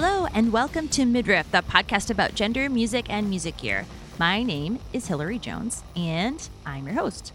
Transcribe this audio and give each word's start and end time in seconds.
Hello, 0.00 0.28
and 0.32 0.52
welcome 0.52 0.86
to 0.90 1.04
Mid-Riff, 1.04 1.50
the 1.50 1.58
podcast 1.58 2.08
about 2.08 2.36
gender, 2.36 2.70
music, 2.70 3.10
and 3.10 3.28
music 3.28 3.56
gear. 3.56 3.84
My 4.16 4.44
name 4.44 4.78
is 4.92 5.08
Hilary 5.08 5.40
Jones, 5.40 5.82
and 5.96 6.48
I'm 6.64 6.86
your 6.86 6.94
host. 6.94 7.32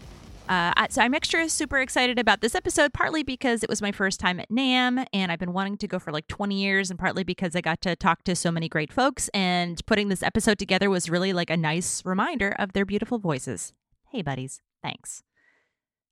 Uh, 0.48 0.86
so 0.88 1.02
I'm 1.02 1.12
extra 1.12 1.46
super 1.50 1.78
excited 1.80 2.18
about 2.18 2.40
this 2.40 2.54
episode, 2.54 2.94
partly 2.94 3.22
because 3.22 3.62
it 3.62 3.68
was 3.68 3.82
my 3.82 3.92
first 3.92 4.18
time 4.18 4.40
at 4.40 4.48
NAMM 4.48 5.04
and 5.12 5.30
I've 5.30 5.38
been 5.38 5.52
wanting 5.52 5.76
to 5.76 5.86
go 5.86 5.98
for 5.98 6.10
like 6.10 6.26
20 6.26 6.54
years, 6.54 6.88
and 6.88 6.98
partly 6.98 7.22
because 7.22 7.54
I 7.54 7.60
got 7.60 7.82
to 7.82 7.94
talk 7.94 8.24
to 8.24 8.34
so 8.34 8.50
many 8.50 8.70
great 8.70 8.90
folks. 8.90 9.28
And 9.34 9.84
putting 9.84 10.08
this 10.08 10.22
episode 10.22 10.58
together 10.58 10.88
was 10.88 11.10
really 11.10 11.34
like 11.34 11.50
a 11.50 11.58
nice 11.58 12.02
reminder 12.02 12.56
of 12.58 12.72
their 12.72 12.86
beautiful 12.86 13.18
voices. 13.18 13.74
Hey, 14.10 14.22
buddies, 14.22 14.62
thanks. 14.82 15.22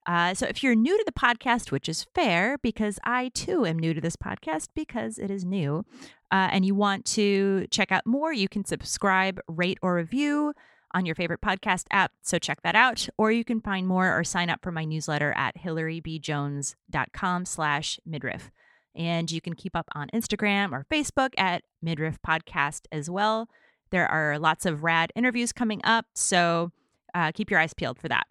Uh, 0.06 0.34
so 0.34 0.46
if 0.46 0.62
you're 0.62 0.74
new 0.74 0.98
to 0.98 1.04
the 1.04 1.12
podcast, 1.12 1.70
which 1.70 1.88
is 1.88 2.06
fair 2.14 2.58
because 2.58 2.98
I 3.04 3.30
too 3.34 3.64
am 3.64 3.78
new 3.78 3.94
to 3.94 4.00
this 4.00 4.16
podcast 4.16 4.68
because 4.74 5.18
it 5.18 5.30
is 5.30 5.44
new, 5.44 5.84
uh, 6.32 6.48
and 6.50 6.64
you 6.64 6.74
want 6.74 7.04
to 7.04 7.66
check 7.70 7.92
out 7.92 8.06
more, 8.06 8.32
you 8.32 8.48
can 8.48 8.64
subscribe, 8.64 9.38
rate, 9.46 9.78
or 9.82 9.94
review 9.94 10.54
on 10.94 11.06
your 11.06 11.14
favorite 11.14 11.40
podcast 11.40 11.84
app. 11.90 12.12
So 12.22 12.38
check 12.38 12.62
that 12.62 12.74
out. 12.74 13.08
Or 13.18 13.30
you 13.30 13.44
can 13.44 13.60
find 13.60 13.86
more 13.86 14.18
or 14.18 14.24
sign 14.24 14.50
up 14.50 14.60
for 14.62 14.72
my 14.72 14.84
newsletter 14.84 15.32
at 15.36 15.58
hilarybjones.com 15.58 17.44
slash 17.44 18.00
midriff. 18.04 18.50
And 18.94 19.30
you 19.30 19.40
can 19.40 19.54
keep 19.54 19.76
up 19.76 19.88
on 19.94 20.08
Instagram 20.12 20.72
or 20.72 20.86
Facebook 20.90 21.30
at 21.38 21.62
Mid-Riff 21.80 22.18
Podcast 22.26 22.82
as 22.90 23.08
well. 23.08 23.48
There 23.90 24.06
are 24.06 24.38
lots 24.38 24.66
of 24.66 24.82
rad 24.82 25.12
interviews 25.14 25.52
coming 25.52 25.80
up. 25.84 26.06
So 26.14 26.72
uh, 27.14 27.32
keep 27.32 27.50
your 27.50 27.60
eyes 27.60 27.74
peeled 27.74 27.98
for 27.98 28.08
that. 28.08 28.26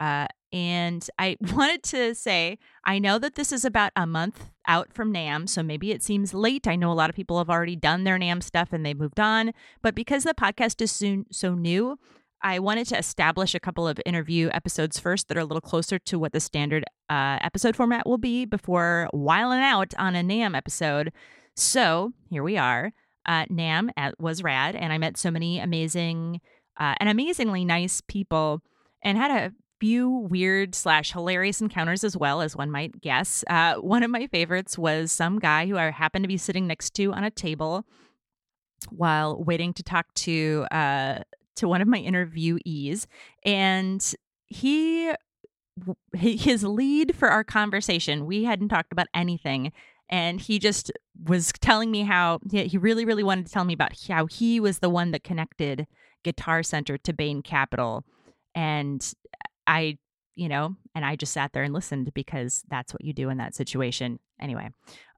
Uh, 0.00 0.26
and 0.52 1.06
I 1.18 1.36
wanted 1.52 1.82
to 1.84 2.14
say, 2.14 2.58
I 2.84 2.98
know 2.98 3.18
that 3.18 3.34
this 3.34 3.52
is 3.52 3.64
about 3.64 3.92
a 3.96 4.06
month 4.06 4.50
out 4.66 4.92
from 4.92 5.12
NAMM, 5.12 5.48
so 5.48 5.62
maybe 5.62 5.90
it 5.90 6.02
seems 6.02 6.32
late. 6.32 6.66
I 6.66 6.76
know 6.76 6.90
a 6.90 6.94
lot 6.94 7.10
of 7.10 7.16
people 7.16 7.38
have 7.38 7.50
already 7.50 7.76
done 7.76 8.04
their 8.04 8.18
NAMM 8.18 8.42
stuff 8.42 8.72
and 8.72 8.84
they've 8.84 8.98
moved 8.98 9.20
on. 9.20 9.52
But 9.82 9.94
because 9.94 10.24
the 10.24 10.34
podcast 10.34 10.80
is 10.80 10.92
soon 10.92 11.26
so 11.30 11.54
new, 11.54 11.98
I 12.40 12.58
wanted 12.58 12.86
to 12.88 12.98
establish 12.98 13.54
a 13.54 13.60
couple 13.60 13.88
of 13.88 13.98
interview 14.04 14.50
episodes 14.52 15.00
first 15.00 15.28
that 15.28 15.36
are 15.36 15.40
a 15.40 15.44
little 15.44 15.62
closer 15.62 15.98
to 15.98 16.18
what 16.18 16.32
the 16.32 16.40
standard 16.40 16.84
uh, 17.08 17.38
episode 17.40 17.74
format 17.74 18.06
will 18.06 18.18
be 18.18 18.44
before 18.44 19.08
whiling 19.12 19.60
out 19.60 19.94
on 19.98 20.14
a 20.14 20.22
NAMM 20.22 20.56
episode. 20.56 21.10
So 21.56 22.12
here 22.28 22.42
we 22.42 22.58
are. 22.58 22.92
Uh, 23.26 23.46
NAMM 23.46 23.90
at, 23.96 24.20
was 24.20 24.42
rad, 24.42 24.76
and 24.76 24.92
I 24.92 24.98
met 24.98 25.16
so 25.16 25.30
many 25.30 25.58
amazing 25.58 26.42
uh, 26.78 26.94
and 27.00 27.08
amazingly 27.08 27.64
nice 27.64 28.02
people 28.02 28.60
and 29.02 29.16
had 29.16 29.30
a 29.30 29.52
few 29.84 30.08
weird 30.08 30.74
slash 30.74 31.12
hilarious 31.12 31.60
encounters 31.60 32.04
as 32.04 32.16
well, 32.16 32.40
as 32.40 32.56
one 32.56 32.70
might 32.70 33.02
guess. 33.02 33.44
Uh, 33.50 33.74
one 33.74 34.02
of 34.02 34.10
my 34.10 34.26
favorites 34.28 34.78
was 34.78 35.12
some 35.12 35.38
guy 35.38 35.66
who 35.66 35.76
I 35.76 35.90
happened 35.90 36.22
to 36.24 36.28
be 36.28 36.38
sitting 36.38 36.66
next 36.66 36.94
to 36.94 37.12
on 37.12 37.22
a 37.22 37.30
table 37.30 37.84
while 38.88 39.44
waiting 39.44 39.74
to 39.74 39.82
talk 39.82 40.06
to 40.14 40.66
uh, 40.70 41.18
to 41.56 41.68
one 41.68 41.82
of 41.82 41.88
my 41.88 42.00
interviewees, 42.00 43.04
and 43.44 44.14
he 44.46 45.12
his 46.14 46.64
lead 46.64 47.14
for 47.14 47.28
our 47.28 47.44
conversation. 47.44 48.24
We 48.24 48.44
hadn't 48.44 48.70
talked 48.70 48.90
about 48.90 49.08
anything. 49.12 49.70
And 50.08 50.40
he 50.40 50.58
just 50.58 50.92
was 51.26 51.52
telling 51.60 51.90
me 51.90 52.04
how 52.04 52.38
he 52.50 52.78
really, 52.78 53.04
really 53.04 53.22
wanted 53.22 53.46
to 53.46 53.52
tell 53.52 53.64
me 53.64 53.74
about 53.74 53.92
how 54.08 54.24
he 54.26 54.60
was 54.60 54.78
the 54.78 54.88
one 54.88 55.10
that 55.10 55.24
connected 55.24 55.86
Guitar 56.22 56.62
Center 56.62 56.96
to 56.98 57.12
Bain 57.12 57.42
Capital. 57.42 58.04
And 58.54 59.14
I, 59.66 59.98
you 60.34 60.48
know, 60.48 60.76
and 60.94 61.04
I 61.04 61.16
just 61.16 61.32
sat 61.32 61.52
there 61.52 61.62
and 61.62 61.74
listened 61.74 62.12
because 62.14 62.62
that's 62.68 62.92
what 62.92 63.04
you 63.04 63.12
do 63.12 63.30
in 63.30 63.38
that 63.38 63.54
situation. 63.54 64.18
Anyway, 64.40 64.70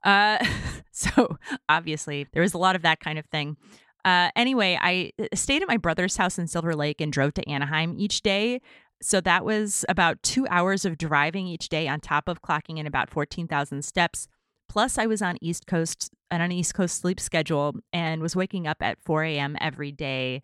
uh, 0.03 0.43
so 0.91 1.37
obviously 1.69 2.27
there 2.33 2.41
was 2.41 2.53
a 2.53 2.57
lot 2.57 2.75
of 2.75 2.83
that 2.83 2.99
kind 2.99 3.19
of 3.19 3.25
thing. 3.25 3.57
Uh, 4.05 4.29
anyway, 4.35 4.77
I 4.81 5.11
uh, 5.19 5.25
stayed 5.35 5.61
at 5.61 5.67
my 5.67 5.77
brother's 5.77 6.17
house 6.17 6.39
in 6.39 6.47
Silver 6.47 6.75
Lake 6.75 7.01
and 7.01 7.11
drove 7.11 7.33
to 7.35 7.49
Anaheim 7.49 7.95
each 7.97 8.21
day. 8.21 8.61
So 9.01 9.21
that 9.21 9.45
was 9.45 9.85
about 9.89 10.23
two 10.23 10.47
hours 10.49 10.85
of 10.85 10.97
driving 10.97 11.45
each 11.47 11.69
day 11.69 11.87
on 11.87 11.99
top 11.99 12.27
of 12.27 12.41
clocking 12.41 12.79
in 12.79 12.87
about 12.87 13.09
14,000 13.09 13.83
steps. 13.83 14.27
Plus, 14.69 14.97
I 14.97 15.05
was 15.05 15.21
on 15.21 15.37
East 15.41 15.67
Coast, 15.67 16.09
on 16.31 16.41
an 16.41 16.51
East 16.51 16.73
Coast 16.73 16.99
sleep 16.99 17.19
schedule 17.19 17.75
and 17.93 18.21
was 18.21 18.35
waking 18.35 18.67
up 18.67 18.77
at 18.81 18.97
4 19.03 19.23
a.m. 19.23 19.55
every 19.61 19.91
day 19.91 20.41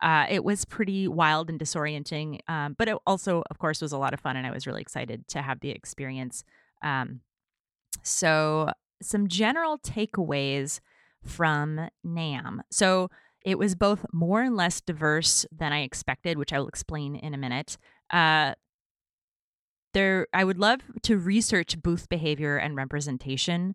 uh, 0.00 0.26
it 0.28 0.44
was 0.44 0.64
pretty 0.64 1.08
wild 1.08 1.50
and 1.50 1.58
disorienting, 1.58 2.40
um, 2.48 2.76
but 2.78 2.88
it 2.88 2.96
also, 3.06 3.42
of 3.50 3.58
course, 3.58 3.80
was 3.80 3.92
a 3.92 3.98
lot 3.98 4.14
of 4.14 4.20
fun, 4.20 4.36
and 4.36 4.46
I 4.46 4.50
was 4.50 4.66
really 4.66 4.80
excited 4.80 5.26
to 5.28 5.42
have 5.42 5.60
the 5.60 5.70
experience. 5.70 6.44
Um, 6.82 7.20
so, 8.02 8.70
some 9.02 9.28
general 9.28 9.78
takeaways 9.78 10.80
from 11.24 11.88
NAMM. 12.06 12.60
So, 12.70 13.10
it 13.44 13.58
was 13.58 13.74
both 13.74 14.04
more 14.12 14.42
and 14.42 14.56
less 14.56 14.80
diverse 14.80 15.46
than 15.50 15.72
I 15.72 15.82
expected, 15.82 16.38
which 16.38 16.52
I 16.52 16.58
will 16.58 16.68
explain 16.68 17.16
in 17.16 17.34
a 17.34 17.38
minute. 17.38 17.76
Uh, 18.10 18.54
there, 19.94 20.26
I 20.32 20.44
would 20.44 20.58
love 20.58 20.80
to 21.02 21.18
research 21.18 21.80
booth 21.82 22.08
behavior 22.08 22.56
and 22.56 22.76
representation. 22.76 23.74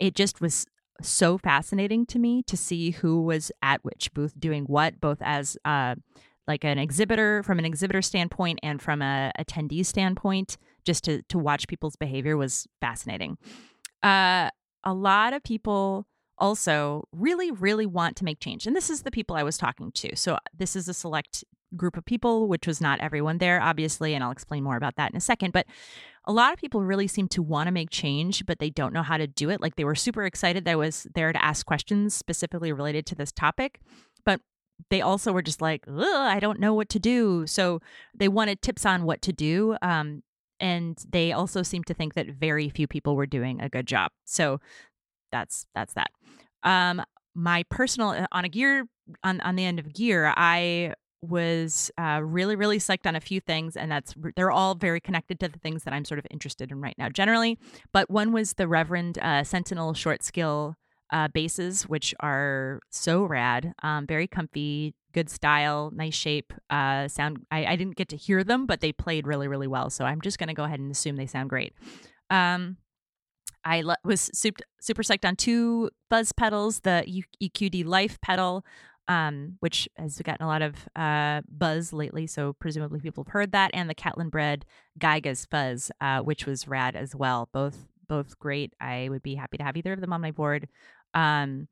It 0.00 0.14
just 0.14 0.40
was 0.40 0.66
so 1.02 1.38
fascinating 1.38 2.06
to 2.06 2.18
me 2.18 2.42
to 2.44 2.56
see 2.56 2.90
who 2.92 3.22
was 3.22 3.50
at 3.62 3.84
which 3.84 4.12
booth 4.14 4.38
doing 4.38 4.64
what, 4.64 5.00
both 5.00 5.18
as 5.20 5.56
uh, 5.64 5.94
like 6.46 6.64
an 6.64 6.78
exhibitor 6.78 7.42
from 7.42 7.58
an 7.58 7.64
exhibitor 7.64 8.02
standpoint 8.02 8.60
and 8.62 8.80
from 8.80 9.02
a 9.02 9.32
attendee 9.38 9.84
standpoint. 9.84 10.56
Just 10.84 11.04
to 11.04 11.22
to 11.30 11.38
watch 11.38 11.66
people's 11.66 11.96
behavior 11.96 12.36
was 12.36 12.66
fascinating. 12.80 13.38
Uh, 14.02 14.50
a 14.84 14.92
lot 14.92 15.32
of 15.32 15.42
people 15.42 16.06
also 16.36 17.08
really, 17.12 17.50
really 17.50 17.86
want 17.86 18.16
to 18.16 18.24
make 18.24 18.38
change, 18.38 18.66
and 18.66 18.76
this 18.76 18.90
is 18.90 19.02
the 19.02 19.10
people 19.10 19.34
I 19.34 19.42
was 19.42 19.56
talking 19.56 19.92
to. 19.92 20.14
So 20.14 20.38
this 20.56 20.76
is 20.76 20.88
a 20.88 20.94
select 20.94 21.42
group 21.76 21.96
of 21.96 22.04
people, 22.04 22.48
which 22.48 22.66
was 22.66 22.80
not 22.80 23.00
everyone 23.00 23.38
there, 23.38 23.60
obviously, 23.60 24.14
and 24.14 24.22
I'll 24.22 24.30
explain 24.30 24.62
more 24.62 24.76
about 24.76 24.96
that 24.96 25.10
in 25.10 25.16
a 25.16 25.20
second. 25.20 25.52
But 25.52 25.66
a 26.26 26.32
lot 26.32 26.52
of 26.52 26.58
people 26.58 26.82
really 26.82 27.06
seem 27.06 27.28
to 27.28 27.42
want 27.42 27.66
to 27.66 27.72
make 27.72 27.90
change, 27.90 28.46
but 28.46 28.58
they 28.58 28.70
don't 28.70 28.92
know 28.92 29.02
how 29.02 29.16
to 29.16 29.26
do 29.26 29.50
it. 29.50 29.60
Like 29.60 29.76
they 29.76 29.84
were 29.84 29.94
super 29.94 30.24
excited 30.24 30.64
that 30.64 30.72
I 30.72 30.76
was 30.76 31.06
there 31.14 31.32
to 31.32 31.44
ask 31.44 31.66
questions 31.66 32.14
specifically 32.14 32.72
related 32.72 33.06
to 33.06 33.14
this 33.14 33.30
topic, 33.32 33.80
but 34.24 34.40
they 34.90 35.00
also 35.00 35.32
were 35.32 35.42
just 35.42 35.60
like, 35.60 35.84
I 35.88 36.38
don't 36.40 36.60
know 36.60 36.74
what 36.74 36.88
to 36.90 36.98
do. 36.98 37.46
So 37.46 37.80
they 38.14 38.28
wanted 38.28 38.62
tips 38.62 38.86
on 38.86 39.04
what 39.04 39.22
to 39.22 39.32
do. 39.32 39.76
Um, 39.82 40.22
and 40.60 40.98
they 41.08 41.32
also 41.32 41.62
seemed 41.62 41.86
to 41.86 41.94
think 41.94 42.14
that 42.14 42.28
very 42.28 42.68
few 42.68 42.86
people 42.86 43.16
were 43.16 43.26
doing 43.26 43.60
a 43.60 43.68
good 43.68 43.86
job. 43.86 44.10
So 44.24 44.60
that's 45.30 45.66
that's 45.74 45.94
that. 45.94 46.10
Um, 46.62 47.02
my 47.34 47.64
personal 47.70 48.10
uh, 48.10 48.26
on 48.32 48.44
a 48.44 48.48
gear 48.48 48.86
on 49.22 49.40
on 49.40 49.56
the 49.56 49.64
end 49.64 49.78
of 49.78 49.92
gear, 49.92 50.32
I 50.36 50.94
was 51.24 51.90
uh, 51.98 52.20
really, 52.22 52.56
really 52.56 52.78
psyched 52.78 53.06
on 53.06 53.16
a 53.16 53.20
few 53.20 53.40
things, 53.40 53.76
and 53.76 53.90
that's 53.90 54.14
they're 54.36 54.50
all 54.50 54.74
very 54.74 55.00
connected 55.00 55.40
to 55.40 55.48
the 55.48 55.58
things 55.58 55.84
that 55.84 55.94
I'm 55.94 56.04
sort 56.04 56.18
of 56.18 56.26
interested 56.30 56.70
in 56.70 56.80
right 56.80 56.96
now, 56.98 57.08
generally. 57.08 57.58
But 57.92 58.10
one 58.10 58.32
was 58.32 58.54
the 58.54 58.68
Reverend 58.68 59.18
uh, 59.18 59.44
Sentinel 59.44 59.94
short 59.94 60.22
scale 60.22 60.76
uh, 61.12 61.28
basses, 61.28 61.84
which 61.88 62.14
are 62.20 62.80
so 62.90 63.24
rad, 63.24 63.74
um, 63.82 64.06
very 64.06 64.26
comfy, 64.26 64.94
good 65.12 65.30
style, 65.30 65.90
nice 65.94 66.14
shape. 66.14 66.52
Uh, 66.70 67.08
sound. 67.08 67.38
I, 67.50 67.66
I 67.66 67.76
didn't 67.76 67.96
get 67.96 68.08
to 68.10 68.16
hear 68.16 68.44
them, 68.44 68.66
but 68.66 68.80
they 68.80 68.92
played 68.92 69.26
really, 69.26 69.48
really 69.48 69.68
well. 69.68 69.90
So 69.90 70.04
I'm 70.04 70.20
just 70.20 70.38
going 70.38 70.48
to 70.48 70.54
go 70.54 70.64
ahead 70.64 70.80
and 70.80 70.90
assume 70.90 71.16
they 71.16 71.26
sound 71.26 71.50
great. 71.50 71.72
Um, 72.30 72.78
I 73.64 73.82
was 74.04 74.30
super, 74.34 74.64
super 74.80 75.02
psyched 75.02 75.26
on 75.26 75.36
two 75.36 75.90
fuzz 76.10 76.32
pedals, 76.32 76.80
the 76.80 77.24
EQD 77.42 77.86
Life 77.86 78.20
pedal, 78.20 78.64
um, 79.08 79.56
which 79.60 79.88
has 79.96 80.18
gotten 80.22 80.44
a 80.44 80.48
lot 80.48 80.62
of 80.62 80.74
uh, 80.96 81.42
buzz 81.48 81.92
lately. 81.92 82.26
So 82.26 82.52
presumably 82.54 83.00
people 83.00 83.24
have 83.24 83.32
heard 83.32 83.52
that, 83.52 83.70
and 83.74 83.88
the 83.88 83.94
Catalinbread 83.94 84.62
Geiger's 84.98 85.44
Fuzz, 85.46 85.90
uh, 86.00 86.20
which 86.20 86.46
was 86.46 86.68
rad 86.68 86.96
as 86.96 87.14
well. 87.14 87.48
Both 87.52 87.86
both 88.06 88.38
great. 88.38 88.74
I 88.80 89.08
would 89.08 89.22
be 89.22 89.34
happy 89.34 89.56
to 89.56 89.64
have 89.64 89.76
either 89.76 89.92
of 89.92 90.00
them 90.00 90.12
on 90.12 90.20
my 90.20 90.30
board. 90.30 90.68
Um, 91.14 91.68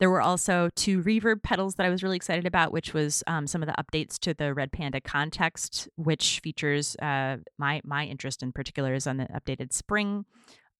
there 0.00 0.10
were 0.10 0.22
also 0.22 0.70
two 0.74 1.02
reverb 1.02 1.42
pedals 1.42 1.76
that 1.76 1.86
I 1.86 1.90
was 1.90 2.02
really 2.02 2.16
excited 2.16 2.46
about, 2.46 2.72
which 2.72 2.92
was 2.92 3.22
um, 3.26 3.46
some 3.46 3.62
of 3.62 3.68
the 3.68 3.74
updates 3.74 4.18
to 4.20 4.34
the 4.34 4.52
Red 4.52 4.72
Panda 4.72 5.00
context, 5.00 5.88
which 5.96 6.40
features 6.40 6.96
uh, 6.96 7.38
my 7.58 7.80
my 7.84 8.04
interest 8.04 8.42
in 8.42 8.52
particular 8.52 8.94
is 8.94 9.06
on 9.06 9.18
the 9.18 9.26
updated 9.26 9.72
spring. 9.72 10.24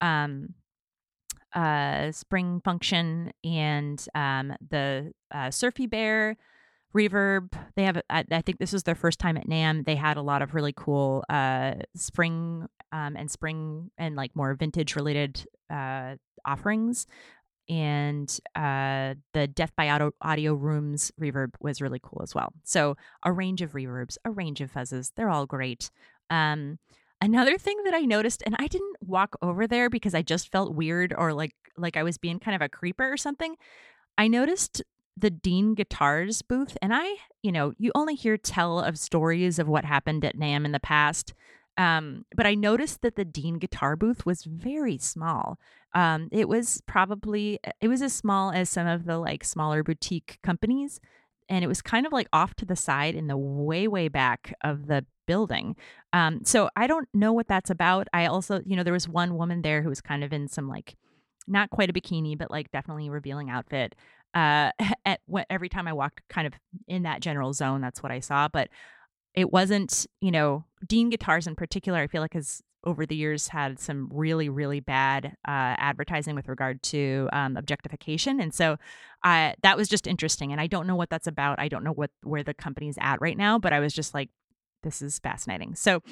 Um, 0.00 0.54
uh, 1.54 2.12
spring 2.12 2.60
function 2.64 3.32
and 3.44 4.04
um, 4.14 4.54
the 4.70 5.12
uh, 5.32 5.50
Surfy 5.50 5.86
Bear 5.86 6.36
reverb. 6.94 7.52
They 7.76 7.84
have, 7.84 8.00
I, 8.08 8.24
I 8.30 8.40
think 8.42 8.58
this 8.58 8.72
was 8.72 8.84
their 8.84 8.94
first 8.94 9.18
time 9.18 9.36
at 9.36 9.48
NAMM. 9.48 9.84
They 9.84 9.96
had 9.96 10.16
a 10.16 10.22
lot 10.22 10.42
of 10.42 10.54
really 10.54 10.72
cool 10.76 11.24
uh, 11.28 11.74
spring 11.94 12.66
um, 12.92 13.16
and 13.16 13.30
spring 13.30 13.90
and 13.98 14.16
like 14.16 14.34
more 14.34 14.54
vintage 14.54 14.96
related 14.96 15.44
uh, 15.70 16.16
offerings. 16.44 17.06
And 17.68 18.30
uh, 18.54 19.14
the 19.32 19.46
Death 19.46 19.72
by 19.74 19.88
Audio, 19.88 20.12
Audio 20.20 20.54
Rooms 20.54 21.10
reverb 21.20 21.54
was 21.60 21.80
really 21.80 22.00
cool 22.02 22.20
as 22.22 22.34
well. 22.34 22.52
So 22.62 22.96
a 23.22 23.32
range 23.32 23.62
of 23.62 23.72
reverbs, 23.72 24.18
a 24.24 24.30
range 24.30 24.60
of 24.60 24.72
fuzzes. 24.72 25.12
They're 25.16 25.30
all 25.30 25.46
great. 25.46 25.90
Um, 26.30 26.78
another 27.24 27.56
thing 27.56 27.82
that 27.84 27.94
I 27.94 28.00
noticed, 28.00 28.42
and 28.44 28.54
I 28.58 28.66
didn't 28.66 28.96
walk 29.00 29.36
over 29.40 29.66
there 29.66 29.88
because 29.88 30.14
I 30.14 30.22
just 30.22 30.52
felt 30.52 30.74
weird 30.74 31.14
or 31.16 31.32
like 31.32 31.54
like 31.76 31.96
I 31.96 32.02
was 32.04 32.18
being 32.18 32.38
kind 32.38 32.54
of 32.54 32.62
a 32.62 32.68
creeper 32.68 33.10
or 33.10 33.16
something. 33.16 33.56
I 34.16 34.28
noticed 34.28 34.82
the 35.16 35.30
Dean 35.30 35.74
Guitars 35.74 36.42
booth, 36.42 36.76
and 36.82 36.94
I, 36.94 37.14
you 37.42 37.50
know, 37.50 37.72
you 37.78 37.90
only 37.94 38.14
hear 38.14 38.36
tell 38.36 38.78
of 38.78 38.98
stories 38.98 39.58
of 39.58 39.68
what 39.68 39.84
happened 39.84 40.24
at 40.24 40.36
NAMM 40.36 40.64
in 40.64 40.72
the 40.72 40.80
past. 40.80 41.34
Um, 41.76 42.24
but 42.36 42.46
I 42.46 42.54
noticed 42.54 43.02
that 43.02 43.16
the 43.16 43.24
Dean 43.24 43.58
guitar 43.58 43.96
booth 43.96 44.24
was 44.24 44.44
very 44.44 44.98
small. 44.98 45.58
Um, 45.92 46.28
it 46.30 46.48
was 46.48 46.82
probably 46.86 47.58
it 47.80 47.88
was 47.88 48.02
as 48.02 48.12
small 48.12 48.50
as 48.50 48.68
some 48.68 48.86
of 48.86 49.06
the 49.06 49.18
like 49.18 49.44
smaller 49.44 49.82
boutique 49.82 50.38
companies, 50.42 51.00
and 51.48 51.64
it 51.64 51.68
was 51.68 51.82
kind 51.82 52.06
of 52.06 52.12
like 52.12 52.28
off 52.32 52.54
to 52.54 52.64
the 52.64 52.76
side 52.76 53.14
in 53.14 53.26
the 53.26 53.36
way 53.36 53.86
way 53.88 54.08
back 54.08 54.54
of 54.62 54.86
the 54.86 55.04
building. 55.26 55.76
Um, 56.12 56.44
so 56.44 56.68
I 56.76 56.86
don't 56.86 57.08
know 57.14 57.32
what 57.32 57.48
that's 57.48 57.70
about. 57.70 58.08
I 58.12 58.26
also, 58.26 58.60
you 58.64 58.76
know, 58.76 58.82
there 58.82 58.92
was 58.92 59.08
one 59.08 59.36
woman 59.36 59.62
there 59.62 59.82
who 59.82 59.88
was 59.88 60.00
kind 60.00 60.22
of 60.24 60.32
in 60.32 60.48
some 60.48 60.68
like 60.68 60.96
not 61.46 61.70
quite 61.70 61.90
a 61.90 61.92
bikini, 61.92 62.36
but 62.36 62.50
like 62.50 62.70
definitely 62.70 63.10
revealing 63.10 63.50
outfit. 63.50 63.94
Uh, 64.34 64.70
at 65.04 65.20
every 65.50 65.68
time 65.68 65.88
I 65.88 65.92
walked 65.92 66.22
kind 66.28 66.46
of 66.46 66.54
in 66.86 67.02
that 67.04 67.20
general 67.20 67.52
zone, 67.52 67.80
that's 67.80 68.02
what 68.02 68.12
I 68.12 68.20
saw. 68.20 68.48
But 68.48 68.68
it 69.34 69.52
wasn't, 69.52 70.06
you 70.20 70.30
know, 70.30 70.64
Dean 70.86 71.10
Guitars 71.10 71.46
in 71.46 71.56
particular, 71.56 71.98
I 72.00 72.06
feel 72.06 72.22
like 72.22 72.34
has 72.34 72.62
over 72.84 73.06
the 73.06 73.16
years 73.16 73.48
had 73.48 73.78
some 73.78 74.08
really, 74.12 74.48
really 74.48 74.80
bad 74.80 75.36
uh, 75.46 75.74
advertising 75.78 76.34
with 76.34 76.48
regard 76.48 76.82
to 76.82 77.28
um, 77.32 77.56
objectification. 77.56 78.40
And 78.40 78.54
so 78.54 78.76
uh, 79.24 79.52
that 79.62 79.76
was 79.76 79.88
just 79.88 80.06
interesting. 80.06 80.52
And 80.52 80.60
I 80.60 80.66
don't 80.66 80.86
know 80.86 80.96
what 80.96 81.10
that's 81.10 81.26
about. 81.26 81.58
I 81.58 81.68
don't 81.68 81.84
know 81.84 81.92
what 81.92 82.10
where 82.22 82.42
the 82.42 82.54
company's 82.54 82.98
at 83.00 83.20
right 83.20 83.36
now, 83.36 83.58
but 83.58 83.72
I 83.72 83.80
was 83.80 83.92
just 83.92 84.14
like, 84.14 84.30
this 84.82 85.02
is 85.02 85.18
fascinating. 85.18 85.74
So 85.74 86.02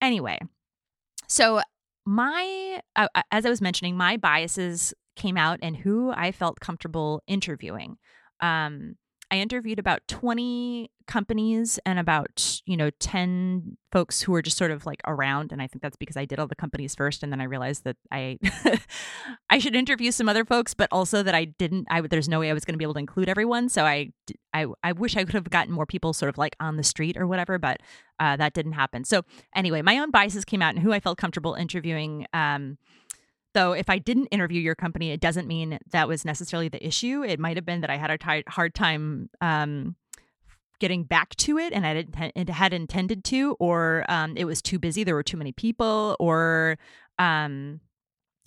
anyway, 0.00 0.38
so 1.26 1.62
my, 2.06 2.80
uh, 2.96 3.08
as 3.30 3.46
I 3.46 3.50
was 3.50 3.62
mentioning, 3.62 3.96
my 3.96 4.16
biases 4.16 4.92
came 5.16 5.36
out 5.36 5.58
and 5.62 5.76
who 5.76 6.10
I 6.10 6.32
felt 6.32 6.60
comfortable 6.60 7.22
interviewing. 7.26 7.96
Um, 8.40 8.96
I 9.34 9.38
interviewed 9.38 9.80
about 9.80 10.06
20 10.06 10.92
companies 11.08 11.80
and 11.84 11.98
about, 11.98 12.60
you 12.66 12.76
know, 12.76 12.90
10 13.00 13.76
folks 13.90 14.22
who 14.22 14.30
were 14.30 14.42
just 14.42 14.56
sort 14.56 14.70
of 14.70 14.86
like 14.86 15.00
around 15.08 15.50
and 15.50 15.60
I 15.60 15.66
think 15.66 15.82
that's 15.82 15.96
because 15.96 16.16
I 16.16 16.24
did 16.24 16.38
all 16.38 16.46
the 16.46 16.54
companies 16.54 16.94
first 16.94 17.24
and 17.24 17.32
then 17.32 17.40
I 17.40 17.44
realized 17.44 17.82
that 17.82 17.96
I 18.12 18.38
I 19.50 19.58
should 19.58 19.74
interview 19.74 20.12
some 20.12 20.28
other 20.28 20.44
folks 20.44 20.72
but 20.72 20.88
also 20.92 21.24
that 21.24 21.34
I 21.34 21.46
didn't 21.46 21.88
I 21.90 22.00
there's 22.02 22.28
no 22.28 22.38
way 22.38 22.48
I 22.48 22.54
was 22.54 22.64
going 22.64 22.74
to 22.74 22.78
be 22.78 22.84
able 22.84 22.94
to 22.94 23.00
include 23.00 23.28
everyone 23.28 23.68
so 23.68 23.84
I 23.84 24.12
I 24.52 24.66
I 24.84 24.92
wish 24.92 25.16
I 25.16 25.24
could 25.24 25.34
have 25.34 25.50
gotten 25.50 25.74
more 25.74 25.86
people 25.86 26.12
sort 26.12 26.28
of 26.28 26.38
like 26.38 26.54
on 26.60 26.76
the 26.76 26.84
street 26.84 27.16
or 27.16 27.26
whatever 27.26 27.58
but 27.58 27.80
uh, 28.20 28.36
that 28.36 28.52
didn't 28.52 28.72
happen. 28.72 29.04
So 29.04 29.22
anyway, 29.54 29.82
my 29.82 29.98
own 29.98 30.10
biases 30.10 30.44
came 30.44 30.62
out 30.62 30.74
and 30.74 30.78
who 30.82 30.92
I 30.92 31.00
felt 31.00 31.18
comfortable 31.18 31.54
interviewing 31.54 32.26
um 32.32 32.78
Though, 33.54 33.72
if 33.72 33.88
I 33.88 33.98
didn't 33.98 34.26
interview 34.26 34.60
your 34.60 34.74
company, 34.74 35.12
it 35.12 35.20
doesn't 35.20 35.46
mean 35.46 35.78
that 35.92 36.08
was 36.08 36.24
necessarily 36.24 36.68
the 36.68 36.84
issue. 36.84 37.22
It 37.22 37.38
might 37.38 37.56
have 37.56 37.64
been 37.64 37.80
that 37.82 37.90
I 37.90 37.96
had 37.96 38.10
a 38.10 38.18
t- 38.18 38.44
hard 38.48 38.74
time 38.74 39.30
um, 39.40 39.96
getting 40.80 41.04
back 41.04 41.36
to 41.36 41.58
it 41.58 41.72
and 41.72 41.86
I 41.86 41.94
didn't, 41.94 42.48
had 42.50 42.72
intended 42.72 43.24
to, 43.24 43.56
or 43.60 44.04
um, 44.08 44.36
it 44.36 44.44
was 44.44 44.60
too 44.60 44.78
busy. 44.78 45.04
There 45.04 45.14
were 45.14 45.22
too 45.22 45.36
many 45.36 45.52
people, 45.52 46.16
or 46.18 46.78
um, 47.18 47.80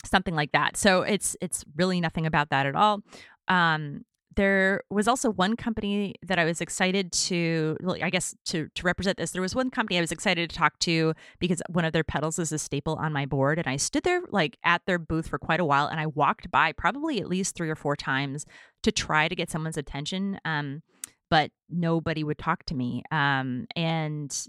something 0.04 0.34
like 0.34 0.52
that. 0.52 0.76
So 0.76 1.02
it's 1.02 1.36
it's 1.40 1.64
really 1.76 2.00
nothing 2.00 2.26
about 2.26 2.50
that 2.50 2.66
at 2.66 2.76
all. 2.76 3.02
Um, 3.48 4.04
there 4.38 4.84
was 4.88 5.08
also 5.08 5.30
one 5.30 5.56
company 5.56 6.14
that 6.22 6.38
I 6.38 6.44
was 6.44 6.60
excited 6.60 7.10
to, 7.10 7.76
I 8.00 8.08
guess, 8.08 8.36
to 8.46 8.68
to 8.72 8.82
represent 8.84 9.18
this. 9.18 9.32
There 9.32 9.42
was 9.42 9.56
one 9.56 9.68
company 9.68 9.98
I 9.98 10.00
was 10.00 10.12
excited 10.12 10.48
to 10.48 10.56
talk 10.56 10.78
to 10.80 11.12
because 11.40 11.60
one 11.68 11.84
of 11.84 11.92
their 11.92 12.04
pedals 12.04 12.38
is 12.38 12.52
a 12.52 12.58
staple 12.58 12.94
on 12.94 13.12
my 13.12 13.26
board, 13.26 13.58
and 13.58 13.66
I 13.66 13.76
stood 13.76 14.04
there 14.04 14.20
like 14.30 14.56
at 14.62 14.82
their 14.86 15.00
booth 15.00 15.26
for 15.26 15.40
quite 15.40 15.58
a 15.58 15.64
while, 15.64 15.88
and 15.88 15.98
I 15.98 16.06
walked 16.06 16.52
by 16.52 16.70
probably 16.70 17.20
at 17.20 17.26
least 17.26 17.56
three 17.56 17.68
or 17.68 17.74
four 17.74 17.96
times 17.96 18.46
to 18.84 18.92
try 18.92 19.26
to 19.26 19.34
get 19.34 19.50
someone's 19.50 19.76
attention, 19.76 20.38
um, 20.44 20.82
but 21.28 21.50
nobody 21.68 22.22
would 22.22 22.38
talk 22.38 22.64
to 22.66 22.76
me, 22.76 23.02
um, 23.10 23.66
and 23.74 24.46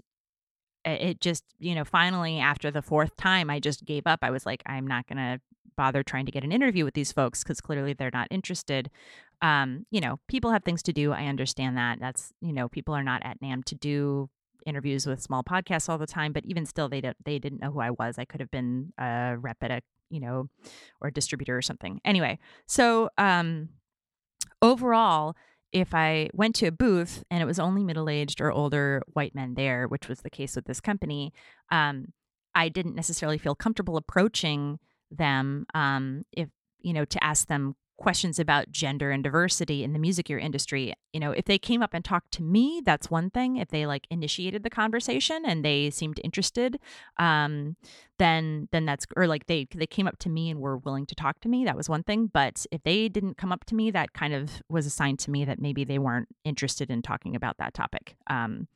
it 0.84 1.20
just 1.20 1.44
you 1.58 1.74
know 1.74 1.84
finally 1.84 2.38
after 2.38 2.70
the 2.70 2.80
fourth 2.80 3.14
time 3.18 3.50
i 3.50 3.60
just 3.60 3.84
gave 3.84 4.06
up 4.06 4.20
i 4.22 4.30
was 4.30 4.46
like 4.46 4.62
i'm 4.64 4.86
not 4.86 5.06
to 5.18 5.38
bother 5.82 6.02
trying 6.02 6.26
to 6.26 6.32
get 6.32 6.44
an 6.44 6.52
interview 6.52 6.84
with 6.84 6.94
these 6.94 7.12
folks 7.12 7.42
because 7.42 7.60
clearly 7.60 7.92
they're 7.94 8.10
not 8.20 8.28
interested 8.30 8.90
um, 9.42 9.86
you 9.90 10.00
know, 10.00 10.18
people 10.28 10.50
have 10.50 10.64
things 10.64 10.82
to 10.84 10.92
do. 10.92 11.12
I 11.12 11.26
understand 11.26 11.76
that. 11.76 11.98
That's, 12.00 12.32
you 12.40 12.52
know, 12.52 12.68
people 12.68 12.94
are 12.94 13.02
not 13.02 13.22
at 13.24 13.40
NAMM 13.40 13.64
to 13.66 13.74
do 13.74 14.28
interviews 14.66 15.06
with 15.06 15.22
small 15.22 15.42
podcasts 15.42 15.88
all 15.88 15.96
the 15.98 16.06
time, 16.06 16.32
but 16.32 16.44
even 16.44 16.66
still 16.66 16.88
they 16.88 17.00
don't 17.00 17.16
they 17.24 17.38
didn't 17.38 17.60
know 17.60 17.70
who 17.70 17.80
I 17.80 17.90
was. 17.90 18.18
I 18.18 18.26
could 18.26 18.40
have 18.40 18.50
been 18.50 18.92
a 18.98 19.36
rep 19.38 19.56
at 19.62 19.70
a, 19.70 19.80
you 20.10 20.20
know, 20.20 20.48
or 21.00 21.08
a 21.08 21.12
distributor 21.12 21.56
or 21.56 21.62
something. 21.62 22.00
Anyway, 22.04 22.38
so 22.66 23.08
um 23.16 23.70
overall, 24.60 25.34
if 25.72 25.94
I 25.94 26.28
went 26.34 26.54
to 26.56 26.66
a 26.66 26.72
booth 26.72 27.24
and 27.30 27.42
it 27.42 27.46
was 27.46 27.58
only 27.58 27.84
middle-aged 27.84 28.40
or 28.40 28.52
older 28.52 29.02
white 29.12 29.34
men 29.34 29.54
there, 29.54 29.86
which 29.86 30.08
was 30.08 30.20
the 30.20 30.28
case 30.28 30.56
with 30.56 30.66
this 30.66 30.80
company, 30.80 31.32
um, 31.70 32.12
I 32.54 32.68
didn't 32.68 32.96
necessarily 32.96 33.38
feel 33.38 33.54
comfortable 33.54 33.96
approaching 33.96 34.80
them 35.10 35.66
um, 35.74 36.24
if 36.32 36.48
you 36.80 36.92
know 36.92 37.04
to 37.04 37.22
ask 37.22 37.46
them 37.48 37.74
questions 38.00 38.38
about 38.38 38.72
gender 38.72 39.10
and 39.10 39.22
diversity 39.22 39.84
in 39.84 39.92
the 39.92 39.98
music 39.98 40.30
industry. 40.30 40.94
You 41.12 41.20
know, 41.20 41.32
if 41.32 41.44
they 41.44 41.58
came 41.58 41.82
up 41.82 41.92
and 41.92 42.02
talked 42.02 42.32
to 42.32 42.42
me, 42.42 42.80
that's 42.84 43.10
one 43.10 43.28
thing. 43.30 43.56
If 43.58 43.68
they 43.68 43.84
like 43.86 44.06
initiated 44.10 44.62
the 44.62 44.70
conversation 44.70 45.42
and 45.44 45.62
they 45.62 45.90
seemed 45.90 46.18
interested, 46.24 46.80
um, 47.18 47.76
then 48.18 48.68
then 48.72 48.86
that's 48.86 49.06
or 49.16 49.26
like 49.26 49.46
they 49.46 49.68
they 49.74 49.86
came 49.86 50.06
up 50.06 50.18
to 50.20 50.30
me 50.30 50.50
and 50.50 50.60
were 50.60 50.78
willing 50.78 51.06
to 51.06 51.14
talk 51.14 51.40
to 51.40 51.48
me, 51.48 51.64
that 51.66 51.76
was 51.76 51.88
one 51.88 52.02
thing. 52.02 52.30
But 52.32 52.64
if 52.72 52.82
they 52.82 53.08
didn't 53.08 53.36
come 53.36 53.52
up 53.52 53.66
to 53.66 53.74
me, 53.74 53.90
that 53.90 54.14
kind 54.14 54.32
of 54.34 54.62
was 54.68 54.86
a 54.86 54.90
sign 54.90 55.16
to 55.18 55.30
me 55.30 55.44
that 55.44 55.60
maybe 55.60 55.84
they 55.84 55.98
weren't 55.98 56.28
interested 56.44 56.90
in 56.90 57.02
talking 57.02 57.36
about 57.36 57.58
that 57.58 57.74
topic. 57.74 58.16
Um, 58.28 58.66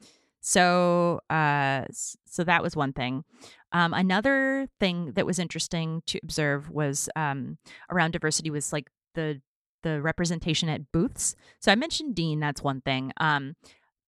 so, 0.47 1.21
uh, 1.31 1.87
so 1.91 2.45
that 2.45 2.63
was 2.63 2.77
one 2.77 2.93
thing. 2.93 3.25
Um, 3.73 3.95
another 3.95 4.69
thing 4.79 5.13
that 5.13 5.25
was 5.25 5.39
interesting 5.39 6.03
to 6.07 6.21
observe 6.23 6.71
was 6.71 7.09
um, 7.17 7.57
around 7.91 8.13
diversity 8.13 8.51
was 8.51 8.71
like 8.71 8.91
the 9.15 9.41
the 9.83 10.03
representation 10.03 10.69
at 10.69 10.93
booths. 10.93 11.35
So 11.61 11.73
I 11.73 11.77
mentioned 11.77 12.15
Dean, 12.15 12.41
that's 12.41 12.63
one 12.63 12.83
thing. 12.83 13.13
Um, 13.19 13.57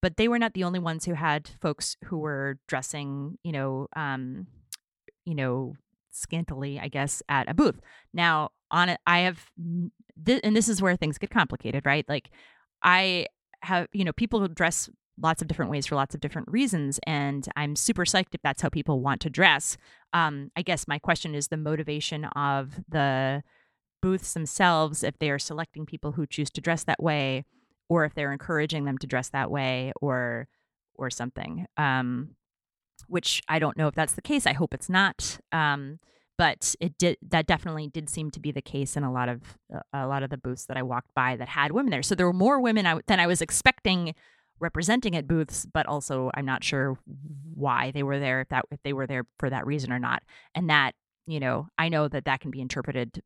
but 0.02 0.18
they 0.18 0.28
were 0.28 0.38
not 0.38 0.52
the 0.52 0.64
only 0.64 0.78
ones 0.78 1.06
who 1.06 1.14
had 1.14 1.48
folks 1.60 1.96
who 2.04 2.18
were 2.18 2.58
dressing, 2.68 3.38
you 3.42 3.52
know, 3.52 3.88
um, 3.96 4.46
you 5.24 5.34
know, 5.34 5.74
scantily, 6.10 6.78
I 6.78 6.88
guess, 6.88 7.22
at 7.30 7.48
a 7.48 7.54
booth. 7.54 7.80
Now, 8.12 8.50
on 8.70 8.90
it, 8.90 9.00
I 9.06 9.20
have, 9.20 9.50
th- 10.24 10.40
and 10.44 10.54
this 10.54 10.68
is 10.68 10.82
where 10.82 10.96
things 10.96 11.18
get 11.18 11.30
complicated, 11.30 11.84
right? 11.86 12.06
Like, 12.08 12.30
I 12.82 13.26
have, 13.62 13.88
you 13.92 14.04
know, 14.04 14.12
people 14.12 14.46
dress 14.48 14.88
lots 15.20 15.42
of 15.42 15.48
different 15.48 15.70
ways 15.70 15.86
for 15.86 15.94
lots 15.94 16.14
of 16.14 16.20
different 16.20 16.48
reasons, 16.50 17.00
and 17.06 17.46
I'm 17.56 17.76
super 17.76 18.04
psyched 18.04 18.34
if 18.34 18.42
that's 18.42 18.62
how 18.62 18.68
people 18.68 19.00
want 19.00 19.20
to 19.22 19.30
dress. 19.30 19.76
Um, 20.12 20.50
I 20.56 20.62
guess 20.62 20.86
my 20.86 20.98
question 20.98 21.34
is 21.34 21.48
the 21.48 21.56
motivation 21.56 22.24
of 22.24 22.80
the 22.88 23.42
booths 24.02 24.34
themselves 24.34 25.02
if 25.02 25.18
they 25.18 25.30
are 25.30 25.38
selecting 25.38 25.86
people 25.86 26.12
who 26.12 26.26
choose 26.26 26.50
to 26.50 26.60
dress 26.60 26.84
that 26.84 27.02
way 27.02 27.44
or 27.88 28.04
if 28.04 28.14
they're 28.14 28.32
encouraging 28.32 28.84
them 28.84 28.98
to 28.98 29.06
dress 29.06 29.28
that 29.30 29.50
way 29.50 29.92
or 30.00 30.48
or 30.94 31.10
something 31.10 31.66
um, 31.76 32.30
which 33.08 33.42
i 33.48 33.58
don't 33.58 33.76
know 33.76 33.88
if 33.88 33.94
that's 33.94 34.14
the 34.14 34.22
case 34.22 34.46
i 34.46 34.52
hope 34.52 34.74
it's 34.74 34.88
not 34.88 35.38
um, 35.52 35.98
but 36.38 36.74
it 36.80 36.96
did 36.98 37.16
that 37.22 37.46
definitely 37.46 37.88
did 37.88 38.08
seem 38.08 38.30
to 38.30 38.40
be 38.40 38.52
the 38.52 38.62
case 38.62 38.96
in 38.96 39.02
a 39.02 39.12
lot 39.12 39.28
of 39.28 39.58
a 39.92 40.06
lot 40.06 40.22
of 40.22 40.30
the 40.30 40.38
booths 40.38 40.66
that 40.66 40.76
i 40.76 40.82
walked 40.82 41.12
by 41.14 41.36
that 41.36 41.48
had 41.48 41.72
women 41.72 41.90
there 41.90 42.02
so 42.02 42.14
there 42.14 42.26
were 42.26 42.32
more 42.32 42.60
women 42.60 42.86
I, 42.86 43.00
than 43.06 43.20
i 43.20 43.26
was 43.26 43.40
expecting 43.40 44.14
representing 44.60 45.14
at 45.16 45.28
booths 45.28 45.66
but 45.72 45.86
also 45.86 46.30
i'm 46.34 46.46
not 46.46 46.64
sure 46.64 46.98
why 47.54 47.90
they 47.90 48.02
were 48.02 48.18
there 48.18 48.40
if 48.40 48.48
that 48.48 48.64
if 48.70 48.80
they 48.84 48.92
were 48.92 49.06
there 49.06 49.24
for 49.38 49.50
that 49.50 49.66
reason 49.66 49.92
or 49.92 49.98
not 49.98 50.22
and 50.54 50.70
that 50.70 50.94
you 51.26 51.40
know 51.40 51.68
i 51.78 51.88
know 51.88 52.08
that 52.08 52.24
that 52.24 52.40
can 52.40 52.50
be 52.50 52.60
interpreted 52.60 53.22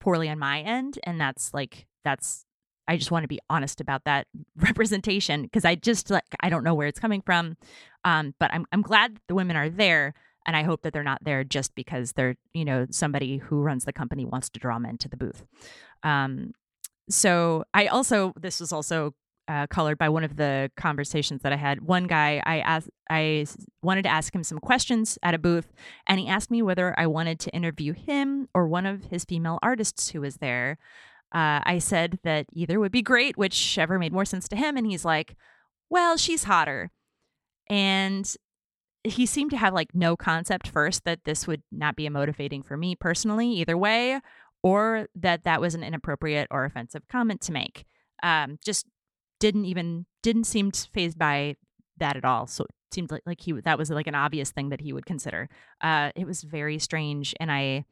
poorly 0.00 0.28
on 0.28 0.38
my 0.38 0.60
end 0.60 0.98
and 1.04 1.20
that's 1.20 1.54
like 1.54 1.86
that's 2.04 2.44
I 2.88 2.96
just 2.96 3.12
want 3.12 3.22
to 3.22 3.28
be 3.28 3.38
honest 3.48 3.80
about 3.80 4.04
that 4.04 4.26
representation 4.56 5.42
because 5.42 5.64
I 5.64 5.74
just 5.74 6.10
like 6.10 6.24
I 6.40 6.50
don't 6.50 6.64
know 6.64 6.74
where 6.74 6.88
it's 6.88 7.00
coming 7.00 7.22
from. 7.22 7.56
Um, 8.04 8.34
but 8.38 8.52
I'm 8.52 8.66
I'm 8.72 8.82
glad 8.82 9.18
the 9.28 9.34
women 9.34 9.56
are 9.56 9.70
there 9.70 10.14
and 10.46 10.56
I 10.56 10.62
hope 10.62 10.82
that 10.82 10.92
they're 10.92 11.04
not 11.04 11.22
there 11.24 11.44
just 11.44 11.74
because 11.74 12.12
they're, 12.12 12.36
you 12.52 12.64
know, 12.64 12.86
somebody 12.90 13.38
who 13.38 13.60
runs 13.60 13.84
the 13.84 13.92
company 13.92 14.24
wants 14.24 14.50
to 14.50 14.60
draw 14.60 14.78
men 14.78 14.98
to 14.98 15.08
the 15.08 15.16
booth. 15.16 15.44
Um, 16.02 16.52
so 17.08 17.64
I 17.72 17.86
also 17.86 18.32
this 18.36 18.60
was 18.60 18.72
also 18.72 19.14
uh, 19.48 19.66
colored 19.66 19.98
by 19.98 20.08
one 20.08 20.24
of 20.24 20.36
the 20.36 20.70
conversations 20.76 21.42
that 21.42 21.52
I 21.52 21.56
had. 21.56 21.82
One 21.82 22.06
guy, 22.06 22.42
I 22.44 22.60
asked, 22.60 22.90
I 23.10 23.46
wanted 23.82 24.02
to 24.02 24.08
ask 24.08 24.34
him 24.34 24.44
some 24.44 24.58
questions 24.58 25.18
at 25.22 25.34
a 25.34 25.38
booth, 25.38 25.72
and 26.06 26.20
he 26.20 26.28
asked 26.28 26.50
me 26.50 26.62
whether 26.62 26.98
I 26.98 27.06
wanted 27.06 27.40
to 27.40 27.50
interview 27.50 27.92
him 27.92 28.48
or 28.54 28.66
one 28.66 28.86
of 28.86 29.04
his 29.04 29.24
female 29.24 29.58
artists 29.62 30.10
who 30.10 30.20
was 30.20 30.36
there. 30.36 30.78
Uh, 31.34 31.60
I 31.64 31.78
said 31.78 32.18
that 32.24 32.46
either 32.52 32.78
would 32.78 32.92
be 32.92 33.02
great, 33.02 33.36
whichever 33.36 33.98
made 33.98 34.12
more 34.12 34.24
sense 34.24 34.48
to 34.48 34.56
him, 34.56 34.76
and 34.76 34.86
he's 34.86 35.04
like, 35.04 35.34
"Well, 35.88 36.16
she's 36.16 36.44
hotter," 36.44 36.90
and 37.70 38.32
he 39.04 39.26
seemed 39.26 39.50
to 39.50 39.56
have 39.56 39.74
like 39.74 39.94
no 39.94 40.16
concept 40.16 40.68
first 40.68 41.04
that 41.04 41.24
this 41.24 41.46
would 41.46 41.62
not 41.72 41.96
be 41.96 42.06
a 42.06 42.10
motivating 42.10 42.62
for 42.62 42.76
me 42.76 42.94
personally 42.94 43.48
either 43.48 43.76
way 43.76 44.20
or 44.62 45.08
that 45.16 45.44
that 45.44 45.60
was 45.60 45.74
an 45.74 45.82
inappropriate 45.82 46.46
or 46.50 46.64
offensive 46.64 47.02
comment 47.08 47.40
to 47.40 47.52
make 47.52 47.84
um, 48.22 48.58
just 48.64 48.86
didn't 49.42 49.64
even 49.64 50.06
didn't 50.22 50.44
seem 50.44 50.70
phased 50.70 51.18
by 51.18 51.56
that 51.98 52.16
at 52.16 52.24
all 52.24 52.46
so 52.46 52.62
it 52.62 52.70
seemed 52.94 53.10
like, 53.10 53.22
like 53.26 53.40
he 53.40 53.52
that 53.52 53.76
was 53.76 53.90
like 53.90 54.06
an 54.06 54.14
obvious 54.14 54.52
thing 54.52 54.68
that 54.68 54.80
he 54.80 54.92
would 54.92 55.04
consider 55.04 55.48
uh, 55.80 56.10
it 56.14 56.26
was 56.26 56.42
very 56.42 56.78
strange 56.78 57.34
and 57.40 57.50
i 57.50 57.84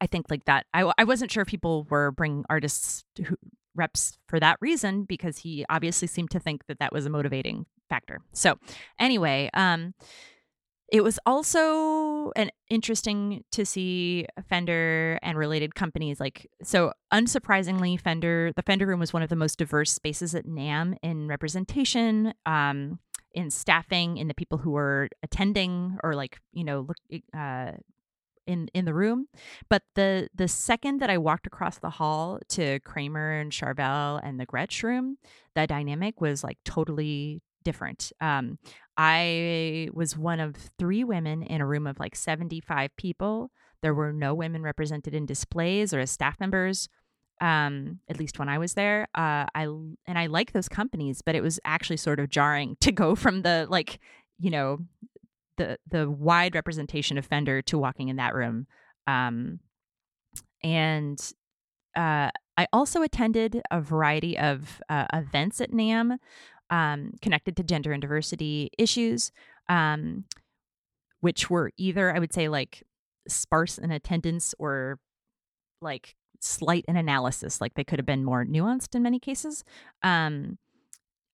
i 0.00 0.06
think 0.06 0.26
like 0.30 0.44
that 0.46 0.64
i, 0.72 0.90
I 0.96 1.04
wasn't 1.04 1.30
sure 1.30 1.42
if 1.42 1.48
people 1.48 1.86
were 1.90 2.10
bringing 2.10 2.44
artists 2.48 3.04
who, 3.26 3.36
reps 3.74 4.18
for 4.26 4.40
that 4.40 4.58
reason 4.60 5.04
because 5.04 5.38
he 5.38 5.64
obviously 5.70 6.08
seemed 6.08 6.30
to 6.30 6.40
think 6.40 6.66
that 6.66 6.78
that 6.80 6.92
was 6.92 7.06
a 7.06 7.10
motivating 7.10 7.64
factor. 7.88 8.20
So, 8.32 8.58
anyway, 8.98 9.50
um, 9.54 9.94
it 10.90 11.02
was 11.02 11.18
also 11.26 12.32
an 12.34 12.50
interesting 12.70 13.44
to 13.52 13.66
see 13.66 14.26
Fender 14.48 15.18
and 15.22 15.36
related 15.36 15.74
companies 15.74 16.20
like 16.20 16.50
so 16.62 16.92
unsurprisingly 17.12 18.00
Fender 18.00 18.52
the 18.56 18.62
Fender 18.62 18.86
room 18.86 19.00
was 19.00 19.12
one 19.12 19.22
of 19.22 19.28
the 19.28 19.36
most 19.36 19.58
diverse 19.58 19.92
spaces 19.92 20.34
at 20.34 20.46
NAMM 20.46 20.96
in 21.02 21.28
representation 21.28 22.34
um 22.46 22.98
in 23.34 23.50
staffing 23.50 24.16
in 24.16 24.28
the 24.28 24.34
people 24.34 24.58
who 24.58 24.70
were 24.70 25.08
attending 25.22 25.98
or 26.02 26.14
like 26.14 26.38
you 26.52 26.64
know 26.64 26.80
look 26.80 27.22
uh 27.36 27.72
in 28.46 28.68
in 28.72 28.86
the 28.86 28.94
room 28.94 29.28
but 29.68 29.82
the 29.94 30.28
the 30.34 30.48
second 30.48 31.00
that 31.00 31.10
I 31.10 31.18
walked 31.18 31.46
across 31.46 31.78
the 31.78 31.90
hall 31.90 32.40
to 32.50 32.80
Kramer 32.80 33.32
and 33.32 33.52
Charvel 33.52 34.20
and 34.22 34.40
the 34.40 34.46
Gretsch 34.46 34.82
room 34.82 35.18
the 35.54 35.66
dynamic 35.66 36.20
was 36.20 36.42
like 36.42 36.58
totally 36.64 37.42
different. 37.68 38.12
Um, 38.20 38.58
I 38.98 39.88
was 39.94 40.16
one 40.16 40.40
of 40.40 40.56
three 40.76 41.04
women 41.04 41.44
in 41.44 41.60
a 41.60 41.66
room 41.66 41.86
of 41.86 42.00
like 42.00 42.16
75 42.16 42.90
people. 42.96 43.52
There 43.80 43.94
were 43.94 44.12
no 44.12 44.34
women 44.34 44.62
represented 44.62 45.14
in 45.14 45.24
displays 45.24 45.94
or 45.94 46.00
as 46.00 46.10
staff 46.10 46.38
members. 46.40 46.88
Um, 47.40 48.00
at 48.10 48.18
least 48.18 48.40
when 48.40 48.48
I 48.48 48.58
was 48.58 48.74
there, 48.74 49.06
uh, 49.14 49.46
I 49.54 49.62
and 50.06 50.18
I 50.18 50.26
like 50.26 50.50
those 50.50 50.68
companies, 50.68 51.22
but 51.22 51.36
it 51.36 51.42
was 51.42 51.60
actually 51.64 51.98
sort 51.98 52.18
of 52.18 52.28
jarring 52.28 52.76
to 52.80 52.90
go 52.90 53.14
from 53.14 53.42
the 53.42 53.68
like, 53.70 54.00
you 54.40 54.50
know, 54.50 54.80
the 55.56 55.78
the 55.88 56.10
wide 56.10 56.56
representation 56.56 57.16
of 57.16 57.24
Fender 57.24 57.62
to 57.62 57.78
walking 57.78 58.08
in 58.08 58.16
that 58.16 58.34
room. 58.34 58.66
Um, 59.06 59.60
and 60.64 61.20
uh, 61.96 62.30
I 62.56 62.66
also 62.72 63.02
attended 63.02 63.62
a 63.70 63.80
variety 63.80 64.36
of 64.36 64.80
uh, 64.88 65.06
events 65.12 65.60
at 65.60 65.70
NAMM 65.70 66.18
um, 66.70 67.12
connected 67.22 67.56
to 67.56 67.62
gender 67.62 67.92
and 67.92 68.00
diversity 68.00 68.70
issues, 68.78 69.32
um, 69.68 70.24
which 71.20 71.50
were 71.50 71.70
either, 71.76 72.14
I 72.14 72.18
would 72.18 72.32
say, 72.32 72.48
like 72.48 72.82
sparse 73.26 73.78
in 73.78 73.90
attendance 73.90 74.54
or 74.58 74.98
like 75.80 76.16
slight 76.40 76.84
in 76.88 76.96
analysis. 76.96 77.60
Like 77.60 77.74
they 77.74 77.84
could 77.84 77.98
have 77.98 78.06
been 78.06 78.24
more 78.24 78.44
nuanced 78.44 78.94
in 78.94 79.02
many 79.02 79.18
cases. 79.18 79.64
Um, 80.02 80.58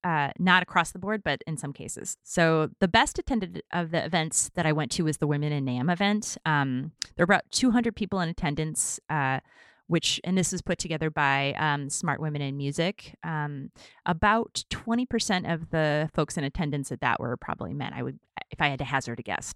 uh, 0.04 0.30
not 0.38 0.62
across 0.62 0.90
the 0.90 0.98
board, 0.98 1.22
but 1.24 1.40
in 1.46 1.56
some 1.56 1.72
cases. 1.72 2.18
So 2.22 2.68
the 2.78 2.88
best 2.88 3.18
attended 3.18 3.62
of 3.72 3.90
the 3.90 4.04
events 4.04 4.50
that 4.54 4.66
I 4.66 4.72
went 4.72 4.90
to 4.92 5.04
was 5.04 5.16
the 5.16 5.26
Women 5.26 5.50
in 5.50 5.64
NAMM 5.64 5.90
event. 5.90 6.36
Um, 6.44 6.92
there 7.16 7.24
were 7.24 7.32
about 7.34 7.50
200 7.50 7.96
people 7.96 8.20
in 8.20 8.28
attendance. 8.28 9.00
Uh, 9.08 9.40
which, 9.86 10.20
and 10.24 10.36
this 10.36 10.52
is 10.52 10.62
put 10.62 10.78
together 10.78 11.10
by 11.10 11.54
um, 11.58 11.90
Smart 11.90 12.20
Women 12.20 12.42
in 12.42 12.56
Music. 12.56 13.14
Um, 13.22 13.70
about 14.06 14.64
20% 14.70 15.52
of 15.52 15.70
the 15.70 16.10
folks 16.14 16.36
in 16.36 16.44
attendance 16.44 16.90
at 16.90 17.00
that 17.00 17.20
were 17.20 17.36
probably 17.36 17.74
men, 17.74 17.92
I 17.92 18.02
would, 18.02 18.18
if 18.50 18.60
I 18.60 18.68
had 18.68 18.78
to 18.78 18.84
hazard 18.84 19.20
a 19.20 19.22
guess. 19.22 19.54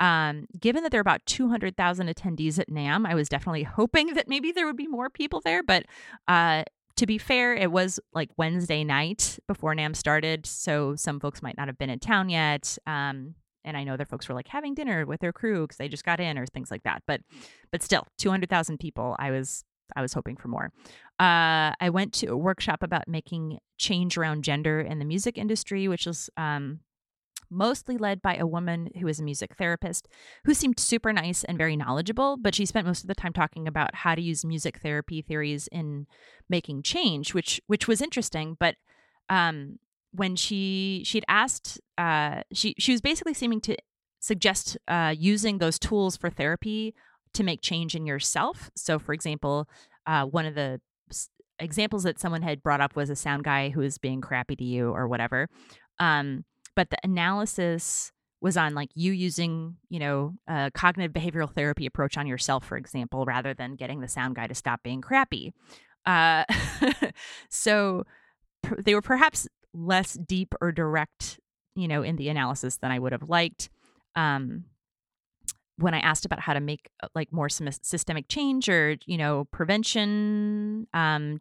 Um, 0.00 0.46
given 0.58 0.82
that 0.82 0.90
there 0.90 0.98
are 0.98 1.02
about 1.02 1.24
200,000 1.26 2.08
attendees 2.08 2.58
at 2.58 2.68
NAMM, 2.68 3.06
I 3.06 3.14
was 3.14 3.28
definitely 3.28 3.62
hoping 3.62 4.14
that 4.14 4.28
maybe 4.28 4.52
there 4.52 4.66
would 4.66 4.76
be 4.76 4.88
more 4.88 5.08
people 5.08 5.40
there. 5.40 5.62
But 5.62 5.86
uh, 6.26 6.64
to 6.96 7.06
be 7.06 7.18
fair, 7.18 7.54
it 7.54 7.70
was 7.70 8.00
like 8.12 8.28
Wednesday 8.36 8.84
night 8.84 9.38
before 9.46 9.74
NAMM 9.74 9.96
started. 9.96 10.44
So 10.44 10.96
some 10.96 11.20
folks 11.20 11.40
might 11.40 11.56
not 11.56 11.68
have 11.68 11.78
been 11.78 11.90
in 11.90 12.00
town 12.00 12.28
yet. 12.28 12.76
Um, 12.86 13.36
and 13.64 13.76
I 13.76 13.84
know 13.84 13.96
their 13.96 14.06
folks 14.06 14.28
were 14.28 14.34
like 14.34 14.48
having 14.48 14.74
dinner 14.74 15.06
with 15.06 15.20
their 15.20 15.32
crew 15.32 15.62
because 15.62 15.76
they 15.76 15.88
just 15.88 16.04
got 16.04 16.20
in 16.20 16.38
or 16.38 16.46
things 16.46 16.70
like 16.70 16.82
that. 16.84 17.02
But 17.06 17.20
but 17.70 17.82
still, 17.82 18.06
two 18.18 18.30
hundred 18.30 18.50
thousand 18.50 18.78
people. 18.78 19.16
I 19.18 19.30
was 19.30 19.64
I 19.94 20.02
was 20.02 20.12
hoping 20.12 20.36
for 20.36 20.48
more. 20.48 20.72
Uh, 21.20 21.72
I 21.80 21.90
went 21.90 22.12
to 22.14 22.26
a 22.28 22.36
workshop 22.36 22.82
about 22.82 23.08
making 23.08 23.58
change 23.78 24.16
around 24.16 24.44
gender 24.44 24.80
in 24.80 24.98
the 24.98 25.04
music 25.04 25.36
industry, 25.36 25.88
which 25.88 26.06
was 26.06 26.30
um, 26.36 26.80
mostly 27.52 27.98
led 27.98 28.22
by 28.22 28.36
a 28.36 28.46
woman 28.46 28.88
who 28.98 29.06
is 29.06 29.20
a 29.20 29.22
music 29.22 29.54
therapist 29.56 30.08
who 30.44 30.54
seemed 30.54 30.80
super 30.80 31.12
nice 31.12 31.44
and 31.44 31.58
very 31.58 31.76
knowledgeable, 31.76 32.36
but 32.36 32.54
she 32.54 32.66
spent 32.66 32.86
most 32.86 33.02
of 33.02 33.08
the 33.08 33.14
time 33.14 33.32
talking 33.32 33.68
about 33.68 33.94
how 33.94 34.14
to 34.14 34.22
use 34.22 34.44
music 34.44 34.80
therapy 34.80 35.20
theories 35.20 35.68
in 35.70 36.06
making 36.48 36.82
change, 36.82 37.34
which 37.34 37.60
which 37.66 37.86
was 37.86 38.00
interesting. 38.00 38.56
But 38.58 38.76
um, 39.28 39.78
when 40.12 40.36
she 40.36 41.02
she'd 41.04 41.24
asked 41.28 41.80
uh, 41.98 42.42
she 42.52 42.74
she 42.78 42.92
was 42.92 43.00
basically 43.00 43.34
seeming 43.34 43.60
to 43.62 43.76
suggest 44.20 44.78
uh, 44.88 45.14
using 45.16 45.58
those 45.58 45.78
tools 45.78 46.16
for 46.16 46.30
therapy 46.30 46.94
to 47.34 47.42
make 47.42 47.60
change 47.60 47.94
in 47.94 48.06
yourself. 48.06 48.70
So, 48.76 48.98
for 48.98 49.12
example, 49.12 49.68
uh, 50.06 50.24
one 50.24 50.46
of 50.46 50.54
the 50.54 50.80
examples 51.58 52.02
that 52.04 52.20
someone 52.20 52.42
had 52.42 52.62
brought 52.62 52.80
up 52.80 52.94
was 52.94 53.10
a 53.10 53.16
sound 53.16 53.44
guy 53.44 53.70
who 53.70 53.80
was 53.80 53.98
being 53.98 54.20
crappy 54.20 54.56
to 54.56 54.64
you 54.64 54.90
or 54.90 55.08
whatever. 55.08 55.48
Um, 55.98 56.44
but 56.74 56.90
the 56.90 56.98
analysis 57.04 58.12
was 58.40 58.56
on 58.56 58.74
like 58.74 58.90
you 58.94 59.12
using, 59.12 59.76
you 59.88 60.00
know, 60.00 60.34
a 60.48 60.70
cognitive 60.74 61.12
behavioral 61.12 61.52
therapy 61.52 61.86
approach 61.86 62.16
on 62.16 62.26
yourself, 62.26 62.64
for 62.64 62.76
example, 62.76 63.24
rather 63.24 63.54
than 63.54 63.76
getting 63.76 64.00
the 64.00 64.08
sound 64.08 64.34
guy 64.34 64.46
to 64.46 64.54
stop 64.54 64.82
being 64.82 65.00
crappy. 65.00 65.52
Uh, 66.04 66.44
so 67.48 68.04
they 68.78 68.94
were 68.94 69.02
perhaps 69.02 69.46
less 69.74 70.14
deep 70.14 70.54
or 70.60 70.72
direct, 70.72 71.40
you 71.74 71.88
know, 71.88 72.02
in 72.02 72.16
the 72.16 72.28
analysis 72.28 72.76
than 72.76 72.90
I 72.90 72.98
would 72.98 73.12
have 73.12 73.28
liked. 73.28 73.70
Um, 74.14 74.64
when 75.78 75.94
I 75.94 76.00
asked 76.00 76.24
about 76.24 76.40
how 76.40 76.54
to 76.54 76.60
make 76.60 76.90
uh, 77.02 77.08
like 77.14 77.32
more 77.32 77.48
systemic 77.48 78.28
change 78.28 78.68
or 78.68 78.96
you 79.06 79.16
know 79.16 79.46
prevention 79.50 80.86
um, 80.92 81.40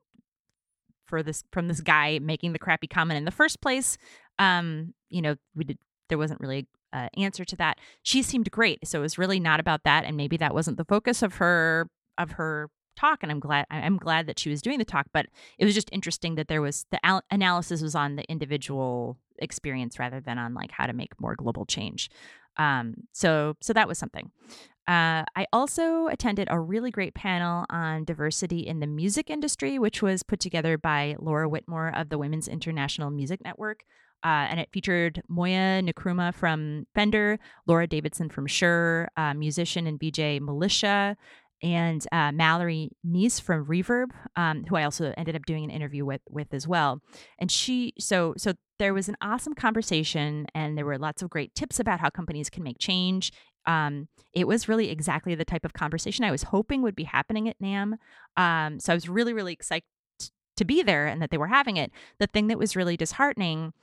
for 1.06 1.22
this 1.22 1.44
from 1.52 1.68
this 1.68 1.82
guy 1.82 2.20
making 2.20 2.54
the 2.54 2.60
crappy 2.60 2.88
comment 2.88 3.18
in 3.18 3.26
the 3.26 3.32
first 3.32 3.62
place, 3.62 3.98
um, 4.40 4.94
you 5.10 5.22
know 5.22 5.36
we 5.56 5.64
did 5.64 5.78
there 6.10 6.18
wasn't 6.18 6.42
really 6.42 6.68
an 6.94 7.10
answer 7.18 7.46
to 7.46 7.56
that. 7.56 7.78
She 8.04 8.22
seemed 8.22 8.52
great, 8.52 8.86
so 8.88 9.00
it 9.00 9.02
was 9.02 9.18
really 9.18 9.40
not 9.40 9.60
about 9.60 9.84
that, 9.84 10.04
and 10.06 10.18
maybe 10.18 10.38
that 10.38 10.54
wasn't 10.54 10.78
the 10.78 10.86
focus 10.86 11.22
of 11.22 11.36
her 11.36 11.90
of 12.18 12.32
her 12.32 12.70
talk 12.96 13.20
and 13.22 13.32
i'm 13.32 13.40
glad 13.40 13.66
i'm 13.70 13.98
glad 13.98 14.28
that 14.28 14.40
she 14.40 14.50
was 14.50 14.62
doing 14.62 14.80
the 14.80 14.86
talk 14.86 15.08
but 15.14 15.26
it 15.58 15.66
was 15.66 15.74
just 15.74 15.90
interesting 15.92 16.36
that 16.36 16.48
there 16.48 16.62
was 16.62 16.86
the 16.92 17.06
al- 17.06 17.24
analysis 17.32 17.82
was 17.82 17.96
on 17.96 18.16
the 18.16 18.24
individual 18.30 19.18
experience 19.40 19.98
rather 19.98 20.20
than 20.20 20.38
on 20.38 20.54
like 20.54 20.72
how 20.72 20.86
to 20.86 20.94
make 20.94 21.20
more 21.20 21.36
global 21.36 21.66
change 21.66 22.10
um, 22.58 22.96
so 23.12 23.56
so 23.62 23.74
that 23.74 23.88
was 23.88 23.98
something. 23.98 24.32
Uh, 24.88 25.24
I 25.36 25.46
also 25.54 26.08
attended 26.08 26.48
a 26.50 26.60
really 26.60 26.92
great 26.92 27.14
panel 27.14 27.66
on 27.70 28.04
diversity 28.04 28.60
in 28.60 28.80
the 28.80 28.88
music 28.88 29.30
industry, 29.30 29.80
which 29.80 30.02
was 30.02 30.24
put 30.24 30.40
together 30.40 30.78
by 30.78 31.16
Laura 31.20 31.48
Whitmore 31.48 31.94
of 31.96 32.10
the 32.10 32.18
Women's 32.18 32.48
International 32.48 33.10
Music 33.10 33.44
Network. 33.44 33.84
Uh, 34.24 34.46
and 34.50 34.60
it 34.60 34.70
featured 34.72 35.24
Moya 35.28 35.82
Nkrumah 35.82 36.34
from 36.36 36.86
Fender, 36.94 37.40
Laura 37.66 37.88
Davidson 37.88 38.30
from 38.30 38.46
Shure, 38.46 39.10
uh, 39.18 39.34
musician 39.34 39.88
and 39.88 40.00
BJ 40.00 40.40
Militia, 40.40 41.16
and 41.64 42.06
uh, 42.12 42.32
Mallory 42.32 42.92
Neese 43.06 43.42
from 43.42 43.66
Reverb, 43.66 44.12
um, 44.36 44.64
who 44.68 44.76
I 44.76 44.84
also 44.84 45.14
ended 45.16 45.36
up 45.36 45.46
doing 45.46 45.64
an 45.64 45.70
interview 45.70 46.06
with 46.06 46.22
with 46.30 46.54
as 46.54 46.68
well. 46.68 47.02
And 47.40 47.52
she, 47.52 47.94
so 48.00 48.34
so 48.38 48.54
there 48.80 48.94
was 48.94 49.10
an 49.10 49.18
awesome 49.22 49.54
conversation, 49.54 50.48
and 50.56 50.78
there 50.78 50.86
were 50.86 50.98
lots 50.98 51.22
of 51.22 51.30
great 51.30 51.54
tips 51.54 51.80
about 51.80 52.00
how 52.00 52.10
companies 52.10 52.50
can 52.50 52.64
make 52.64 52.80
change. 52.80 53.32
Um, 53.68 54.08
it 54.34 54.48
was 54.48 54.68
really 54.68 54.90
exactly 54.90 55.36
the 55.36 55.46
type 55.46 55.66
of 55.66 55.74
conversation 55.74 56.26
I 56.26 56.32
was 56.32 56.44
hoping 56.44 56.82
would 56.82 56.96
be 56.96 57.04
happening 57.04 57.48
at 57.48 57.60
NAMM. 57.60 57.94
Um, 58.38 58.80
so 58.80 58.94
I 58.94 58.96
was 58.96 59.08
really 59.08 59.34
really 59.34 59.54
excited 59.54 59.84
to 60.58 60.66
be 60.66 60.82
there 60.82 61.08
and 61.08 61.22
that 61.22 61.32
they 61.32 61.38
were 61.38 61.48
having 61.48 61.78
it. 61.78 61.92
The 62.20 62.28
thing 62.28 62.48
that 62.48 62.58
was 62.58 62.76
really 62.76 62.98
disheartening 62.98 63.74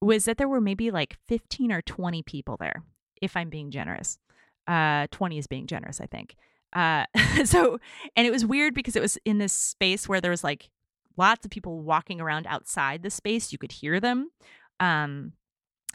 was 0.00 0.24
that 0.24 0.36
there 0.36 0.48
were 0.48 0.60
maybe 0.60 0.90
like 0.90 1.16
15 1.28 1.72
or 1.72 1.82
20 1.82 2.22
people 2.24 2.56
there, 2.58 2.82
if 3.20 3.36
I'm 3.36 3.50
being 3.50 3.70
generous. 3.70 4.18
Uh, 4.66 5.06
20 5.10 5.38
is 5.38 5.46
being 5.46 5.66
generous, 5.66 6.00
I 6.00 6.06
think. 6.06 6.36
Uh, 6.72 7.04
so, 7.44 7.78
and 8.16 8.26
it 8.26 8.30
was 8.30 8.46
weird 8.46 8.74
because 8.74 8.96
it 8.96 9.02
was 9.02 9.18
in 9.24 9.38
this 9.38 9.52
space 9.52 10.08
where 10.08 10.20
there 10.20 10.30
was 10.30 10.44
like 10.44 10.70
lots 11.16 11.44
of 11.44 11.50
people 11.50 11.80
walking 11.80 12.20
around 12.20 12.46
outside 12.46 13.02
the 13.02 13.10
space. 13.10 13.52
You 13.52 13.58
could 13.58 13.72
hear 13.72 14.00
them. 14.00 14.30
Um, 14.80 15.32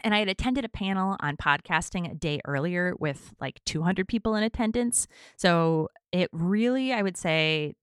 and 0.03 0.13
I 0.13 0.19
had 0.19 0.29
attended 0.29 0.63
a 0.63 0.69
panel 0.69 1.17
on 1.19 1.37
podcasting 1.37 2.09
a 2.09 2.15
day 2.15 2.39
earlier 2.45 2.93
with 2.99 3.33
like 3.41 3.59
200 3.65 4.07
people 4.07 4.35
in 4.35 4.43
attendance. 4.43 5.07
So 5.37 5.89
it 6.11 6.29
really, 6.31 6.93
I 6.93 7.01
would 7.01 7.17
say, 7.17 7.73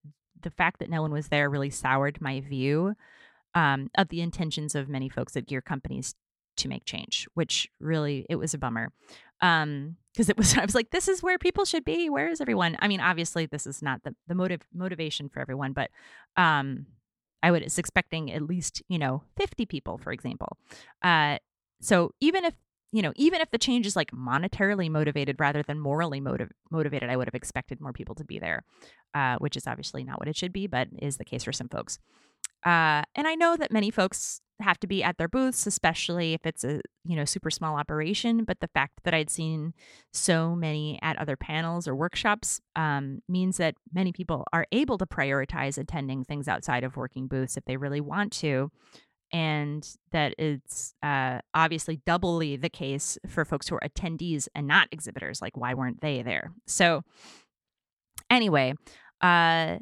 the 0.40 0.50
fact 0.50 0.78
that 0.78 0.90
no 0.90 1.02
one 1.02 1.10
was 1.10 1.28
there 1.28 1.50
really 1.50 1.70
soured 1.70 2.20
my 2.20 2.40
view 2.40 2.94
um, 3.54 3.90
of 3.96 4.08
the 4.08 4.20
intentions 4.20 4.74
of 4.74 4.88
many 4.88 5.08
folks 5.08 5.36
at 5.36 5.46
gear 5.46 5.60
companies 5.60 6.14
to 6.56 6.68
make 6.68 6.84
change, 6.84 7.26
which 7.34 7.68
really 7.80 8.26
it 8.28 8.36
was 8.36 8.54
a 8.54 8.58
bummer. 8.58 8.92
Um, 9.44 9.96
because 10.12 10.28
it 10.28 10.38
was 10.38 10.56
I 10.58 10.64
was 10.64 10.74
like, 10.74 10.90
this 10.90 11.08
is 11.08 11.22
where 11.22 11.38
people 11.38 11.64
should 11.64 11.84
be. 11.84 12.08
Where 12.08 12.28
is 12.28 12.40
everyone? 12.40 12.76
I 12.80 12.88
mean, 12.88 13.00
obviously 13.00 13.46
this 13.46 13.66
is 13.66 13.82
not 13.82 14.02
the 14.04 14.14
the 14.26 14.34
motive 14.34 14.62
motivation 14.72 15.28
for 15.28 15.40
everyone, 15.40 15.72
but 15.72 15.90
um 16.36 16.86
I 17.42 17.50
was 17.50 17.78
expecting 17.78 18.32
at 18.32 18.42
least, 18.42 18.82
you 18.88 18.98
know, 18.98 19.22
50 19.36 19.66
people, 19.66 19.98
for 19.98 20.12
example. 20.12 20.56
Uh 21.02 21.38
so 21.80 22.12
even 22.20 22.44
if 22.44 22.54
you 22.92 23.02
know, 23.02 23.12
even 23.16 23.40
if 23.40 23.50
the 23.50 23.58
change 23.58 23.86
is 23.86 23.96
like 23.96 24.12
monetarily 24.12 24.88
motivated 24.88 25.40
rather 25.40 25.64
than 25.64 25.80
morally 25.80 26.20
motiv- 26.20 26.52
motivated, 26.70 27.10
I 27.10 27.16
would 27.16 27.26
have 27.26 27.34
expected 27.34 27.80
more 27.80 27.92
people 27.92 28.14
to 28.14 28.24
be 28.24 28.38
there, 28.38 28.62
uh, 29.14 29.36
which 29.38 29.56
is 29.56 29.66
obviously 29.66 30.04
not 30.04 30.20
what 30.20 30.28
it 30.28 30.36
should 30.36 30.52
be, 30.52 30.68
but 30.68 30.86
is 31.02 31.16
the 31.16 31.24
case 31.24 31.42
for 31.42 31.52
some 31.52 31.68
folks. 31.68 31.98
Uh, 32.64 33.02
and 33.16 33.26
I 33.26 33.34
know 33.34 33.56
that 33.56 33.72
many 33.72 33.90
folks 33.90 34.40
have 34.60 34.78
to 34.80 34.86
be 34.86 35.02
at 35.02 35.18
their 35.18 35.28
booths, 35.28 35.66
especially 35.66 36.34
if 36.34 36.46
it's 36.46 36.64
a 36.64 36.80
you 37.04 37.16
know 37.16 37.24
super 37.24 37.50
small 37.50 37.76
operation. 37.76 38.44
But 38.44 38.60
the 38.60 38.68
fact 38.68 39.00
that 39.04 39.14
I'd 39.14 39.30
seen 39.30 39.74
so 40.12 40.54
many 40.54 40.98
at 41.02 41.18
other 41.18 41.36
panels 41.36 41.88
or 41.88 41.94
workshops 41.94 42.60
um, 42.76 43.22
means 43.28 43.56
that 43.56 43.74
many 43.92 44.12
people 44.12 44.44
are 44.52 44.66
able 44.72 44.98
to 44.98 45.06
prioritize 45.06 45.78
attending 45.78 46.24
things 46.24 46.48
outside 46.48 46.84
of 46.84 46.96
working 46.96 47.26
booths 47.26 47.56
if 47.56 47.64
they 47.64 47.76
really 47.76 48.00
want 48.00 48.32
to 48.34 48.70
and 49.34 49.96
that 50.12 50.32
it's 50.38 50.94
uh, 51.02 51.40
obviously 51.54 52.00
doubly 52.06 52.56
the 52.56 52.68
case 52.68 53.18
for 53.28 53.44
folks 53.44 53.68
who 53.68 53.74
are 53.74 53.80
attendees 53.80 54.46
and 54.54 54.68
not 54.68 54.86
exhibitors. 54.92 55.42
Like, 55.42 55.56
why 55.56 55.74
weren't 55.74 56.00
they 56.00 56.22
there? 56.22 56.52
So, 56.68 57.02
anyway, 58.30 58.74
uh, 59.20 59.78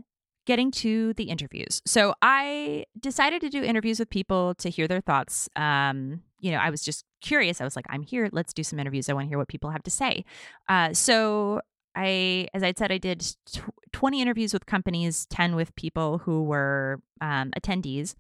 getting 0.47 0.71
to 0.71 1.13
the 1.15 1.25
interviews. 1.25 1.83
So, 1.85 2.15
I 2.23 2.87
decided 2.99 3.41
to 3.43 3.49
do 3.49 3.63
interviews 3.63 3.99
with 3.99 4.11
people 4.11 4.55
to 4.57 4.71
hear 4.71 4.89
their 4.89 5.01
thoughts. 5.01 5.49
Um, 5.57 6.23
you 6.41 6.51
know, 6.51 6.59
I 6.59 6.71
was 6.71 6.83
just 6.83 7.05
curious. 7.21 7.61
I 7.61 7.65
was 7.65 7.77
like, 7.77 7.87
I'm 7.89 8.03
here. 8.03 8.29
Let's 8.33 8.53
do 8.53 8.63
some 8.65 8.79
interviews. 8.79 9.09
I 9.09 9.13
want 9.13 9.27
to 9.27 9.29
hear 9.29 9.39
what 9.39 9.49
people 9.49 9.71
have 9.71 9.83
to 9.85 9.91
say. 9.91 10.25
Uh, 10.69 10.93
so, 10.93 11.61
I, 11.95 12.49
as 12.55 12.63
I 12.63 12.73
said, 12.77 12.91
I 12.91 12.99
did 12.99 13.21
tw- 13.53 13.61
20 13.93 14.23
interviews 14.23 14.53
with 14.53 14.67
companies, 14.67 15.27
10 15.27 15.55
with 15.55 15.75
people 15.77 16.19
who 16.19 16.45
were 16.45 17.01
um, 17.21 17.51
attendees 17.51 18.15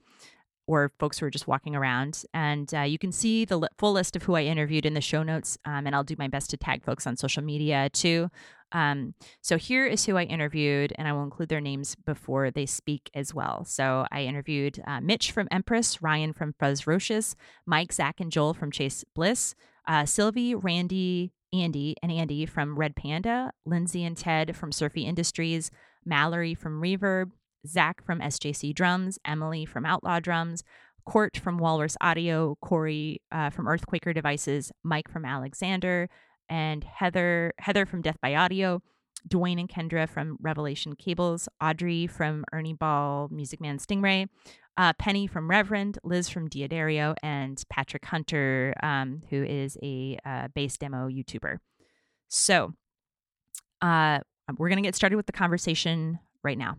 or 0.66 0.92
folks 0.98 1.18
who 1.18 1.26
are 1.26 1.30
just 1.30 1.46
walking 1.46 1.74
around. 1.74 2.24
And 2.32 2.72
uh, 2.74 2.82
you 2.82 2.98
can 2.98 3.12
see 3.12 3.44
the 3.44 3.58
li- 3.58 3.68
full 3.78 3.92
list 3.92 4.16
of 4.16 4.22
who 4.22 4.34
I 4.34 4.42
interviewed 4.42 4.86
in 4.86 4.94
the 4.94 5.00
show 5.00 5.22
notes. 5.22 5.58
Um, 5.64 5.86
and 5.86 5.94
I'll 5.94 6.04
do 6.04 6.16
my 6.18 6.28
best 6.28 6.50
to 6.50 6.56
tag 6.56 6.84
folks 6.84 7.06
on 7.06 7.16
social 7.16 7.42
media 7.42 7.90
too. 7.92 8.30
Um, 8.72 9.14
so 9.42 9.58
here 9.58 9.86
is 9.86 10.06
who 10.06 10.16
I 10.16 10.22
interviewed, 10.22 10.94
and 10.96 11.06
I 11.06 11.12
will 11.12 11.24
include 11.24 11.50
their 11.50 11.60
names 11.60 11.94
before 11.94 12.50
they 12.50 12.64
speak 12.64 13.10
as 13.14 13.34
well. 13.34 13.64
So 13.64 14.06
I 14.10 14.22
interviewed 14.22 14.82
uh, 14.86 15.00
Mitch 15.00 15.30
from 15.30 15.48
Empress, 15.50 16.00
Ryan 16.00 16.32
from 16.32 16.54
Fuzz 16.58 16.82
Fuzzrocious, 16.82 17.34
Mike, 17.66 17.92
Zach, 17.92 18.18
and 18.18 18.32
Joel 18.32 18.54
from 18.54 18.72
Chase 18.72 19.04
Bliss, 19.14 19.54
uh, 19.86 20.06
Silvie, 20.06 20.54
Randy, 20.54 21.32
Andy, 21.52 21.96
and 22.02 22.10
Andy 22.10 22.46
from 22.46 22.78
Red 22.78 22.96
Panda, 22.96 23.52
Lynsey 23.66 24.04
and 24.04 24.16
Ted 24.16 24.56
from 24.56 24.72
Surfy 24.72 25.04
Industries, 25.04 25.70
Mallory 26.04 26.54
from 26.54 26.80
Reverb, 26.80 27.30
Zach 27.66 28.04
from 28.04 28.20
SJC 28.20 28.74
Drums, 28.74 29.18
Emily 29.24 29.64
from 29.64 29.84
Outlaw 29.84 30.20
Drums, 30.20 30.62
Cort 31.04 31.36
from 31.36 31.58
Walrus 31.58 31.96
Audio, 32.00 32.56
Corey 32.60 33.20
uh, 33.32 33.50
from 33.50 33.66
Earthquaker 33.66 34.14
Devices, 34.14 34.70
Mike 34.84 35.10
from 35.10 35.24
Alexander, 35.24 36.08
and 36.48 36.84
Heather 36.84 37.52
Heather 37.58 37.86
from 37.86 38.02
Death 38.02 38.18
by 38.22 38.34
Audio, 38.34 38.82
Dwayne 39.28 39.58
and 39.58 39.68
Kendra 39.68 40.08
from 40.08 40.36
Revelation 40.40 40.94
Cables, 40.94 41.48
Audrey 41.60 42.06
from 42.06 42.44
Ernie 42.52 42.74
Ball, 42.74 43.28
Music 43.30 43.60
Man 43.60 43.78
Stingray, 43.78 44.28
uh, 44.76 44.92
Penny 44.98 45.26
from 45.26 45.50
Reverend, 45.50 45.98
Liz 46.04 46.28
from 46.28 46.48
D'Addario, 46.48 47.14
and 47.22 47.62
Patrick 47.70 48.04
Hunter, 48.04 48.74
um, 48.82 49.22
who 49.30 49.42
is 49.42 49.76
a 49.82 50.18
uh, 50.24 50.48
bass 50.54 50.76
demo 50.76 51.08
YouTuber. 51.08 51.58
So, 52.28 52.72
uh, 53.80 54.20
we're 54.56 54.68
going 54.68 54.82
to 54.82 54.86
get 54.86 54.94
started 54.94 55.16
with 55.16 55.26
the 55.26 55.32
conversation 55.32 56.18
right 56.42 56.58
now. 56.58 56.76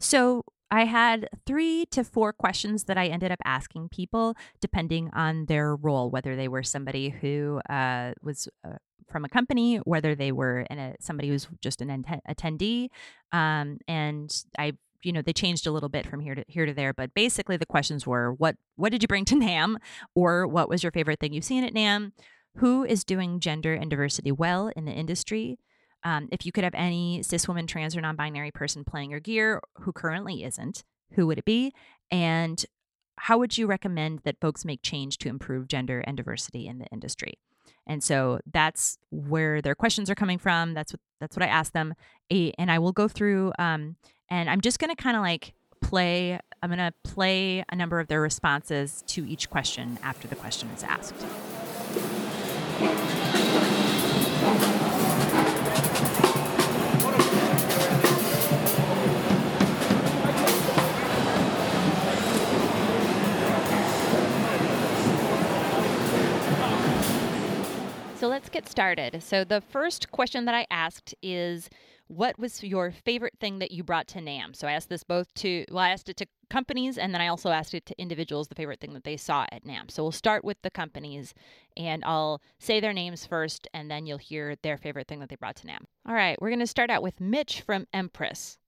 So 0.00 0.44
I 0.70 0.84
had 0.84 1.28
three 1.46 1.86
to 1.92 2.02
four 2.02 2.32
questions 2.32 2.84
that 2.84 2.98
I 2.98 3.06
ended 3.06 3.30
up 3.30 3.38
asking 3.44 3.90
people, 3.90 4.34
depending 4.60 5.10
on 5.12 5.46
their 5.46 5.76
role, 5.76 6.10
whether 6.10 6.34
they 6.34 6.48
were 6.48 6.62
somebody 6.62 7.10
who 7.10 7.60
uh, 7.70 8.12
was 8.22 8.48
uh, 8.66 8.76
from 9.08 9.24
a 9.24 9.28
company, 9.28 9.76
whether 9.78 10.14
they 10.14 10.32
were 10.32 10.66
in 10.68 10.78
a, 10.78 10.94
somebody 11.00 11.28
who's 11.28 11.46
just 11.60 11.80
an 11.80 12.04
attendee, 12.28 12.88
um, 13.32 13.78
and 13.88 14.44
I. 14.58 14.72
You 15.02 15.12
know, 15.12 15.22
they 15.22 15.34
changed 15.34 15.68
a 15.68 15.70
little 15.70 15.90
bit 15.90 16.04
from 16.04 16.18
here 16.18 16.34
to 16.34 16.42
here 16.48 16.66
to 16.66 16.74
there, 16.74 16.92
but 16.92 17.14
basically 17.14 17.56
the 17.56 17.66
questions 17.66 18.08
were 18.08 18.32
what 18.32 18.56
what 18.74 18.90
did 18.90 19.02
you 19.02 19.08
bring 19.08 19.24
to 19.26 19.34
NAMM 19.36 19.76
or 20.16 20.48
what 20.48 20.68
was 20.68 20.82
your 20.82 20.90
favorite 20.90 21.20
thing 21.20 21.32
you've 21.32 21.44
seen 21.44 21.62
at 21.62 21.74
NAMM 21.74 22.10
who 22.56 22.84
is 22.84 23.04
doing 23.04 23.38
gender 23.38 23.74
and 23.74 23.90
diversity 23.90 24.32
well 24.32 24.70
in 24.74 24.84
the 24.84 24.92
industry, 24.92 25.58
um, 26.04 26.28
if 26.30 26.46
you 26.46 26.52
could 26.52 26.64
have 26.64 26.74
any 26.74 27.22
cis 27.22 27.48
woman, 27.48 27.66
trans, 27.66 27.96
or 27.96 28.00
non 28.00 28.16
binary 28.16 28.50
person 28.50 28.84
playing 28.84 29.10
your 29.10 29.20
gear 29.20 29.60
who 29.80 29.92
currently 29.92 30.44
isn't, 30.44 30.84
who 31.12 31.26
would 31.26 31.38
it 31.38 31.44
be? 31.44 31.72
And 32.10 32.64
how 33.18 33.38
would 33.38 33.56
you 33.56 33.66
recommend 33.66 34.20
that 34.24 34.40
folks 34.40 34.64
make 34.64 34.82
change 34.82 35.18
to 35.18 35.28
improve 35.28 35.68
gender 35.68 36.00
and 36.00 36.16
diversity 36.16 36.66
in 36.66 36.78
the 36.78 36.86
industry? 36.86 37.38
And 37.86 38.02
so 38.02 38.40
that's 38.52 38.98
where 39.10 39.62
their 39.62 39.74
questions 39.74 40.10
are 40.10 40.14
coming 40.14 40.38
from. 40.38 40.74
That's 40.74 40.92
what 40.92 41.00
that's 41.20 41.36
what 41.36 41.42
I 41.42 41.48
asked 41.48 41.72
them. 41.72 41.94
And 42.30 42.70
I 42.70 42.78
will 42.78 42.92
go 42.92 43.08
through 43.08 43.52
um, 43.58 43.96
and 44.28 44.50
I'm 44.50 44.60
just 44.60 44.78
going 44.78 44.94
to 44.94 45.02
kind 45.02 45.16
of 45.16 45.22
like 45.22 45.54
play 45.80 46.38
I'm 46.62 46.70
going 46.70 46.78
to 46.78 46.92
play 47.04 47.64
a 47.68 47.76
number 47.76 48.00
of 48.00 48.08
their 48.08 48.20
responses 48.20 49.04
to 49.08 49.26
each 49.26 49.48
question 49.50 49.98
after 50.02 50.26
the 50.26 50.36
question 50.36 50.68
is 50.70 50.82
asked. 50.82 51.14
So 68.26 68.30
let's 68.30 68.48
get 68.48 68.68
started. 68.68 69.22
So 69.22 69.44
the 69.44 69.60
first 69.60 70.10
question 70.10 70.46
that 70.46 70.54
I 70.56 70.66
asked 70.68 71.14
is 71.22 71.70
what 72.08 72.36
was 72.40 72.60
your 72.60 72.90
favorite 72.90 73.34
thing 73.38 73.60
that 73.60 73.70
you 73.70 73.84
brought 73.84 74.08
to 74.08 74.18
NAMM? 74.18 74.56
So 74.56 74.66
I 74.66 74.72
asked 74.72 74.88
this 74.88 75.04
both 75.04 75.32
to 75.34 75.64
well, 75.70 75.84
I 75.84 75.90
asked 75.90 76.08
it 76.08 76.16
to 76.16 76.26
companies 76.50 76.98
and 76.98 77.14
then 77.14 77.20
I 77.20 77.28
also 77.28 77.50
asked 77.50 77.72
it 77.72 77.86
to 77.86 77.94
individuals 78.02 78.48
the 78.48 78.56
favorite 78.56 78.80
thing 78.80 78.94
that 78.94 79.04
they 79.04 79.16
saw 79.16 79.46
at 79.52 79.64
NAMM. 79.64 79.92
So 79.92 80.02
we'll 80.02 80.10
start 80.10 80.44
with 80.44 80.60
the 80.62 80.72
companies 80.72 81.34
and 81.76 82.04
I'll 82.04 82.42
say 82.58 82.80
their 82.80 82.92
names 82.92 83.24
first 83.26 83.68
and 83.72 83.88
then 83.88 84.06
you'll 84.06 84.18
hear 84.18 84.56
their 84.60 84.76
favorite 84.76 85.06
thing 85.06 85.20
that 85.20 85.28
they 85.28 85.36
brought 85.36 85.54
to 85.58 85.66
NAMM. 85.68 85.84
All 86.08 86.14
right, 86.16 86.36
we're 86.42 86.50
gonna 86.50 86.66
start 86.66 86.90
out 86.90 87.04
with 87.04 87.20
Mitch 87.20 87.60
from 87.60 87.86
Empress. 87.92 88.58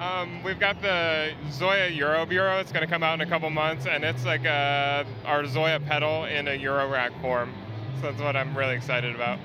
Um, 0.00 0.42
we've 0.42 0.58
got 0.58 0.82
the 0.82 1.34
ZOIA 1.50 1.96
Euroburo. 1.96 2.60
It's 2.60 2.72
going 2.72 2.84
to 2.84 2.90
come 2.90 3.04
out 3.04 3.14
in 3.14 3.20
a 3.20 3.30
couple 3.30 3.48
months, 3.48 3.86
and 3.86 4.02
it's 4.02 4.24
like 4.24 4.44
a, 4.44 5.06
our 5.24 5.46
Zoya 5.46 5.78
pedal 5.78 6.24
in 6.24 6.48
a 6.48 6.58
Eurorack 6.58 7.12
form. 7.20 7.54
So 7.96 8.10
that's 8.10 8.20
what 8.20 8.36
I'm 8.36 8.56
really 8.56 8.74
excited 8.74 9.14
about. 9.14 9.38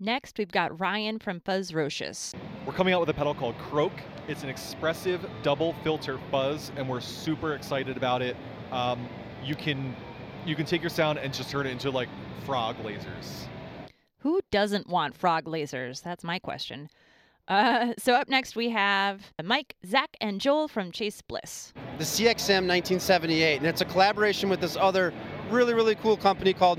Next, 0.00 0.36
we've 0.36 0.50
got 0.50 0.80
Ryan 0.80 1.20
from 1.20 1.38
Fuzzrocious. 1.40 2.34
We're 2.66 2.72
coming 2.72 2.92
out 2.92 2.98
with 2.98 3.08
a 3.08 3.14
pedal 3.14 3.34
called 3.34 3.56
Croak. 3.58 3.92
It's 4.26 4.42
an 4.42 4.48
expressive 4.48 5.24
double 5.44 5.74
filter 5.84 6.18
fuzz, 6.30 6.72
and 6.76 6.88
we're 6.88 7.00
super 7.00 7.54
excited 7.54 7.96
about 7.96 8.20
it. 8.20 8.36
Um, 8.72 9.08
you 9.44 9.54
can 9.54 9.94
you 10.44 10.56
can 10.56 10.66
take 10.66 10.82
your 10.82 10.90
sound 10.90 11.20
and 11.20 11.32
just 11.32 11.50
turn 11.50 11.66
it 11.66 11.70
into 11.70 11.90
like 11.90 12.08
frog 12.44 12.76
lasers. 12.78 13.46
Who 14.18 14.40
doesn't 14.50 14.88
want 14.88 15.16
frog 15.16 15.44
lasers? 15.44 16.02
That's 16.02 16.24
my 16.24 16.40
question. 16.40 16.88
Uh, 17.46 17.92
so 17.98 18.14
up 18.14 18.28
next 18.28 18.56
we 18.56 18.70
have 18.70 19.32
Mike, 19.42 19.76
Zach, 19.86 20.16
and 20.20 20.40
Joel 20.40 20.68
from 20.68 20.90
Chase 20.90 21.22
Bliss. 21.22 21.72
The 21.98 22.04
CXM 22.04 22.66
1978, 22.66 23.58
and 23.58 23.66
it's 23.66 23.80
a 23.80 23.84
collaboration 23.84 24.48
with 24.48 24.60
this 24.60 24.76
other 24.76 25.12
really 25.50 25.74
really 25.74 25.94
cool 25.96 26.16
company 26.16 26.52
called 26.52 26.78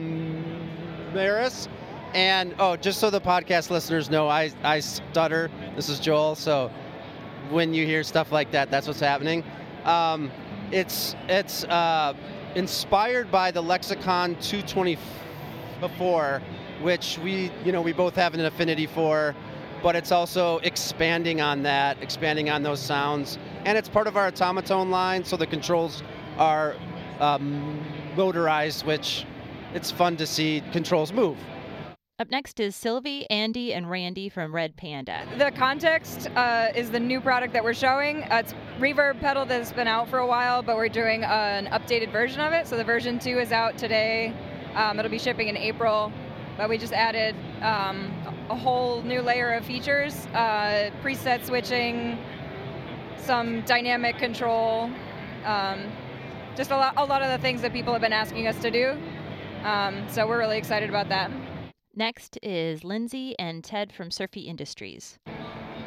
Maris. 1.13 1.67
And 2.13 2.54
oh, 2.60 2.76
just 2.76 2.99
so 2.99 3.10
the 3.10 3.21
podcast 3.21 3.69
listeners 3.69 4.10
know, 4.10 4.28
I, 4.28 4.52
I 4.63 4.80
stutter. 4.80 5.49
This 5.76 5.89
is 5.89 5.99
Joel. 5.99 6.36
So 6.36 6.71
when 7.49 7.73
you 7.73 7.86
hear 7.86 8.04
stuff 8.04 8.32
like 8.32 8.52
that, 8.52 8.69
that's 8.69 8.88
what's 8.88 8.99
happening. 8.99 9.43
Um, 9.86 10.32
it's 10.71 11.15
it's 11.28 11.63
uh, 11.65 12.13
inspired 12.56 13.32
by 13.32 13.52
the 13.52 13.62
Lexicon 13.62 14.36
224, 14.41 16.41
which 16.82 17.17
we 17.19 17.52
you 17.63 17.71
know 17.71 17.82
we 17.82 17.93
both 17.93 18.15
have 18.15 18.34
an 18.34 18.41
affinity 18.41 18.86
for, 18.86 19.36
but 19.82 19.95
it's 19.95 20.12
also 20.12 20.58
expanding 20.60 21.41
on 21.41 21.63
that, 21.63 22.02
expanding 22.02 22.49
on 22.49 22.63
those 22.63 22.80
sounds, 22.80 23.38
and 23.65 23.78
it's 23.78 23.89
part 23.89 24.08
of 24.08 24.17
our 24.17 24.32
Automatone 24.32 24.89
line. 24.89 25.23
So 25.23 25.38
the 25.38 25.47
controls 25.47 26.04
are 26.38 26.76
um, 27.19 27.80
motorized, 28.15 28.86
which 28.86 29.26
it's 29.74 29.92
fun 29.92 30.18
to 30.18 30.26
see 30.26 30.62
controls 30.72 31.12
move. 31.12 31.38
Up 32.20 32.30
next 32.30 32.60
is 32.60 32.76
Silvie, 32.76 33.26
Andy, 33.32 33.74
and 33.74 33.90
Randy 33.90 34.30
from 34.30 34.54
Red 34.54 34.78
Panda. 34.78 35.26
The 35.38 35.52
context 35.52 36.30
uh, 36.36 36.70
is 36.76 36.92
the 36.92 37.00
new 37.00 37.20
product 37.20 37.54
that 37.54 37.64
we're 37.64 37.74
showing. 37.74 38.24
Uh, 38.24 38.44
it's 38.44 38.54
reverb 38.80 39.20
pedal 39.20 39.46
that's 39.46 39.74
been 39.74 39.88
out 39.88 40.08
for 40.08 40.20
a 40.20 40.28
while, 40.28 40.62
but 40.62 40.76
we're 40.76 40.90
doing 40.90 41.24
an 41.24 41.66
updated 41.68 42.12
version 42.12 42.40
of 42.40 42.54
it. 42.54 42.68
So 42.68 42.78
the 42.78 42.84
version 42.84 43.18
two 43.18 43.40
is 43.40 43.52
out 43.52 43.78
today. 43.80 44.32
Um, 44.76 45.00
it'll 45.00 45.10
be 45.10 45.18
shipping 45.18 45.48
in 45.48 45.58
April, 45.58 46.14
but 46.56 46.70
we 46.70 46.78
just 46.78 46.94
added 46.94 47.36
um, 47.64 48.14
a 48.50 48.56
whole 48.56 49.02
new 49.02 49.22
layer 49.22 49.52
of 49.54 49.66
features, 49.66 50.28
uh, 50.28 50.92
preset 51.02 51.44
switching, 51.46 52.20
some 53.18 53.62
dynamic 53.62 54.18
control, 54.20 54.90
um, 55.46 55.92
just 56.56 56.70
a 56.70 56.78
lot, 56.78 56.94
a 56.98 57.06
lot 57.06 57.24
of 57.24 57.32
the 57.32 57.40
things 57.40 57.62
that 57.64 57.74
people 57.74 57.92
have 57.92 58.02
been 58.02 58.14
asking 58.14 58.48
us 58.48 58.60
to 58.62 58.70
do. 58.70 58.98
Um, 59.63 60.06
so 60.10 60.28
we're 60.28 60.39
really 60.39 60.58
excited 60.58 60.89
about 60.89 61.10
that. 61.10 61.32
Next 61.95 62.38
is 62.41 62.84
Lynsey 62.84 63.38
and 63.39 63.63
Ted 63.63 63.93
from 63.93 64.12
Surfy 64.12 64.41
Industries. 64.41 65.19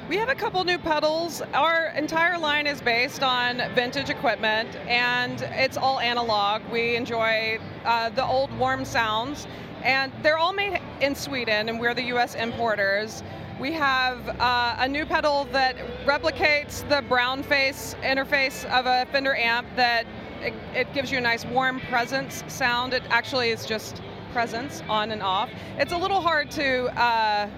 We 0.09 0.17
have 0.19 0.29
a 0.29 0.37
couple 0.37 0.63
new 0.63 0.79
pedals. 0.79 1.43
Our 1.53 1.89
entire 1.97 2.39
line 2.39 2.69
is 2.69 2.81
based 2.81 3.25
on 3.25 3.61
vintage 3.75 4.09
equipment 4.09 4.77
and 4.87 5.43
it's 5.43 5.77
all 5.77 5.99
analog. 5.99 6.63
We 6.71 6.95
enjoy 6.95 7.59
uh, 7.85 8.11
the 8.11 8.25
old 8.25 8.57
warm 8.57 8.85
sounds 8.85 9.49
and 9.83 10.13
they're 10.23 10.39
all 10.39 10.53
made 10.53 10.81
in 11.01 11.17
Sweden 11.17 11.69
and 11.69 11.81
we're 11.81 11.93
the 11.93 12.05
US 12.15 12.37
importers. 12.37 13.25
We 13.59 13.73
have 13.73 14.29
uh, 14.41 14.77
a 14.79 14.89
new 14.89 15.07
pedal 15.07 15.49
that 15.51 15.77
replicates 16.05 16.89
the 16.89 17.03
brown 17.09 17.43
face 17.43 17.97
interface 18.03 18.65
of 18.71 18.87
a 18.87 19.11
Fender 19.11 19.35
amp 19.35 19.67
that 19.75 20.07
it, 20.47 20.55
it 20.75 20.95
gives 20.95 21.11
you 21.11 21.19
a 21.19 21.21
nice 21.21 21.45
warm 21.45 21.81
presence 21.81 22.45
sound. 22.49 22.95
It 22.95 23.03
actually 23.11 23.51
is 23.51 23.67
just 23.67 24.01
presence 24.33 24.83
on 24.89 25.11
and 25.11 25.23
off. 25.23 25.51
It's 25.79 25.93
a 25.93 25.97
little 25.99 26.21
hard 26.21 26.51
to 26.53 26.87
uh, 27.01 27.49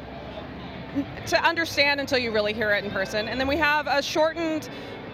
to 1.27 1.44
understand 1.44 2.01
until 2.01 2.18
you 2.18 2.33
really 2.33 2.53
hear 2.53 2.72
it 2.72 2.85
in 2.85 2.90
person. 2.90 3.29
And 3.29 3.38
then 3.38 3.46
we 3.46 3.57
have 3.57 3.87
a 3.87 4.01
shortened, 4.03 4.70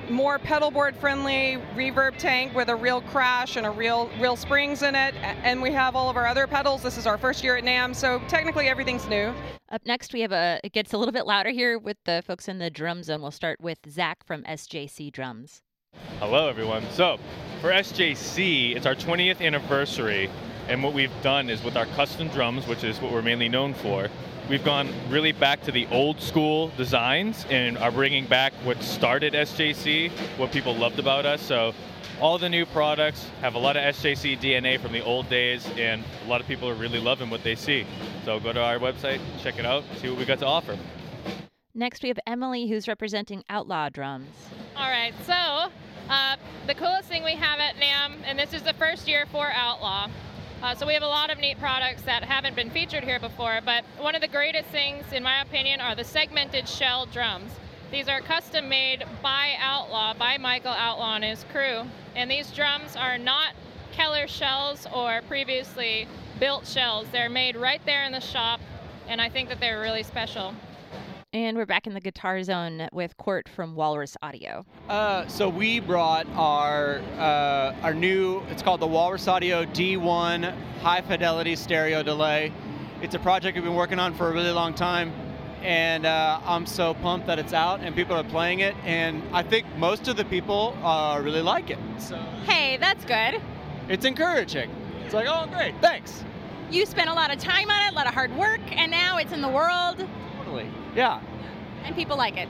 more 0.09 0.39
pedal 0.39 0.71
board 0.71 0.97
friendly 0.97 1.59
reverb 1.75 2.17
tank 2.17 2.55
with 2.55 2.69
a 2.69 2.77
real 2.77 3.01
crash 3.03 3.57
and 3.57 3.67
a 3.67 3.71
real 3.71 4.09
real 4.21 4.37
springs 4.37 4.83
in 4.83 4.95
it. 4.95 5.15
And 5.17 5.61
we 5.61 5.73
have 5.73 5.97
all 5.97 6.09
of 6.09 6.17
our 6.17 6.27
other 6.27 6.47
pedals. 6.47 6.83
This 6.83 6.97
is 6.97 7.07
our 7.07 7.19
first 7.19 7.43
year 7.43 7.57
at 7.57 7.65
NAMM, 7.65 7.95
so 7.95 8.21
technically 8.29 8.69
everything's 8.69 9.09
new. 9.09 9.35
Up 9.71 9.83
next, 9.87 10.13
we 10.13 10.21
have 10.21 10.33
a. 10.33 10.61
It 10.63 10.73
gets 10.73 10.93
a 10.93 10.99
little 10.99 11.13
bit 11.13 11.27
louder 11.27 11.51
here 11.51 11.79
with 11.79 11.97
the 12.05 12.23
folks 12.27 12.47
in 12.47 12.59
the 12.59 12.71
drum 12.71 13.03
zone. 13.03 13.21
We'll 13.21 13.31
start 13.31 13.61
with 13.61 13.79
Zach 13.89 14.25
from 14.25 14.45
SJC 14.45 15.11
Drums. 15.11 15.63
Hello, 16.27 16.49
everyone. 16.49 16.83
So, 16.93 17.19
for 17.61 17.71
SJC, 17.71 18.75
it's 18.75 18.87
our 18.87 18.95
20th 18.95 19.43
anniversary. 19.43 20.31
And 20.69 20.83
what 20.83 20.95
we've 20.95 21.13
done 21.21 21.51
is 21.51 21.63
with 21.63 21.77
our 21.77 21.85
custom 21.85 22.29
drums, 22.29 22.67
which 22.67 22.83
is 22.83 22.99
what 23.03 23.13
we're 23.13 23.21
mainly 23.21 23.51
known 23.51 23.75
for, 23.75 24.09
we've 24.49 24.65
gone 24.65 24.89
really 25.11 25.33
back 25.33 25.61
to 25.65 25.71
the 25.71 25.87
old 25.89 26.19
school 26.23 26.69
designs 26.79 27.45
and 27.51 27.77
are 27.77 27.91
bringing 27.93 28.25
back 28.25 28.55
what 28.63 28.83
started 28.83 29.35
SJC, 29.35 30.11
what 30.39 30.51
people 30.51 30.75
loved 30.75 30.99
about 30.99 31.27
us. 31.27 31.43
So 31.43 31.75
all 32.23 32.39
the 32.39 32.49
new 32.49 32.65
products 32.65 33.29
have 33.43 33.55
a 33.55 33.59
lot 33.59 33.77
of 33.77 33.83
SJC 33.95 34.39
DNA 34.41 34.81
from 34.81 34.93
the 34.93 35.05
old 35.05 35.29
days, 35.29 35.69
and 35.77 36.03
a 36.25 36.27
lot 36.27 36.41
of 36.41 36.47
people 36.47 36.71
are 36.71 36.75
really 36.75 37.01
loving 37.01 37.29
what 37.29 37.43
they 37.43 37.55
see. 37.55 37.85
So 38.25 38.41
go 38.41 38.51
to 38.51 38.63
our 38.63 38.79
website, 38.79 39.21
check 39.43 39.59
it 39.59 39.67
out, 39.67 39.85
see 39.97 40.09
what 40.09 40.19
we 40.19 40.25
got 40.25 40.39
to 40.39 40.47
offer. 40.47 40.79
Next, 41.77 42.05
we 42.05 42.09
have 42.09 42.21
Emily, 42.25 42.69
who's 42.69 42.87
representing 42.87 43.43
Outlaw 43.51 43.89
Drums. 43.89 44.29
All 44.77 44.89
right, 44.89 45.13
so 45.27 45.73
uh, 46.09 46.37
the 46.69 46.75
coolest 46.75 47.09
thing 47.09 47.25
we 47.25 47.33
have 47.33 47.59
at 47.59 47.75
NAMM, 47.75 48.19
and 48.25 48.39
this 48.39 48.55
is 48.55 48.63
the 48.63 48.75
first 48.75 49.09
year 49.09 49.27
for 49.33 49.51
Outlaw, 49.53 50.09
uh, 50.63 50.77
so 50.77 50.87
we 50.87 50.95
have 50.95 51.03
a 51.03 51.09
lot 51.09 51.33
of 51.33 51.39
neat 51.39 51.59
products 51.59 52.03
that 52.03 52.23
haven't 52.23 52.55
been 52.55 52.71
featured 52.71 53.03
here 53.03 53.19
before, 53.19 53.59
but 53.65 53.83
one 53.99 54.15
of 54.15 54.21
the 54.21 54.29
greatest 54.29 54.69
things, 54.69 55.05
in 55.13 55.25
my 55.25 55.43
opinion, 55.43 55.81
are 55.81 55.97
the 55.97 56.05
segmented 56.05 56.69
shell 56.69 57.07
drums. 57.07 57.51
These 57.91 58.07
are 58.07 58.21
custom 58.21 58.69
made 58.69 59.05
by 59.21 59.55
Outlaw, 59.59 60.15
by 60.15 60.39
Michael 60.39 60.71
Outlaw 60.71 61.17
and 61.17 61.25
his 61.25 61.45
crew, 61.51 61.83
and 62.15 62.31
these 62.31 62.53
drums 62.53 62.95
are 62.95 63.19
not 63.19 63.53
Keller 63.91 64.29
shells 64.29 64.87
or 64.95 65.23
previously 65.27 66.07
built 66.39 66.69
shells. 66.69 67.09
They're 67.11 67.29
made 67.29 67.57
right 67.57 67.81
there 67.85 68.05
in 68.05 68.13
the 68.13 68.21
shop, 68.21 68.61
and 69.09 69.21
I 69.21 69.29
think 69.29 69.49
that 69.49 69.59
they're 69.59 69.81
really 69.81 70.05
special. 70.05 70.55
And 71.35 71.57
we're 71.57 71.67
back 71.67 71.89
in 71.89 71.95
the 71.95 72.01
guitar 72.01 72.41
zone 72.45 72.89
with 72.93 73.17
Cort 73.17 73.49
from 73.49 73.75
Walrus 73.75 74.17
Audio. 74.23 74.65
Uh, 74.89 75.27
so 75.27 75.49
we 75.49 75.81
brought 75.81 76.29
our 76.37 77.01
uh, 77.19 77.75
our 77.83 77.93
new. 77.93 78.41
It's 78.51 78.63
called 78.63 78.79
the 78.79 78.87
Walrus 78.87 79.27
Audio 79.27 79.65
D1 79.65 80.55
High 80.79 81.01
Fidelity 81.01 81.57
Stereo 81.57 82.05
Delay. 82.05 82.53
It's 83.03 83.17
a 83.17 83.19
project 83.19 83.57
we've 83.57 83.65
been 83.65 83.75
working 83.75 83.99
on 83.99 84.15
for 84.15 84.29
a 84.29 84.33
really 84.33 84.53
long 84.53 84.75
time, 84.75 85.13
and 85.61 86.07
uh, 86.07 86.39
I'm 86.45 86.67
so 86.67 86.95
pumped 86.95 87.27
that 87.27 87.41
it's 87.41 87.53
out 87.53 87.81
and 87.81 87.97
people 87.97 88.15
are 88.15 88.23
playing 88.23 88.61
it. 88.61 88.77
And 88.85 89.21
I 89.33 89.43
think 89.43 89.67
most 89.77 90.07
of 90.07 90.17
the 90.17 90.25
people 90.27 90.79
uh, 90.85 91.21
really 91.21 91.43
like 91.43 91.69
it. 91.69 91.81
So 91.99 92.15
Hey, 92.45 92.77
that's 92.77 93.05
good. 93.05 93.43
it's 93.89 94.05
encouraging. 94.05 94.71
It's 95.05 95.15
like, 95.15 95.27
oh, 95.29 95.49
great, 95.53 95.75
thanks. 95.81 96.23
You 96.71 96.87
spent 96.87 97.11
a 97.11 97.15
lot 97.15 97.35
of 97.35 97.41
time 97.41 97.71
on 97.71 97.87
it, 97.89 97.91
a 97.91 97.95
lot 97.97 98.07
of 98.07 98.15
hard 98.15 98.33
work, 98.37 98.61
and 98.71 98.89
now 98.89 99.19
it's 99.19 99.33
in 99.33 99.43
the 99.43 99.49
world, 99.49 100.07
Totally. 100.37 100.71
Yeah. 100.95 101.21
and 101.85 101.95
people 101.95 102.17
like 102.17 102.37
it. 102.37 102.49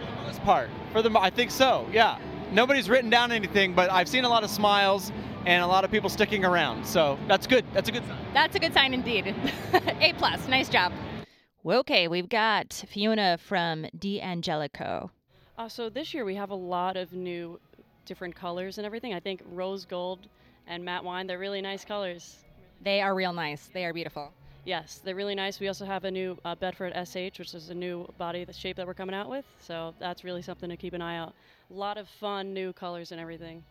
For 0.00 0.06
the 0.06 0.22
most 0.26 0.42
part. 0.42 0.70
For 0.92 1.02
the, 1.02 1.18
I 1.18 1.30
think 1.30 1.50
so. 1.50 1.86
Yeah. 1.92 2.18
Nobody's 2.52 2.88
written 2.88 3.10
down 3.10 3.32
anything, 3.32 3.74
but 3.74 3.90
I've 3.90 4.08
seen 4.08 4.24
a 4.24 4.28
lot 4.28 4.44
of 4.44 4.50
smiles 4.50 5.12
and 5.46 5.62
a 5.62 5.66
lot 5.66 5.84
of 5.84 5.90
people 5.90 6.08
sticking 6.08 6.44
around. 6.44 6.86
So 6.86 7.18
that's 7.28 7.46
good. 7.46 7.64
That's 7.72 7.88
a 7.88 7.92
good 7.92 8.06
sign. 8.06 8.18
That's 8.32 8.56
a 8.56 8.58
good 8.58 8.72
sign 8.72 8.94
indeed. 8.94 9.34
a 10.00 10.12
plus. 10.14 10.46
Nice 10.48 10.68
job. 10.68 10.92
Well, 11.62 11.80
okay, 11.80 12.06
we've 12.06 12.28
got 12.28 12.84
Fiona 12.88 13.38
from 13.38 13.86
D'Angelico. 13.98 15.10
Uh, 15.58 15.68
so 15.68 15.88
this 15.88 16.14
year 16.14 16.24
we 16.24 16.34
have 16.36 16.50
a 16.50 16.54
lot 16.54 16.96
of 16.96 17.12
new 17.12 17.58
different 18.04 18.36
colors 18.36 18.78
and 18.78 18.86
everything. 18.86 19.14
I 19.14 19.20
think 19.20 19.42
rose 19.52 19.84
gold 19.84 20.20
and 20.68 20.84
matte 20.84 21.02
wine, 21.02 21.26
they're 21.26 21.38
really 21.38 21.60
nice 21.60 21.84
colors. 21.84 22.36
They 22.82 23.00
are 23.00 23.14
real 23.14 23.32
nice. 23.32 23.68
They 23.72 23.84
are 23.84 23.92
beautiful. 23.92 24.32
Yes, 24.66 25.00
they're 25.04 25.14
really 25.14 25.36
nice. 25.36 25.60
We 25.60 25.68
also 25.68 25.86
have 25.86 26.04
a 26.04 26.10
new 26.10 26.36
uh, 26.44 26.56
Bedford 26.56 26.92
SH, 26.92 27.38
which 27.38 27.54
is 27.54 27.70
a 27.70 27.74
new 27.74 28.04
body 28.18 28.44
the 28.44 28.52
shape 28.52 28.76
that 28.76 28.86
we're 28.86 28.94
coming 28.94 29.14
out 29.14 29.30
with. 29.30 29.44
So 29.60 29.94
that's 30.00 30.24
really 30.24 30.42
something 30.42 30.68
to 30.68 30.76
keep 30.76 30.92
an 30.92 31.00
eye 31.00 31.16
out. 31.18 31.34
A 31.70 31.74
lot 31.74 31.96
of 31.96 32.08
fun 32.08 32.52
new 32.52 32.72
colors 32.72 33.12
and 33.12 33.20
everything. 33.20 33.62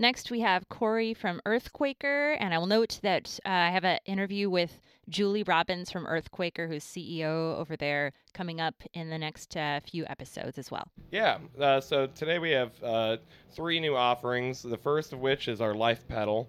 Next, 0.00 0.30
we 0.30 0.40
have 0.40 0.68
Corey 0.68 1.12
from 1.12 1.40
Earthquaker, 1.44 2.36
and 2.38 2.54
I 2.54 2.58
will 2.58 2.66
note 2.66 3.00
that 3.02 3.38
uh, 3.44 3.48
I 3.48 3.70
have 3.70 3.84
an 3.84 3.98
interview 4.06 4.48
with 4.48 4.80
Julie 5.08 5.42
Robbins 5.42 5.90
from 5.90 6.06
Earthquaker, 6.06 6.68
who's 6.68 6.84
CEO 6.84 7.56
over 7.58 7.76
there, 7.76 8.12
coming 8.32 8.60
up 8.60 8.76
in 8.94 9.10
the 9.10 9.18
next 9.18 9.56
uh, 9.56 9.80
few 9.80 10.06
episodes 10.06 10.56
as 10.56 10.70
well. 10.70 10.88
Yeah, 11.10 11.38
uh, 11.60 11.80
so 11.80 12.06
today 12.06 12.38
we 12.38 12.52
have 12.52 12.70
uh, 12.80 13.16
three 13.50 13.80
new 13.80 13.96
offerings. 13.96 14.62
The 14.62 14.78
first 14.78 15.12
of 15.12 15.18
which 15.18 15.48
is 15.48 15.60
our 15.60 15.74
Life 15.74 16.06
Pedal, 16.06 16.48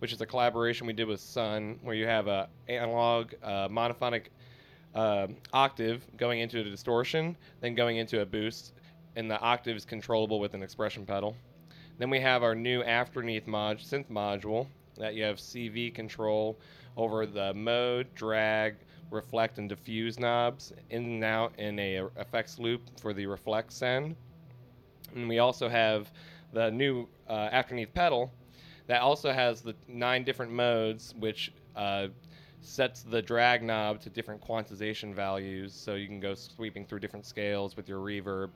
which 0.00 0.12
is 0.12 0.20
a 0.20 0.26
collaboration 0.26 0.86
we 0.86 0.92
did 0.92 1.06
with 1.06 1.20
Sunn, 1.20 1.78
where 1.82 1.94
you 1.94 2.06
have 2.06 2.26
a 2.26 2.48
analog 2.68 3.32
uh, 3.42 3.68
monophonic 3.68 4.24
uh, 4.94 5.28
octave 5.52 6.04
going 6.16 6.40
into 6.40 6.60
a 6.60 6.64
distortion, 6.64 7.36
then 7.60 7.74
going 7.74 7.98
into 7.98 8.20
a 8.20 8.26
boost, 8.26 8.72
and 9.16 9.30
the 9.30 9.38
octave 9.40 9.76
is 9.76 9.84
controllable 9.84 10.40
with 10.40 10.54
an 10.54 10.62
expression 10.62 11.06
pedal. 11.06 11.36
Then 11.98 12.10
we 12.10 12.20
have 12.20 12.42
our 12.42 12.54
new 12.54 12.82
Afterneath 12.82 13.46
mod 13.46 13.78
synth 13.78 14.08
module 14.08 14.66
that 14.96 15.14
you 15.14 15.22
have 15.22 15.36
CV 15.36 15.94
control 15.94 16.58
over 16.96 17.26
the 17.26 17.52
mode, 17.54 18.12
drag, 18.14 18.76
reflect, 19.10 19.58
and 19.58 19.68
diffuse 19.68 20.18
knobs 20.18 20.72
in 20.88 21.04
and 21.04 21.24
out 21.24 21.52
in 21.58 21.78
a 21.78 22.06
effects 22.16 22.58
loop 22.58 22.82
for 23.00 23.12
the 23.12 23.26
reflect 23.26 23.72
send. 23.72 24.16
And 25.14 25.28
we 25.28 25.40
also 25.40 25.68
have 25.68 26.10
the 26.52 26.70
new 26.70 27.06
uh, 27.28 27.48
Afterneath 27.52 27.92
pedal 27.92 28.32
that 28.90 29.02
also 29.02 29.32
has 29.32 29.60
the 29.60 29.72
nine 29.86 30.24
different 30.24 30.50
modes, 30.50 31.14
which 31.16 31.52
uh, 31.76 32.08
sets 32.60 33.02
the 33.02 33.22
drag 33.22 33.62
knob 33.62 34.00
to 34.00 34.10
different 34.10 34.44
quantization 34.44 35.14
values, 35.14 35.72
so 35.72 35.94
you 35.94 36.08
can 36.08 36.18
go 36.18 36.34
sweeping 36.34 36.84
through 36.84 36.98
different 36.98 37.24
scales 37.24 37.76
with 37.76 37.88
your 37.88 38.00
reverb. 38.00 38.50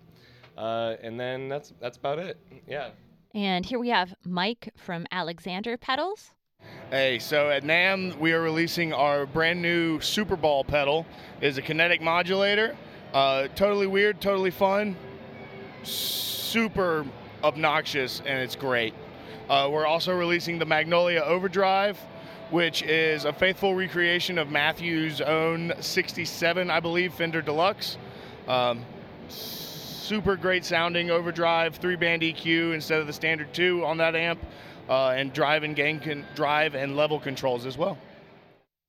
Uh, 0.59 0.97
and 1.03 1.21
then 1.21 1.49
that's 1.49 1.73
that's 1.81 1.97
about 1.99 2.19
it. 2.19 2.37
Yeah. 2.67 2.91
And 3.33 3.65
here 3.65 3.79
we 3.79 3.91
have 3.91 4.13
Mike 4.25 4.73
from 4.77 5.07
Alexander 5.13 5.77
Pedals. 5.77 6.33
Hey, 6.91 7.21
so 7.21 7.51
at 7.51 7.63
NAMM 7.63 8.19
we 8.19 8.33
are 8.33 8.41
releasing 8.41 8.93
our 8.93 9.27
brand 9.27 9.63
new 9.63 10.01
Super 10.01 10.35
Ball 10.35 10.65
pedal. 10.65 11.07
is 11.41 11.59
a 11.59 11.63
kinetic 11.63 12.03
modulator. 12.03 12.77
Uh, 13.13 13.47
totally 13.55 13.87
weird, 13.87 14.21
totally 14.21 14.51
fun, 14.51 14.97
super 15.85 17.07
obnoxious, 17.45 18.21
and 18.27 18.41
it's 18.41 18.57
great. 18.57 18.95
Uh, 19.49 19.69
we're 19.71 19.87
also 19.87 20.17
releasing 20.17 20.59
the 20.59 20.65
Magnolia 20.65 21.21
Overdrive, 21.21 21.99
which 22.51 22.83
is 22.83 23.27
a 23.27 23.33
faithful 23.33 23.75
recreation 23.75 24.39
of 24.39 24.51
Matthew's 24.51 25.21
own 25.21 25.73
67, 25.81 26.71
I 26.71 26.81
believe, 26.81 27.13
Fender 27.13 27.43
Deluxe. 27.43 27.99
Um, 28.49 28.85
super 29.29 30.37
great 30.37 30.65
sounding 30.65 31.11
overdrive, 31.11 31.77
three 31.77 31.97
band 31.97 32.23
EQ 32.23 32.75
instead 32.75 33.01
of 33.01 33.07
the 33.07 33.13
standard 33.13 33.53
two 33.53 33.85
on 33.85 33.99
that 33.99 34.15
amp, 34.15 34.39
uh, 34.89 35.09
and 35.11 35.33
drive 35.33 35.63
and 35.63 35.77
gain 35.77 36.01
con- 36.01 36.27
drive 36.35 36.75
and 36.75 36.97
level 36.97 37.21
controls 37.21 37.67
as 37.67 37.77
well. 37.77 37.99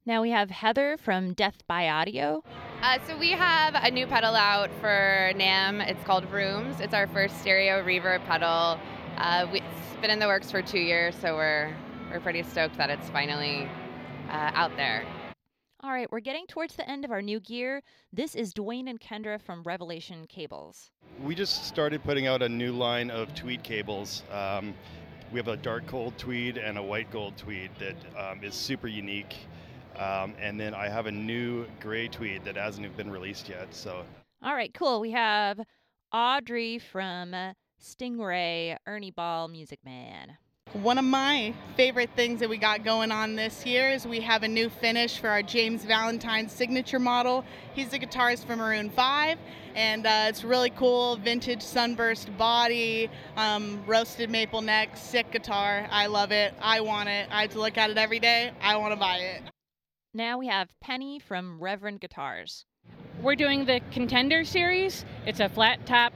Now 0.06 0.22
we 0.22 0.32
have 0.32 0.52
Heather 0.52 0.98
from 0.98 1.34
Death 1.34 1.66
by 1.68 1.90
Audio. 1.90 2.44
Uh, 2.82 3.00
so 3.08 3.18
we 3.18 3.32
have 3.32 3.76
a 3.76 3.90
new 3.90 4.06
pedal 4.06 4.36
out 4.36 4.70
for 4.80 5.32
NAMM. 5.36 5.86
It's 5.88 6.04
called 6.04 6.32
Rooms. 6.32 6.80
It's 6.80 6.94
our 6.94 7.08
first 7.08 7.42
stereo 7.42 7.84
reverb 7.84 8.24
pedal. 8.26 8.80
Uh, 9.18 9.48
we, 9.52 9.60
it's 9.60 9.85
been 10.02 10.10
in 10.12 10.20
the 10.20 10.28
works 10.28 10.52
for 10.52 10.62
two 10.62 10.80
years, 10.80 11.16
so 11.16 11.36
we're 11.36 11.76
we're 12.12 12.20
pretty 12.20 12.44
stoked 12.44 12.78
that 12.78 12.90
it's 12.90 13.10
finally 13.10 13.70
uh, 14.30 14.52
out 14.54 14.76
there. 14.76 15.06
All 15.82 15.92
right, 15.92 16.12
we're 16.12 16.20
getting 16.20 16.46
towards 16.48 16.76
the 16.76 16.90
end 16.90 17.06
of 17.06 17.12
our 17.12 17.22
new 17.22 17.40
gear. 17.40 17.84
This 18.12 18.36
is 18.36 18.54
Dwayne 18.54 18.90
and 18.90 19.00
Kendra 19.00 19.40
from 19.40 19.64
Revelation 19.64 20.26
Cables. 20.28 20.92
We 21.22 21.36
just 21.36 21.66
started 21.66 22.04
putting 22.04 22.28
out 22.28 22.42
a 22.42 22.50
new 22.50 22.72
line 22.72 23.12
of 23.12 23.34
tweed 23.36 23.64
cables. 23.64 24.24
Um, 24.32 24.74
we 25.32 25.40
have 25.40 25.48
a 25.48 25.58
dark 25.58 25.88
gold 25.88 26.18
tweed 26.18 26.58
and 26.58 26.78
a 26.78 26.84
white 26.84 27.12
gold 27.12 27.38
tweed 27.38 27.72
that 27.80 27.96
um, 28.18 28.44
is 28.44 28.56
super 28.56 28.88
unique. 28.88 29.36
Um, 29.98 30.34
and 30.40 30.60
then 30.60 30.74
I 30.74 30.90
have 30.90 31.06
a 31.06 31.12
new 31.12 31.68
gray 31.80 32.08
tweed 32.08 32.44
that 32.46 32.56
hasn't 32.56 32.98
been 32.98 33.12
released 33.12 33.48
yet. 33.48 33.74
So, 33.74 34.04
all 34.42 34.54
right, 34.54 34.74
cool. 34.74 35.00
We 35.00 35.12
have 35.12 35.60
Audrey 36.12 36.80
from 36.80 37.34
Stingray, 37.86 38.78
Ernie 38.88 39.12
Ball, 39.12 39.48
Music 39.48 39.80
Man. 39.86 40.38
One 40.74 40.98
of 40.98 41.06
my 41.06 41.54
favorite 41.78 42.10
things 42.16 42.40
that 42.40 42.50
we 42.50 42.58
got 42.58 42.84
going 42.84 43.12
on 43.12 43.36
this 43.36 43.64
year 43.64 43.92
is 43.92 44.08
we 44.08 44.20
have 44.22 44.42
a 44.42 44.48
new 44.48 44.70
finish 44.70 45.20
for 45.20 45.30
our 45.30 45.44
James 45.44 45.86
Valentine 45.86 46.50
signature 46.50 46.98
model. 46.98 47.46
He's 47.76 47.90
the 47.90 48.00
guitarist 48.00 48.48
for 48.48 48.56
Maroon 48.56 48.90
5, 48.90 49.38
and 49.76 50.08
uh, 50.08 50.26
it's 50.28 50.44
really 50.44 50.72
cool 50.72 51.18
vintage 51.18 51.62
sunburst 51.62 52.36
body, 52.40 53.08
um, 53.38 53.84
roasted 53.86 54.32
maple 54.32 54.62
neck, 54.62 54.98
sick 54.98 55.32
guitar. 55.32 55.88
I 55.92 56.08
love 56.08 56.32
it. 56.32 56.56
I 56.60 56.82
want 56.82 57.08
it. 57.08 57.30
I 57.32 57.44
have 57.44 57.52
to 57.52 57.60
look 57.60 57.78
at 57.78 57.92
it 57.92 58.00
every 58.00 58.20
day. 58.20 58.52
I 58.62 58.78
want 58.78 58.94
to 58.94 59.00
buy 59.00 59.18
it. 59.18 59.44
Now 60.16 60.40
we 60.40 60.48
have 60.48 60.70
Penny 60.82 61.20
from 61.20 61.60
Reverend 61.60 62.02
Guitars. 62.02 62.66
We're 63.22 63.36
doing 63.36 63.66
the 63.66 63.80
Contender 63.92 64.44
series. 64.44 65.06
It's 65.26 65.40
a 65.40 65.50
flat 65.50 65.86
top, 65.86 66.14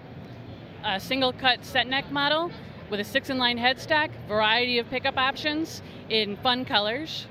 uh, 0.83 0.99
single 0.99 1.33
cut 1.33 1.63
set 1.65 1.87
neck 1.87 2.11
model 2.11 2.51
with 2.89 2.99
a 2.99 3.03
six 3.03 3.29
in 3.29 3.37
line 3.37 3.57
headstock, 3.57 4.09
variety 4.27 4.79
of 4.79 4.89
pickup 4.89 5.17
options 5.17 5.81
in 6.09 6.37
fun 6.37 6.65
colors, 6.65 7.27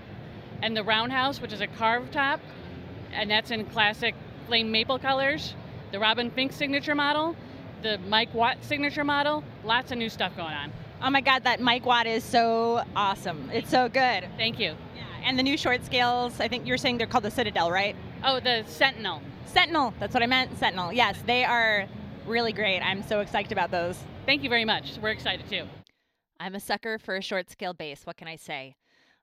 and 0.62 0.76
the 0.76 0.82
Roundhouse, 0.82 1.40
which 1.40 1.52
is 1.52 1.60
a 1.60 1.66
carved 1.66 2.12
top, 2.12 2.40
and 3.12 3.30
that's 3.30 3.50
in 3.50 3.64
classic 3.66 4.14
flame 4.46 4.70
maple 4.70 4.98
colors. 4.98 5.54
The 5.92 5.98
Robin 5.98 6.30
Finck 6.30 6.52
signature 6.52 6.94
model, 6.94 7.34
the 7.82 7.98
Mike 8.08 8.32
Watt 8.34 8.58
signature 8.60 9.04
model, 9.04 9.42
lots 9.64 9.90
of 9.90 9.98
new 9.98 10.08
stuff 10.08 10.36
going 10.36 10.54
on. 10.54 10.72
Oh 11.02 11.10
my 11.10 11.20
God, 11.20 11.44
that 11.44 11.60
Mike 11.60 11.86
Watt 11.86 12.06
is 12.06 12.24
so 12.24 12.82
awesome. 12.96 13.50
It's 13.52 13.70
so 13.70 13.88
good. 13.88 14.28
Thank 14.36 14.58
you. 14.58 14.74
Yeah, 14.96 15.04
and 15.24 15.38
the 15.38 15.42
new 15.42 15.56
short 15.56 15.84
scales, 15.84 16.40
I 16.40 16.48
think 16.48 16.66
you're 16.66 16.78
saying 16.78 16.98
they're 16.98 17.06
called 17.06 17.24
the 17.24 17.30
Citadel, 17.30 17.70
right? 17.70 17.94
Oh, 18.24 18.40
the 18.40 18.64
Sentinel. 18.66 19.22
Sentinel, 19.46 19.94
that's 19.98 20.12
what 20.12 20.22
I 20.22 20.26
meant, 20.26 20.58
Sentinel. 20.58 20.92
Yes, 20.92 21.16
they 21.24 21.44
are 21.44 21.86
really 22.28 22.52
great. 22.52 22.80
I'm 22.80 23.02
so 23.02 23.20
excited 23.20 23.52
about 23.52 23.70
those. 23.70 23.98
Thank 24.26 24.42
you 24.42 24.50
very 24.50 24.64
much. 24.64 24.98
We're 25.02 25.10
excited 25.10 25.48
too. 25.48 25.64
I'm 26.38 26.54
a 26.54 26.60
sucker 26.60 26.98
for 26.98 27.16
a 27.16 27.22
short 27.22 27.50
scale 27.50 27.74
bass. 27.74 28.02
What 28.04 28.16
can 28.16 28.28
I 28.28 28.36
say? 28.36 28.76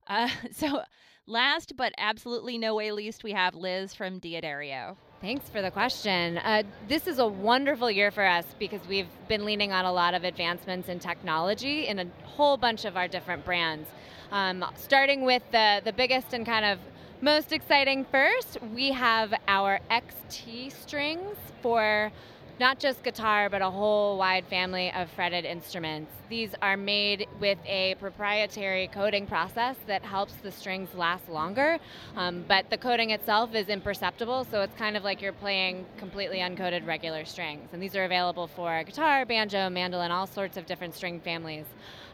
Uh, 0.07 0.27
so, 0.51 0.81
last 1.27 1.73
but 1.77 1.93
absolutely 1.97 2.57
no 2.57 2.75
way 2.75 2.91
least, 2.91 3.23
we 3.23 3.31
have 3.31 3.55
Liz 3.55 3.93
from 3.93 4.19
D'Addario. 4.19 4.97
Thanks 5.21 5.49
for 5.49 5.61
the 5.61 5.71
question. 5.71 6.37
Uh, 6.39 6.63
this 6.87 7.07
is 7.07 7.19
a 7.19 7.27
wonderful 7.27 7.89
year 7.89 8.11
for 8.11 8.25
us 8.25 8.45
because 8.59 8.81
we've 8.87 9.07
been 9.27 9.45
leaning 9.45 9.71
on 9.71 9.85
a 9.85 9.93
lot 9.93 10.13
of 10.13 10.23
advancements 10.23 10.89
in 10.89 10.99
technology 10.99 11.87
in 11.87 11.99
a 11.99 12.05
whole 12.25 12.57
bunch 12.57 12.85
of 12.85 12.97
our 12.97 13.07
different 13.07 13.45
brands. 13.45 13.89
Um, 14.31 14.65
starting 14.75 15.23
with 15.23 15.43
the, 15.51 15.81
the 15.85 15.93
biggest 15.93 16.33
and 16.33 16.45
kind 16.45 16.65
of 16.65 16.79
most 17.21 17.53
exciting 17.53 18.05
first, 18.05 18.57
we 18.73 18.91
have 18.91 19.33
our 19.47 19.79
XT 19.89 20.73
strings 20.73 21.37
for 21.61 22.11
not 22.59 22.79
just 22.79 23.03
guitar, 23.03 23.49
but 23.49 23.61
a 23.61 23.69
whole 23.69 24.17
wide 24.17 24.45
family 24.45 24.91
of 24.93 25.09
fretted 25.11 25.45
instruments. 25.45 26.11
These 26.29 26.51
are 26.61 26.77
made 26.77 27.27
with 27.39 27.57
a 27.65 27.95
proprietary 27.99 28.87
coating 28.87 29.27
process 29.27 29.75
that 29.87 30.03
helps 30.03 30.33
the 30.35 30.51
strings 30.51 30.89
last 30.95 31.29
longer, 31.29 31.77
um, 32.15 32.45
but 32.47 32.69
the 32.69 32.77
coating 32.77 33.11
itself 33.11 33.53
is 33.53 33.67
imperceptible, 33.67 34.45
so 34.49 34.61
it's 34.61 34.75
kind 34.75 34.95
of 34.97 35.03
like 35.03 35.21
you're 35.21 35.33
playing 35.33 35.85
completely 35.97 36.39
uncoated 36.39 36.85
regular 36.87 37.25
strings. 37.25 37.69
And 37.73 37.81
these 37.81 37.95
are 37.95 38.05
available 38.05 38.47
for 38.47 38.83
guitar, 38.83 39.25
banjo, 39.25 39.69
mandolin, 39.69 40.11
all 40.11 40.27
sorts 40.27 40.57
of 40.57 40.65
different 40.65 40.95
string 40.95 41.19
families. 41.19 41.65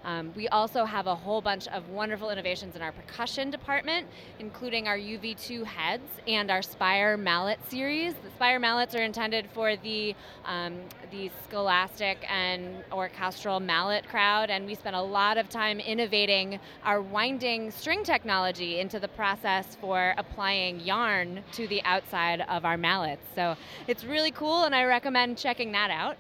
Um, 0.04 0.34
we 0.36 0.48
also 0.48 0.86
have 0.86 1.08
a 1.08 1.16
whole 1.16 1.42
bunch 1.42 1.68
of 1.68 1.90
wonderful 1.90 2.30
innovations 2.30 2.76
in 2.76 2.82
our 2.82 2.92
percussion 2.92 3.52
department, 3.52 4.08
including 4.40 4.88
our 4.88 4.98
UV2 4.98 5.64
heads 5.64 6.08
and 6.28 6.50
our 6.50 6.62
Spire 6.62 7.18
mallet 7.18 7.60
series. 7.70 8.14
The 8.16 8.30
Spire 8.32 8.60
mallets 8.60 8.96
are 8.96 9.04
intended 9.04 9.48
for 9.54 9.76
the 9.76 10.16
um, 10.46 10.80
the 11.12 11.30
scholastic 11.44 12.18
and 12.30 12.84
orchestral 12.92 13.60
mallet 13.60 14.08
crowd, 14.08 14.50
and 14.50 14.66
we 14.66 14.76
spent 14.76 14.96
a 14.96 15.02
lot 15.02 15.38
of 15.38 15.50
time 15.50 15.80
innovating 15.80 16.60
our 16.84 17.02
winding 17.02 17.70
string 17.72 18.04
technology 18.04 18.80
into 18.80 19.00
the 19.00 19.08
process 19.10 19.78
for 19.80 20.14
applying 20.18 20.80
yarn 20.80 21.44
to 21.52 21.68
the 21.68 21.82
outside 21.84 22.42
of 22.50 22.66
our 22.66 22.78
mallets. 22.78 23.26
So 23.36 23.56
it's 23.88 24.04
really 24.04 24.32
cool, 24.32 24.64
and 24.64 24.74
I 24.74 24.86
recommend 24.86 25.38
checking 25.38 25.72
that 25.74 25.92
out. 25.92 26.18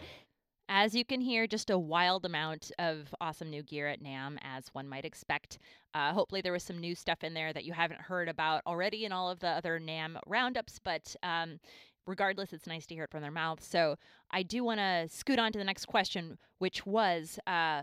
As 0.73 0.95
you 0.95 1.03
can 1.03 1.19
hear, 1.19 1.47
just 1.47 1.69
a 1.69 1.77
wild 1.77 2.23
amount 2.23 2.71
of 2.79 3.13
awesome 3.19 3.49
new 3.49 3.62
gear 3.62 3.89
at 3.89 4.01
NAMM, 4.01 4.38
as 4.41 4.69
one 4.71 4.88
might 4.88 5.03
expect. 5.03 5.60
Uh, 5.93 6.13
hopefully, 6.13 6.39
there 6.39 6.53
was 6.53 6.63
some 6.63 6.79
new 6.79 6.95
stuff 6.95 7.25
in 7.25 7.34
there 7.34 7.51
that 7.51 7.65
you 7.65 7.73
haven't 7.73 7.99
heard 7.99 8.29
about 8.29 8.62
already 8.65 9.03
in 9.03 9.12
all 9.12 9.29
of 9.29 9.41
the 9.41 9.49
other 9.49 9.81
NAMM 9.81 10.17
roundups, 10.27 10.79
but 10.81 11.13
um, 11.23 11.60
regardless, 12.07 12.53
it's 12.53 12.67
nice 12.67 12.86
to 12.86 12.95
hear 12.95 13.03
it 13.03 13.12
from 13.12 13.21
their 13.21 13.31
mouths. 13.31 13.67
So, 13.67 13.97
I 14.31 14.43
do 14.43 14.63
want 14.63 14.79
to 14.79 15.10
scoot 15.10 15.39
on 15.39 15.51
to 15.51 15.60
the 15.60 15.65
next 15.65 15.88
question, 15.88 16.38
which 16.60 16.86
was 16.86 17.38
uh, 17.45 17.81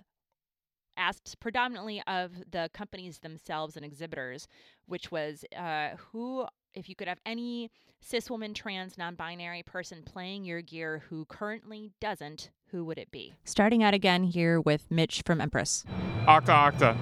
asked 0.96 1.38
predominantly 1.40 2.02
of 2.06 2.32
the 2.50 2.70
companies 2.72 3.18
themselves 3.18 3.76
and 3.76 3.84
exhibitors, 3.84 4.48
which 4.86 5.12
was 5.12 5.44
uh, 5.54 5.90
who 6.10 6.46
if 6.78 6.88
you 6.88 6.94
could 6.94 7.08
have 7.08 7.18
any 7.26 7.70
cis 8.00 8.30
woman, 8.30 8.54
trans, 8.54 8.96
non 8.96 9.16
binary 9.16 9.62
person 9.62 10.02
playing 10.02 10.44
your 10.44 10.62
gear 10.62 11.02
who 11.10 11.24
currently 11.24 11.90
doesn't, 12.00 12.50
who 12.70 12.84
would 12.84 12.98
it 12.98 13.10
be? 13.10 13.34
Starting 13.44 13.82
out 13.82 13.94
again 13.94 14.22
here 14.22 14.60
with 14.60 14.90
Mitch 14.90 15.22
from 15.26 15.40
Empress. 15.40 15.84
Octo 16.26 16.52
Octa. 16.52 16.96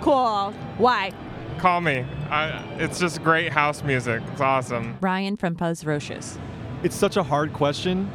Cool. 0.00 0.52
Why? 0.76 1.12
Call 1.58 1.80
me. 1.80 2.04
I, 2.28 2.62
it's 2.78 2.98
just 2.98 3.22
great 3.22 3.50
house 3.50 3.82
music. 3.82 4.22
It's 4.32 4.40
awesome. 4.40 4.98
Ryan 5.00 5.36
from 5.36 5.56
Fuzzrocious. 5.56 6.38
It's 6.82 6.94
such 6.94 7.16
a 7.16 7.22
hard 7.22 7.54
question, 7.54 8.10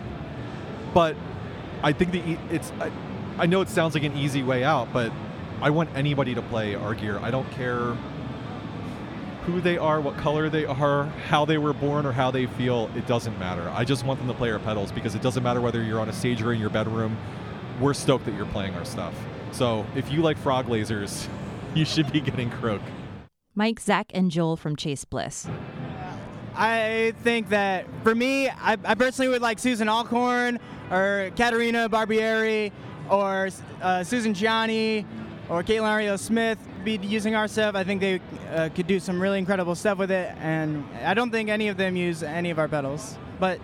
but 0.93 1.15
I 1.82 1.91
think 1.91 2.12
the 2.12 2.38
it's. 2.52 2.72
I, 2.80 2.91
I 3.39 3.45
know 3.48 3.62
it 3.62 3.69
sounds 3.69 3.95
like 3.95 4.04
an 4.04 4.15
easy 4.15 4.43
way 4.43 4.63
out, 4.63 4.91
but 4.93 5.12
I 5.62 5.69
want 5.72 5.89
anybody 5.95 6.36
to 6.36 6.41
play 6.43 6.76
our 6.76 6.93
gear. 6.93 7.17
I 7.19 7.32
don't 7.32 7.50
care 7.52 7.95
who 9.50 9.62
they 9.62 9.78
are, 9.78 10.00
what 10.00 10.16
color 10.18 10.50
they 10.50 10.66
are, 10.66 11.06
how 11.28 11.46
they 11.46 11.58
were 11.58 11.74
born, 11.74 12.06
or 12.06 12.12
how 12.12 12.30
they 12.32 12.46
feel, 12.46 12.90
it 12.96 13.08
doesn't 13.08 13.38
matter. 13.40 13.68
I 13.70 13.84
just 13.84 14.06
want 14.06 14.20
them 14.20 14.28
to 14.28 14.34
play 14.34 14.52
our 14.52 14.60
pedals 14.60 14.92
because 14.92 15.16
it 15.16 15.22
doesn't 15.22 15.44
matter 15.44 15.62
whether 15.62 15.82
you're 15.84 16.00
on 16.00 16.10
a 16.10 16.14
stage 16.14 16.42
or 16.42 16.54
in 16.54 16.60
your 16.60 16.70
bedroom. 16.70 17.18
We're 17.80 17.94
stoked 17.94 18.26
that 18.26 18.36
you're 18.36 18.46
playing 18.48 18.76
our 18.76 18.86
stuff. 18.86 19.14
So 19.52 19.86
if 19.96 20.12
you 20.12 20.22
like 20.22 20.38
frog 20.38 20.68
lasers, 20.68 21.28
you 21.74 21.86
should 21.86 22.12
be 22.12 22.22
getting 22.22 22.50
Croak. 22.50 22.82
Mike, 23.56 23.80
Zach, 23.80 24.12
and 24.14 24.30
Joel 24.30 24.56
from 24.56 24.76
Chase 24.76 25.04
Bliss. 25.04 25.48
I 26.56 27.14
think 27.24 27.50
that 27.50 27.86
for 28.04 28.14
me, 28.14 28.50
I, 28.50 28.78
I 28.84 28.96
personally 28.96 29.30
would 29.30 29.42
like 29.42 29.60
Susan 29.60 29.90
Alcorn 29.90 30.60
or 30.92 31.32
Caterina 31.36 31.90
Barbieri 31.90 32.72
or 33.10 33.50
uh, 33.82 34.04
Suzanne 34.04 34.34
Ciani 34.34 35.06
or 35.50 35.64
Kaitlyn 35.64 35.90
Aurelia 35.90 36.18
Smith 36.18 36.60
be 36.84 36.98
using 36.98 37.36
our 37.36 37.48
stuff. 37.48 37.76
I 37.76 37.84
think 37.84 38.02
they 38.02 38.22
uh, 38.52 38.70
could 38.70 38.88
do 38.88 39.00
some 39.00 39.22
really 39.22 39.39
incredible 39.39 39.76
stuff 39.76 39.98
with 39.98 40.12
it, 40.12 40.36
and 40.39 40.86
I 41.04 41.13
don't 41.13 41.32
think 41.32 41.50
any 41.50 41.68
of 41.68 41.78
them 41.78 41.96
use 41.96 42.24
any 42.24 42.50
of 42.50 42.60
our 42.60 42.68
pedals. 42.68 43.18
But 43.39 43.60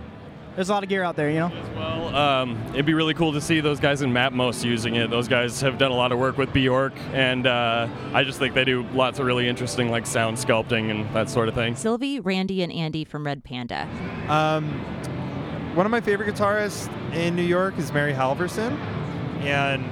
there's 0.55 0.69
a 0.69 0.73
lot 0.73 0.83
of 0.83 0.89
gear 0.89 1.03
out 1.03 1.17
there, 1.17 1.29
you 1.29 1.39
know. 1.39 1.51
Well, 1.75 2.15
um, 2.15 2.57
it'd 2.69 2.85
be 2.85 2.93
really 2.93 3.13
cool 3.13 3.33
to 3.33 3.41
see 3.41 3.59
those 3.59 3.79
guys 3.79 4.01
in 4.01 4.11
Matmos 4.11 4.63
using 4.63 4.95
it. 4.95 5.09
Those 5.09 5.27
guys 5.27 5.59
have 5.61 5.77
done 5.77 5.91
a 5.91 5.95
lot 5.95 6.11
of 6.11 6.19
work 6.19 6.37
with 6.37 6.53
Bjork, 6.53 6.93
and 7.11 7.45
uh, 7.45 7.89
I 8.13 8.23
just 8.23 8.39
think 8.39 8.53
they 8.53 8.63
do 8.63 8.83
lots 8.93 9.19
of 9.19 9.25
really 9.25 9.47
interesting 9.47 9.89
like 9.89 10.05
sound 10.05 10.37
sculpting 10.37 10.91
and 10.91 11.13
that 11.13 11.29
sort 11.29 11.49
of 11.49 11.55
thing. 11.55 11.75
Silvie, 11.75 12.21
Randy, 12.21 12.63
and 12.63 12.71
Andy 12.71 13.03
from 13.03 13.25
Red 13.25 13.43
Panda. 13.43 13.87
Um, 14.29 14.69
one 15.75 15.85
of 15.85 15.91
my 15.91 15.99
favorite 15.99 16.33
guitarists 16.33 16.89
in 17.13 17.35
New 17.35 17.43
York 17.43 17.77
is 17.77 17.91
Mary 17.91 18.13
Halvorson, 18.13 18.77
and 19.41 19.83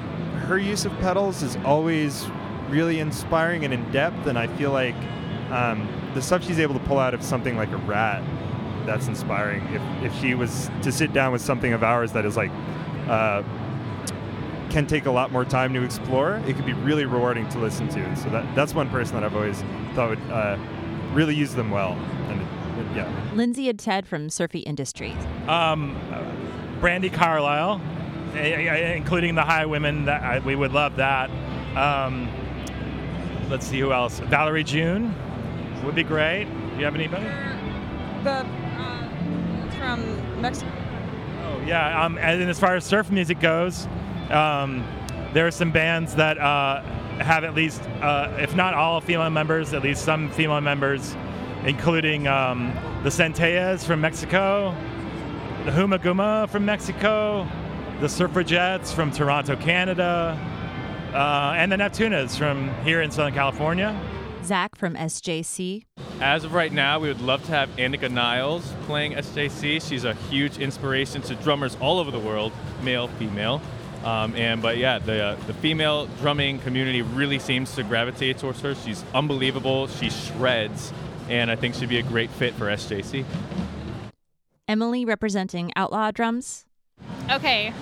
her 0.46 0.58
use 0.58 0.86
of 0.86 0.98
pedals 1.00 1.44
is 1.44 1.58
always 1.66 2.26
really 2.74 3.00
inspiring 3.00 3.64
and 3.66 3.74
in 3.74 3.90
depth. 3.92 4.28
And 4.28 4.38
I 4.38 4.48
feel 4.58 4.72
like 4.72 4.96
um, 5.52 5.88
the 6.16 6.22
stuff 6.22 6.44
she's 6.44 6.60
able 6.60 6.74
to 6.74 6.80
pull 6.82 7.00
out 7.00 7.14
of 7.14 7.22
something 7.24 7.56
like 7.56 7.72
a 7.72 7.78
rat, 7.78 8.24
that's 8.86 9.08
inspiring. 9.08 9.64
If, 9.74 10.12
if 10.12 10.20
she 10.20 10.34
was 10.36 10.70
to 10.82 10.92
sit 10.92 11.14
down 11.14 11.32
with 11.32 11.42
something 11.42 11.72
of 11.72 11.84
ours 11.84 12.12
that 12.14 12.26
is 12.26 12.36
like, 12.36 12.52
uh, 13.08 13.44
can 14.70 14.88
take 14.88 15.06
a 15.06 15.12
lot 15.12 15.32
more 15.32 15.46
time 15.46 15.74
to 15.74 15.84
explore, 15.84 16.42
it 16.48 16.56
could 16.56 16.66
be 16.66 16.74
really 16.74 17.06
rewarding 17.06 17.48
to 17.50 17.60
listen 17.60 17.88
to. 17.90 18.00
And 18.00 18.18
so 18.18 18.30
that, 18.32 18.56
that's 18.56 18.74
one 18.74 18.90
person 18.90 19.14
that 19.16 19.24
I've 19.24 19.36
always 19.36 19.62
thought 19.94 20.10
would 20.10 20.32
uh, 20.32 20.58
really 21.14 21.36
use 21.36 21.54
them 21.54 21.70
well. 21.70 21.92
And 21.94 22.42
it, 22.42 22.46
it- 22.46 22.98
yeah. 22.98 23.32
Lynsey 23.36 23.70
and 23.70 23.78
Ted 23.80 24.08
from 24.08 24.30
Surfy 24.30 24.60
Industries. 24.60 25.16
Um, 25.48 25.96
Brandi 26.82 27.14
Carlile, 27.14 27.80
eh, 28.34 28.38
eh, 28.40 28.94
including 28.96 29.36
the 29.36 29.42
Highwomen. 29.44 30.06
That 30.06 30.22
I, 30.24 30.40
we 30.40 30.56
would 30.56 30.74
love 30.74 30.96
that. 30.98 31.30
Um, 31.78 32.28
let's 33.54 33.68
see 33.68 33.80
who 33.80 33.94
else. 33.94 34.18
Valerie 34.20 34.63
June 34.63 35.13
would 35.86 35.94
be 35.94 36.02
great. 36.02 36.46
Do 36.46 36.80
you 36.80 36.86
have 36.86 36.96
anybody? 36.96 37.26
The 38.24 38.32
uh, 38.32 39.72
from 39.78 40.42
Mexico. 40.42 40.72
Oh 41.44 41.63
yeah. 41.63 42.04
Um, 42.04 42.18
and 42.18 42.50
as 42.50 42.60
far 42.60 42.76
as 42.76 42.84
surf 42.84 43.12
music 43.12 43.39
goes, 43.39 43.88
um, 44.32 44.84
there 45.34 45.46
are 45.46 45.52
some 45.52 45.72
bands 45.72 46.16
that 46.16 46.39
uh, 46.39 46.82
have 47.20 47.44
at 47.44 47.54
least, 47.54 47.84
uh, 48.02 48.36
if 48.39 48.56
not 48.56 48.74
all 48.74 49.00
female 49.00 49.30
members, 49.30 49.72
at 49.76 49.84
least 49.84 50.04
some 50.04 50.32
female 50.32 50.60
members, 50.60 51.16
including 51.63 52.28
um, 52.28 52.74
the 53.04 53.10
Centellas 53.12 53.86
from 53.86 54.02
Mexico, 54.02 54.76
the 55.66 55.72
Humaguma 55.72 56.50
from 56.50 56.66
Mexico, 56.66 57.48
the 58.00 58.08
Surfragettes 58.08 58.92
from 58.92 59.12
Toronto, 59.12 59.56
Canada, 59.56 60.39
uh, 61.13 61.54
and 61.56 61.71
the 61.71 61.76
Neptunas 61.76 62.38
from 62.38 62.73
here 62.84 63.02
in 63.02 63.12
Southern 63.12 63.34
California. 63.34 63.99
Zach 64.43 64.76
from 64.76 64.95
SJC. 64.95 65.86
As 66.19 66.43
of 66.43 66.54
right 66.54 66.71
now, 66.71 66.99
we 66.99 67.08
would 67.08 67.21
love 67.21 67.43
to 67.45 67.52
have 67.52 67.69
Anika 67.78 68.12
Nilles 68.12 68.63
playing 68.86 69.13
SJC. 69.13 69.82
She's 69.88 70.04
a 70.04 70.13
huge 70.13 70.58
inspiration 70.58 71.21
to 71.23 71.36
drummers 71.36 71.78
all 71.80 71.99
over 71.99 72.12
the 72.12 72.19
world, 72.19 72.52
male, 72.82 73.08
female. 73.08 73.62
Um, 74.04 74.36
and 74.36 74.62
but 74.62 74.78
yeah, 74.78 74.99
the 74.99 75.23
uh, 75.23 75.36
the 75.47 75.54
female 75.54 76.08
drumming 76.19 76.60
community 76.60 77.02
really 77.02 77.39
seems 77.39 77.73
to 77.76 77.84
gravitate 77.84 78.38
towards 78.38 78.60
her. 78.62 78.76
She's 78.76 79.04
unbelievable. 79.13 79.88
She 79.88 80.10
shreds, 80.10 80.91
and 81.30 81.49
I 81.49 81.56
think 81.56 81.76
she'd 81.76 81.88
be 81.89 81.99
a 81.99 82.04
great 82.04 82.30
fit 82.32 82.54
for 82.56 82.65
SJC. 82.65 83.23
Emily 84.67 85.06
representing 85.06 85.71
Outlaw 85.76 86.12
Drums. 86.12 86.65
Okay, 87.32 87.73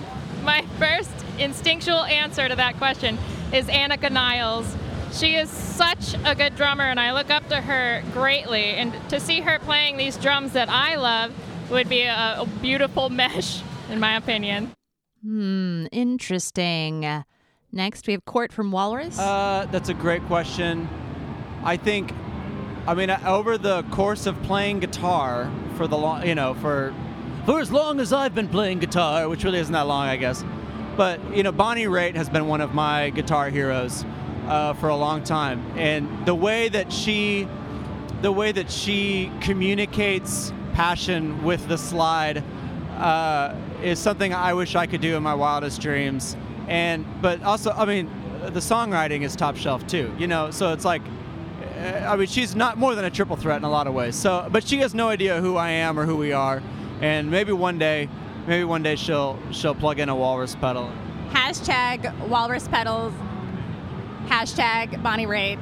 my 0.42 0.62
first 0.78 1.10
instinctual 1.38 2.02
answer 2.04 2.48
to 2.48 2.56
that 2.56 2.76
question 2.76 3.18
is 3.52 3.66
Anika 3.66 4.10
Nilles. 4.10 4.76
She 5.12 5.34
is 5.34 5.50
such 5.50 6.14
a 6.24 6.34
good 6.34 6.56
drummer, 6.56 6.84
and 6.84 6.98
I 6.98 7.12
look 7.12 7.30
up 7.30 7.48
to 7.48 7.60
her 7.60 8.02
greatly. 8.12 8.74
And 8.74 8.94
to 9.10 9.20
see 9.20 9.40
her 9.40 9.58
playing 9.58 9.98
these 9.98 10.16
drums 10.16 10.52
that 10.52 10.68
I 10.68 10.96
love 10.96 11.32
would 11.70 11.88
be 11.88 12.02
a, 12.02 12.36
a 12.40 12.46
beautiful 12.60 13.10
mesh, 13.10 13.62
in 13.90 14.00
my 14.00 14.16
opinion. 14.16 14.72
Hmm, 15.22 15.86
interesting. 15.92 17.24
Next, 17.70 18.06
we 18.06 18.12
have 18.12 18.24
Cort 18.24 18.52
from 18.52 18.72
Walrus. 18.72 19.18
Uh, 19.18 19.66
that's 19.70 19.88
a 19.88 19.94
great 19.94 20.24
question. 20.26 20.88
I 21.64 21.76
think, 21.76 22.12
I 22.86 22.94
mean, 22.94 23.10
uh, 23.10 23.20
over 23.26 23.56
the 23.56 23.82
course 23.84 24.26
of 24.26 24.40
playing 24.42 24.80
guitar 24.80 25.50
for 25.76 25.86
the 25.86 25.96
long, 25.96 26.26
you 26.26 26.34
know, 26.34 26.54
for 26.54 26.94
for 27.46 27.60
as 27.60 27.70
long 27.72 28.00
as 28.00 28.12
I've 28.12 28.34
been 28.34 28.48
playing 28.48 28.78
guitar, 28.78 29.28
which 29.28 29.44
really 29.44 29.58
isn't 29.58 29.72
that 29.72 29.86
long, 29.86 30.08
I 30.08 30.16
guess. 30.16 30.44
But 30.96 31.20
you 31.36 31.42
know, 31.42 31.52
Bonnie 31.52 31.86
Raitt 31.86 32.14
has 32.14 32.28
been 32.28 32.46
one 32.46 32.60
of 32.60 32.74
my 32.74 33.10
guitar 33.10 33.50
heroes 33.50 34.04
uh, 34.46 34.74
for 34.74 34.88
a 34.88 34.96
long 34.96 35.24
time, 35.24 35.64
and 35.76 36.26
the 36.26 36.34
way 36.34 36.68
that 36.68 36.92
she, 36.92 37.48
the 38.20 38.32
way 38.32 38.52
that 38.52 38.70
she 38.70 39.30
communicates 39.40 40.52
passion 40.74 41.42
with 41.42 41.66
the 41.68 41.78
slide, 41.78 42.42
uh, 42.98 43.54
is 43.82 43.98
something 43.98 44.32
I 44.34 44.54
wish 44.54 44.76
I 44.76 44.86
could 44.86 45.00
do 45.00 45.16
in 45.16 45.22
my 45.22 45.34
wildest 45.34 45.80
dreams. 45.80 46.36
And 46.68 47.04
but 47.20 47.42
also, 47.42 47.70
I 47.72 47.84
mean, 47.86 48.10
the 48.42 48.60
songwriting 48.60 49.22
is 49.22 49.34
top 49.34 49.56
shelf 49.56 49.86
too. 49.86 50.14
You 50.18 50.26
know, 50.26 50.50
so 50.50 50.72
it's 50.72 50.84
like. 50.84 51.02
uh, 51.82 52.06
I 52.08 52.16
mean, 52.16 52.26
she's 52.28 52.54
not 52.54 52.78
more 52.78 52.94
than 52.94 53.04
a 53.04 53.10
triple 53.10 53.36
threat 53.36 53.56
in 53.56 53.64
a 53.64 53.70
lot 53.70 53.86
of 53.86 53.94
ways. 53.94 54.14
So, 54.14 54.48
but 54.52 54.66
she 54.66 54.78
has 54.78 54.94
no 54.94 55.08
idea 55.08 55.40
who 55.40 55.56
I 55.56 55.70
am 55.70 55.98
or 55.98 56.06
who 56.06 56.16
we 56.16 56.32
are, 56.32 56.62
and 57.02 57.30
maybe 57.30 57.52
one 57.52 57.78
day, 57.78 58.08
maybe 58.46 58.64
one 58.64 58.82
day 58.82 58.96
she'll 58.96 59.38
she'll 59.50 59.74
plug 59.74 59.98
in 59.98 60.08
a 60.08 60.16
walrus 60.16 60.54
pedal. 60.56 60.90
Hashtag 61.30 62.28
walrus 62.28 62.68
pedals. 62.68 63.12
Hashtag 64.26 65.02
Bonnie 65.02 65.26
Raitt. 65.26 65.58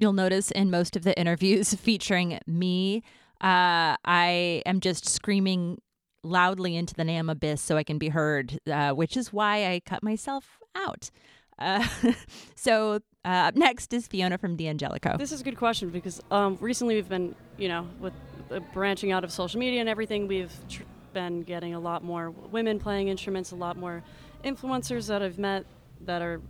You'll 0.00 0.12
notice 0.12 0.50
in 0.50 0.70
most 0.70 0.96
of 0.96 1.04
the 1.04 1.18
interviews 1.18 1.72
featuring 1.80 2.38
me, 2.46 3.02
uh, 3.40 3.96
I 4.04 4.62
am 4.66 4.80
just 4.80 5.08
screaming 5.08 5.80
loudly 6.24 6.76
into 6.76 6.94
the 6.94 7.04
NAMM 7.04 7.30
abyss 7.30 7.62
so 7.62 7.76
I 7.76 7.84
can 7.84 7.98
be 7.98 8.08
heard, 8.08 8.58
uh, 8.70 8.90
which 8.90 9.16
is 9.16 9.32
why 9.32 9.66
I 9.66 9.80
cut 9.80 10.02
myself 10.02 10.58
out. 10.74 11.10
Uh, 11.58 11.86
so 12.56 13.00
uh, 13.24 13.28
up 13.28 13.54
next 13.54 13.92
is 13.92 14.06
Fiona 14.08 14.38
from 14.38 14.56
D'Angelico. 14.56 15.16
This 15.18 15.32
is 15.32 15.40
a 15.40 15.44
good 15.44 15.56
question 15.56 15.90
because 15.90 16.20
um, 16.30 16.58
recently 16.60 16.96
we've 16.96 17.08
been, 17.08 17.34
you 17.58 17.68
know, 17.68 17.86
with 18.00 18.12
the 18.33 18.33
branching 18.72 19.12
out 19.12 19.24
of 19.24 19.32
social 19.32 19.60
media 19.60 19.80
and 19.80 19.88
everything, 19.88 20.28
we've 20.28 20.52
tr- 20.68 20.82
been 21.12 21.42
getting 21.42 21.74
a 21.74 21.80
lot 21.80 22.02
more 22.02 22.30
women 22.30 22.78
playing 22.78 23.08
instruments, 23.08 23.52
a 23.52 23.56
lot 23.56 23.76
more 23.76 24.02
influencers 24.44 25.06
that 25.08 25.22
I've 25.22 25.38
met 25.38 25.64
that 26.02 26.22
are 26.22 26.40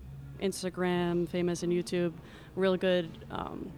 Instagram 0.40 1.28
famous 1.28 1.62
and 1.62 1.72
YouTube, 1.72 2.12
real 2.56 2.76
good, 2.76 3.08
um, 3.30 3.70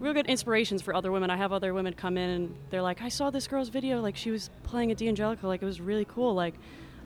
real 0.00 0.12
good 0.12 0.26
inspirations 0.26 0.82
for 0.82 0.94
other 0.94 1.12
women. 1.12 1.30
I 1.30 1.36
have 1.36 1.52
other 1.52 1.72
women 1.72 1.94
come 1.94 2.18
in 2.18 2.30
and 2.30 2.56
they're 2.70 2.82
like, 2.82 3.02
I 3.02 3.08
saw 3.08 3.30
this 3.30 3.46
girl's 3.46 3.68
video, 3.68 4.00
like 4.00 4.16
she 4.16 4.30
was 4.30 4.50
playing 4.64 4.90
at 4.90 4.98
D'Angelico, 4.98 5.44
like 5.44 5.62
it 5.62 5.66
was 5.66 5.80
really 5.80 6.04
cool. 6.04 6.34
Like 6.34 6.54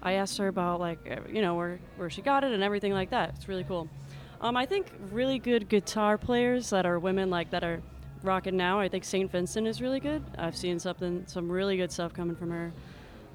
I 0.02 0.12
asked 0.12 0.38
her 0.38 0.48
about 0.48 0.80
like 0.80 0.98
eh, 1.06 1.18
you 1.30 1.42
know 1.42 1.54
where 1.54 1.80
where 1.96 2.10
she 2.10 2.22
got 2.22 2.44
it 2.44 2.52
and 2.52 2.62
everything 2.62 2.92
like 2.92 3.10
that. 3.10 3.34
It's 3.36 3.48
really 3.48 3.64
cool. 3.64 3.88
Um, 4.40 4.56
I 4.56 4.66
think 4.66 4.86
really 5.10 5.38
good 5.38 5.68
guitar 5.68 6.16
players 6.16 6.70
that 6.70 6.86
are 6.86 6.98
women 6.98 7.28
like 7.28 7.50
that 7.50 7.64
are 7.64 7.82
rocking 8.22 8.56
now. 8.56 8.80
I 8.80 8.88
think 8.88 9.04
St. 9.04 9.30
Vincent 9.30 9.66
is 9.66 9.80
really 9.80 10.00
good. 10.00 10.22
I've 10.36 10.56
seen 10.56 10.78
something 10.78 11.24
some 11.26 11.50
really 11.50 11.76
good 11.76 11.92
stuff 11.92 12.12
coming 12.12 12.36
from 12.36 12.50
her. 12.50 12.72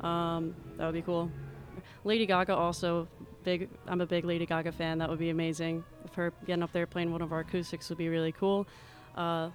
Um, 0.07 0.55
that 0.77 0.85
would 0.85 0.93
be 0.93 1.01
cool. 1.01 1.31
Lady 2.03 2.25
Gaga 2.25 2.55
also 2.55 3.07
big. 3.43 3.69
I'm 3.87 4.01
a 4.01 4.05
big 4.05 4.25
Lady 4.25 4.45
Gaga 4.45 4.71
fan. 4.71 4.97
That 4.97 5.09
would 5.09 5.19
be 5.19 5.29
amazing. 5.29 5.83
If 6.05 6.13
her 6.15 6.33
getting 6.45 6.63
up 6.63 6.71
there 6.71 6.85
playing 6.85 7.11
one 7.11 7.21
of 7.21 7.31
our 7.31 7.39
acoustics 7.39 7.89
would 7.89 7.97
be 7.97 8.09
really 8.09 8.31
cool. 8.31 8.67
Uh, 9.15 9.49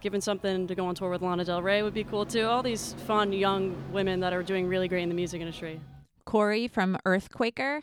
Given 0.00 0.20
something 0.20 0.68
to 0.68 0.74
go 0.76 0.86
on 0.86 0.94
tour 0.94 1.10
with 1.10 1.22
Lana 1.22 1.44
Del 1.44 1.60
Rey 1.60 1.82
would 1.82 1.94
be 1.94 2.04
cool 2.04 2.24
too. 2.24 2.42
All 2.42 2.62
these 2.62 2.94
fun 3.06 3.32
young 3.32 3.74
women 3.92 4.20
that 4.20 4.32
are 4.32 4.44
doing 4.44 4.68
really 4.68 4.86
great 4.86 5.02
in 5.02 5.08
the 5.08 5.14
music 5.14 5.40
industry. 5.40 5.80
Corey 6.24 6.68
from 6.68 6.96
Earthquaker. 7.04 7.82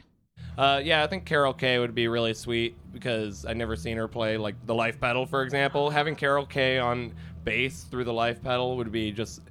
Uh, 0.58 0.82
yeah, 0.84 1.04
I 1.04 1.08
think 1.08 1.26
Carol 1.26 1.54
Kaye 1.54 1.80
would 1.80 1.94
be 1.96 2.08
really 2.08 2.34
sweet 2.34 2.76
because 2.94 3.46
I've 3.46 3.58
never 3.58 3.76
seen 3.76 3.98
her 3.98 4.08
play 4.08 4.38
like 4.38 4.56
the 4.65 4.74
life 4.76 5.00
pedal, 5.02 5.26
for 5.26 5.44
example. 5.44 5.89
Having 5.89 6.15
Carol 6.15 6.46
Kaye 6.46 6.80
on 6.80 7.13
bass 7.44 7.84
through 7.84 8.06
the 8.06 8.13
life 8.13 8.41
pedal 8.41 8.78
would 8.78 8.91
be 8.91 9.12
just 9.12 9.41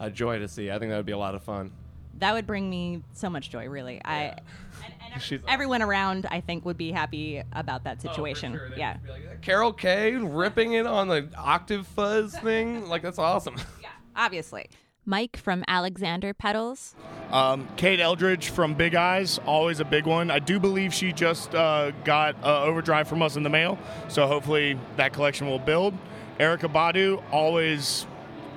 a 0.00 0.10
joy 0.10 0.38
to 0.38 0.48
see. 0.48 0.70
I 0.70 0.78
think 0.78 0.90
that 0.90 0.96
would 0.96 1.06
be 1.06 1.12
a 1.12 1.18
lot 1.18 1.34
of 1.34 1.42
fun. 1.42 1.70
That 2.18 2.32
would 2.32 2.46
bring 2.46 2.70
me 2.70 3.02
so 3.12 3.28
much 3.28 3.50
joy, 3.50 3.68
really. 3.68 4.00
I 4.04 4.36
She's 5.20 5.40
everyone 5.46 5.82
around, 5.82 6.26
I 6.30 6.40
think, 6.40 6.64
would 6.64 6.76
be 6.76 6.90
happy 6.90 7.42
about 7.52 7.82
Oh, 7.82 7.84
that 7.84 8.00
situation. 8.02 8.58
yeah. 8.76 8.96
Carol 9.42 9.72
Kaye 9.72 10.12
ripping 10.16 10.72
it 10.72 10.86
on 10.86 11.08
the 11.08 11.28
octave 11.36 11.86
fuzz 11.88 12.36
thing, 12.38 12.88
like 12.88 13.02
that's 13.02 13.18
awesome. 13.18 13.56
Yeah, 13.82 13.88
Obviously. 14.16 14.68
Mike 15.06 15.36
from 15.36 15.64
Alexander 15.68 16.34
Pedals. 16.34 16.94
Um, 17.30 17.68
Kate 17.76 18.00
Eldridge 18.00 18.48
from 18.50 18.74
Big 18.74 18.94
Eyes, 18.94 19.38
always 19.46 19.80
a 19.80 19.84
big 19.84 20.06
one. 20.06 20.30
I 20.30 20.38
do 20.38 20.60
believe 20.60 20.94
she 20.94 21.12
just 21.12 21.54
uh, 21.54 21.90
got 22.04 22.36
uh, 22.42 22.62
Overdrive 22.64 23.08
from 23.08 23.22
us 23.22 23.36
in 23.36 23.42
the 23.42 23.50
mail, 23.50 23.78
so 24.08 24.26
hopefully 24.26 24.78
that 24.96 25.12
collection 25.12 25.48
will 25.48 25.58
build. 25.58 25.94
Erykah 26.38 26.72
Badu, 26.72 27.22
always, 27.30 28.06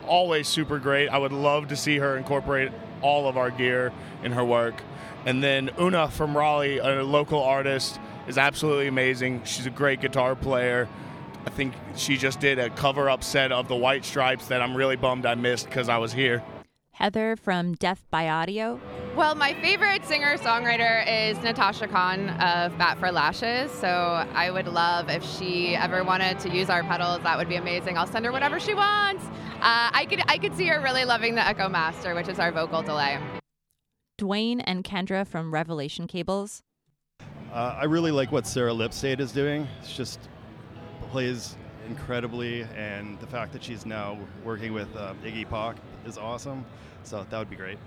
always 0.05 0.47
super 0.47 0.79
great. 0.79 1.09
I 1.09 1.17
would 1.17 1.31
love 1.31 1.67
to 1.69 1.75
see 1.75 1.97
her 1.97 2.17
incorporate 2.17 2.71
all 3.01 3.27
of 3.27 3.37
our 3.37 3.51
gear 3.51 3.91
in 4.23 4.31
her 4.31 4.43
work. 4.43 4.75
And 5.25 5.43
then 5.43 5.69
Una 5.79 6.09
from 6.09 6.35
Raleigh, 6.35 6.77
a 6.77 7.03
local 7.03 7.43
artist, 7.43 7.99
is 8.27 8.37
absolutely 8.37 8.87
amazing. 8.87 9.43
She's 9.43 9.65
a 9.65 9.71
great 9.71 10.01
guitar 10.01 10.35
player. 10.35 10.87
I 11.47 11.49
think 11.49 11.75
she 11.95 12.17
just 12.17 12.41
did 12.41 12.59
a 12.59 12.69
cover 12.71 13.09
up 13.09 13.23
set 13.23 13.53
of 13.53 13.69
the 13.69 13.75
White 13.75 14.03
Stripes 14.03 14.47
that 14.47 14.61
I'm 14.61 14.75
really 14.75 14.97
bummed 14.97 15.25
I 15.25 15.35
missed 15.35 15.67
because 15.67 15.87
I 15.87 15.97
was 15.97 16.11
here. 16.11 16.43
Heather 16.91 17.37
from 17.37 17.73
Death 17.75 18.05
by 18.11 18.27
Audio. 18.27 18.81
Well, 19.15 19.33
my 19.33 19.53
favorite 19.61 20.03
singer 20.03 20.37
songwriter 20.37 21.07
is 21.07 21.41
Natasha 21.41 21.87
Khan 21.87 22.31
of 22.31 22.77
Bat 22.77 22.97
for 22.99 23.13
Lashes. 23.13 23.71
So 23.71 23.87
I 23.87 24.51
would 24.51 24.67
love 24.67 25.09
if 25.09 25.23
she 25.23 25.73
ever 25.77 26.03
wanted 26.03 26.37
to 26.39 26.49
use 26.49 26.69
our 26.69 26.83
pedals. 26.83 27.21
That 27.23 27.37
would 27.37 27.47
be 27.47 27.55
amazing. 27.55 27.97
I'll 27.97 28.07
send 28.07 28.25
her 28.25 28.33
whatever 28.33 28.59
she 28.59 28.73
wants. 28.73 29.23
Uh, 29.55 29.87
I 29.93 30.05
could 30.09 30.21
I 30.27 30.37
could 30.39 30.53
see 30.53 30.65
her 30.65 30.81
really 30.81 31.05
loving 31.05 31.35
the 31.35 31.47
Echo 31.47 31.69
Master, 31.69 32.13
which 32.13 32.27
is 32.27 32.39
our 32.39 32.51
vocal 32.51 32.81
delay. 32.81 33.19
Dwayne 34.19 34.61
and 34.65 34.83
Kendra 34.83 35.25
from 35.25 35.53
Revelation 35.53 36.07
Cables. 36.07 36.61
Uh, 37.53 37.77
I 37.79 37.85
really 37.85 38.11
like 38.11 38.33
what 38.33 38.45
Sarah 38.45 38.73
Lipstate 38.73 39.21
is 39.21 39.31
doing. 39.31 39.65
It's 39.79 39.95
just 39.95 40.19
plays 41.07 41.55
incredibly, 41.87 42.63
and 42.75 43.19
the 43.19 43.27
fact 43.27 43.53
that 43.53 43.63
she's 43.63 43.85
now 43.85 44.17
working 44.43 44.73
with 44.73 44.93
uh, 44.95 45.13
Iggy 45.23 45.47
Pop 45.49 45.77
is 46.05 46.17
awesome. 46.17 46.65
So 47.03 47.25
that 47.29 47.37
would 47.37 47.49
be 47.49 47.55
great. 47.55 47.77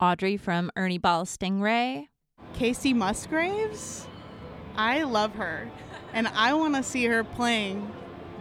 Audrey 0.00 0.36
from 0.36 0.70
Ernie 0.76 0.98
Ball 0.98 1.24
Stingray. 1.24 2.08
Kacey 2.54 2.94
Musgraves. 2.94 4.06
I 4.76 5.04
love 5.04 5.34
her, 5.34 5.70
and 6.12 6.28
I 6.28 6.54
want 6.54 6.74
to 6.76 6.82
see 6.82 7.04
her 7.06 7.24
playing 7.24 7.90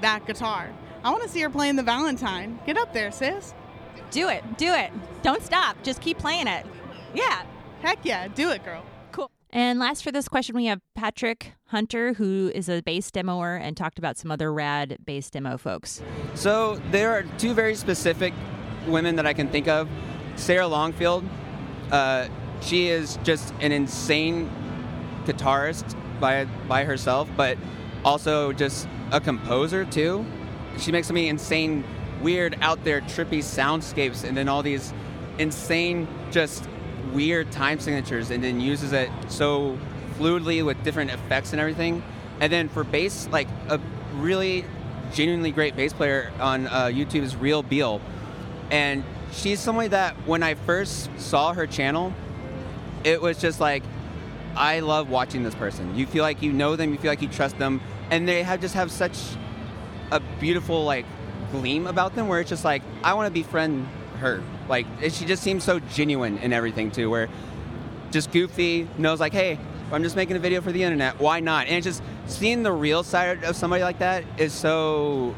that 0.01 0.26
guitar. 0.26 0.70
I 1.03 1.11
want 1.11 1.24
to 1.24 1.30
see 1.30 1.41
her 1.41 1.49
playing 1.49 1.76
the 1.76 1.84
Valentine. 1.84 2.59
Get 2.66 2.78
up 2.78 2.93
there, 2.93 3.11
sis. 3.11 3.53
Do 4.11 4.30
it. 4.30 4.43
Do 4.57 4.74
it. 4.74 4.91
Don't 5.24 5.43
stop. 5.43 5.82
Just 5.84 6.01
keep 6.01 6.18
playing 6.18 6.47
it. 6.47 6.66
Yeah. 7.13 7.43
Heck 7.82 7.99
yeah. 8.03 8.28
Do 8.28 8.49
it, 8.51 8.63
girl. 8.66 8.84
And 9.56 9.80
last 9.80 10.03
for 10.03 10.12
this 10.12 10.28
question, 10.28 10.53
we 10.53 10.66
have 10.66 10.82
Patrick 10.95 11.53
Hunter, 11.68 12.14
who 12.14 12.51
is 12.53 12.68
a 12.68 12.82
bass 12.82 13.10
demoer 13.10 13.56
and 13.56 13.78
talked 13.78 13.97
about 13.97 14.18
some 14.18 14.30
other 14.30 14.51
rad 14.51 14.97
bass 15.06 15.30
demo 15.30 15.56
folks. 15.58 16.01
So 16.34 16.76
there 16.91 17.14
are 17.14 17.24
two 17.38 17.53
very 17.53 17.76
specific 17.76 18.34
women 18.86 19.16
that 19.16 19.26
I 19.26 19.32
can 19.32 19.47
think 19.47 19.70
of. 19.70 19.88
Sarah 20.36 20.68
Longfield, 20.68 21.24
uh, 21.89 22.28
she 22.60 22.89
is 22.89 23.18
just 23.24 23.53
an 23.62 23.72
insane 23.72 24.51
guitarist 25.24 25.95
by 26.20 26.43
by 26.68 26.84
herself, 26.84 27.30
but 27.38 27.58
also 28.03 28.51
just 28.51 28.89
a 29.14 29.22
composer 29.22 29.86
too. 29.86 30.26
She 30.80 30.91
makes 30.91 31.08
some 31.08 31.16
insane, 31.16 31.86
weird, 32.22 32.58
out 32.60 32.84
there, 32.84 32.99
trippy 32.99 33.39
soundscapes, 33.39 34.26
and 34.26 34.36
then 34.36 34.49
all 34.49 34.64
these 34.64 34.93
insane, 35.38 36.10
just 36.30 36.68
weird 37.16 37.51
time 37.51 37.80
signatures, 37.80 38.30
and 38.30 38.43
then 38.43 38.59
uses 38.59 38.93
it 38.93 39.09
so 39.30 39.78
fluidly 40.20 40.63
with 40.63 40.82
different 40.84 41.11
effects 41.11 41.51
and 41.51 41.59
everything. 41.59 42.03
And 42.39 42.51
then 42.51 42.70
for 42.70 42.84
bass, 42.84 43.28
like 43.32 43.47
a 43.70 43.80
really 44.16 44.66
genuinely 45.13 45.51
great 45.51 45.76
bass 45.76 45.93
player 45.93 46.32
on 46.39 46.68
uh, 46.68 46.86
YouTube 46.86 47.22
is 47.22 47.36
Real 47.36 47.63
Beal, 47.63 48.01
and 48.70 49.03
she's 49.32 49.59
somebody 49.59 49.88
that 49.89 50.16
when 50.28 50.43
I 50.43 50.55
first 50.55 51.09
saw 51.18 51.53
her 51.53 51.66
channel, 51.66 52.13
it 53.03 53.22
was 53.22 53.39
just 53.39 53.59
like 53.59 53.84
I 54.55 54.80
love 54.80 55.09
watching 55.09 55.43
this 55.43 55.55
person. 55.55 55.95
You 55.95 56.05
feel 56.05 56.24
like 56.24 56.41
you 56.41 56.51
know 56.51 56.76
them, 56.76 56.91
you 56.91 56.97
feel 56.97 57.11
like 57.11 57.22
you 57.22 57.28
trust 57.28 57.57
them, 57.57 57.82
and 58.09 58.28
they 58.28 58.43
have 58.43 58.61
just 58.61 58.76
have 58.76 58.91
such 58.91 59.18
a 60.11 60.20
beautiful 60.39 60.84
like 60.84 61.05
gleam 61.51 61.88
about 61.88 62.16
them 62.16 62.28
where 62.28 62.39
it's 62.41 62.49
just 62.49 62.66
like 62.66 62.82
I 63.03 63.13
want 63.13 63.28
to 63.28 63.32
befriend 63.32 63.88
her. 64.26 64.42
Like 64.68 64.86
it- 65.02 65.14
she 65.14 65.26
just 65.26 65.44
seems 65.44 65.64
so 65.64 65.80
genuine 65.80 66.38
in 66.40 66.52
everything 66.52 66.92
too, 66.92 67.10
where 67.10 67.30
just 68.12 68.32
goofy 68.32 68.88
knows 68.98 69.20
like, 69.20 69.34
hey, 69.34 69.60
I'm 69.92 70.02
just 70.04 70.16
making 70.16 70.36
a 70.36 70.40
video 70.40 70.62
for 70.62 70.72
the 70.72 70.82
internet. 70.84 71.20
Why 71.20 71.40
not? 71.40 71.68
And 71.68 71.76
it's 71.76 71.86
just 71.86 72.02
seeing 72.26 72.64
the 72.64 72.72
real 72.72 73.04
side 73.04 73.44
of 73.44 73.56
somebody 73.56 73.84
like 73.84 74.00
that 74.00 74.24
is 74.38 74.52
so 74.52 75.36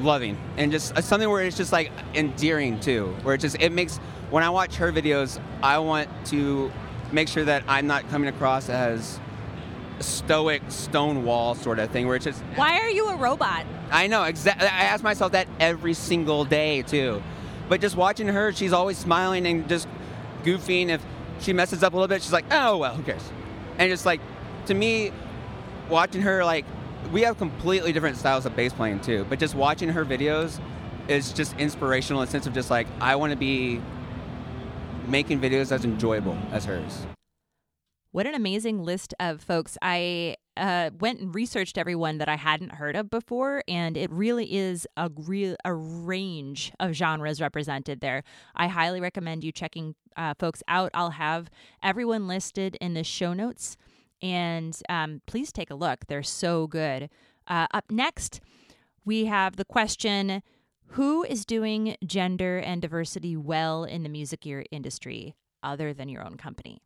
loving 0.00 0.36
and 0.56 0.72
just 0.72 0.96
uh, 0.96 1.00
something 1.00 1.30
where 1.30 1.44
it's 1.44 1.56
just 1.56 1.72
like 1.72 1.92
endearing 2.14 2.80
too. 2.80 3.14
Where 3.22 3.34
it 3.36 3.38
just 3.40 3.56
it 3.60 3.70
makes 3.72 3.98
when 4.30 4.42
I 4.42 4.50
watch 4.50 4.76
her 4.76 4.90
videos, 4.92 5.40
I 5.62 5.78
want 5.78 6.08
to 6.26 6.72
make 7.12 7.28
sure 7.28 7.44
that 7.44 7.62
I'm 7.68 7.86
not 7.86 8.08
coming 8.10 8.28
across 8.28 8.68
as 8.68 9.20
stoic 10.00 10.60
stone 10.68 11.24
wall 11.24 11.54
sort 11.54 11.78
of 11.78 11.88
thing 11.90 12.08
where 12.08 12.16
it's 12.16 12.24
just 12.24 12.40
Why 12.56 12.80
are 12.80 12.90
you 12.90 13.08
a 13.10 13.16
robot? 13.16 13.64
I 13.92 14.08
know 14.08 14.24
exactly. 14.24 14.66
I 14.66 14.84
ask 14.84 15.04
myself 15.04 15.30
that 15.32 15.46
every 15.60 15.94
single 15.94 16.44
day 16.44 16.82
too. 16.82 17.22
But 17.68 17.80
just 17.80 17.96
watching 17.96 18.28
her, 18.28 18.52
she's 18.52 18.72
always 18.72 18.98
smiling 18.98 19.46
and 19.46 19.68
just 19.68 19.88
goofing. 20.42 20.88
If 20.88 21.04
she 21.40 21.52
messes 21.52 21.82
up 21.82 21.92
a 21.92 21.96
little 21.96 22.08
bit, 22.08 22.22
she's 22.22 22.32
like, 22.32 22.46
"Oh 22.50 22.78
well, 22.78 22.94
who 22.94 23.02
cares?" 23.02 23.22
And 23.78 23.90
just 23.90 24.06
like, 24.06 24.20
to 24.66 24.74
me, 24.74 25.12
watching 25.88 26.22
her 26.22 26.44
like, 26.44 26.64
we 27.12 27.22
have 27.22 27.38
completely 27.38 27.92
different 27.92 28.16
styles 28.16 28.46
of 28.46 28.54
bass 28.56 28.72
playing 28.72 29.00
too. 29.00 29.26
But 29.28 29.38
just 29.38 29.54
watching 29.54 29.88
her 29.90 30.04
videos 30.04 30.60
is 31.08 31.32
just 31.32 31.56
inspirational 31.58 32.22
in 32.22 32.26
the 32.26 32.32
sense 32.32 32.46
of 32.46 32.54
just 32.54 32.70
like, 32.70 32.86
I 33.00 33.16
want 33.16 33.32
to 33.32 33.36
be 33.36 33.80
making 35.08 35.40
videos 35.40 35.70
as 35.72 35.84
enjoyable 35.84 36.38
as 36.50 36.64
hers. 36.64 37.06
What 38.12 38.26
an 38.26 38.34
amazing 38.34 38.82
list 38.82 39.12
of 39.18 39.42
folks. 39.42 39.76
I 39.82 40.36
uh, 40.56 40.90
went 40.98 41.20
and 41.20 41.34
researched 41.34 41.78
everyone 41.78 42.18
that 42.18 42.28
I 42.28 42.36
hadn't 42.36 42.74
heard 42.74 42.96
of 42.96 43.10
before, 43.10 43.62
and 43.66 43.96
it 43.96 44.10
really 44.10 44.54
is 44.54 44.86
a 44.96 45.10
real 45.14 45.56
a 45.64 45.74
range 45.74 46.72
of 46.78 46.92
genres 46.92 47.40
represented 47.40 48.00
there. 48.00 48.22
I 48.54 48.68
highly 48.68 49.00
recommend 49.00 49.44
you 49.44 49.52
checking 49.52 49.94
uh, 50.16 50.34
folks 50.38 50.62
out. 50.68 50.90
I'll 50.94 51.10
have 51.10 51.50
everyone 51.82 52.28
listed 52.28 52.76
in 52.80 52.94
the 52.94 53.04
show 53.04 53.32
notes, 53.32 53.76
and 54.22 54.78
um, 54.88 55.22
please 55.26 55.52
take 55.52 55.70
a 55.70 55.74
look. 55.74 56.06
They're 56.06 56.22
so 56.22 56.66
good. 56.66 57.10
Uh, 57.48 57.66
up 57.74 57.90
next, 57.90 58.40
we 59.04 59.26
have 59.26 59.56
the 59.56 59.64
question 59.64 60.42
Who 60.88 61.24
is 61.24 61.44
doing 61.44 61.96
gender 62.06 62.58
and 62.58 62.80
diversity 62.80 63.36
well 63.36 63.84
in 63.84 64.02
the 64.02 64.08
music 64.08 64.46
industry 64.70 65.34
other 65.62 65.92
than 65.92 66.08
your 66.08 66.24
own 66.24 66.36
company? 66.36 66.80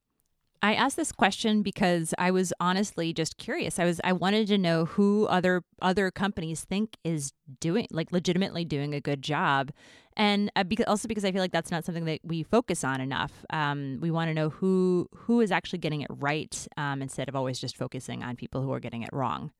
I 0.62 0.74
asked 0.74 0.96
this 0.96 1.12
question 1.12 1.62
because 1.62 2.14
I 2.18 2.30
was 2.30 2.52
honestly 2.58 3.12
just 3.12 3.36
curious. 3.36 3.78
I 3.78 3.84
was 3.84 4.00
I 4.02 4.12
wanted 4.12 4.48
to 4.48 4.58
know 4.58 4.86
who 4.86 5.26
other 5.26 5.62
other 5.80 6.10
companies 6.10 6.64
think 6.64 6.96
is 7.04 7.32
doing 7.60 7.86
like 7.92 8.10
legitimately 8.10 8.64
doing 8.64 8.94
a 8.94 9.00
good 9.00 9.22
job, 9.22 9.70
and 10.16 10.50
uh, 10.56 10.64
because 10.64 10.86
also 10.86 11.06
because 11.06 11.24
I 11.24 11.30
feel 11.30 11.40
like 11.40 11.52
that's 11.52 11.70
not 11.70 11.84
something 11.84 12.06
that 12.06 12.20
we 12.24 12.42
focus 12.42 12.82
on 12.82 13.00
enough. 13.00 13.44
Um, 13.50 13.98
we 14.00 14.10
want 14.10 14.28
to 14.30 14.34
know 14.34 14.48
who 14.48 15.08
who 15.14 15.40
is 15.40 15.52
actually 15.52 15.78
getting 15.78 16.00
it 16.00 16.10
right 16.10 16.66
um, 16.76 17.02
instead 17.02 17.28
of 17.28 17.36
always 17.36 17.60
just 17.60 17.76
focusing 17.76 18.24
on 18.24 18.34
people 18.34 18.62
who 18.62 18.72
are 18.72 18.80
getting 18.80 19.02
it 19.02 19.10
wrong. 19.12 19.52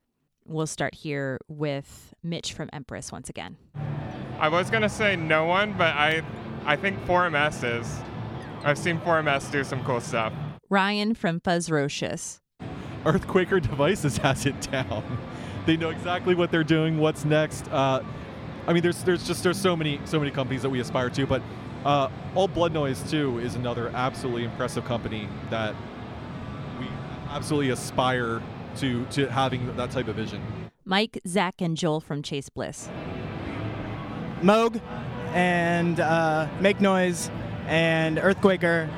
We'll 0.46 0.66
start 0.66 0.94
here 0.94 1.38
with 1.46 2.14
Mitch 2.22 2.54
from 2.54 2.70
Empress 2.72 3.12
once 3.12 3.28
again. 3.28 3.56
I 4.40 4.48
was 4.48 4.68
gonna 4.68 4.88
say 4.88 5.14
no 5.14 5.44
one, 5.44 5.74
but 5.74 5.94
I 5.94 6.22
I 6.64 6.74
think 6.74 6.98
4MS 7.06 7.80
is. 7.80 8.00
I've 8.64 8.78
seen 8.78 8.98
4MS 9.00 9.52
do 9.52 9.62
some 9.62 9.84
cool 9.84 10.00
stuff. 10.00 10.32
Ryan 10.70 11.14
from 11.14 11.40
Fuzzrocious. 11.40 12.40
Earthquaker 13.04 13.60
Devices 13.60 14.16
has 14.18 14.46
it 14.46 14.60
down. 14.70 15.18
They 15.66 15.76
know 15.76 15.90
exactly 15.90 16.34
what 16.34 16.50
they're 16.50 16.64
doing, 16.64 16.98
what's 16.98 17.24
next. 17.24 17.68
Uh, 17.68 18.02
I 18.66 18.72
mean, 18.72 18.82
there's 18.82 19.02
there's 19.04 19.26
just 19.26 19.42
there's 19.42 19.60
so 19.60 19.74
many 19.74 20.00
so 20.04 20.18
many 20.18 20.30
companies 20.30 20.62
that 20.62 20.70
we 20.70 20.80
aspire 20.80 21.10
to, 21.10 21.26
but 21.26 21.42
uh, 21.84 22.08
Old 22.34 22.52
Blood 22.54 22.72
Noise 22.72 23.02
too 23.10 23.38
is 23.38 23.54
another 23.54 23.88
absolutely 23.94 24.44
impressive 24.44 24.84
company 24.84 25.28
that 25.50 25.74
we 26.78 26.86
absolutely 27.30 27.70
aspire 27.70 28.42
to 28.76 29.04
to 29.06 29.26
having 29.30 29.74
that 29.76 29.90
type 29.90 30.08
of 30.08 30.16
vision. 30.16 30.42
Mike, 30.84 31.20
Zach, 31.26 31.60
and 31.60 31.76
Joel 31.76 32.00
from 32.00 32.22
Chase 32.22 32.48
Bliss. 32.48 32.88
Moog 34.40 34.80
and 35.34 36.00
uh, 36.00 36.48
Make 36.60 36.80
Noise 36.80 37.30
and 37.66 38.18
Earthquaker. 38.18 38.88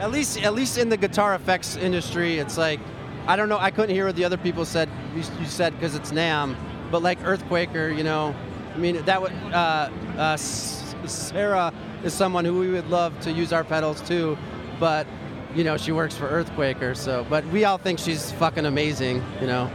At 0.00 0.12
least, 0.12 0.42
at 0.42 0.54
least 0.54 0.78
in 0.78 0.88
the 0.88 0.96
guitar 0.96 1.34
effects 1.34 1.76
industry, 1.76 2.38
it's 2.38 2.56
like 2.56 2.80
I 3.28 3.36
don't 3.36 3.50
know. 3.50 3.58
I 3.58 3.70
couldn't 3.70 3.94
hear 3.94 4.06
what 4.06 4.16
the 4.16 4.24
other 4.24 4.38
people 4.38 4.64
said. 4.64 4.88
You, 5.14 5.22
you 5.38 5.44
said 5.46 5.74
because 5.74 5.94
it's 5.94 6.12
NAMM, 6.12 6.56
but 6.90 7.02
like 7.02 7.20
Earthquaker, 7.20 7.94
you 7.94 8.02
know. 8.02 8.34
I 8.74 8.78
mean, 8.78 9.04
that 9.04 9.20
would 9.20 9.32
uh, 9.52 9.90
uh, 10.16 10.36
Sarah 10.38 11.72
is 12.02 12.14
someone 12.14 12.46
who 12.46 12.58
we 12.58 12.70
would 12.70 12.88
love 12.88 13.18
to 13.20 13.30
use 13.30 13.52
our 13.52 13.64
pedals 13.64 14.00
too, 14.00 14.38
but 14.80 15.06
you 15.54 15.62
know 15.62 15.76
she 15.76 15.92
works 15.92 16.16
for 16.16 16.26
Earthquaker. 16.26 16.96
So, 16.96 17.26
but 17.28 17.44
we 17.48 17.66
all 17.66 17.76
think 17.76 17.98
she's 17.98 18.32
fucking 18.32 18.64
amazing. 18.64 19.22
You 19.42 19.46
know. 19.46 19.70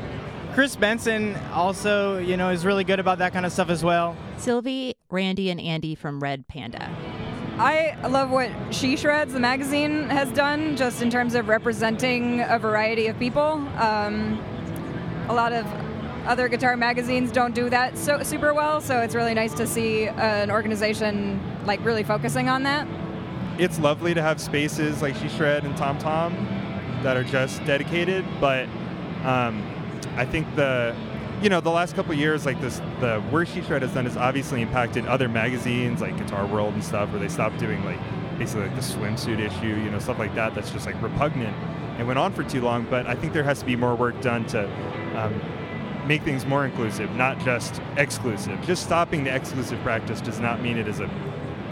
Chris 0.53 0.75
Benson 0.75 1.35
also, 1.51 2.19
you 2.19 2.37
know, 2.37 2.49
is 2.49 2.63
really 2.63 2.83
good 2.83 2.99
about 2.99 3.17
that 3.17 3.33
kind 3.33 3.43
of 3.43 3.51
stuff 3.51 3.69
as 3.69 3.83
well. 3.83 4.15
Silvie, 4.37 4.93
Randy, 5.09 5.49
and 5.49 5.59
Andy 5.59 5.95
from 5.95 6.19
Red 6.19 6.47
Panda. 6.47 6.95
I 7.57 7.95
love 8.07 8.31
what 8.31 8.51
She 8.71 8.97
Shreds, 8.97 9.33
the 9.33 9.39
magazine, 9.39 10.09
has 10.09 10.31
done 10.31 10.75
just 10.75 11.03
in 11.03 11.11
terms 11.11 11.35
of 11.35 11.47
representing 11.47 12.41
a 12.41 12.57
variety 12.57 13.07
of 13.07 13.19
people. 13.19 13.61
Um, 13.77 14.43
a 15.29 15.33
lot 15.33 15.53
of 15.53 15.65
other 16.25 16.47
guitar 16.47 16.75
magazines 16.75 17.31
don't 17.31 17.53
do 17.53 17.69
that 17.69 17.95
so 17.95 18.23
super 18.23 18.55
well, 18.55 18.81
so 18.81 19.01
it's 19.01 19.13
really 19.13 19.35
nice 19.35 19.53
to 19.53 19.67
see 19.67 20.07
uh, 20.07 20.13
an 20.15 20.49
organization 20.49 21.39
like 21.65 21.83
really 21.85 22.01
focusing 22.01 22.49
on 22.49 22.63
that. 22.63 22.87
It's 23.59 23.77
lovely 23.77 24.15
to 24.15 24.21
have 24.21 24.41
spaces 24.41 25.03
like 25.03 25.15
She 25.15 25.29
Shred 25.29 25.63
and 25.63 25.77
Tom 25.77 25.99
Tom 25.99 26.33
that 27.03 27.17
are 27.17 27.23
just 27.23 27.63
dedicated, 27.65 28.25
but 28.41 28.67
um, 29.23 29.61
I 30.15 30.25
think 30.25 30.47
the 30.55 30.95
you 31.43 31.49
know 31.49 31.59
the 31.59 31.69
last 31.69 31.93
couple 31.93 32.13
years 32.13 32.45
like 32.45 32.59
this 32.61 32.79
the 33.01 33.21
work 33.31 33.49
She 33.49 33.61
Shred 33.61 33.81
has 33.81 33.93
done 33.93 34.05
has 34.05 34.15
obviously 34.15 34.61
impacted 34.61 35.05
other 35.05 35.27
magazines 35.27 35.99
like 35.99 36.17
Guitar 36.17 36.45
World 36.47 36.73
and 36.73 36.83
stuff 36.83 37.11
where 37.11 37.19
they 37.19 37.27
stopped 37.27 37.59
doing 37.59 37.83
like 37.83 37.99
basically 38.39 38.67
like 38.67 38.75
the 38.75 38.81
swimsuit 38.81 39.39
issue 39.39 39.67
you 39.67 39.91
know 39.91 39.99
stuff 39.99 40.19
like 40.19 40.33
that 40.35 40.55
that's 40.55 40.71
just 40.71 40.85
like 40.85 40.99
repugnant 41.01 41.55
and 41.97 42.07
went 42.07 42.17
on 42.17 42.33
for 42.33 42.43
too 42.43 42.61
long. 42.61 42.87
But 42.89 43.07
I 43.07 43.13
think 43.13 43.33
there 43.33 43.43
has 43.43 43.59
to 43.59 43.65
be 43.65 43.75
more 43.75 43.93
work 43.93 44.19
done 44.21 44.45
to 44.47 44.65
um, 45.21 46.07
make 46.07 46.23
things 46.23 46.45
more 46.45 46.65
inclusive 46.65 47.11
not 47.11 47.37
just 47.39 47.81
exclusive. 47.97 48.59
Just 48.61 48.83
stopping 48.83 49.25
the 49.25 49.35
exclusive 49.35 49.79
practice 49.81 50.21
does 50.21 50.39
not 50.39 50.61
mean 50.61 50.77
it 50.77 50.87
is 50.87 51.01
a, 51.01 51.09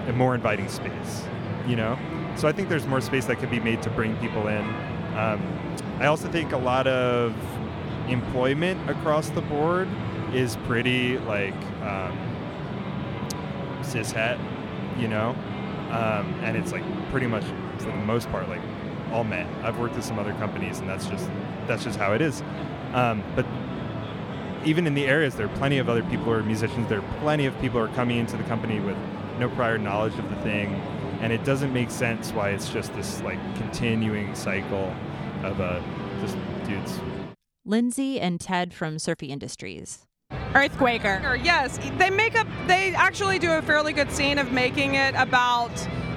a 0.07 0.13
more 0.13 0.35
inviting 0.35 0.67
space 0.67 1.25
you 1.67 1.75
know? 1.75 1.97
So 2.35 2.47
I 2.47 2.51
think 2.51 2.69
there's 2.69 2.87
more 2.87 3.01
space 3.01 3.25
that 3.25 3.39
could 3.39 3.49
be 3.49 3.59
made 3.59 3.81
to 3.83 3.89
bring 3.89 4.15
people 4.17 4.47
in. 4.47 4.61
Um, 5.15 5.41
I 5.99 6.07
also 6.07 6.29
think 6.29 6.51
a 6.51 6.57
lot 6.57 6.87
of 6.87 7.35
employment 8.07 8.89
across 8.89 9.29
the 9.29 9.41
board 9.41 9.87
is 10.33 10.55
pretty 10.67 11.17
like 11.19 11.55
um, 11.81 12.17
cishet, 13.81 14.39
you 14.99 15.07
know, 15.07 15.29
um, 15.91 16.33
and 16.43 16.55
it's 16.55 16.71
like 16.71 16.83
pretty 17.11 17.27
much 17.27 17.43
for 17.77 17.85
the 17.85 17.95
most 17.95 18.29
part 18.29 18.47
like 18.49 18.61
all 19.11 19.23
men. 19.23 19.47
I've 19.63 19.77
worked 19.77 19.95
with 19.95 20.05
some 20.05 20.19
other 20.19 20.33
companies, 20.33 20.79
and 20.79 20.89
that's 20.89 21.05
just 21.05 21.29
that's 21.67 21.83
just 21.83 21.99
how 21.99 22.13
it 22.13 22.21
is. 22.21 22.41
Um, 22.93 23.23
but 23.35 23.45
even 24.65 24.87
in 24.87 24.93
the 24.93 25.05
areas, 25.05 25.35
there 25.35 25.47
are 25.47 25.57
plenty 25.57 25.79
of 25.79 25.89
other 25.89 26.03
people 26.03 26.25
who 26.25 26.31
are 26.31 26.43
musicians. 26.43 26.87
There 26.87 26.99
are 26.99 27.19
plenty 27.19 27.45
of 27.45 27.59
people 27.59 27.79
who 27.79 27.91
are 27.91 27.95
coming 27.95 28.17
into 28.17 28.37
the 28.37 28.43
company 28.43 28.79
with 28.79 28.97
no 29.39 29.49
prior 29.49 29.77
knowledge 29.77 30.17
of 30.17 30.29
the 30.29 30.35
thing, 30.37 30.75
and 31.21 31.33
it 31.33 31.43
doesn't 31.43 31.73
make 31.73 31.91
sense 31.91 32.31
why 32.31 32.49
it's 32.49 32.69
just 32.69 32.93
this 32.95 33.21
like 33.21 33.39
continuing 33.55 34.33
cycle 34.35 34.93
of 35.43 35.59
uh, 35.59 35.81
just 36.21 36.37
dudes. 36.65 36.99
Lynsey 37.71 38.19
and 38.19 38.37
Ted 38.37 38.73
from 38.73 38.99
Surfy 38.99 39.27
Industries. 39.27 40.05
Earthquaker. 40.53 41.41
Yes, 41.41 41.79
they 41.97 42.09
make 42.09 42.37
up. 42.37 42.45
They 42.67 42.93
actually 42.93 43.39
do 43.39 43.53
a 43.53 43.61
fairly 43.61 43.93
good 43.93 44.11
scene 44.11 44.39
of 44.39 44.51
making 44.51 44.95
it 44.95 45.15
about 45.15 45.71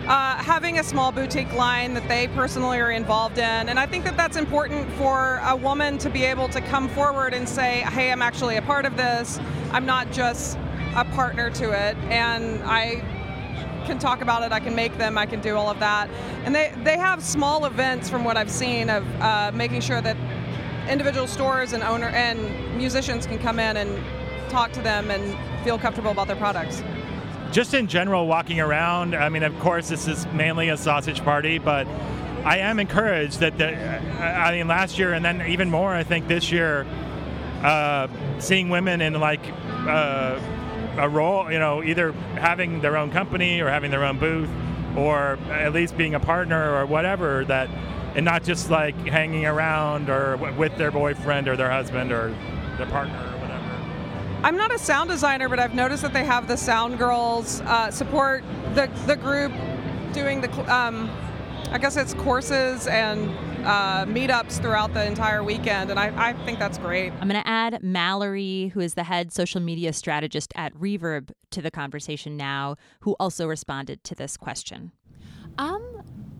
uh, 0.08 0.34
having 0.34 0.80
a 0.80 0.82
small 0.82 1.12
boutique 1.12 1.52
line 1.52 1.94
that 1.94 2.08
they 2.08 2.26
personally 2.26 2.80
are 2.80 2.90
involved 2.90 3.38
in, 3.38 3.68
and 3.68 3.78
I 3.78 3.86
think 3.86 4.02
that 4.02 4.16
that's 4.16 4.36
important 4.36 4.90
for 4.94 5.40
a 5.44 5.54
woman 5.54 5.96
to 5.98 6.10
be 6.10 6.24
able 6.24 6.48
to 6.48 6.60
come 6.60 6.88
forward 6.88 7.32
and 7.32 7.48
say, 7.48 7.82
"Hey, 7.82 8.10
I'm 8.10 8.20
actually 8.20 8.56
a 8.56 8.62
part 8.62 8.84
of 8.84 8.96
this. 8.96 9.38
I'm 9.70 9.86
not 9.86 10.10
just 10.10 10.58
a 10.96 11.04
partner 11.04 11.50
to 11.50 11.70
it," 11.70 11.96
and 12.10 12.64
I 12.64 13.00
can 13.86 14.00
talk 14.00 14.22
about 14.22 14.42
it. 14.42 14.50
I 14.50 14.58
can 14.58 14.74
make 14.74 14.98
them. 14.98 15.16
I 15.16 15.26
can 15.26 15.40
do 15.40 15.56
all 15.56 15.70
of 15.70 15.78
that, 15.78 16.10
and 16.44 16.52
they 16.52 16.74
they 16.82 16.98
have 16.98 17.22
small 17.22 17.64
events 17.64 18.10
from 18.10 18.24
what 18.24 18.36
I've 18.36 18.50
seen 18.50 18.90
of 18.90 19.04
uh, 19.20 19.52
making 19.54 19.82
sure 19.82 20.00
that 20.00 20.16
individual 20.88 21.26
stores 21.26 21.72
and 21.72 21.82
owner 21.82 22.08
and 22.08 22.76
musicians 22.76 23.26
can 23.26 23.38
come 23.38 23.58
in 23.58 23.76
and 23.76 24.02
talk 24.50 24.72
to 24.72 24.82
them 24.82 25.10
and 25.10 25.36
feel 25.64 25.78
comfortable 25.78 26.10
about 26.10 26.26
their 26.26 26.36
products. 26.36 26.82
Just 27.52 27.74
in 27.74 27.86
general, 27.86 28.26
walking 28.26 28.60
around, 28.60 29.14
I 29.14 29.28
mean, 29.28 29.42
of 29.42 29.58
course, 29.60 29.88
this 29.88 30.08
is 30.08 30.26
mainly 30.28 30.68
a 30.68 30.76
sausage 30.76 31.22
party, 31.22 31.58
but 31.58 31.86
I 32.44 32.58
am 32.58 32.78
encouraged 32.78 33.40
that 33.40 33.56
the, 33.56 33.76
I 34.20 34.52
mean, 34.56 34.68
last 34.68 34.98
year 34.98 35.12
and 35.12 35.24
then 35.24 35.46
even 35.48 35.70
more, 35.70 35.94
I 35.94 36.02
think 36.02 36.28
this 36.28 36.52
year, 36.52 36.86
uh, 37.62 38.08
seeing 38.38 38.68
women 38.68 39.00
in 39.00 39.14
like 39.14 39.40
uh, 39.86 40.38
a 40.98 41.08
role, 41.08 41.50
you 41.50 41.58
know, 41.58 41.82
either 41.82 42.12
having 42.36 42.80
their 42.80 42.96
own 42.96 43.10
company 43.10 43.60
or 43.60 43.70
having 43.70 43.90
their 43.90 44.04
own 44.04 44.18
booth 44.18 44.50
or 44.96 45.38
at 45.50 45.72
least 45.72 45.96
being 45.96 46.14
a 46.14 46.20
partner 46.20 46.74
or 46.74 46.86
whatever 46.86 47.44
that, 47.46 47.68
and 48.14 48.24
not 48.24 48.44
just 48.44 48.70
like 48.70 48.94
hanging 49.06 49.46
around 49.46 50.08
or 50.08 50.36
w- 50.36 50.56
with 50.56 50.76
their 50.76 50.90
boyfriend 50.90 51.48
or 51.48 51.56
their 51.56 51.70
husband 51.70 52.12
or 52.12 52.34
their 52.76 52.86
partner 52.86 53.18
or 53.18 53.40
whatever. 53.40 53.64
I'm 54.42 54.56
not 54.56 54.72
a 54.74 54.78
sound 54.78 55.10
designer, 55.10 55.48
but 55.48 55.58
I've 55.58 55.74
noticed 55.74 56.02
that 56.02 56.12
they 56.12 56.24
have 56.24 56.48
the 56.48 56.56
sound 56.56 56.98
girls 56.98 57.60
uh, 57.62 57.90
support 57.90 58.44
the 58.74 58.90
the 59.06 59.16
group 59.16 59.52
doing 60.12 60.40
the 60.40 60.74
um, 60.74 61.10
I 61.70 61.78
guess 61.78 61.96
it's 61.96 62.14
courses 62.14 62.86
and 62.86 63.30
uh, 63.64 64.04
meetups 64.06 64.60
throughout 64.60 64.92
the 64.92 65.04
entire 65.04 65.42
weekend, 65.42 65.90
and 65.90 65.98
I, 65.98 66.12
I 66.30 66.32
think 66.44 66.58
that's 66.58 66.78
great. 66.78 67.12
I'm 67.20 67.28
going 67.28 67.42
to 67.42 67.48
add 67.48 67.82
Mallory, 67.82 68.68
who 68.74 68.80
is 68.80 68.94
the 68.94 69.04
head 69.04 69.32
social 69.32 69.60
media 69.60 69.92
strategist 69.92 70.52
at 70.54 70.74
Reverb, 70.74 71.30
to 71.50 71.62
the 71.62 71.70
conversation 71.70 72.36
now, 72.36 72.76
who 73.00 73.16
also 73.18 73.46
responded 73.48 74.04
to 74.04 74.14
this 74.14 74.36
question. 74.36 74.92
Um, 75.56 75.82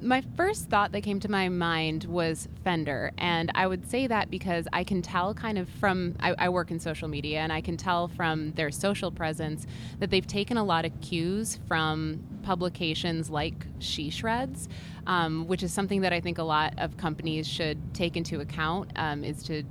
my 0.05 0.23
first 0.37 0.69
thought 0.69 0.93
that 0.93 1.01
came 1.01 1.19
to 1.21 1.31
my 1.31 1.49
mind 1.49 2.05
was 2.05 2.47
Fender, 2.63 3.11
and 3.17 3.51
I 3.55 3.67
would 3.67 3.89
say 3.91 4.07
that 4.07 4.31
because 4.31 4.69
I 4.73 4.85
can 4.85 5.01
tell 5.01 5.33
kind 5.33 5.57
of 5.57 5.69
from 5.69 6.15
I, 6.21 6.35
I, 6.39 6.49
work 6.51 6.71
in 6.71 6.79
social 6.79 7.09
media, 7.09 7.41
and 7.41 7.51
I 7.53 7.63
can 7.63 7.79
tell 7.79 8.09
from 8.09 8.53
their 8.53 8.71
social 8.71 9.11
presence 9.11 9.67
that 10.01 10.11
they've 10.11 10.27
taken 10.27 10.59
a 10.59 10.65
lot 10.65 10.85
of 10.85 11.01
cues 11.01 11.59
from 11.67 12.23
publications 12.43 13.31
like 13.31 13.67
She 13.79 14.11
Shreds, 14.11 14.69
um, 15.07 15.47
which 15.49 15.63
is 15.63 15.73
something 15.73 16.03
that 16.03 16.13
I 16.13 16.21
think 16.21 16.37
a 16.37 16.43
lot 16.43 16.75
of 16.77 16.99
companies 16.99 17.49
should 17.49 17.95
take 17.95 18.17
into 18.17 18.41
account. 18.41 18.93
Um, 18.97 19.25
is 19.25 19.43
to 19.45 19.65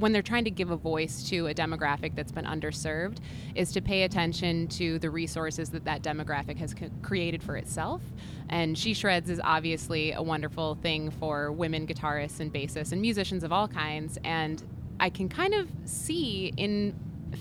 when 0.00 0.12
they're 0.12 0.22
trying 0.22 0.44
to 0.44 0.50
give 0.50 0.70
a 0.70 0.76
voice 0.76 1.28
to 1.28 1.46
a 1.46 1.54
demographic 1.54 2.14
that's 2.14 2.32
been 2.32 2.44
underserved 2.44 3.18
is 3.54 3.70
to 3.72 3.80
pay 3.80 4.02
attention 4.02 4.66
to 4.68 4.98
the 4.98 5.10
resources 5.10 5.70
that 5.70 5.84
that 5.84 6.02
demographic 6.02 6.56
has 6.56 6.74
created 7.02 7.42
for 7.42 7.56
itself. 7.56 8.02
And 8.48 8.76
she 8.76 8.94
shreds 8.94 9.30
is 9.30 9.40
obviously 9.44 10.12
a 10.12 10.22
wonderful 10.22 10.74
thing 10.76 11.10
for 11.10 11.52
women 11.52 11.86
guitarists 11.86 12.40
and 12.40 12.52
bassists 12.52 12.92
and 12.92 13.00
musicians 13.00 13.44
of 13.44 13.52
all 13.52 13.68
kinds. 13.68 14.18
And 14.24 14.62
i 15.00 15.08
can 15.08 15.28
kind 15.28 15.54
of 15.54 15.68
see 15.84 16.52
in 16.56 16.94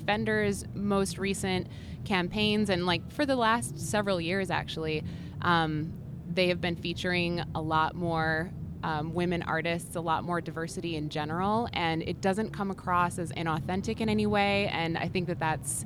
fender's 0.06 0.66
most 0.74 1.18
recent 1.18 1.68
campaigns 2.06 2.70
and 2.70 2.86
like 2.86 3.12
for 3.12 3.26
the 3.26 3.36
last 3.36 3.78
several 3.78 4.20
years 4.20 4.50
actually 4.50 5.04
um, 5.42 5.94
they 6.32 6.48
have 6.48 6.62
been 6.62 6.76
featuring 6.76 7.44
a 7.56 7.62
lot 7.62 7.96
more 7.96 8.50
um, 8.84 9.14
women 9.14 9.42
artists, 9.44 9.96
a 9.96 10.02
lot 10.02 10.24
more 10.24 10.42
diversity 10.42 10.96
in 10.96 11.10
general, 11.10 11.68
and 11.74 12.02
it 12.04 12.22
doesn't 12.22 12.52
come 12.52 12.72
across 12.72 13.20
as 13.20 13.32
inauthentic 13.34 14.02
in 14.02 14.10
any 14.10 14.26
way. 14.26 14.68
And 14.68 14.98
I 14.98 15.08
think 15.08 15.28
that 15.28 15.40
that's 15.40 15.86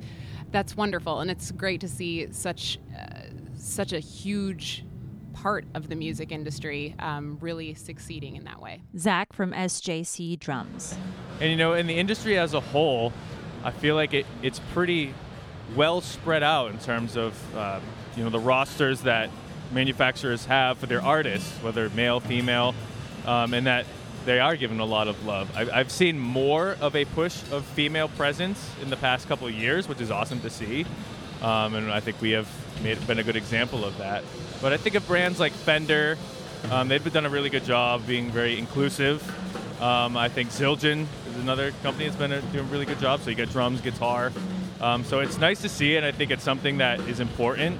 that's 0.50 0.76
wonderful, 0.76 1.20
and 1.20 1.30
it's 1.30 1.50
great 1.50 1.80
to 1.80 1.88
see 1.88 2.32
such 2.32 2.78
uh, 2.96 3.22
such 3.56 3.92
a 3.92 3.98
huge 3.98 4.84
part 5.32 5.64
of 5.74 5.88
the 5.88 5.96
music 5.96 6.32
industry 6.32 6.94
um, 7.00 7.36
really 7.40 7.74
succeeding 7.74 8.36
in 8.36 8.44
that 8.44 8.60
way. 8.60 8.80
Zach 8.96 9.32
from 9.32 9.52
SJC 9.52 10.38
Drums. 10.38 10.96
And 11.40 11.50
you 11.50 11.56
know, 11.56 11.74
in 11.74 11.86
the 11.86 11.94
industry 11.94 12.38
as 12.38 12.54
a 12.54 12.60
whole, 12.60 13.12
I 13.64 13.70
feel 13.70 13.94
like 13.94 14.14
it, 14.14 14.26
it's 14.42 14.60
pretty 14.72 15.12
well 15.74 16.00
spread 16.00 16.42
out 16.42 16.70
in 16.70 16.78
terms 16.78 17.16
of 17.16 17.56
uh, 17.56 17.80
you 18.16 18.22
know 18.22 18.30
the 18.30 18.38
rosters 18.38 19.02
that 19.02 19.30
manufacturers 19.74 20.46
have 20.46 20.78
for 20.78 20.86
their 20.86 21.02
artists, 21.02 21.50
whether 21.62 21.88
male, 21.90 22.20
female, 22.20 22.74
um, 23.26 23.52
and 23.52 23.66
that 23.66 23.86
they 24.24 24.40
are 24.40 24.56
given 24.56 24.80
a 24.80 24.84
lot 24.84 25.08
of 25.08 25.26
love. 25.26 25.54
I, 25.56 25.64
have 25.64 25.90
seen 25.90 26.18
more 26.18 26.76
of 26.80 26.96
a 26.96 27.04
push 27.04 27.42
of 27.50 27.64
female 27.64 28.08
presence 28.08 28.70
in 28.80 28.90
the 28.90 28.96
past 28.96 29.28
couple 29.28 29.46
of 29.46 29.54
years, 29.54 29.88
which 29.88 30.00
is 30.00 30.10
awesome 30.10 30.40
to 30.40 30.50
see. 30.50 30.86
Um, 31.42 31.74
and 31.74 31.90
I 31.90 32.00
think 32.00 32.20
we 32.22 32.30
have 32.30 32.48
made, 32.82 33.04
been 33.06 33.18
a 33.18 33.22
good 33.22 33.36
example 33.36 33.84
of 33.84 33.98
that. 33.98 34.24
But 34.62 34.72
I 34.72 34.78
think 34.78 34.94
of 34.94 35.06
brands 35.06 35.38
like 35.38 35.52
Fender, 35.52 36.16
um, 36.70 36.88
they've 36.88 37.12
done 37.12 37.26
a 37.26 37.30
really 37.30 37.50
good 37.50 37.64
job 37.64 38.06
being 38.06 38.30
very 38.30 38.58
inclusive. 38.58 39.22
Um, 39.82 40.16
I 40.16 40.28
think 40.30 40.50
Zildjian 40.50 41.06
is 41.28 41.36
another 41.36 41.72
company 41.82 42.06
that's 42.06 42.16
been 42.16 42.32
a, 42.32 42.40
doing 42.40 42.64
a 42.64 42.68
really 42.68 42.86
good 42.86 43.00
job. 43.00 43.20
So 43.20 43.28
you 43.28 43.36
get 43.36 43.50
drums, 43.50 43.82
guitar. 43.82 44.32
Um, 44.80 45.04
so 45.04 45.20
it's 45.20 45.38
nice 45.38 45.60
to 45.62 45.68
see 45.68 45.96
and 45.96 46.06
I 46.06 46.12
think 46.12 46.30
it's 46.30 46.42
something 46.42 46.78
that 46.78 47.00
is 47.00 47.20
important 47.20 47.78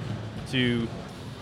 to 0.51 0.87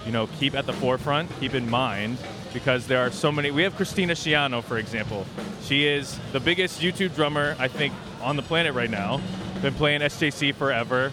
you 0.05 0.11
know, 0.11 0.27
keep 0.39 0.55
at 0.55 0.65
the 0.65 0.73
forefront, 0.73 1.29
keep 1.39 1.53
in 1.53 1.69
mind, 1.69 2.17
because 2.53 2.87
there 2.87 2.99
are 2.99 3.11
so 3.11 3.31
many. 3.31 3.51
We 3.51 3.63
have 3.63 3.75
Christina 3.75 4.13
Schiano, 4.13 4.63
for 4.63 4.77
example. 4.77 5.25
She 5.63 5.87
is 5.87 6.19
the 6.31 6.39
biggest 6.39 6.81
YouTube 6.81 7.15
drummer, 7.15 7.55
I 7.59 7.67
think, 7.67 7.93
on 8.21 8.35
the 8.35 8.43
planet 8.43 8.73
right 8.73 8.89
now. 8.89 9.21
Been 9.61 9.73
playing 9.73 10.01
SJC 10.01 10.55
forever. 10.55 11.11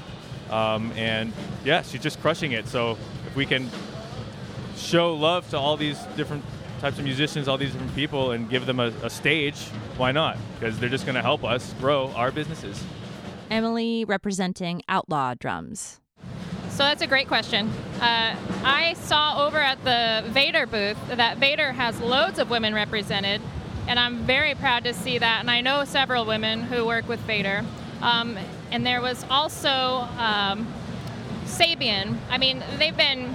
Um, 0.51 0.93
and 0.97 1.33
yeah, 1.65 1.83
she's 1.83 2.01
just 2.01 2.21
crushing 2.21 2.53
it. 2.53 2.67
So 2.67 2.99
if 3.27 3.37
we 3.37 3.47
can 3.47 3.71
show 4.77 5.15
love 5.15 5.49
to 5.51 5.59
all 5.59 5.77
these 5.77 5.99
different 6.17 6.45
types 6.81 6.99
of 6.99 7.05
musicians, 7.05 7.47
all 7.47 7.59
these 7.59 7.73
different 7.73 7.95
people, 7.95 8.33
and 8.33 8.51
give 8.51 8.67
them 8.67 8.81
a, 8.81 8.89
a 9.03 9.11
stage, 9.11 9.59
why 9.97 10.13
not? 10.13 10.37
Because 10.59 10.79
they're 10.79 10.89
just 10.89 11.05
going 11.05 11.15
to 11.15 11.23
help 11.23 11.45
us 11.45 11.75
grow 11.79 12.11
our 12.13 12.33
businesses. 12.33 12.83
Emily 13.51 14.05
representing 14.05 14.83
Outlaw 14.89 15.35
Drums. 15.39 16.01
So 16.81 16.87
that's 16.87 17.03
a 17.03 17.07
great 17.07 17.29
question. 17.29 17.69
Uh, 18.01 18.35
I 18.65 18.95
saw 18.95 19.47
over 19.47 19.59
at 19.59 19.85
the 19.85 20.27
Vater 20.31 20.67
booth 20.67 20.97
that 21.09 21.37
Vater 21.37 21.73
has 21.73 22.01
loads 22.01 22.39
of 22.39 22.49
women 22.49 22.75
represented, 22.75 23.43
and 23.87 23.99
I'm 23.99 24.25
very 24.25 24.55
proud 24.55 24.85
to 24.85 24.95
see 24.95 25.19
that. 25.19 25.41
And 25.41 25.51
I 25.51 25.61
know 25.61 25.85
several 25.85 26.25
women 26.25 26.63
who 26.63 26.87
work 26.87 27.07
with 27.07 27.21
Vater. 27.21 27.67
Um, 28.01 28.39
and 28.71 28.87
there 28.87 29.03
was 29.03 29.27
also 29.29 30.09
um, 30.17 30.67
Sabian. 31.45 32.17
I 32.31 32.39
mean, 32.39 32.65
they've 32.79 32.97
been 32.97 33.35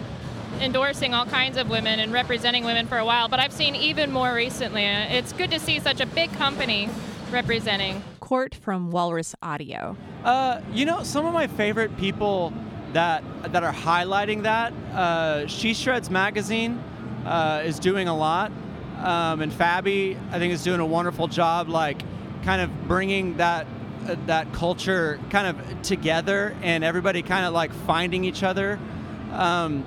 endorsing 0.60 1.14
all 1.14 1.28
kinds 1.28 1.58
of 1.58 1.70
women 1.70 2.00
and 2.00 2.12
representing 2.12 2.66
women 2.66 2.88
for 2.88 2.98
a 2.98 3.06
while, 3.06 3.28
but 3.28 3.40
I've 3.40 3.54
seen 3.54 3.76
even 3.76 4.12
more 4.12 4.34
recently. 4.34 4.86
It's 4.86 5.34
good 5.34 5.52
to 5.52 5.60
see 5.60 5.80
such 5.80 6.02
a 6.02 6.08
big 6.08 6.34
company 6.34 6.90
representing. 7.30 8.04
Cort 8.22 8.56
from 8.56 8.90
Walrus 8.90 9.36
Audio. 9.44 9.96
Uh, 10.24 10.62
you 10.74 10.84
know, 10.86 11.04
some 11.04 11.28
of 11.28 11.34
my 11.36 11.46
favorite 11.46 11.96
people 11.98 12.52
that 12.96 13.24
that 13.52 13.64
are 13.64 13.74
highlighting 13.74 14.44
that. 14.44 14.72
Uh, 14.94 15.46
she 15.48 15.74
Shreds 15.74 16.10
magazine 16.10 16.82
uh, 17.26 17.62
is 17.66 17.78
doing 17.78 18.08
a 18.08 18.16
lot, 18.16 18.54
um, 19.00 19.42
and 19.42 19.52
Fabi 19.52 20.18
I 20.32 20.40
think 20.40 20.54
is 20.54 20.64
doing 20.64 20.80
a 20.80 20.86
wonderful 20.86 21.28
job, 21.28 21.68
like 21.68 22.02
kind 22.44 22.62
of 22.62 22.88
bringing 22.88 23.36
that 23.38 23.68
uh, 24.08 24.16
that 24.28 24.52
culture 24.54 25.20
kind 25.30 25.46
of 25.46 25.82
together, 25.82 26.56
and 26.62 26.86
everybody 26.86 27.22
kind 27.22 27.46
of 27.46 27.54
like 27.54 27.74
finding 27.86 28.24
each 28.24 28.44
other, 28.44 28.80
um, 29.34 29.84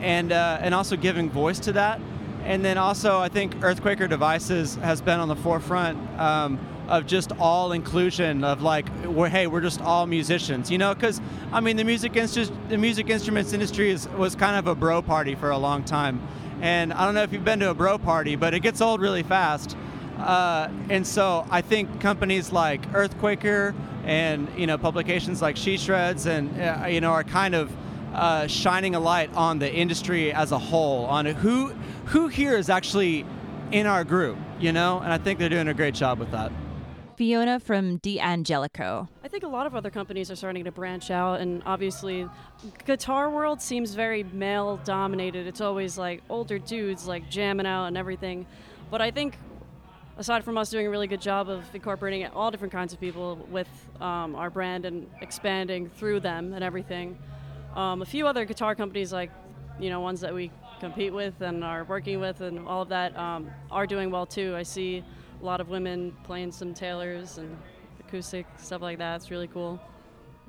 and 0.00 0.32
uh, 0.32 0.58
and 0.60 0.74
also 0.74 0.96
giving 0.96 1.30
voice 1.30 1.60
to 1.60 1.72
that. 1.72 2.00
And 2.44 2.64
then 2.64 2.78
also, 2.78 3.20
I 3.20 3.28
think 3.28 3.54
Earthquaker 3.60 4.08
Devices 4.08 4.74
has 4.76 5.00
been 5.00 5.20
on 5.20 5.28
the 5.28 5.36
forefront 5.36 5.98
um, 6.18 6.58
of 6.90 7.06
just 7.06 7.32
all 7.38 7.72
inclusion 7.72 8.44
of 8.44 8.62
like 8.62 8.86
we're 9.04 9.28
hey 9.28 9.46
we're 9.46 9.60
just 9.60 9.80
all 9.80 10.06
musicians 10.06 10.70
you 10.70 10.76
know? 10.76 10.92
Because 10.94 11.20
i 11.52 11.60
mean 11.60 11.76
the 11.76 11.84
music 11.84 12.12
instru- 12.12 12.52
the 12.68 12.76
music 12.76 13.08
instruments 13.08 13.52
industry 13.52 13.90
is, 13.90 14.08
was 14.10 14.34
kind 14.34 14.56
of 14.56 14.66
a 14.66 14.74
bro 14.74 15.00
party 15.00 15.34
for 15.34 15.50
a 15.50 15.58
long 15.58 15.84
time. 15.84 16.20
And 16.60 16.92
i 16.92 17.06
don't 17.06 17.14
know 17.14 17.22
if 17.22 17.32
you've 17.32 17.44
been 17.44 17.60
to 17.60 17.70
a 17.70 17.74
bro 17.74 17.96
party 17.96 18.36
but 18.36 18.52
it 18.52 18.60
gets 18.60 18.80
old 18.80 19.00
really 19.00 19.22
fast. 19.22 19.76
Uh, 20.18 20.68
and 20.90 21.06
so 21.06 21.46
i 21.50 21.62
think 21.62 22.00
companies 22.00 22.52
like 22.52 22.82
earthquaker 22.92 23.74
and 24.04 24.48
you 24.56 24.66
know 24.66 24.76
publications 24.76 25.40
like 25.40 25.56
She 25.56 25.78
Shreds 25.78 26.26
and 26.26 26.60
uh, 26.60 26.86
you 26.88 27.00
know 27.00 27.12
are 27.12 27.24
kind 27.24 27.54
of 27.54 27.72
uh, 28.12 28.46
shining 28.48 28.96
a 28.96 29.00
light 29.00 29.32
on 29.34 29.60
the 29.60 29.72
industry 29.72 30.32
as 30.32 30.50
a 30.50 30.58
whole 30.58 31.06
on 31.06 31.26
who 31.26 31.68
who 32.06 32.26
here 32.26 32.56
is 32.56 32.68
actually 32.68 33.24
in 33.72 33.86
our 33.86 34.04
group, 34.04 34.36
you 34.58 34.72
know, 34.72 34.98
and 34.98 35.12
I 35.12 35.18
think 35.18 35.38
they're 35.38 35.48
doing 35.48 35.68
a 35.68 35.74
great 35.74 35.94
job 35.94 36.18
with 36.18 36.32
that. 36.32 36.50
Fiona 37.20 37.60
from 37.60 37.98
D'Angelico. 37.98 39.06
I 39.22 39.28
think 39.28 39.42
a 39.42 39.46
lot 39.46 39.66
of 39.66 39.76
other 39.76 39.90
companies 39.90 40.30
are 40.30 40.36
starting 40.36 40.64
to 40.64 40.72
branch 40.72 41.10
out, 41.10 41.40
and 41.40 41.62
obviously, 41.66 42.26
guitar 42.86 43.28
world 43.28 43.60
seems 43.60 43.92
very 43.92 44.22
male 44.22 44.80
dominated. 44.84 45.46
It's 45.46 45.60
always 45.60 45.98
like 45.98 46.22
older 46.30 46.58
dudes 46.58 47.06
like 47.06 47.28
jamming 47.28 47.66
out 47.66 47.88
and 47.88 47.98
everything. 47.98 48.46
But 48.90 49.02
I 49.02 49.10
think, 49.10 49.36
aside 50.16 50.44
from 50.44 50.56
us 50.56 50.70
doing 50.70 50.86
a 50.86 50.90
really 50.90 51.08
good 51.08 51.20
job 51.20 51.50
of 51.50 51.62
incorporating 51.74 52.26
all 52.28 52.50
different 52.50 52.72
kinds 52.72 52.94
of 52.94 53.00
people 53.00 53.46
with 53.50 53.68
um, 54.00 54.34
our 54.34 54.48
brand 54.48 54.86
and 54.86 55.06
expanding 55.20 55.90
through 55.90 56.20
them 56.20 56.54
and 56.54 56.64
everything, 56.64 57.18
um, 57.76 58.00
a 58.00 58.06
few 58.06 58.26
other 58.26 58.46
guitar 58.46 58.74
companies 58.74 59.12
like, 59.12 59.30
you 59.78 59.90
know, 59.90 60.00
ones 60.00 60.22
that 60.22 60.32
we 60.32 60.50
compete 60.80 61.12
with 61.12 61.38
and 61.42 61.64
are 61.64 61.84
working 61.84 62.18
with 62.18 62.40
and 62.40 62.66
all 62.66 62.80
of 62.80 62.88
that 62.88 63.14
um, 63.18 63.50
are 63.70 63.86
doing 63.86 64.10
well 64.10 64.24
too. 64.24 64.54
I 64.56 64.62
see 64.62 65.04
a 65.40 65.44
lot 65.44 65.60
of 65.60 65.68
women 65.68 66.14
playing 66.24 66.52
some 66.52 66.74
Taylors 66.74 67.38
and 67.38 67.56
acoustic 68.00 68.46
stuff 68.58 68.82
like 68.82 68.98
that. 68.98 69.16
It's 69.16 69.30
really 69.30 69.48
cool. 69.48 69.80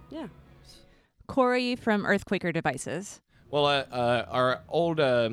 Yeah. 0.09 0.27
Corey 1.27 1.75
from 1.75 2.03
Earthquaker 2.03 2.53
Devices. 2.53 3.21
Well, 3.49 3.65
uh, 3.65 3.85
uh, 3.91 4.25
our 4.29 4.61
old 4.67 4.99
uh, 4.99 5.29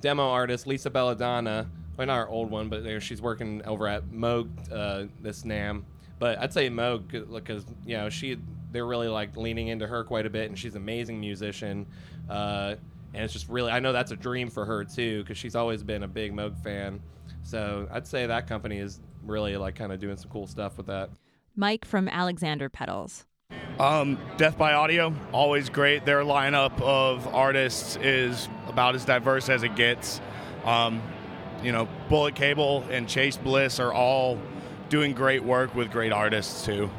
demo 0.00 0.28
artist 0.28 0.66
Lisa 0.66 0.90
Belladonna, 0.90 1.68
well, 1.96 2.06
not 2.06 2.14
our 2.14 2.28
old 2.28 2.50
one, 2.50 2.68
but 2.68 2.82
you 2.82 2.94
know, 2.94 2.98
she's 2.98 3.20
working 3.20 3.62
over 3.64 3.88
at 3.88 4.08
Moog 4.10 4.48
uh, 4.72 5.06
this 5.20 5.42
NAMM. 5.42 5.82
But 6.18 6.38
I'd 6.38 6.52
say 6.52 6.68
Moog 6.68 7.32
because 7.32 7.64
you 7.86 7.96
know 7.96 8.10
she 8.10 8.38
they're 8.72 8.86
really 8.86 9.08
like 9.08 9.36
leaning 9.36 9.68
into 9.68 9.86
her 9.86 10.04
quite 10.04 10.26
a 10.26 10.30
bit, 10.30 10.48
and 10.48 10.58
she's 10.58 10.74
an 10.74 10.82
amazing 10.82 11.20
musician. 11.20 11.86
Uh, 12.28 12.74
and 13.14 13.24
it's 13.24 13.32
just 13.32 13.48
really 13.48 13.70
I 13.70 13.80
know 13.80 13.92
that's 13.92 14.10
a 14.10 14.16
dream 14.16 14.50
for 14.50 14.64
her 14.64 14.84
too 14.84 15.22
because 15.22 15.38
she's 15.38 15.54
always 15.54 15.82
been 15.82 16.02
a 16.02 16.08
big 16.08 16.32
Moog 16.32 16.56
fan. 16.62 17.00
So 17.48 17.88
I'd 17.90 18.06
say 18.06 18.26
that 18.26 18.46
company 18.46 18.76
is 18.76 19.00
really 19.24 19.56
like 19.56 19.74
kind 19.74 19.90
of 19.90 19.98
doing 19.98 20.18
some 20.18 20.30
cool 20.30 20.46
stuff 20.46 20.76
with 20.76 20.86
that. 20.88 21.08
Mike 21.56 21.86
from 21.86 22.06
Alexander 22.06 22.68
Pedals. 22.68 23.24
Um, 23.78 24.18
Death 24.36 24.58
by 24.58 24.74
Audio, 24.74 25.14
always 25.32 25.70
great. 25.70 26.04
Their 26.04 26.20
lineup 26.24 26.78
of 26.82 27.26
artists 27.28 27.96
is 27.96 28.50
about 28.66 28.94
as 28.94 29.06
diverse 29.06 29.48
as 29.48 29.62
it 29.62 29.74
gets. 29.76 30.20
Um, 30.66 31.00
you 31.62 31.72
know, 31.72 31.88
Bullet 32.10 32.34
Cable 32.34 32.84
and 32.90 33.08
Chase 33.08 33.38
Bliss 33.38 33.80
are 33.80 33.94
all 33.94 34.38
doing 34.90 35.14
great 35.14 35.42
work 35.42 35.74
with 35.74 35.90
great 35.90 36.12
artists 36.12 36.66
too. 36.66 36.90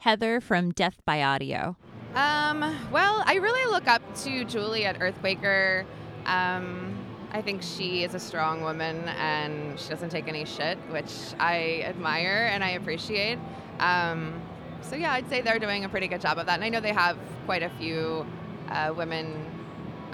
Heather 0.00 0.42
from 0.42 0.70
Death 0.72 1.00
by 1.06 1.22
Audio. 1.22 1.78
Um, 2.14 2.60
well, 2.92 3.22
I 3.24 3.36
really 3.36 3.70
look 3.70 3.88
up 3.88 4.02
to 4.16 4.44
Julie 4.44 4.84
at 4.84 4.98
Earthquaker. 5.00 5.86
Um, 6.26 6.97
I 7.30 7.42
think 7.42 7.62
she 7.62 8.04
is 8.04 8.14
a 8.14 8.20
strong 8.20 8.62
woman 8.62 9.08
and 9.08 9.78
she 9.78 9.88
doesn't 9.90 10.10
take 10.10 10.28
any 10.28 10.44
shit, 10.44 10.78
which 10.90 11.12
I 11.38 11.82
admire 11.84 12.48
and 12.50 12.64
I 12.64 12.70
appreciate. 12.70 13.38
Um, 13.80 14.40
so 14.82 14.96
yeah, 14.96 15.12
I'd 15.12 15.28
say 15.28 15.42
they're 15.42 15.58
doing 15.58 15.84
a 15.84 15.88
pretty 15.88 16.08
good 16.08 16.20
job 16.20 16.38
of 16.38 16.46
that, 16.46 16.54
and 16.54 16.64
I 16.64 16.68
know 16.68 16.80
they 16.80 16.92
have 16.92 17.18
quite 17.44 17.62
a 17.62 17.68
few 17.70 18.26
uh, 18.70 18.94
women 18.96 19.44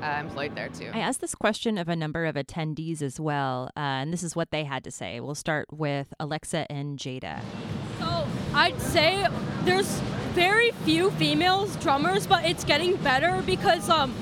uh, 0.03 0.19
employed 0.21 0.55
there 0.55 0.69
too. 0.69 0.91
I 0.93 0.99
asked 0.99 1.21
this 1.21 1.35
question 1.35 1.79
of 1.79 1.89
a 1.89 1.97
number 1.97 2.25
of 2.27 2.35
attendees 2.35 3.01
as 3.01 3.21
well, 3.21 3.71
uh, 3.77 3.81
and 3.81 4.13
this 4.13 4.23
is 4.23 4.35
what 4.35 4.51
they 4.51 4.65
had 4.65 4.83
to 4.85 4.91
say. 4.91 5.21
We'll 5.21 5.35
start 5.35 5.67
with 5.73 6.13
Alexa 6.19 6.67
and 6.71 6.99
Jayda. 6.99 7.41
So 8.01 8.27
I'd 8.55 8.81
say 8.81 9.27
there's 9.63 10.01
very 10.33 10.73
few 10.85 11.11
females 11.13 11.77
drummers, 11.77 12.27
but 12.27 12.45
it's 12.45 12.65
getting 12.65 12.97
better 12.97 13.43
because 13.47 13.89
um, 13.89 14.15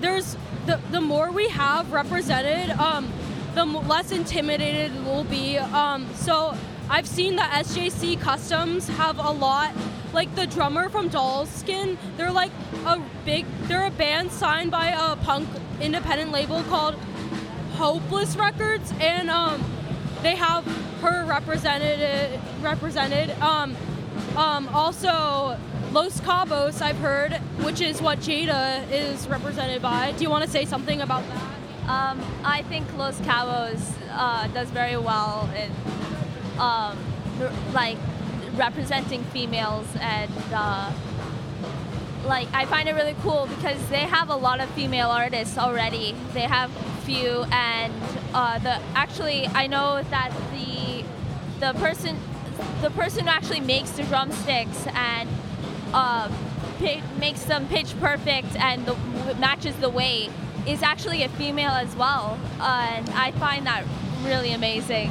there's 0.00 0.36
the, 0.66 0.80
the 0.90 1.00
more 1.00 1.30
we 1.30 1.48
have 1.48 1.92
represented, 1.92 2.70
um, 2.78 3.12
the 3.54 3.64
less 3.64 4.12
intimidated 4.12 4.92
we'll 5.04 5.24
be. 5.24 5.58
Um, 5.58 6.06
so 6.14 6.56
I've 6.90 7.06
seen 7.06 7.36
that 7.36 7.64
SJC 7.64 8.20
Customs 8.20 8.88
have 8.88 9.18
a 9.18 9.30
lot, 9.30 9.74
like 10.12 10.34
the 10.34 10.46
drummer 10.46 10.88
from 10.88 11.08
Doll's 11.08 11.48
Skin, 11.50 11.96
they're 12.16 12.30
like 12.30 12.52
a 12.84 13.00
big, 13.24 13.46
they're 13.62 13.86
a 13.86 13.90
band 13.90 14.30
signed 14.30 14.70
by 14.70 14.88
a 14.88 15.16
punk 15.16 15.48
independent 15.80 16.32
label 16.32 16.62
called 16.64 16.94
Hopeless 17.74 18.36
Records, 18.36 18.92
and 19.00 19.30
um, 19.30 19.62
they 20.22 20.34
have 20.34 20.64
her 21.00 21.24
represented, 21.24 22.40
represented. 22.60 23.30
Um, 23.40 23.76
um, 24.36 24.68
also, 24.68 25.58
Los 25.96 26.20
Cabos, 26.20 26.82
I've 26.82 26.98
heard, 26.98 27.32
which 27.64 27.80
is 27.80 28.02
what 28.02 28.18
Jayda 28.18 28.86
is 28.90 29.26
represented 29.28 29.80
by. 29.80 30.12
Do 30.12 30.24
you 30.24 30.28
want 30.28 30.44
to 30.44 30.50
say 30.50 30.66
something 30.66 31.00
about 31.00 31.24
that? 31.26 31.88
Um, 31.88 32.20
I 32.44 32.64
think 32.64 32.94
Los 32.98 33.18
Cabos 33.20 33.80
uh, 34.10 34.46
does 34.48 34.68
very 34.68 34.98
well 34.98 35.48
in 35.56 35.72
um, 36.60 36.98
like 37.72 37.96
representing 38.56 39.24
females 39.24 39.86
and 39.98 40.30
uh, 40.52 40.92
like 42.26 42.48
I 42.52 42.66
find 42.66 42.90
it 42.90 42.94
really 42.94 43.16
cool 43.22 43.48
because 43.56 43.80
they 43.88 44.00
have 44.00 44.28
a 44.28 44.36
lot 44.36 44.60
of 44.60 44.68
female 44.72 45.08
artists 45.08 45.56
already. 45.56 46.14
They 46.34 46.42
have 46.42 46.70
few 47.04 47.44
and 47.50 47.94
uh, 48.34 48.58
the 48.58 48.82
actually 48.94 49.46
I 49.46 49.66
know 49.66 50.02
that 50.10 50.30
the 50.52 51.04
the 51.58 51.72
person 51.78 52.18
the 52.82 52.90
person 52.90 53.24
who 53.24 53.30
actually 53.30 53.60
makes 53.60 53.92
the 53.92 54.02
drumsticks 54.02 54.86
and 54.88 55.26
uh, 55.96 56.28
pi- 56.78 57.02
makes 57.18 57.44
them 57.44 57.66
pitch 57.68 57.98
perfect 58.00 58.54
and 58.56 58.84
the, 58.84 58.94
matches 59.40 59.74
the 59.76 59.88
weight 59.88 60.30
is 60.66 60.82
actually 60.82 61.22
a 61.22 61.28
female 61.30 61.70
as 61.70 61.96
well. 61.96 62.38
Uh, 62.60 62.86
and 62.90 63.08
I 63.10 63.30
find 63.32 63.66
that 63.66 63.84
really 64.22 64.52
amazing. 64.52 65.10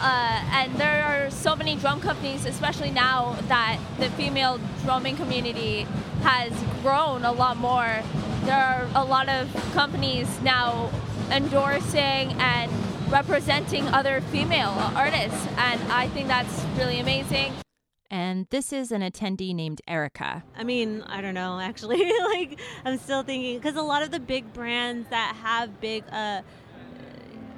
Uh, 0.00 0.42
and 0.52 0.74
there 0.76 1.04
are 1.04 1.30
so 1.30 1.54
many 1.54 1.76
drum 1.76 2.00
companies, 2.00 2.44
especially 2.44 2.90
now 2.90 3.36
that 3.48 3.78
the 3.98 4.08
female 4.10 4.58
drumming 4.82 5.16
community 5.16 5.86
has 6.22 6.52
grown 6.82 7.24
a 7.24 7.32
lot 7.32 7.56
more. 7.58 8.02
There 8.44 8.56
are 8.56 8.88
a 8.94 9.04
lot 9.04 9.28
of 9.28 9.48
companies 9.74 10.26
now 10.40 10.90
endorsing 11.30 12.32
and 12.40 12.72
representing 13.08 13.86
other 13.88 14.22
female 14.22 14.74
artists, 14.96 15.46
and 15.56 15.80
I 15.92 16.08
think 16.08 16.26
that's 16.28 16.64
really 16.76 16.98
amazing. 16.98 17.52
And 18.10 18.48
this 18.50 18.72
is 18.72 18.90
an 18.90 19.02
attendee 19.02 19.54
named 19.54 19.80
Erika. 19.86 20.42
I 20.56 20.64
mean, 20.64 21.02
I 21.02 21.20
don't 21.20 21.34
know, 21.34 21.60
actually. 21.60 22.10
like, 22.24 22.58
I'm 22.84 22.98
still 22.98 23.22
thinking, 23.22 23.56
because 23.58 23.76
a 23.76 23.82
lot 23.82 24.02
of 24.02 24.10
the 24.10 24.18
big 24.18 24.52
brands 24.52 25.08
that 25.10 25.36
have 25.42 25.80
big, 25.80 26.02
uh, 26.10 26.42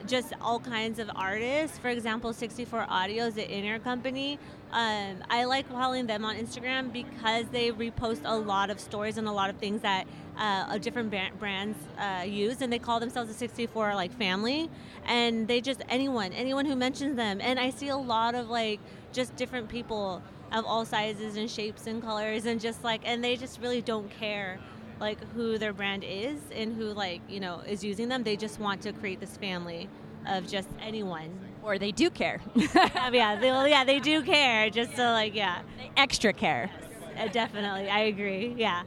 just 0.07 0.34
all 0.42 0.61
kinds 0.61 0.98
of 0.98 1.11
artists, 1.14 1.78
for 1.78 1.88
example, 1.88 2.34
64 2.34 2.86
Audio 2.88 3.24
is 3.26 3.34
the 3.34 3.48
inner 3.48 3.78
company. 3.78 4.38
Um, 4.72 5.22
I 5.30 5.44
like 5.44 5.68
following 5.68 6.07
them 6.07 6.24
on 6.24 6.36
Instagram 6.36 6.92
because 6.92 7.46
they 7.48 7.70
repost 7.70 8.20
a 8.24 8.36
lot 8.36 8.68
of 8.68 8.78
stories 8.78 9.16
and 9.16 9.26
a 9.28 9.32
lot 9.32 9.48
of 9.48 9.57
things 9.57 9.80
that 9.82 10.07
uh, 10.36 10.76
different 10.78 11.14
brands 11.38 11.78
uh, 11.98 12.24
use, 12.24 12.61
and 12.61 12.70
they 12.72 12.78
call 12.78 13.00
themselves 13.00 13.30
a 13.30 13.34
64 13.34 13.94
like 13.94 14.12
family, 14.12 14.70
and 15.07 15.48
they 15.48 15.61
just 15.61 15.82
anyone, 15.88 16.32
anyone 16.32 16.66
who 16.66 16.76
mentions 16.76 17.16
them, 17.16 17.40
and 17.40 17.59
I 17.61 17.70
see 17.70 17.88
a 17.88 17.96
lot 17.96 18.34
of 18.34 18.48
like 18.48 18.80
just 19.12 19.36
different 19.36 19.68
people 19.68 20.22
of 20.53 20.64
all 20.64 20.84
sizes 20.84 21.36
and 21.36 21.50
shapes 21.50 21.86
and 21.86 22.03
colors, 22.03 22.46
and 22.46 22.61
just 22.61 22.84
like, 22.84 23.03
and 23.05 23.22
they 23.22 23.36
just 23.36 23.61
really 23.61 23.82
don't 23.82 24.11
care 24.11 24.59
like 25.00 25.18
who 25.34 25.59
their 25.59 25.72
brand 25.72 26.05
is 26.05 26.38
and 26.55 26.76
who 26.76 26.84
like 26.92 27.20
you 27.28 27.40
know 27.40 27.61
is 27.66 27.82
using 27.82 28.09
them. 28.09 28.22
They 28.22 28.36
just 28.36 28.61
want 28.61 28.82
to 28.82 28.92
create 28.92 29.20
this 29.20 29.36
family 29.36 29.88
of 30.26 30.46
just 30.46 30.68
anyone. 30.80 31.38
Or 31.62 31.78
they 31.78 31.92
do 31.92 32.11
care. 32.11 32.40
yeah, 32.55 33.36
they, 33.36 33.50
well, 33.50 33.68
yeah, 33.68 33.84
they 33.84 34.00
do 34.00 34.22
care. 34.22 34.68
Just 34.70 34.96
to 34.96 35.05
like, 35.12 35.34
yeah, 35.34 35.62
extra 35.96 36.32
care. 36.32 36.70
Uh, 37.16 37.28
definitely, 37.28 37.88
I 37.88 38.00
agree. 38.00 38.55
Yeah. 38.57 38.82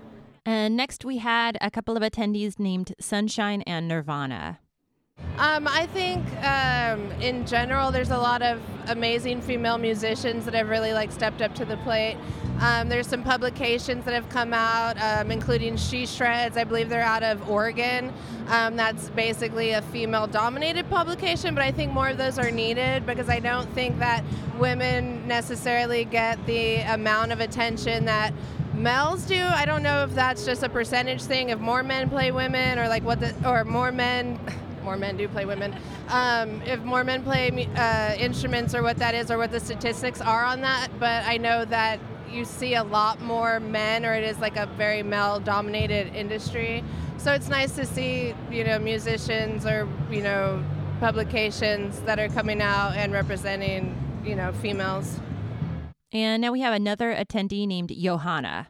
And 0.45 0.75
next 0.75 1.05
we 1.05 1.17
had 1.17 1.57
a 1.61 1.71
couple 1.71 1.97
of 1.97 2.03
attendees 2.03 2.59
named 2.59 2.93
Sunshine 2.99 3.61
and 3.63 3.87
Nirvana. 3.87 4.59
Um, 5.37 5.67
I 5.67 5.85
think 5.87 6.25
um, 6.45 7.11
in 7.21 7.45
general, 7.45 7.91
there's 7.91 8.11
a 8.11 8.17
lot 8.17 8.41
of 8.41 8.61
amazing 8.87 9.41
female 9.41 9.77
musicians 9.77 10.45
that 10.45 10.53
have 10.53 10.69
really 10.69 10.93
like 10.93 11.11
stepped 11.11 11.41
up 11.41 11.53
to 11.55 11.65
the 11.65 11.75
plate. 11.77 12.15
Um, 12.61 12.87
there's 12.87 13.07
some 13.07 13.21
publications 13.21 14.05
that 14.05 14.13
have 14.13 14.29
come 14.29 14.53
out, 14.53 14.97
um, 15.01 15.31
including 15.31 15.75
She 15.75 16.05
Shreds. 16.05 16.55
I 16.55 16.63
believe 16.63 16.87
they're 16.87 17.01
out 17.01 17.21
of 17.21 17.49
Oregon. 17.49 18.13
Um, 18.47 18.77
that's 18.77 19.09
basically 19.09 19.71
a 19.71 19.81
female-dominated 19.81 20.89
publication, 20.89 21.53
but 21.53 21.63
I 21.63 21.71
think 21.71 21.91
more 21.91 22.07
of 22.07 22.17
those 22.17 22.39
are 22.39 22.51
needed 22.51 23.05
because 23.05 23.27
I 23.27 23.41
don't 23.41 23.69
think 23.73 23.99
that 23.99 24.23
women 24.57 25.27
necessarily 25.27 26.05
get 26.05 26.43
the 26.45 26.77
amount 26.93 27.33
of 27.33 27.41
attention 27.41 28.05
that 28.05 28.33
males 28.73 29.25
do. 29.25 29.41
I 29.41 29.65
don't 29.65 29.83
know 29.83 30.03
if 30.03 30.15
that's 30.15 30.45
just 30.45 30.63
a 30.63 30.69
percentage 30.69 31.23
thing. 31.23 31.49
If 31.49 31.59
more 31.59 31.83
men 31.83 32.09
play 32.09 32.31
women, 32.31 32.79
or 32.79 32.87
like 32.87 33.03
what 33.03 33.19
the, 33.19 33.35
or 33.45 33.65
more 33.65 33.91
men. 33.91 34.39
More 34.85 34.97
men 34.97 35.17
do 35.17 35.27
play 35.27 35.45
women. 35.45 35.75
Um, 36.09 36.61
if 36.61 36.79
more 36.81 37.03
men 37.03 37.23
play 37.23 37.67
uh, 37.75 38.13
instruments, 38.17 38.75
or 38.75 38.83
what 38.83 38.97
that 38.97 39.15
is, 39.15 39.31
or 39.31 39.37
what 39.39 39.51
the 39.51 39.59
statistics 39.59 40.21
are 40.21 40.45
on 40.45 40.61
that, 40.61 40.89
but 40.99 41.25
I 41.25 41.37
know 41.37 41.65
that 41.65 41.99
you 42.29 42.45
see 42.45 42.75
a 42.75 42.83
lot 42.83 43.19
more 43.19 43.59
men, 43.59 44.05
or 44.05 44.13
it 44.13 44.23
is 44.23 44.37
like 44.37 44.57
a 44.57 44.67
very 44.77 45.01
male-dominated 45.01 46.15
industry. 46.15 46.83
So 47.17 47.33
it's 47.33 47.49
nice 47.49 47.73
to 47.75 47.85
see, 47.85 48.35
you 48.51 48.63
know, 48.63 48.77
musicians 48.77 49.65
or 49.65 49.87
you 50.11 50.21
know, 50.21 50.63
publications 50.99 51.99
that 52.01 52.19
are 52.19 52.29
coming 52.29 52.61
out 52.61 52.95
and 52.95 53.11
representing, 53.11 53.97
you 54.23 54.35
know, 54.35 54.53
females. 54.53 55.19
And 56.11 56.41
now 56.41 56.51
we 56.51 56.61
have 56.61 56.73
another 56.73 57.13
attendee 57.13 57.67
named 57.67 57.89
Yohanna. 57.89 58.67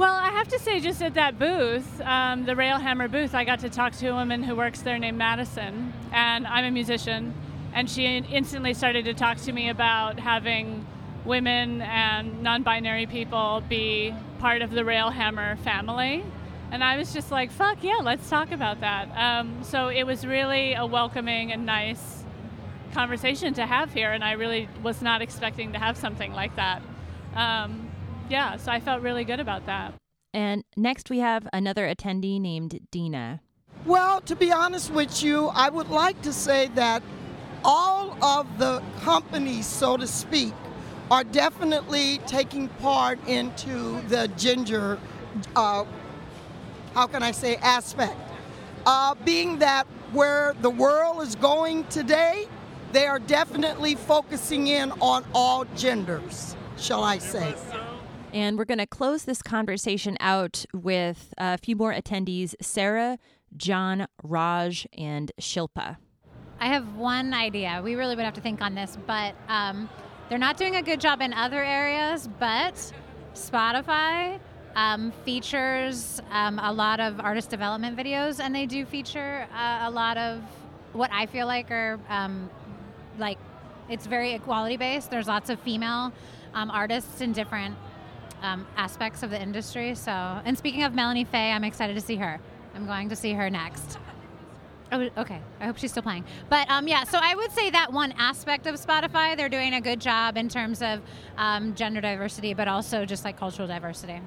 Well, 0.00 0.14
I 0.14 0.30
have 0.30 0.48
to 0.48 0.58
say, 0.58 0.80
just 0.80 1.02
at 1.02 1.12
that 1.12 1.38
booth, 1.38 2.00
um, 2.00 2.46
the 2.46 2.54
Railhammer 2.54 3.10
booth, 3.10 3.34
I 3.34 3.44
got 3.44 3.58
to 3.58 3.68
talk 3.68 3.92
to 3.96 4.06
a 4.06 4.14
woman 4.14 4.42
who 4.42 4.56
works 4.56 4.80
there 4.80 4.98
named 4.98 5.18
Madison, 5.18 5.92
and 6.10 6.46
I'm 6.46 6.64
a 6.64 6.70
musician, 6.70 7.34
and 7.74 7.90
she 7.90 8.06
instantly 8.06 8.72
started 8.72 9.04
to 9.04 9.12
talk 9.12 9.36
to 9.42 9.52
me 9.52 9.68
about 9.68 10.18
having 10.18 10.86
women 11.26 11.82
and 11.82 12.42
non-binary 12.42 13.08
people 13.08 13.62
be 13.68 14.14
part 14.38 14.62
of 14.62 14.70
the 14.70 14.84
Railhammer 14.84 15.58
family, 15.58 16.24
and 16.70 16.82
I 16.82 16.96
was 16.96 17.12
just 17.12 17.30
like, 17.30 17.50
"Fuck 17.50 17.84
yeah, 17.84 17.98
let's 18.00 18.30
talk 18.30 18.52
about 18.52 18.80
that." 18.80 19.10
Um, 19.14 19.62
so 19.62 19.88
it 19.88 20.04
was 20.04 20.24
really 20.26 20.72
a 20.72 20.86
welcoming 20.86 21.52
and 21.52 21.66
nice 21.66 22.24
conversation 22.94 23.52
to 23.52 23.66
have 23.66 23.92
here, 23.92 24.12
and 24.12 24.24
I 24.24 24.32
really 24.32 24.66
was 24.82 25.02
not 25.02 25.20
expecting 25.20 25.74
to 25.74 25.78
have 25.78 25.98
something 25.98 26.32
like 26.32 26.56
that. 26.56 26.80
Um, 27.36 27.89
yeah, 28.30 28.56
so 28.56 28.70
I 28.70 28.80
felt 28.80 29.02
really 29.02 29.24
good 29.24 29.40
about 29.40 29.66
that. 29.66 29.94
And 30.32 30.64
next 30.76 31.10
we 31.10 31.18
have 31.18 31.48
another 31.52 31.92
attendee 31.92 32.40
named 32.40 32.78
Dena. 32.90 33.40
Well, 33.84 34.20
to 34.22 34.36
be 34.36 34.52
honest 34.52 34.90
with 34.90 35.22
you, 35.22 35.48
I 35.48 35.68
would 35.68 35.88
like 35.88 36.20
to 36.22 36.32
say 36.32 36.68
that 36.74 37.02
all 37.64 38.22
of 38.22 38.58
the 38.58 38.82
companies, 39.00 39.66
so 39.66 39.96
to 39.96 40.06
speak, 40.06 40.52
are 41.10 41.24
definitely 41.24 42.18
taking 42.26 42.68
part 42.68 43.18
into 43.26 44.00
the 44.08 44.30
ginger, 44.36 44.98
uh, 45.56 45.84
how 46.94 47.06
can 47.06 47.22
I 47.22 47.32
say, 47.32 47.56
aspect. 47.56 48.16
Uh, 48.86 49.14
being 49.24 49.58
that 49.58 49.86
where 50.12 50.54
the 50.60 50.70
world 50.70 51.22
is 51.22 51.34
going 51.34 51.84
today, 51.84 52.46
they 52.92 53.06
are 53.06 53.18
definitely 53.18 53.94
focusing 53.94 54.68
in 54.68 54.92
on 55.00 55.24
all 55.34 55.64
genders, 55.76 56.54
shall 56.76 57.02
I 57.02 57.18
say. 57.18 57.54
And 58.32 58.56
we're 58.56 58.64
going 58.64 58.78
to 58.78 58.86
close 58.86 59.24
this 59.24 59.42
conversation 59.42 60.16
out 60.20 60.64
with 60.72 61.34
a 61.36 61.58
few 61.58 61.74
more 61.74 61.92
attendees 61.92 62.54
Sara, 62.60 63.18
John, 63.56 64.06
Raj, 64.22 64.86
and 64.96 65.32
Shilpa. 65.40 65.96
I 66.60 66.66
have 66.66 66.94
one 66.94 67.34
idea. 67.34 67.80
We 67.82 67.94
really 67.96 68.14
would 68.14 68.24
have 68.24 68.34
to 68.34 68.40
think 68.40 68.60
on 68.60 68.74
this, 68.74 68.96
but 69.06 69.34
um, 69.48 69.88
they're 70.28 70.38
not 70.38 70.56
doing 70.56 70.76
a 70.76 70.82
good 70.82 71.00
job 71.00 71.20
in 71.20 71.32
other 71.32 71.64
areas, 71.64 72.28
but 72.38 72.92
Spotify 73.34 74.38
um, 74.76 75.10
features 75.24 76.20
um, 76.30 76.60
a 76.60 76.72
lot 76.72 77.00
of 77.00 77.18
artist 77.18 77.50
development 77.50 77.96
videos, 77.96 78.38
and 78.38 78.54
they 78.54 78.66
do 78.66 78.84
feature 78.84 79.48
uh, 79.52 79.80
a 79.82 79.90
lot 79.90 80.16
of 80.16 80.42
what 80.92 81.10
I 81.12 81.26
feel 81.26 81.46
like 81.46 81.70
are 81.70 81.98
um, 82.08 82.48
like 83.18 83.38
it's 83.88 84.06
very 84.06 84.32
equality 84.32 84.76
based. 84.76 85.10
There's 85.10 85.26
lots 85.26 85.50
of 85.50 85.58
female 85.60 86.12
um, 86.54 86.70
artists 86.70 87.20
in 87.20 87.32
different 87.32 87.74
um, 88.42 88.66
aspects 88.76 89.22
of 89.22 89.30
the 89.30 89.40
industry. 89.40 89.94
So, 89.94 90.12
and 90.12 90.56
speaking 90.56 90.82
of 90.84 90.94
Melanie 90.94 91.24
Faye, 91.24 91.52
I'm 91.52 91.64
excited 91.64 91.94
to 91.94 92.00
see 92.00 92.16
her. 92.16 92.40
I'm 92.74 92.86
going 92.86 93.08
to 93.08 93.16
see 93.16 93.32
her 93.32 93.50
next. 93.50 93.98
Oh, 94.92 95.08
okay. 95.18 95.40
I 95.60 95.66
hope 95.66 95.76
she's 95.76 95.92
still 95.92 96.02
playing. 96.02 96.24
But 96.48 96.68
um, 96.68 96.88
yeah, 96.88 97.04
so 97.04 97.20
I 97.22 97.36
would 97.36 97.52
say 97.52 97.70
that 97.70 97.92
one 97.92 98.12
aspect 98.18 98.66
of 98.66 98.74
Spotify, 98.74 99.36
they're 99.36 99.48
doing 99.48 99.74
a 99.74 99.80
good 99.80 100.00
job 100.00 100.36
in 100.36 100.48
terms 100.48 100.82
of 100.82 101.00
um, 101.38 101.76
gender 101.76 102.00
diversity, 102.00 102.54
but 102.54 102.66
also 102.66 103.04
just 103.04 103.24
like 103.24 103.38
cultural 103.38 103.68
diversity. 103.68 104.20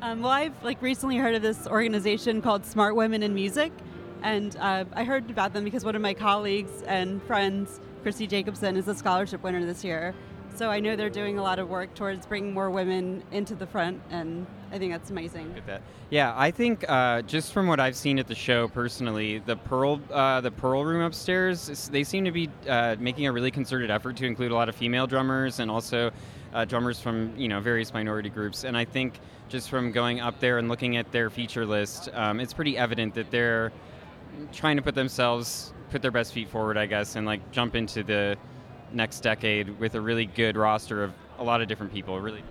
Um, 0.00 0.22
well, 0.22 0.32
I've 0.32 0.64
like 0.64 0.80
recently 0.80 1.18
heard 1.18 1.34
of 1.34 1.42
this 1.42 1.66
organization 1.66 2.40
called 2.40 2.64
Smart 2.64 2.96
Women 2.96 3.22
in 3.22 3.34
Music, 3.34 3.72
and 4.22 4.56
uh, 4.56 4.84
I 4.94 5.04
heard 5.04 5.30
about 5.30 5.52
them 5.52 5.64
because 5.64 5.84
one 5.84 5.94
of 5.94 6.02
my 6.02 6.14
colleagues 6.14 6.82
and 6.86 7.22
friends, 7.24 7.80
Christy 8.02 8.26
Jacobson, 8.26 8.76
is 8.76 8.88
a 8.88 8.94
scholarship 8.94 9.42
winner 9.42 9.66
this 9.66 9.84
year. 9.84 10.14
So 10.56 10.70
I 10.70 10.80
know 10.80 10.96
they're 10.96 11.10
doing 11.10 11.38
a 11.38 11.42
lot 11.42 11.58
of 11.58 11.68
work 11.68 11.94
towards 11.94 12.24
bringing 12.24 12.54
more 12.54 12.70
women 12.70 13.22
into 13.30 13.54
the 13.54 13.66
front, 13.66 14.00
and 14.08 14.46
I 14.72 14.78
think 14.78 14.90
that's 14.90 15.10
amazing. 15.10 15.54
That. 15.66 15.82
Yeah, 16.08 16.32
I 16.34 16.50
think 16.50 16.82
uh, 16.88 17.20
just 17.22 17.52
from 17.52 17.66
what 17.66 17.78
I've 17.78 17.94
seen 17.94 18.18
at 18.18 18.26
the 18.26 18.34
show 18.34 18.66
personally, 18.66 19.40
the 19.40 19.56
Pearl, 19.56 20.00
uh, 20.10 20.40
the 20.40 20.50
Pearl 20.50 20.82
Room 20.82 21.02
upstairs, 21.02 21.90
they 21.92 22.02
seem 22.02 22.24
to 22.24 22.30
be 22.30 22.48
uh, 22.66 22.96
making 22.98 23.26
a 23.26 23.32
really 23.32 23.50
concerted 23.50 23.90
effort 23.90 24.16
to 24.16 24.24
include 24.24 24.50
a 24.50 24.54
lot 24.54 24.70
of 24.70 24.74
female 24.74 25.06
drummers 25.06 25.60
and 25.60 25.70
also 25.70 26.10
uh, 26.54 26.64
drummers 26.64 26.98
from 26.98 27.36
you 27.36 27.48
know 27.48 27.60
various 27.60 27.92
minority 27.92 28.30
groups. 28.30 28.64
And 28.64 28.78
I 28.78 28.86
think 28.86 29.20
just 29.50 29.68
from 29.68 29.92
going 29.92 30.20
up 30.20 30.40
there 30.40 30.56
and 30.56 30.70
looking 30.70 30.96
at 30.96 31.12
their 31.12 31.28
feature 31.28 31.66
list, 31.66 32.08
um, 32.14 32.40
it's 32.40 32.54
pretty 32.54 32.78
evident 32.78 33.14
that 33.16 33.30
they're 33.30 33.72
trying 34.54 34.76
to 34.76 34.82
put 34.82 34.94
themselves, 34.94 35.74
put 35.90 36.00
their 36.00 36.10
best 36.10 36.32
feet 36.32 36.48
forward, 36.48 36.78
I 36.78 36.86
guess, 36.86 37.14
and 37.14 37.26
like 37.26 37.50
jump 37.50 37.74
into 37.74 38.02
the 38.02 38.38
next 38.92 39.20
decade 39.20 39.78
with 39.78 39.94
a 39.94 40.00
really 40.00 40.26
good 40.26 40.56
roster 40.56 41.02
of 41.02 41.12
a 41.38 41.44
lot 41.44 41.60
of 41.60 41.68
different 41.68 41.92
people. 41.92 42.20
Really. 42.20 42.42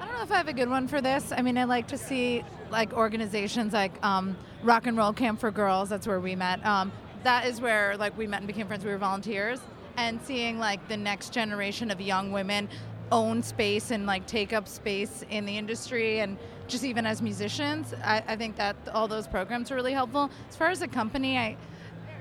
I 0.00 0.06
don't 0.06 0.16
know 0.16 0.22
if 0.22 0.32
I 0.32 0.36
have 0.36 0.48
a 0.48 0.52
good 0.52 0.70
one 0.70 0.88
for 0.88 1.00
this. 1.00 1.32
I 1.36 1.42
mean, 1.42 1.58
I 1.58 1.64
like 1.64 1.88
to 1.88 1.98
see 1.98 2.44
like 2.70 2.92
organizations 2.92 3.72
like 3.72 3.92
um, 4.04 4.36
Rock 4.62 4.86
and 4.86 4.96
Roll 4.96 5.12
Camp 5.12 5.40
for 5.40 5.50
Girls. 5.50 5.88
That's 5.88 6.06
where 6.06 6.20
we 6.20 6.34
met. 6.34 6.64
Um, 6.64 6.92
that 7.22 7.46
is 7.46 7.60
where 7.60 7.96
like 7.96 8.16
we 8.16 8.26
met 8.26 8.38
and 8.38 8.46
became 8.46 8.66
friends. 8.66 8.84
We 8.84 8.90
were 8.90 8.98
volunteers, 8.98 9.60
and 9.96 10.20
seeing 10.22 10.58
like 10.58 10.86
the 10.88 10.96
next 10.96 11.32
generation 11.32 11.90
of 11.90 12.00
young 12.00 12.32
women 12.32 12.68
own 13.12 13.42
space 13.42 13.90
and 13.90 14.06
like 14.06 14.26
take 14.26 14.52
up 14.52 14.68
space 14.68 15.24
in 15.30 15.44
the 15.44 15.56
industry 15.56 16.20
and 16.20 16.38
just 16.68 16.84
even 16.84 17.04
as 17.04 17.20
musicians 17.20 17.92
I, 18.04 18.22
I 18.28 18.36
think 18.36 18.56
that 18.56 18.76
all 18.92 19.08
those 19.08 19.26
programs 19.26 19.70
are 19.70 19.74
really 19.74 19.92
helpful 19.92 20.30
as 20.48 20.56
far 20.56 20.70
as 20.70 20.82
a 20.82 20.88
company 20.88 21.36
i 21.36 21.56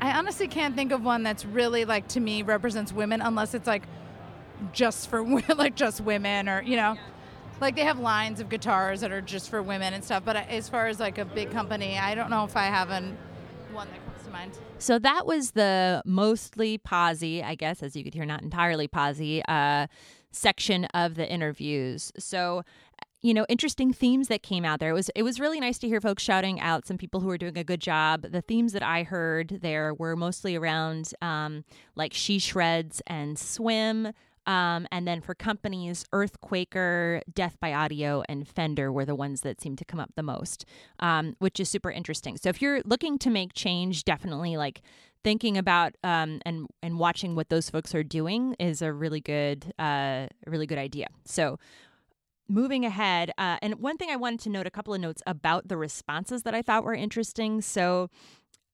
I 0.02 0.18
honestly 0.18 0.48
can't 0.48 0.76
think 0.76 0.92
of 0.92 1.04
one 1.04 1.24
that's 1.24 1.46
really 1.46 1.86
like 1.86 2.08
to 2.10 2.20
me 2.20 2.42
represents 2.42 2.94
women 2.94 3.22
unless 3.22 3.54
it's 3.54 3.68
like 3.68 3.84
just 4.72 5.10
for 5.10 5.24
like 5.56 5.76
just 5.76 6.02
women 6.02 6.48
or 6.50 6.62
you 6.62 6.76
know? 6.76 6.98
Like 7.62 7.76
they 7.76 7.84
have 7.84 8.00
lines 8.00 8.40
of 8.40 8.48
guitars 8.48 9.02
that 9.02 9.12
are 9.12 9.20
just 9.22 9.50
for 9.50 9.62
women 9.62 9.94
and 9.94 10.04
stuff 10.04 10.24
but 10.24 10.36
as 10.38 10.70
far 10.70 10.88
as 10.88 11.00
like 11.00 11.18
a 11.18 11.26
big 11.26 11.52
company 11.52 11.98
i 11.98 12.16
don't 12.16 12.30
know 12.30 12.46
if 12.46 12.56
i 12.56 12.68
have 12.68 12.90
an, 12.90 13.18
one 13.74 13.88
that 13.90 14.06
comes 14.06 14.24
to 14.24 14.32
mind. 14.32 14.58
So 14.78 14.98
that 15.00 15.26
was 15.26 15.52
the 15.52 16.02
mostly 16.06 16.78
posy, 16.78 17.44
I 17.44 17.56
guess, 17.56 17.84
as 17.84 17.96
you 17.96 18.04
could 18.04 18.14
hear, 18.14 18.26
not 18.26 18.42
entirely 18.42 18.88
posy, 18.88 19.44
uh, 19.48 19.88
section 20.32 20.86
of 20.86 21.16
the 21.16 21.30
interviews. 21.30 22.12
So 22.18 22.64
you 23.22 23.34
know 23.34 23.46
interesting 23.50 23.92
themes 23.92 24.28
that 24.30 24.44
came 24.44 24.66
out 24.66 24.80
there. 24.80 24.92
It 24.92 24.94
was 24.94 25.10
it 25.16 25.24
was 25.24 25.40
really 25.40 25.60
nice 25.60 25.78
to 25.80 25.88
hear 25.88 26.02
folks 26.02 26.24
shouting 26.24 26.60
out 26.60 26.86
some 26.86 26.98
people 26.98 27.20
who 27.20 27.28
were 27.28 27.38
doing 27.38 27.58
a 27.58 27.64
good 27.64 27.82
job. 27.82 28.24
The 28.32 28.42
themes 28.42 28.74
that 28.74 28.84
i 28.84 29.04
heard 29.04 29.60
there 29.62 29.94
were 29.94 30.16
mostly 30.16 30.56
around 30.56 31.14
um, 31.22 31.64
like 31.96 32.14
she 32.14 32.40
shreds 32.40 33.02
and 33.08 33.38
swim 33.38 34.14
um, 34.46 34.88
and 34.92 35.08
then 35.08 35.22
for 35.22 35.36
companies 35.36 36.06
earthquaker 36.14 37.22
death 37.34 37.58
by 37.60 37.74
audio 37.74 38.24
and 38.30 38.48
fender 38.48 38.92
were 38.92 39.06
the 39.06 39.16
ones 39.16 39.42
that 39.42 39.62
seemed 39.62 39.78
to 39.78 39.86
come 39.86 40.00
up 40.00 40.12
the 40.16 40.24
most 40.24 40.66
um, 41.00 41.36
which 41.40 41.60
is 41.60 41.70
super 41.70 41.92
interesting. 41.92 42.38
So 42.38 42.50
if 42.50 42.62
you're 42.62 42.82
looking 42.86 43.18
to 43.20 43.30
make 43.30 43.54
change 43.54 44.06
definitely 44.06 44.58
like 44.58 44.82
thinking 45.24 45.58
about 45.58 45.96
um, 46.04 46.40
and 46.46 46.68
and 46.82 46.98
watching 46.98 47.36
what 47.36 47.50
those 47.50 47.70
folks 47.70 47.94
are 47.94 48.04
doing 48.04 48.56
is 48.60 48.82
a 48.82 48.94
really 48.94 49.22
good 49.22 49.74
uh, 49.78 50.28
really 50.48 50.66
good 50.66 50.78
idea. 50.78 51.08
So 51.26 51.60
moving 52.50 52.84
ahead, 52.84 53.32
uh, 53.38 53.58
and 53.62 53.76
one 53.76 53.98
thing 53.98 54.10
I 54.10 54.16
wanted 54.16 54.40
to 54.42 54.50
note 54.50 54.68
a 54.68 54.72
couple 54.72 54.94
of 54.94 55.00
notes 55.00 55.22
about 55.28 55.68
the 55.68 55.78
responses 55.78 56.44
that 56.44 56.56
I 56.56 56.62
thought 56.62 56.84
were 56.84 56.96
interesting. 56.96 57.62
So, 57.62 58.10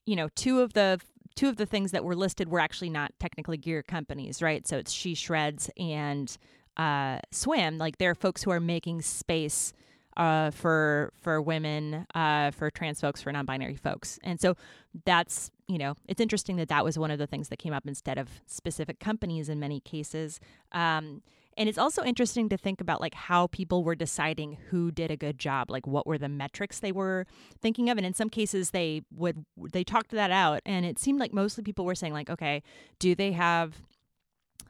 you 0.06 0.16
know, 0.16 0.30
two 0.36 0.62
of 0.62 0.74
the 0.74 1.00
two 1.36 1.50
of 1.50 1.58
the 1.58 1.66
things 1.66 1.92
that 1.92 2.04
were 2.04 2.16
listed 2.16 2.50
were 2.50 2.62
actually 2.62 2.90
not 2.90 3.12
technically 3.20 3.58
gear 3.58 3.84
companies, 3.84 4.42
right? 4.42 4.66
So 4.66 4.78
it's 4.78 4.92
She 4.92 5.16
Shreds 5.16 5.70
and 5.78 6.36
uh, 6.78 7.20
Swim. 7.32 7.78
Like 7.78 7.98
there 7.98 8.10
are 8.12 8.16
folks 8.16 8.42
who 8.44 8.52
are 8.52 8.62
making 8.62 9.02
space 9.02 9.74
uh, 10.18 10.52
for 10.52 11.12
for 11.22 11.42
women, 11.42 12.08
uh, 12.16 12.52
for 12.52 12.72
trans 12.72 13.02
folks, 13.02 13.22
for 13.22 13.32
non-binary 13.32 13.76
folks, 13.76 14.18
and 14.24 14.40
so 14.40 14.56
that's 15.04 15.52
you 15.68 15.78
know 15.78 15.96
it's 16.08 16.22
interesting 16.22 16.56
that 16.56 16.70
that 16.70 16.86
was 16.86 16.98
one 16.98 17.12
of 17.12 17.20
the 17.20 17.28
things 17.28 17.50
that 17.50 17.60
came 17.60 17.74
up 17.74 17.86
instead 17.86 18.18
of 18.18 18.30
specific 18.46 19.00
companies 19.00 19.50
in 19.50 19.60
many 19.60 19.82
cases. 19.82 20.40
Um, 20.72 21.22
and 21.58 21.70
it's 21.70 21.78
also 21.78 22.04
interesting 22.04 22.50
to 22.50 22.58
think 22.58 22.82
about 22.82 23.02
like 23.02 23.14
how 23.14 23.48
people 23.48 23.84
were 23.84 23.96
deciding 23.96 24.58
who 24.70 24.92
did 24.92 25.10
a 25.12 25.18
good 25.18 25.38
job, 25.38 25.70
like 25.72 25.88
what 25.88 26.06
were 26.06 26.18
the 26.18 26.30
metrics 26.30 26.80
they 26.80 26.92
were 26.92 27.26
thinking 27.62 27.90
of. 27.90 27.98
And 27.98 28.06
in 28.06 28.14
some 28.14 28.30
cases 28.30 28.72
they 28.72 29.02
would 29.12 29.46
they 29.72 29.84
talked 29.84 30.12
that 30.12 30.32
out 30.32 30.62
and 30.66 30.86
it 30.86 31.00
seemed 31.00 31.20
like 31.20 31.34
mostly 31.34 31.64
people 31.64 31.86
were 31.86 31.96
saying 31.96 32.14
like, 32.14 32.30
okay, 32.30 32.62
do 33.00 33.16
they 33.16 33.32
have 33.32 33.82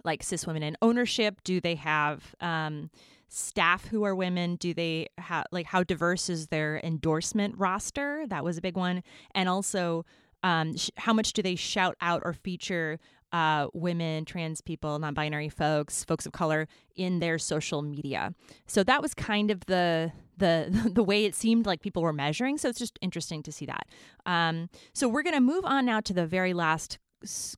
like 0.04 0.22
cis 0.22 0.46
women 0.46 0.64
in 0.64 0.78
ownership? 0.82 1.42
Do 1.44 1.60
they 1.60 1.76
have 1.76 2.36
um 2.40 2.90
staff 3.28 3.88
who 3.88 4.04
are 4.04 4.16
women 4.16 4.56
do 4.56 4.72
they 4.72 5.08
have 5.18 5.46
like 5.52 5.66
how 5.66 5.84
diverse 5.84 6.30
is 6.30 6.48
their 6.48 6.80
endorsement 6.84 7.58
roster 7.58 8.24
that 8.28 8.44
was 8.44 8.56
a 8.56 8.62
big 8.62 8.78
one 8.78 9.02
and 9.34 9.50
also 9.50 10.06
um, 10.44 10.78
sh- 10.78 10.92
how 10.98 11.12
much 11.12 11.34
do 11.34 11.42
they 11.42 11.56
shout 11.56 11.98
out 12.02 12.22
or 12.24 12.32
feature 12.32 13.00
uh, 13.36 13.68
women, 13.74 14.24
trans 14.24 14.62
people, 14.62 14.98
non 14.98 15.14
binary 15.14 15.50
folks, 15.50 16.06
folks 16.06 16.26
of 16.26 16.32
color 16.32 16.70
in 16.96 17.20
their 17.20 17.38
social 17.38 17.82
media. 17.82 18.34
So 18.66 18.82
that 18.86 19.02
was 19.02 19.14
kind 19.14 19.52
of 19.52 19.66
the 19.66 20.14
the 20.38 20.90
the 20.94 21.04
way 21.04 21.26
it 21.26 21.36
seemed 21.36 21.66
like 21.66 21.82
people 21.82 22.02
were 22.02 22.14
measuring. 22.14 22.58
So 22.58 22.70
it's 22.70 22.80
just 22.80 22.98
interesting 23.02 23.44
to 23.44 23.52
see 23.52 23.66
that. 23.66 23.88
Um, 24.26 24.70
so 24.94 25.10
we're 25.10 25.24
going 25.24 25.36
to 25.36 25.42
move 25.42 25.66
on 25.66 25.86
now 25.86 26.00
to 26.00 26.14
the 26.14 26.26
very 26.26 26.54
last 26.54 26.98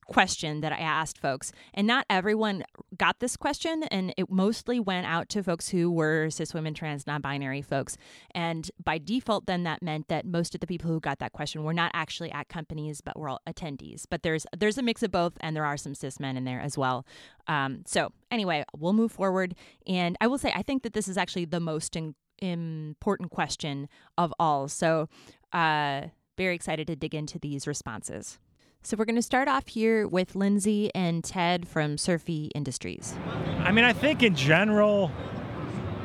question 0.06 0.60
that 0.60 0.72
I 0.72 0.78
asked 0.78 1.18
folks, 1.18 1.52
and 1.74 1.86
not 1.86 2.06
everyone 2.08 2.64
got 2.96 3.20
this 3.20 3.36
question, 3.36 3.82
and 3.84 4.14
it 4.16 4.30
mostly 4.30 4.80
went 4.80 5.06
out 5.06 5.28
to 5.30 5.42
folks 5.42 5.68
who 5.68 5.90
were 5.90 6.30
cis 6.30 6.54
women, 6.54 6.74
trans, 6.74 7.06
non 7.06 7.20
binary 7.20 7.62
folks. 7.62 7.96
And 8.34 8.70
by 8.82 8.98
default, 8.98 9.46
then 9.46 9.64
that 9.64 9.82
meant 9.82 10.08
that 10.08 10.26
most 10.26 10.54
of 10.54 10.60
the 10.60 10.66
people 10.66 10.90
who 10.90 11.00
got 11.00 11.18
that 11.18 11.32
question 11.32 11.64
were 11.64 11.74
not 11.74 11.90
actually 11.94 12.30
at 12.32 12.48
companies, 12.48 13.00
but 13.00 13.18
were 13.18 13.28
all 13.28 13.40
attendees. 13.48 14.04
But 14.08 14.22
there's 14.22 14.46
there's 14.56 14.78
a 14.78 14.82
mix 14.82 15.02
of 15.02 15.10
both, 15.10 15.34
and 15.40 15.54
there 15.54 15.64
are 15.64 15.76
some 15.76 15.94
cis 15.94 16.20
men 16.20 16.36
in 16.36 16.44
there 16.44 16.60
as 16.60 16.78
well. 16.78 17.06
Um, 17.46 17.82
so 17.86 18.12
anyway, 18.30 18.64
we'll 18.76 18.92
move 18.92 19.12
forward, 19.12 19.54
and 19.86 20.16
I 20.20 20.26
will 20.26 20.38
say 20.38 20.52
I 20.54 20.62
think 20.62 20.82
that 20.82 20.92
this 20.92 21.08
is 21.08 21.16
actually 21.16 21.46
the 21.46 21.60
most 21.60 21.96
in, 21.96 22.14
important 22.40 23.30
question 23.30 23.88
of 24.16 24.32
all. 24.38 24.68
So, 24.68 25.08
uh, 25.52 26.02
very 26.36 26.54
excited 26.54 26.86
to 26.86 26.96
dig 26.96 27.14
into 27.14 27.38
these 27.38 27.66
responses. 27.66 28.38
So 28.82 28.96
we're 28.96 29.04
going 29.04 29.16
to 29.16 29.22
start 29.22 29.48
off 29.48 29.68
here 29.68 30.06
with 30.06 30.34
Lynsey 30.34 30.90
and 30.94 31.22
Ted 31.22 31.66
from 31.68 31.98
Surfy 31.98 32.50
Industries. 32.54 33.14
I 33.58 33.72
mean, 33.72 33.84
I 33.84 33.92
think 33.92 34.22
in 34.22 34.34
general, 34.34 35.10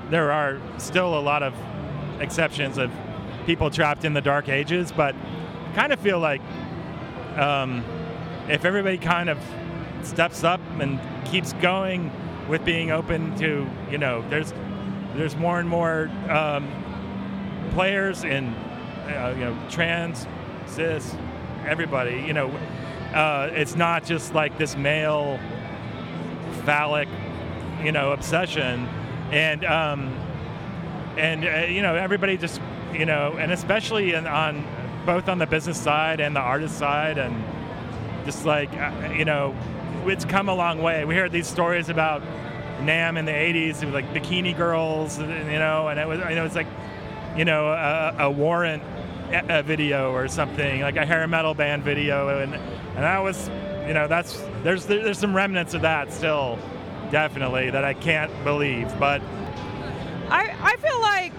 there 0.09 0.31
are 0.31 0.59
still 0.79 1.17
a 1.17 1.21
lot 1.21 1.43
of 1.43 1.53
exceptions 2.19 2.77
of 2.77 2.91
people 3.45 3.69
trapped 3.69 4.05
in 4.05 4.13
the 4.13 4.21
dark 4.21 4.49
ages, 4.49 4.91
but 4.91 5.15
kind 5.75 5.93
of 5.93 5.99
feel 5.99 6.19
like 6.19 6.41
um, 7.37 7.85
if 8.49 8.65
everybody 8.65 8.97
kind 8.97 9.29
of 9.29 9.39
steps 10.01 10.43
up 10.43 10.59
and 10.79 10.99
keeps 11.25 11.53
going 11.53 12.11
with 12.49 12.65
being 12.65 12.91
open 12.91 13.35
to, 13.37 13.67
you 13.89 13.97
know, 13.97 14.27
there's 14.29 14.53
there's 15.15 15.35
more 15.37 15.59
and 15.59 15.69
more 15.69 16.09
um, 16.27 16.67
players 17.71 18.23
in, 18.23 18.47
uh, 18.47 19.33
you 19.37 19.45
know, 19.45 19.57
trans, 19.69 20.27
cis, 20.65 21.15
everybody. 21.65 22.23
You 22.25 22.33
know, 22.33 22.49
uh, 23.13 23.49
it's 23.53 23.75
not 23.75 24.05
just 24.05 24.33
like 24.33 24.57
this 24.57 24.75
male 24.75 25.39
phallic, 26.65 27.07
you 27.83 27.91
know, 27.91 28.11
obsession, 28.11 28.87
and 29.31 29.63
um, 29.65 30.13
and 31.17 31.45
uh, 31.45 31.67
you 31.67 31.81
know 31.81 31.95
everybody 31.95 32.37
just 32.37 32.61
you 32.93 33.05
know, 33.05 33.35
and 33.37 33.51
especially 33.51 34.13
in, 34.13 34.27
on 34.27 34.65
both 35.05 35.27
on 35.27 35.37
the 35.37 35.47
business 35.47 35.79
side 35.79 36.19
and 36.19 36.35
the 36.35 36.39
artist 36.39 36.77
side, 36.77 37.17
and 37.17 37.43
just 38.25 38.45
like 38.45 38.71
uh, 38.73 39.13
you 39.15 39.25
know, 39.25 39.55
it's 40.05 40.25
come 40.25 40.49
a 40.49 40.55
long 40.55 40.81
way. 40.81 41.05
We 41.05 41.13
hear 41.13 41.29
these 41.29 41.47
stories 41.47 41.89
about 41.89 42.21
NAMM 42.79 43.17
in 43.19 43.25
the 43.25 43.31
'80s, 43.31 43.81
it 43.81 43.85
was 43.85 43.93
like 43.93 44.13
bikini 44.13 44.55
girls, 44.55 45.19
you 45.19 45.25
know, 45.25 45.87
and 45.87 45.99
it 45.99 46.07
was 46.07 46.19
you 46.19 46.35
know 46.35 46.45
it's 46.45 46.55
like 46.55 46.67
you 47.35 47.45
know 47.45 47.67
a, 47.67 48.15
a 48.19 48.31
warrant 48.31 48.83
a 49.33 49.63
video 49.63 50.11
or 50.11 50.27
something 50.27 50.81
like 50.81 50.95
a 50.95 51.05
hair 51.05 51.27
metal 51.27 51.53
band 51.53 51.83
video 51.83 52.39
and 52.39 52.53
and 52.53 53.03
that 53.03 53.19
was 53.19 53.49
you 53.87 53.93
know 53.93 54.07
that's 54.07 54.41
there's 54.63 54.85
there's 54.85 55.17
some 55.17 55.35
remnants 55.35 55.73
of 55.73 55.81
that 55.81 56.11
still 56.13 56.59
definitely 57.11 57.69
that 57.69 57.83
I 57.83 57.93
can't 57.93 58.31
believe 58.43 58.87
but 58.99 59.21
I 60.29 60.55
I 60.61 60.75
feel 60.77 61.01
like 61.01 61.33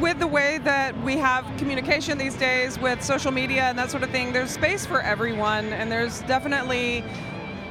with 0.00 0.18
the 0.18 0.26
way 0.26 0.58
that 0.58 0.98
we 1.02 1.16
have 1.18 1.44
communication 1.58 2.16
these 2.16 2.34
days 2.36 2.78
with 2.78 3.02
social 3.02 3.30
media 3.30 3.64
and 3.64 3.78
that 3.78 3.90
sort 3.90 4.02
of 4.02 4.10
thing 4.10 4.32
there's 4.32 4.50
space 4.50 4.86
for 4.86 5.02
everyone 5.02 5.72
and 5.74 5.92
there's 5.92 6.20
definitely 6.22 7.04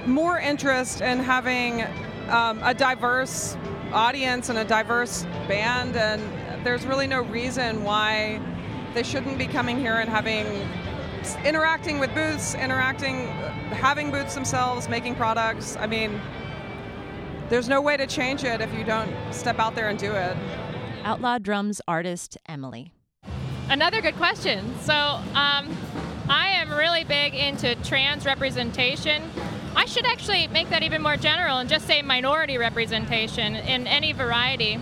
more 0.06 0.40
interest 0.40 1.02
in 1.02 1.20
having 1.20 1.84
um, 2.30 2.60
a 2.64 2.74
diverse 2.74 3.58
audience 3.92 4.50
and 4.50 4.60
a 4.60 4.64
diverse 4.64 5.24
band 5.48 5.96
and 5.96 6.22
there's 6.64 6.86
really 6.86 7.08
no 7.08 7.22
reason 7.22 7.84
why 7.84 8.40
they 8.94 9.04
shouldn't 9.04 9.38
be 9.38 9.48
coming 9.48 9.78
here 9.78 9.96
and 9.96 10.10
having 10.10 10.46
interacting 11.44 12.00
with 12.00 12.14
booths, 12.14 12.56
interacting, 12.56 13.28
having 13.72 14.12
booths 14.12 14.36
themselves, 14.36 14.90
making 14.90 15.16
products. 15.16 15.76
I 15.78 15.88
mean, 15.88 16.20
there's 17.50 17.68
no 17.68 17.82
way 17.82 17.98
to 17.98 18.08
change 18.08 18.44
it 18.44 18.62
if 18.62 18.74
you 18.74 18.84
don't 18.84 19.12
step 19.32 19.60
out 19.60 19.76
there 19.76 19.90
and 19.90 19.98
do 19.98 20.12
it. 20.12 20.38
Outlaw 21.04 21.38
drums 21.38 21.82
artist 21.88 22.38
Emily. 22.48 22.94
Another 23.70 24.02
good 24.02 24.16
question. 24.16 24.74
So, 24.82 24.94
um, 24.94 25.76
I 26.30 26.50
am 26.50 26.72
really 26.72 27.04
big 27.04 27.34
into 27.34 27.76
trans 27.84 28.26
representation. 28.26 29.24
I 29.76 29.86
should 29.86 30.06
actually 30.06 30.48
make 30.48 30.70
that 30.70 30.84
even 30.84 31.02
more 31.02 31.18
general 31.18 31.58
and 31.58 31.68
just 31.68 31.88
say 31.88 32.02
minority 32.02 32.58
representation 32.58 33.56
in 33.56 33.88
any 33.88 34.14
variety. 34.14 34.80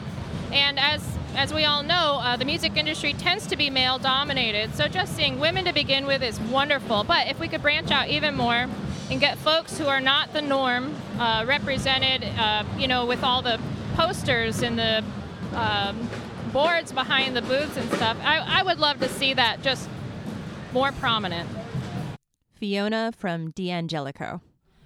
And 0.51 0.77
as 0.79 1.16
as 1.37 1.53
we 1.53 1.65
all 1.65 1.83
know, 1.83 2.19
uh, 2.19 2.35
the 2.35 2.45
music 2.45 2.75
industry 2.77 3.13
tends 3.13 3.45
to 3.45 3.55
be 3.55 3.69
male 3.69 3.99
dominated. 3.99 4.73
So 4.73 4.87
just 4.87 5.15
seeing 5.15 5.39
women 5.39 5.65
to 5.65 5.73
begin 5.73 6.07
with 6.07 6.23
is 6.23 6.39
wonderful. 6.39 7.03
But 7.03 7.27
if 7.27 7.39
we 7.39 7.47
could 7.47 7.61
branch 7.61 7.91
out 7.91 8.07
even 8.07 8.35
more 8.35 8.65
and 9.11 9.19
get 9.19 9.37
folks 9.37 9.77
who 9.77 9.85
are 9.85 10.01
not 10.01 10.33
the 10.33 10.41
norm 10.41 10.95
uh, 11.19 11.45
represented, 11.47 12.23
uh, 12.39 12.63
you 12.75 12.87
know, 12.87 13.05
with 13.05 13.23
all 13.23 13.43
the 13.43 13.59
posters 13.93 14.63
and 14.63 14.79
the 14.79 15.03
um, 15.53 16.09
boards 16.51 16.91
behind 16.91 17.35
the 17.35 17.43
booths 17.43 17.77
and 17.77 17.87
stuff, 17.91 18.17
I, 18.23 18.39
I 18.39 18.63
would 18.63 18.79
love 18.79 18.99
to 19.01 19.07
see 19.07 19.35
that 19.35 19.61
just 19.61 19.87
more 20.73 20.91
prominent. 20.93 21.47
Fiona 22.55 23.11
from 23.15 23.51
D'Angelico. 23.51 24.41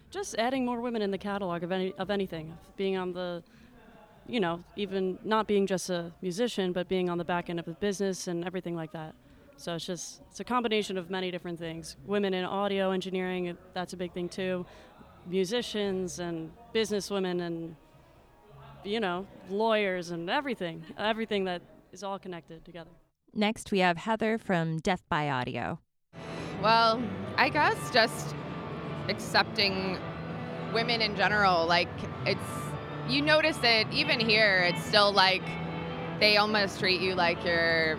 Just 0.10 0.36
adding 0.36 0.66
more 0.66 0.82
women 0.82 1.02
in 1.02 1.12
the 1.12 1.18
catalog 1.18 1.64
of 1.64 1.72
any 1.72 1.94
of 1.98 2.12
anything, 2.12 2.58
being 2.76 2.98
on 2.98 3.14
the 3.14 3.42
you 4.28 4.40
know, 4.40 4.64
even 4.76 5.20
not 5.24 5.48
being 5.48 5.68
just 5.68 5.90
a 5.90 6.12
musician, 6.22 6.72
but 6.72 6.88
being 6.88 7.10
on 7.10 7.18
the 7.18 7.26
back 7.26 7.50
end 7.50 7.60
of 7.60 7.66
the 7.66 7.74
business 7.74 8.28
and 8.28 8.46
everything 8.46 8.76
like 8.76 8.92
that. 8.94 9.14
So 9.58 9.76
it's 9.76 9.86
just 9.86 10.22
it's 10.30 10.40
a 10.40 10.44
combination 10.44 10.98
of 10.98 11.10
many 11.10 11.30
different 11.32 11.60
things. 11.60 11.98
Women 12.06 12.34
in 12.34 12.46
audio 12.46 12.92
engineering, 12.92 13.58
that's 13.74 13.94
a 13.94 13.98
big 13.98 14.14
thing 14.14 14.30
too. 14.30 14.66
Musicians 15.28 16.20
and 16.20 16.52
business 16.74 17.12
women 17.12 17.42
and 17.42 17.76
you 18.84 19.00
know, 19.00 19.28
lawyers 19.50 20.12
and 20.12 20.30
everything. 20.30 20.84
Everything 20.98 21.46
that 21.46 21.62
is 21.92 22.04
all 22.04 22.20
connected 22.20 22.66
together. 22.66 22.90
Next, 23.34 23.72
we 23.72 23.80
have 23.80 23.98
Heather 23.98 24.38
from 24.38 24.80
Death 24.80 25.04
by 25.10 25.30
Audio. 25.30 25.80
Well, 26.62 27.02
I 27.38 27.50
guess 27.50 27.78
just 27.92 28.36
accepting 29.08 29.98
women 30.74 31.02
in 31.02 31.16
general. 31.16 31.66
Like, 31.66 31.90
it's 32.26 32.40
you 33.08 33.22
notice 33.22 33.60
it 33.64 33.88
even 33.92 34.20
here. 34.20 34.60
It's 34.60 34.84
still 34.86 35.12
like 35.12 35.44
they 36.20 36.38
almost 36.38 36.80
treat 36.80 37.02
you 37.02 37.16
like 37.16 37.44
you're 37.44 37.98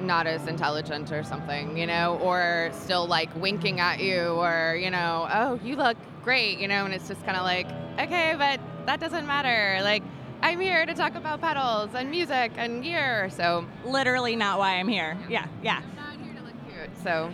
not 0.00 0.26
as 0.26 0.46
intelligent 0.46 1.12
or 1.12 1.22
something, 1.22 1.76
you 1.76 1.86
know, 1.86 2.18
or 2.22 2.70
still 2.72 3.06
like 3.06 3.34
winking 3.36 3.80
at 3.80 4.00
you, 4.00 4.20
or 4.20 4.76
you 4.80 4.90
know, 4.90 5.28
oh, 5.32 5.60
you 5.62 5.76
look 5.76 5.96
great, 6.22 6.58
you 6.58 6.68
know, 6.68 6.84
and 6.84 6.94
it's 6.94 7.08
just 7.08 7.24
kind 7.24 7.36
of 7.36 7.42
like, 7.42 7.66
okay, 7.98 8.34
but 8.38 8.60
that 8.86 9.00
doesn't 9.00 9.26
matter. 9.26 9.82
Like, 9.82 10.02
I'm 10.42 10.60
here 10.60 10.86
to 10.86 10.94
talk 10.94 11.14
about 11.14 11.40
pedals 11.40 11.90
and 11.94 12.10
music 12.10 12.52
and 12.56 12.82
gear, 12.82 13.28
so 13.30 13.66
literally 13.84 14.36
not 14.36 14.58
why 14.58 14.76
I'm 14.76 14.88
here. 14.88 15.18
Yeah, 15.28 15.46
yeah. 15.62 15.82
I'm 15.82 15.96
not 15.96 16.24
here 16.24 16.34
to 16.34 16.42
look 16.42 16.54
cute, 16.66 16.90
so 17.02 17.30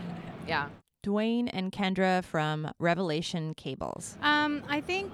yeah. 0.48 0.68
Dwayne 1.04 1.48
and 1.52 1.70
Kendra 1.70 2.24
from 2.24 2.68
Revelation 2.80 3.54
Cables. 3.54 4.18
Um, 4.22 4.64
I 4.68 4.80
think 4.80 5.12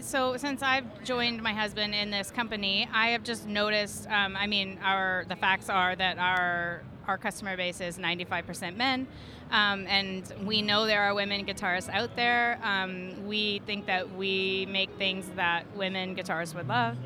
so 0.00 0.36
since 0.36 0.62
I've 0.62 1.04
joined 1.04 1.42
my 1.42 1.52
husband 1.52 1.94
in 1.94 2.10
this 2.10 2.30
company, 2.30 2.88
I 2.92 3.08
have 3.08 3.22
just 3.22 3.46
noticed. 3.46 4.08
Um, 4.08 4.36
I 4.36 4.46
mean, 4.46 4.78
our 4.82 5.24
the 5.28 5.36
facts 5.36 5.68
are 5.68 5.96
that 5.96 6.18
our 6.18 6.82
our 7.06 7.18
customer 7.18 7.54
base 7.56 7.82
is 7.82 7.98
95% 7.98 8.76
men, 8.76 9.06
um, 9.50 9.86
and 9.86 10.32
we 10.44 10.62
know 10.62 10.86
there 10.86 11.02
are 11.02 11.14
women 11.14 11.44
guitarists 11.44 11.90
out 11.90 12.16
there. 12.16 12.58
Um, 12.62 13.26
we 13.26 13.60
think 13.66 13.86
that 13.86 14.14
we 14.14 14.66
make 14.70 14.90
things 14.96 15.28
that 15.36 15.64
women 15.76 16.16
guitarists 16.16 16.54
would 16.54 16.68
love, 16.68 16.96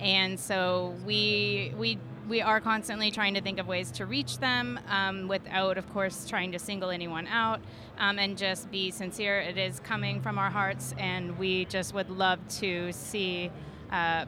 and 0.00 0.38
so 0.38 0.94
we 1.04 1.72
we 1.76 1.98
we 2.28 2.42
are 2.42 2.60
constantly 2.60 3.10
trying 3.10 3.34
to 3.34 3.40
think 3.40 3.58
of 3.58 3.66
ways 3.66 3.90
to 3.92 4.06
reach 4.06 4.38
them 4.38 4.78
um, 4.88 5.28
without, 5.28 5.78
of 5.78 5.90
course, 5.92 6.26
trying 6.28 6.52
to 6.52 6.58
single 6.58 6.90
anyone 6.90 7.26
out 7.26 7.60
um, 7.98 8.18
and 8.18 8.36
just 8.36 8.70
be 8.70 8.90
sincere. 8.90 9.40
It 9.40 9.56
is 9.56 9.80
coming 9.80 10.20
from 10.20 10.38
our 10.38 10.50
hearts, 10.50 10.94
and 10.98 11.38
we 11.38 11.64
just 11.64 11.94
would 11.94 12.10
love 12.10 12.38
to 12.58 12.92
see 12.92 13.50
uh, 13.90 14.26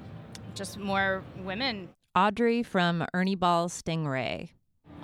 just 0.54 0.78
more 0.78 1.22
women. 1.44 1.90
Audrey 2.16 2.62
from 2.62 3.04
Ernie 3.12 3.34
Ball 3.34 3.68
Stingray. 3.68 4.50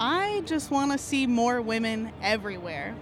I 0.01 0.43
just 0.47 0.71
want 0.71 0.93
to 0.93 0.99
see 0.99 1.27
more 1.27 1.61
women 1.61 2.13
everywhere. 2.23 2.95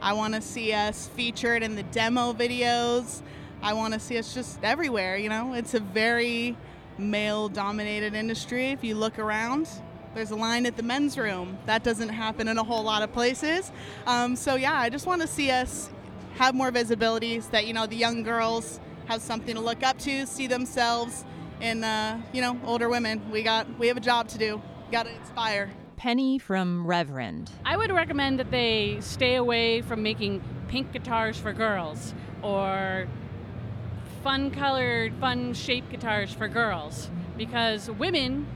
I 0.00 0.12
want 0.14 0.34
to 0.34 0.40
see 0.40 0.72
us 0.72 1.08
featured 1.08 1.62
in 1.62 1.74
the 1.74 1.82
demo 1.84 2.32
videos. 2.32 3.22
I 3.60 3.74
want 3.74 3.94
to 3.94 4.00
see 4.00 4.18
us 4.18 4.34
just 4.34 4.62
everywhere, 4.64 5.16
you 5.16 5.28
know? 5.28 5.52
It's 5.52 5.74
a 5.74 5.80
very 5.80 6.56
male 6.98 7.48
dominated 7.48 8.14
industry. 8.14 8.70
If 8.70 8.84
you 8.84 8.94
look 8.94 9.18
around, 9.18 9.68
there's 10.14 10.30
a 10.30 10.36
line 10.36 10.66
at 10.66 10.76
the 10.76 10.82
men's 10.82 11.16
room. 11.16 11.58
That 11.66 11.82
doesn't 11.82 12.10
happen 12.10 12.48
in 12.48 12.58
a 12.58 12.64
whole 12.64 12.82
lot 12.82 13.02
of 13.02 13.12
places. 13.12 13.72
Um, 14.06 14.36
so, 14.36 14.56
yeah, 14.56 14.78
I 14.78 14.90
just 14.90 15.06
want 15.06 15.22
to 15.22 15.28
see 15.28 15.50
us 15.50 15.90
have 16.34 16.54
more 16.54 16.70
visibility 16.70 17.40
so 17.40 17.50
that 17.50 17.66
you 17.66 17.72
know 17.72 17.86
the 17.86 17.96
young 17.96 18.22
girls 18.22 18.80
have 19.06 19.20
something 19.20 19.54
to 19.54 19.60
look 19.60 19.82
up 19.82 19.98
to, 19.98 20.26
see 20.26 20.46
themselves 20.46 21.24
in 21.60 21.84
uh, 21.84 22.20
you 22.32 22.40
know 22.40 22.58
older 22.64 22.88
women. 22.88 23.30
We 23.30 23.42
got 23.42 23.66
we 23.78 23.88
have 23.88 23.96
a 23.96 24.00
job 24.00 24.28
to 24.28 24.38
do. 24.38 24.60
Got 24.90 25.04
to 25.04 25.14
inspire. 25.14 25.70
Penny 25.96 26.38
from 26.38 26.86
Reverend. 26.86 27.50
I 27.64 27.76
would 27.76 27.92
recommend 27.92 28.38
that 28.40 28.50
they 28.50 28.98
stay 29.00 29.36
away 29.36 29.82
from 29.82 30.02
making 30.02 30.42
pink 30.68 30.92
guitars 30.92 31.38
for 31.38 31.52
girls 31.52 32.12
or 32.42 33.06
fun 34.22 34.50
colored, 34.50 35.12
fun 35.20 35.52
shaped 35.54 35.90
guitars 35.90 36.32
for 36.32 36.48
girls 36.48 37.10
because 37.36 37.90
women 37.90 38.46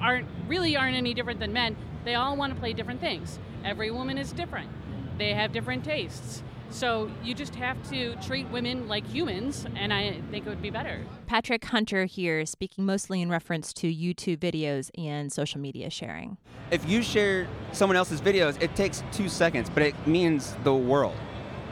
aren't 0.00 0.28
really 0.46 0.76
aren't 0.76 0.96
any 0.96 1.14
different 1.14 1.40
than 1.40 1.52
men. 1.52 1.76
They 2.04 2.14
all 2.14 2.36
want 2.36 2.54
to 2.54 2.58
play 2.58 2.72
different 2.72 3.00
things. 3.00 3.38
Every 3.64 3.90
woman 3.90 4.18
is 4.18 4.32
different. 4.32 4.70
They 5.18 5.34
have 5.34 5.52
different 5.52 5.84
tastes. 5.84 6.42
So 6.70 7.10
you 7.22 7.34
just 7.34 7.54
have 7.56 7.76
to 7.90 8.16
treat 8.16 8.48
women 8.48 8.88
like 8.88 9.06
humans, 9.06 9.66
and 9.76 9.92
I 9.92 10.22
think 10.30 10.46
it 10.46 10.48
would 10.48 10.62
be 10.62 10.70
better. 10.70 11.04
Patrick 11.26 11.66
Hunter 11.66 12.06
here, 12.06 12.46
speaking 12.46 12.86
mostly 12.86 13.20
in 13.20 13.28
reference 13.28 13.74
to 13.74 13.94
YouTube 13.94 14.38
videos 14.38 14.90
and 14.96 15.30
social 15.30 15.60
media 15.60 15.90
sharing. 15.90 16.38
If 16.70 16.88
you 16.88 17.02
share 17.02 17.46
someone 17.72 17.96
else's 17.96 18.22
videos, 18.22 18.60
it 18.62 18.74
takes 18.74 19.02
two 19.12 19.28
seconds, 19.28 19.68
but 19.68 19.82
it 19.82 20.06
means 20.06 20.56
the 20.64 20.74
world. 20.74 21.14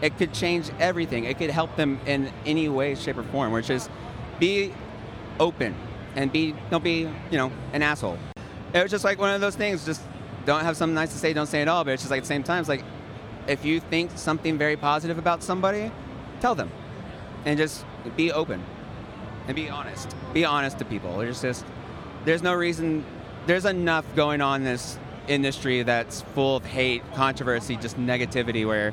It 0.02 0.16
could 0.16 0.32
change 0.32 0.70
everything. 0.78 1.24
It 1.24 1.38
could 1.38 1.50
help 1.50 1.76
them 1.76 2.00
in 2.06 2.32
any 2.46 2.68
way, 2.68 2.94
shape, 2.94 3.18
or 3.18 3.22
form. 3.24 3.52
Which 3.52 3.70
is, 3.70 3.88
be 4.38 4.72
open 5.38 5.74
and 6.16 6.32
be 6.32 6.54
don't 6.70 6.84
be 6.84 7.08
you 7.30 7.38
know 7.38 7.52
an 7.72 7.82
asshole. 7.82 8.18
It 8.72 8.82
was 8.82 8.90
just 8.90 9.04
like 9.04 9.18
one 9.18 9.34
of 9.34 9.40
those 9.40 9.56
things. 9.56 9.84
Just 9.84 10.02
don't 10.46 10.62
have 10.62 10.76
something 10.76 10.94
nice 10.94 11.12
to 11.12 11.18
say. 11.18 11.32
Don't 11.32 11.46
say 11.46 11.62
it 11.62 11.68
all. 11.68 11.84
But 11.84 11.92
it's 11.92 12.02
just 12.02 12.10
like 12.10 12.18
at 12.18 12.24
the 12.24 12.28
same 12.28 12.42
time, 12.42 12.60
it's 12.60 12.68
like 12.68 12.84
if 13.46 13.64
you 13.64 13.80
think 13.80 14.10
something 14.16 14.58
very 14.58 14.76
positive 14.76 15.18
about 15.18 15.42
somebody, 15.42 15.90
tell 16.40 16.54
them, 16.54 16.70
and 17.44 17.58
just 17.58 17.84
be 18.16 18.32
open 18.32 18.62
and 19.46 19.56
be 19.56 19.68
honest. 19.68 20.14
Be 20.32 20.44
honest 20.44 20.78
to 20.78 20.84
people. 20.84 21.18
There's 21.18 21.42
just 21.42 21.64
there's 22.24 22.42
no 22.42 22.54
reason. 22.54 23.04
There's 23.46 23.64
enough 23.64 24.04
going 24.14 24.40
on 24.40 24.60
in 24.60 24.64
this 24.64 24.98
industry 25.28 25.82
that's 25.82 26.22
full 26.34 26.56
of 26.56 26.64
hate, 26.64 27.02
controversy, 27.14 27.76
just 27.76 27.98
negativity. 27.98 28.66
Where 28.66 28.92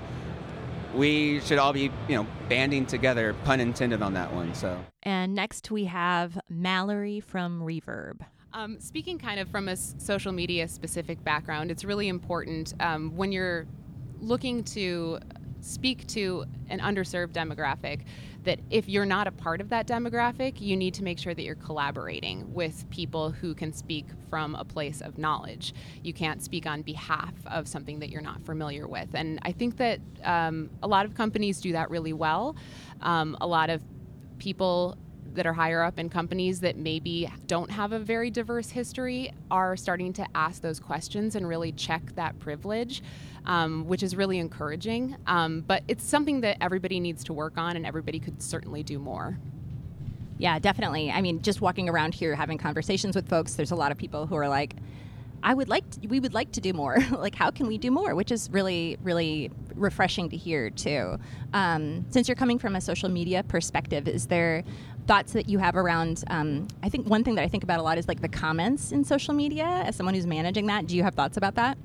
we 0.98 1.40
should 1.42 1.60
all 1.60 1.74
be, 1.74 1.92
you 2.08 2.16
know, 2.16 2.28
banding 2.50 2.86
together, 2.86 3.36
pun 3.46 3.60
intended 3.60 4.02
on 4.02 4.14
that 4.16 4.34
one. 4.34 4.54
So. 4.56 4.78
And 5.04 5.36
next 5.36 5.72
we 5.72 5.86
have 5.86 6.40
Mallory 6.50 7.20
from 7.20 7.62
Reverb. 7.62 8.22
Um, 8.54 8.80
speaking 8.80 9.20
kind 9.20 9.40
of 9.40 9.50
from 9.50 9.68
a 9.68 9.76
social 9.76 10.32
media 10.32 10.68
specific 10.68 11.24
background, 11.24 11.70
it's 11.70 11.86
really 11.86 12.08
important 12.08 12.74
um, 12.80 13.16
when 13.16 13.32
you're 13.32 13.68
looking 14.20 14.64
to 14.64 15.20
speak 15.62 16.08
to 16.08 16.46
an 16.70 16.80
underserved 16.80 17.34
demographic 17.34 18.02
that 18.48 18.62
if 18.70 18.88
you're 18.88 19.06
not 19.06 19.28
a 19.28 19.32
part 19.32 19.60
of 19.60 19.68
that 19.70 19.88
demographic, 19.88 20.62
you 20.62 20.78
need 20.78 20.94
to 20.94 21.04
make 21.04 21.20
sure 21.20 21.34
that 21.34 21.44
you're 21.44 21.56
collaborating 21.56 22.54
with 22.54 22.90
people 22.90 23.30
who 23.30 23.54
can 23.54 23.74
speak 23.74 24.06
from 24.30 24.56
a 24.56 24.64
place 24.64 25.02
of 25.02 25.18
knowledge. 25.18 25.74
You 26.02 26.14
can't 26.14 26.42
speak 26.42 26.66
on 26.66 26.82
behalf 26.82 27.34
of 27.46 27.68
something 27.68 28.00
that 28.00 28.10
you're 28.10 28.22
not 28.22 28.42
familiar 28.46 28.88
with. 28.88 29.10
And 29.14 29.40
I 29.42 29.52
think 29.52 29.76
that 29.78 30.00
um, 30.24 30.70
a 30.82 30.88
lot 30.88 31.06
of 31.06 31.14
companies 31.14 31.60
do 31.60 31.74
that 31.74 31.90
really 31.90 32.14
well. 32.14 32.56
Um, 33.02 33.36
a 33.42 33.48
lot 33.48 33.70
of 33.70 33.82
people 34.40 34.98
that 35.34 35.46
are 35.46 35.54
higher 35.54 35.84
up 35.84 36.00
in 36.00 36.10
companies 36.10 36.62
that 36.62 36.78
maybe 36.78 37.30
don't 37.48 37.70
have 37.70 37.92
a 37.92 38.00
very 38.00 38.32
diverse 38.32 38.70
history 38.70 39.32
are 39.52 39.76
starting 39.76 40.14
to 40.14 40.26
ask 40.34 40.62
those 40.62 40.80
questions 40.80 41.36
and 41.36 41.48
really 41.48 41.72
check 41.74 42.16
that 42.16 42.40
privilege, 42.40 43.04
um, 43.48 43.88
which 43.88 44.04
is 44.04 44.16
really 44.16 44.38
encouraging. 44.38 45.16
Um, 45.26 45.62
but 45.62 45.84
it's 45.88 46.04
something 46.04 46.42
that 46.42 46.58
everybody 46.62 47.00
needs 47.00 47.24
to 47.24 47.34
work 47.34 47.58
on, 47.58 47.76
and 47.76 47.86
everybody 47.86 48.20
could 48.20 48.42
certainly 48.42 48.84
do 48.84 49.00
more. 49.00 49.40
Yeah, 50.38 50.60
definitely. 50.60 51.10
I 51.10 51.22
mean, 51.22 51.42
just 51.42 51.62
walking 51.62 51.90
around 51.90 52.14
here 52.14 52.36
having 52.36 52.60
conversations 52.60 53.16
with 53.16 53.28
folks, 53.28 53.56
there's 53.56 53.72
a 53.72 53.76
lot 53.76 53.92
of 53.92 53.98
people 53.98 54.28
who 54.28 54.36
are 54.36 54.48
like, 54.48 54.76
I 55.42 55.54
would 55.54 55.70
like 55.70 55.90
to, 55.92 56.08
we 56.08 56.20
would 56.20 56.34
like 56.34 56.52
to 56.54 56.62
do 56.62 56.74
more. 56.74 56.98
like, 57.12 57.34
how 57.34 57.50
can 57.50 57.68
we 57.68 57.78
do 57.78 57.90
more? 57.90 58.14
Which 58.14 58.32
is 58.32 58.50
really, 58.52 58.98
really 59.02 59.50
refreshing 59.76 60.30
to 60.30 60.38
hear 60.38 60.70
too. 60.70 61.18
Um, 61.54 62.06
since 62.10 62.28
you're 62.28 62.36
coming 62.36 62.60
from 62.60 62.76
a 62.76 62.82
social 62.82 63.10
media 63.10 63.44
perspective, 63.44 64.08
is 64.08 64.28
there 64.28 64.64
thoughts 65.08 65.34
that 65.34 65.48
you 65.48 65.58
have 65.58 65.76
around? 65.76 66.24
Um, 66.28 66.68
I 66.84 66.90
think 66.90 67.08
one 67.08 67.24
thing 67.24 67.36
that 67.36 67.44
I 67.44 67.48
think 67.48 67.64
about 67.64 67.80
a 67.80 67.84
lot 67.84 67.98
is 67.98 68.08
like 68.08 68.22
the 68.22 68.28
comments 68.28 68.92
in 68.92 69.04
social 69.04 69.34
media. 69.34 69.66
As 69.66 69.96
someone 69.96 70.16
who's 70.16 70.28
managing 70.28 70.66
that, 70.68 70.86
do 70.88 70.98
you 70.98 71.04
have 71.04 71.16
thoughts 71.16 71.38
about 71.38 71.56
that? 71.56 71.78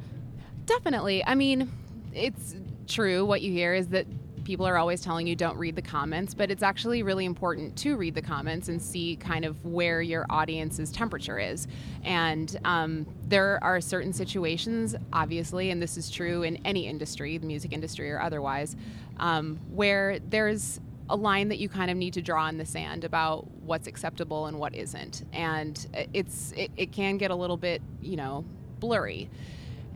Definitely. 0.67 1.25
I 1.25 1.35
mean, 1.35 1.71
it's 2.15 2.55
true. 2.87 3.25
What 3.25 3.43
you 3.43 3.53
hear 3.53 3.75
is 3.75 3.89
that 3.89 4.07
people 4.45 4.67
are 4.67 4.77
always 4.77 5.01
telling 5.01 5.27
you 5.27 5.37
don't 5.37 5.57
read 5.57 5.77
the 5.77 5.83
comments, 5.83 6.35
but 6.35 6.51
it's 6.51 6.63
actually 6.63 7.03
really 7.03 7.25
important 7.25 7.77
to 7.77 7.97
read 7.97 8.15
the 8.15 8.23
comments 8.23 8.69
and 8.69 8.81
see 8.81 9.17
kind 9.17 9.45
of 9.45 9.65
where 9.65 10.03
your 10.03 10.27
audience's 10.31 10.91
temperature 10.91 11.39
is. 11.39 11.69
And 12.05 12.59
um, 12.65 13.07
there 13.29 13.63
are 13.63 13.81
certain 13.81 14.13
situations, 14.13 14.95
obviously, 15.13 15.71
and 15.71 15.81
this 15.81 15.97
is 15.97 16.11
true 16.11 16.43
in 16.43 16.57
any 16.65 16.87
industry, 16.87 17.39
the 17.39 17.47
music 17.47 17.73
industry 17.73 18.11
or 18.11 18.21
otherwise, 18.21 18.77
um, 19.19 19.61
where 19.73 20.19
there's 20.19 20.81
a 21.09 21.17
line 21.17 21.49
that 21.49 21.59
you 21.59 21.69
kind 21.69 21.91
of 21.91 21.97
need 21.97 22.15
to 22.15 22.23
draw 22.23 22.49
in 22.49 22.59
the 22.59 22.67
sand 22.67 23.05
about 23.05 23.47
what's 23.63 23.87
acceptable 23.87 24.47
and 24.47 24.59
what 24.59 24.75
isn't. 24.75 25.25
And 25.33 25.87
it's 26.15 26.53
it, 26.53 26.71
it 26.77 26.93
can 26.93 27.19
get 27.19 27.31
a 27.31 27.35
little 27.35 27.57
bit, 27.57 27.83
you 28.01 28.17
know, 28.17 28.45
blurry. 28.81 29.29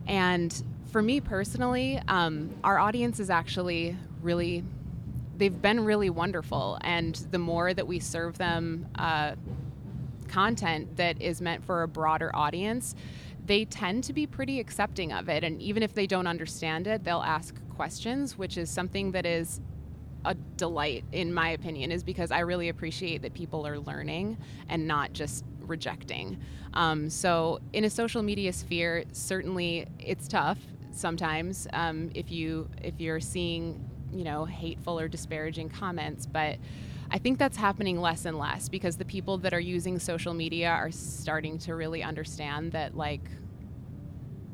And 0.07 0.63
for 0.91 1.03
me 1.03 1.21
personally, 1.21 2.01
um, 2.09 2.55
our 2.65 2.79
audience 2.79 3.21
is 3.21 3.31
actually 3.31 3.97
really, 4.23 4.65
they've 5.37 5.61
been 5.61 5.85
really 5.85 6.11
wonderful. 6.11 6.79
And 6.83 7.15
the 7.31 7.39
more 7.39 7.75
that 7.75 7.87
we 7.87 7.99
serve 8.01 8.39
them 8.39 8.87
uh, 8.95 9.35
content 10.29 10.97
that 10.97 11.21
is 11.21 11.41
meant 11.41 11.65
for 11.65 11.83
a 11.83 11.89
broader 11.89 12.35
audience, 12.35 12.95
they 13.45 13.65
tend 13.65 14.05
to 14.05 14.13
be 14.13 14.27
pretty 14.27 14.61
accepting 14.61 15.13
of 15.13 15.29
it. 15.29 15.45
And 15.45 15.61
even 15.61 15.83
if 15.83 15.95
they 15.95 16.07
don't 16.07 16.27
understand 16.27 16.87
it, 16.87 17.05
they'll 17.05 17.23
ask 17.23 17.55
questions, 17.71 18.37
which 18.37 18.57
is 18.57 18.71
something 18.71 19.13
that 19.13 19.27
is 19.27 19.61
a 20.25 20.35
delight, 20.57 21.05
in 21.13 21.33
my 21.33 21.51
opinion, 21.51 21.93
is 21.93 22.03
because 22.03 22.31
I 22.33 22.41
really 22.41 22.69
appreciate 22.69 23.23
that 23.23 23.35
people 23.35 23.67
are 23.67 23.79
learning 23.79 24.37
and 24.69 24.87
not 24.87 25.13
just 25.13 25.45
rejecting. 25.67 26.39
Um, 26.75 27.11
so, 27.11 27.61
in 27.73 27.85
a 27.85 27.91
social 27.91 28.23
media 28.23 28.53
sphere, 28.53 29.05
certainly 29.13 29.87
it's 29.99 30.29
tough 30.29 30.59
sometimes 30.97 31.69
um, 31.73 32.11
if 32.15 32.31
you 32.31 32.69
if 32.83 33.01
you're 33.01 33.21
seeing 33.21 33.85
you 34.13 34.25
know 34.25 34.45
hateful 34.45 34.99
or 34.99 35.09
disparaging 35.09 35.69
comments, 35.69 36.27
but 36.27 36.57
I 37.11 37.19
think 37.19 37.39
that's 37.39 37.57
happening 37.57 38.01
less 38.01 38.25
and 38.25 38.39
less 38.39 38.69
because 38.69 38.97
the 38.97 39.05
people 39.05 39.39
that 39.39 39.55
are 39.55 39.61
using 39.61 39.99
social 39.99 40.35
media 40.35 40.71
are 40.71 40.91
starting 40.91 41.59
to 41.59 41.75
really 41.75 42.03
understand 42.03 42.73
that 42.73 42.97
like 42.97 43.23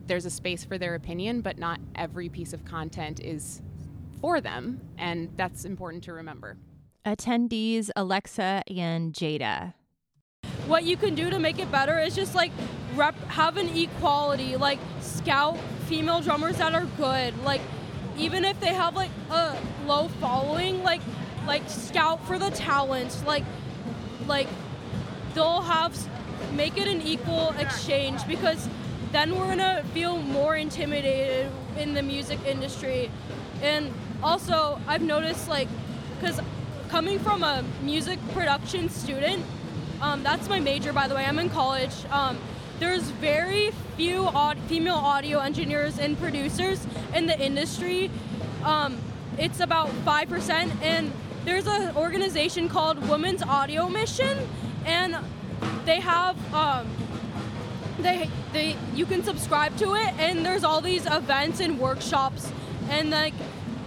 there's 0.07 0.27
a 0.27 0.31
space 0.31 0.65
for 0.65 0.77
their 0.79 0.95
opinion, 0.95 1.41
but 1.41 1.59
not 1.59 1.81
every 1.95 2.29
piece 2.29 2.53
of 2.53 2.65
content 2.65 3.21
is 3.21 3.63
for 4.21 4.41
them, 4.41 4.81
and 4.99 5.31
that's 5.37 5.65
important 5.65 6.05
to 6.05 6.13
remember. 6.13 6.57
Attendees 7.07 7.91
Alexa 7.97 8.63
and 8.69 9.13
Jayda. 9.13 9.75
What 10.67 10.85
you 10.85 10.97
can 10.97 11.15
do 11.15 11.31
to 11.31 11.39
make 11.39 11.59
it 11.59 11.71
better 11.71 11.99
is 11.99 12.15
just 12.15 12.35
like 12.35 12.53
rep 12.95 13.15
have 13.29 13.57
an 13.57 13.69
equality, 13.77 14.57
like 14.57 14.79
scout 15.01 15.59
female 15.87 16.21
drummers 16.21 16.59
that 16.59 16.75
are 16.75 16.87
good, 16.97 17.37
like 17.45 17.61
even 18.17 18.45
if 18.45 18.59
they 18.61 18.73
have 18.75 18.95
like 18.95 19.11
a 19.31 19.57
low 19.87 20.09
following, 20.21 20.83
like 20.83 21.01
like 21.47 21.69
scout 21.69 22.25
for 22.27 22.39
the 22.39 22.51
talent, 22.51 23.23
like 23.27 23.45
like 24.27 24.49
they'll 25.35 25.63
have 25.63 25.97
make 26.55 26.77
it 26.77 26.89
an 26.89 27.03
equal 27.03 27.51
exchange 27.59 28.27
because 28.27 28.69
then 29.11 29.37
we're 29.37 29.49
gonna 29.49 29.83
feel 29.93 30.19
more 30.19 30.57
intimidated 30.57 31.51
in 31.77 31.95
the 31.95 32.03
music 32.03 32.39
industry. 32.47 33.11
And 33.63 33.93
also 34.23 34.81
i've 34.87 35.03
noticed 35.03 35.49
like 35.49 35.69
because 36.21 36.41
coming 36.89 37.19
from 37.19 37.43
a 37.43 37.65
music 37.83 38.19
production 38.33 38.89
student 38.89 39.45
um, 40.03 40.23
that's 40.23 40.49
my 40.49 40.61
major 40.61 40.93
by 40.93 41.09
the 41.09 41.15
way. 41.15 41.25
I'm 41.25 41.39
in 41.39 41.49
college. 41.49 41.95
Um, 42.11 42.39
there's 42.79 43.03
very 43.03 43.71
few 43.97 44.25
aud- 44.25 44.59
female 44.67 44.97
audio 44.97 45.39
engineers 45.39 45.99
and 45.99 46.19
producers 46.19 46.85
in 47.15 47.27
the 47.27 47.39
industry. 47.39 48.11
Um, 48.65 48.99
it's 49.39 49.61
about 49.61 49.89
5% 50.05 50.83
and 50.83 51.13
there's 51.45 51.67
an 51.67 51.97
organization 51.97 52.69
called 52.69 53.09
women's 53.09 53.43
audio 53.43 53.89
mission 53.89 54.37
and 54.85 55.17
they 55.85 56.01
have 56.01 56.37
um, 56.55 56.89
they 58.01 58.29
they 58.53 58.77
you 58.95 59.07
can 59.07 59.23
subscribe 59.23 59.77
to 59.77 59.95
it 59.95 60.09
and 60.19 60.45
there's 60.45 60.65
all 60.65 60.81
these 60.81 61.07
events 61.07 61.61
and 61.61 61.79
workshops 61.79 62.51
and 62.91 63.11
like 63.11 63.35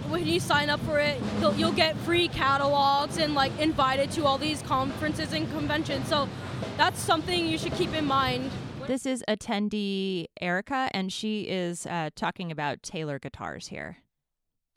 when 0.08 0.26
you 0.26 0.38
sign 0.40 0.70
up 0.70 0.80
for 0.80 0.98
it 0.98 1.20
you'll, 1.40 1.54
you'll 1.54 1.72
get 1.72 1.96
free 1.98 2.28
catalogs 2.28 3.18
and 3.18 3.34
like 3.34 3.52
invited 3.58 4.10
to 4.10 4.24
all 4.24 4.38
these 4.38 4.62
conferences 4.62 5.32
and 5.32 5.50
conventions 5.52 6.08
so 6.08 6.28
that's 6.76 7.00
something 7.00 7.46
you 7.46 7.58
should 7.58 7.72
keep 7.74 7.92
in 7.94 8.04
mind 8.04 8.50
This 8.86 9.04
is 9.04 9.24
attendee 9.28 10.26
Erika, 10.40 10.88
and 10.92 11.12
she 11.12 11.42
is 11.42 11.86
uh, 11.86 12.10
talking 12.14 12.52
about 12.52 12.82
Taylor 12.84 13.18
guitars 13.18 13.66
here. 13.68 13.96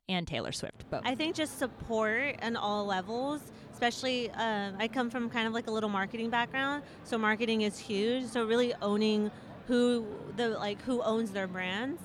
and 0.07 0.27
Taylor 0.27 0.51
Swift 0.51 0.89
both. 0.89 1.01
I 1.05 1.13
think 1.13 1.35
just 1.35 1.59
support 1.59 2.37
on 2.41 2.55
all 2.55 2.85
levels, 2.87 3.41
especially 3.71 4.31
uh, 4.31 4.71
I 4.79 4.87
come 4.87 5.11
from 5.11 5.29
kind 5.29 5.45
of 5.47 5.53
like 5.53 5.67
a 5.67 5.71
little 5.71 5.89
marketing 5.89 6.31
background, 6.31 6.81
so 7.03 7.19
marketing 7.19 7.61
is 7.61 7.77
huge. 7.77 8.25
So 8.25 8.45
really 8.47 8.73
owning 8.81 9.29
who 9.67 10.07
the 10.37 10.49
like 10.49 10.81
who 10.81 11.03
owns 11.03 11.29
their 11.29 11.45
brands. 11.47 12.01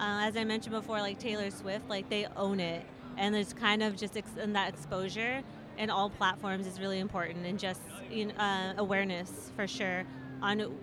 Uh, 0.00 0.22
as 0.22 0.34
I 0.34 0.44
mentioned 0.44 0.74
before, 0.74 1.00
like 1.00 1.18
Taylor 1.18 1.50
Swift, 1.50 1.86
like 1.90 2.08
they 2.08 2.26
own 2.34 2.58
it, 2.58 2.86
and 3.18 3.34
there's 3.34 3.52
kind 3.52 3.82
of 3.82 3.98
just 3.98 4.16
ex- 4.16 4.30
and 4.40 4.56
that 4.56 4.70
exposure 4.70 5.42
in 5.76 5.90
all 5.90 6.08
platforms 6.08 6.66
is 6.66 6.80
really 6.80 7.00
important, 7.00 7.44
and 7.44 7.58
just 7.58 7.82
you 8.10 8.26
know, 8.26 8.34
uh, 8.34 8.72
awareness 8.78 9.52
for 9.54 9.66
sure 9.66 10.04
on 10.40 10.74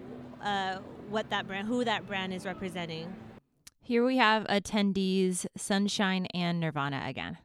uh, 0.43 0.77
what 1.09 1.31
that 1.31 1.47
brand, 1.47 1.67
who 1.67 1.83
that 1.83 2.05
brand 2.05 2.31
is 2.31 2.45
representing. 2.45 3.11
Here 3.81 4.05
we 4.05 4.17
have 4.17 4.43
attendees 4.45 5.47
Sunshine 5.55 6.27
and 6.27 6.59
Nirvana 6.59 7.03
again. 7.07 7.39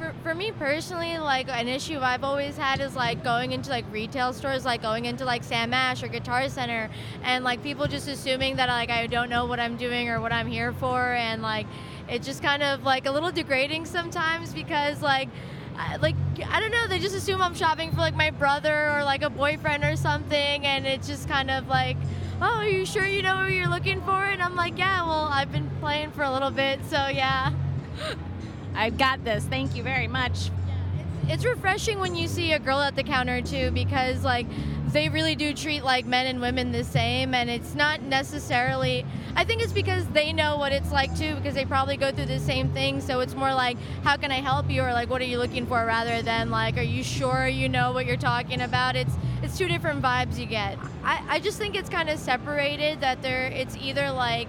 For, 0.00 0.14
for 0.22 0.34
me 0.34 0.50
personally, 0.52 1.18
like 1.18 1.50
an 1.50 1.68
issue 1.68 1.98
I've 2.00 2.24
always 2.24 2.56
had 2.56 2.80
is 2.80 2.96
like 2.96 3.22
going 3.22 3.52
into 3.52 3.68
like 3.68 3.84
retail 3.92 4.32
stores, 4.32 4.64
like 4.64 4.80
going 4.80 5.04
into 5.04 5.26
like 5.26 5.44
Sam 5.44 5.74
Ash 5.74 6.02
or 6.02 6.08
Guitar 6.08 6.48
Center, 6.48 6.88
and 7.22 7.44
like 7.44 7.62
people 7.62 7.86
just 7.86 8.08
assuming 8.08 8.56
that 8.56 8.70
like 8.70 8.88
I 8.88 9.06
don't 9.06 9.28
know 9.28 9.44
what 9.44 9.60
I'm 9.60 9.76
doing 9.76 10.08
or 10.08 10.18
what 10.18 10.32
I'm 10.32 10.46
here 10.46 10.72
for, 10.72 11.12
and 11.12 11.42
like 11.42 11.66
it's 12.08 12.26
just 12.26 12.42
kind 12.42 12.62
of 12.62 12.82
like 12.82 13.04
a 13.04 13.10
little 13.10 13.30
degrading 13.30 13.84
sometimes 13.84 14.54
because 14.54 15.02
like 15.02 15.28
I- 15.76 15.96
like 15.96 16.16
I 16.48 16.60
don't 16.60 16.70
know, 16.70 16.86
they 16.88 16.98
just 16.98 17.14
assume 17.14 17.42
I'm 17.42 17.54
shopping 17.54 17.90
for 17.90 17.98
like 17.98 18.16
my 18.16 18.30
brother 18.30 18.90
or 18.96 19.04
like 19.04 19.20
a 19.22 19.28
boyfriend 19.28 19.84
or 19.84 19.96
something, 19.96 20.64
and 20.64 20.86
it's 20.86 21.08
just 21.08 21.28
kind 21.28 21.50
of 21.50 21.68
like, 21.68 21.98
oh, 22.40 22.56
are 22.60 22.66
you 22.66 22.86
sure 22.86 23.06
you 23.06 23.20
know 23.20 23.34
what 23.36 23.52
you're 23.52 23.68
looking 23.68 24.00
for? 24.00 24.24
And 24.24 24.42
I'm 24.42 24.56
like, 24.56 24.78
yeah, 24.78 25.04
well, 25.04 25.28
I've 25.30 25.52
been 25.52 25.68
playing 25.78 26.12
for 26.12 26.22
a 26.22 26.32
little 26.32 26.50
bit, 26.50 26.80
so 26.86 27.08
yeah. 27.08 27.52
I've 28.74 28.98
got 28.98 29.24
this. 29.24 29.44
Thank 29.44 29.76
you 29.76 29.82
very 29.82 30.08
much. 30.08 30.50
It's 31.28 31.44
refreshing 31.44 32.00
when 32.00 32.16
you 32.16 32.26
see 32.26 32.52
a 32.52 32.58
girl 32.58 32.80
at 32.80 32.96
the 32.96 33.04
counter 33.04 33.40
too, 33.40 33.70
because 33.70 34.24
like 34.24 34.46
they 34.88 35.08
really 35.08 35.36
do 35.36 35.54
treat 35.54 35.84
like 35.84 36.04
men 36.04 36.26
and 36.26 36.40
women 36.40 36.72
the 36.72 36.82
same, 36.82 37.34
and 37.34 37.48
it's 37.48 37.74
not 37.76 38.02
necessarily. 38.02 39.04
I 39.36 39.44
think 39.44 39.62
it's 39.62 39.72
because 39.72 40.04
they 40.08 40.32
know 40.32 40.56
what 40.56 40.72
it's 40.72 40.90
like 40.90 41.16
too, 41.16 41.36
because 41.36 41.54
they 41.54 41.64
probably 41.64 41.96
go 41.96 42.10
through 42.10 42.26
the 42.26 42.40
same 42.40 42.70
thing. 42.70 43.00
So 43.00 43.20
it's 43.20 43.36
more 43.36 43.54
like, 43.54 43.76
how 44.02 44.16
can 44.16 44.32
I 44.32 44.40
help 44.40 44.68
you, 44.68 44.82
or 44.82 44.92
like, 44.92 45.08
what 45.08 45.20
are 45.20 45.26
you 45.26 45.38
looking 45.38 45.66
for, 45.66 45.86
rather 45.86 46.22
than 46.22 46.50
like, 46.50 46.76
are 46.76 46.82
you 46.82 47.04
sure 47.04 47.46
you 47.46 47.68
know 47.68 47.92
what 47.92 48.06
you're 48.06 48.16
talking 48.16 48.62
about? 48.62 48.96
It's 48.96 49.12
it's 49.42 49.56
two 49.56 49.68
different 49.68 50.02
vibes 50.02 50.38
you 50.38 50.46
get. 50.46 50.78
I, 51.04 51.22
I 51.28 51.38
just 51.38 51.58
think 51.58 51.76
it's 51.76 51.88
kind 51.88 52.10
of 52.10 52.18
separated 52.18 53.00
that 53.02 53.22
there. 53.22 53.46
It's 53.46 53.76
either 53.76 54.10
like 54.10 54.48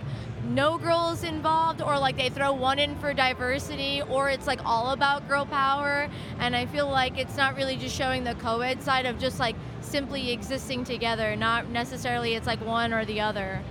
no 0.49 0.77
girls 0.77 1.23
involved 1.23 1.81
or 1.81 1.97
like 1.99 2.17
they 2.17 2.29
throw 2.29 2.51
one 2.51 2.79
in 2.79 2.97
for 2.99 3.13
diversity 3.13 4.01
or 4.09 4.29
it's 4.29 4.47
like 4.47 4.59
all 4.65 4.91
about 4.91 5.27
girl 5.27 5.45
power 5.45 6.09
and 6.39 6.55
i 6.55 6.65
feel 6.65 6.89
like 6.89 7.17
it's 7.17 7.37
not 7.37 7.55
really 7.55 7.75
just 7.77 7.95
showing 7.95 8.23
the 8.23 8.33
co-ed 8.35 8.81
side 8.81 9.05
of 9.05 9.19
just 9.19 9.39
like 9.39 9.55
simply 9.81 10.31
existing 10.31 10.83
together 10.83 11.35
not 11.35 11.69
necessarily 11.69 12.33
it's 12.33 12.47
like 12.47 12.59
one 12.65 12.91
or 12.91 13.05
the 13.05 13.19
other 13.21 13.61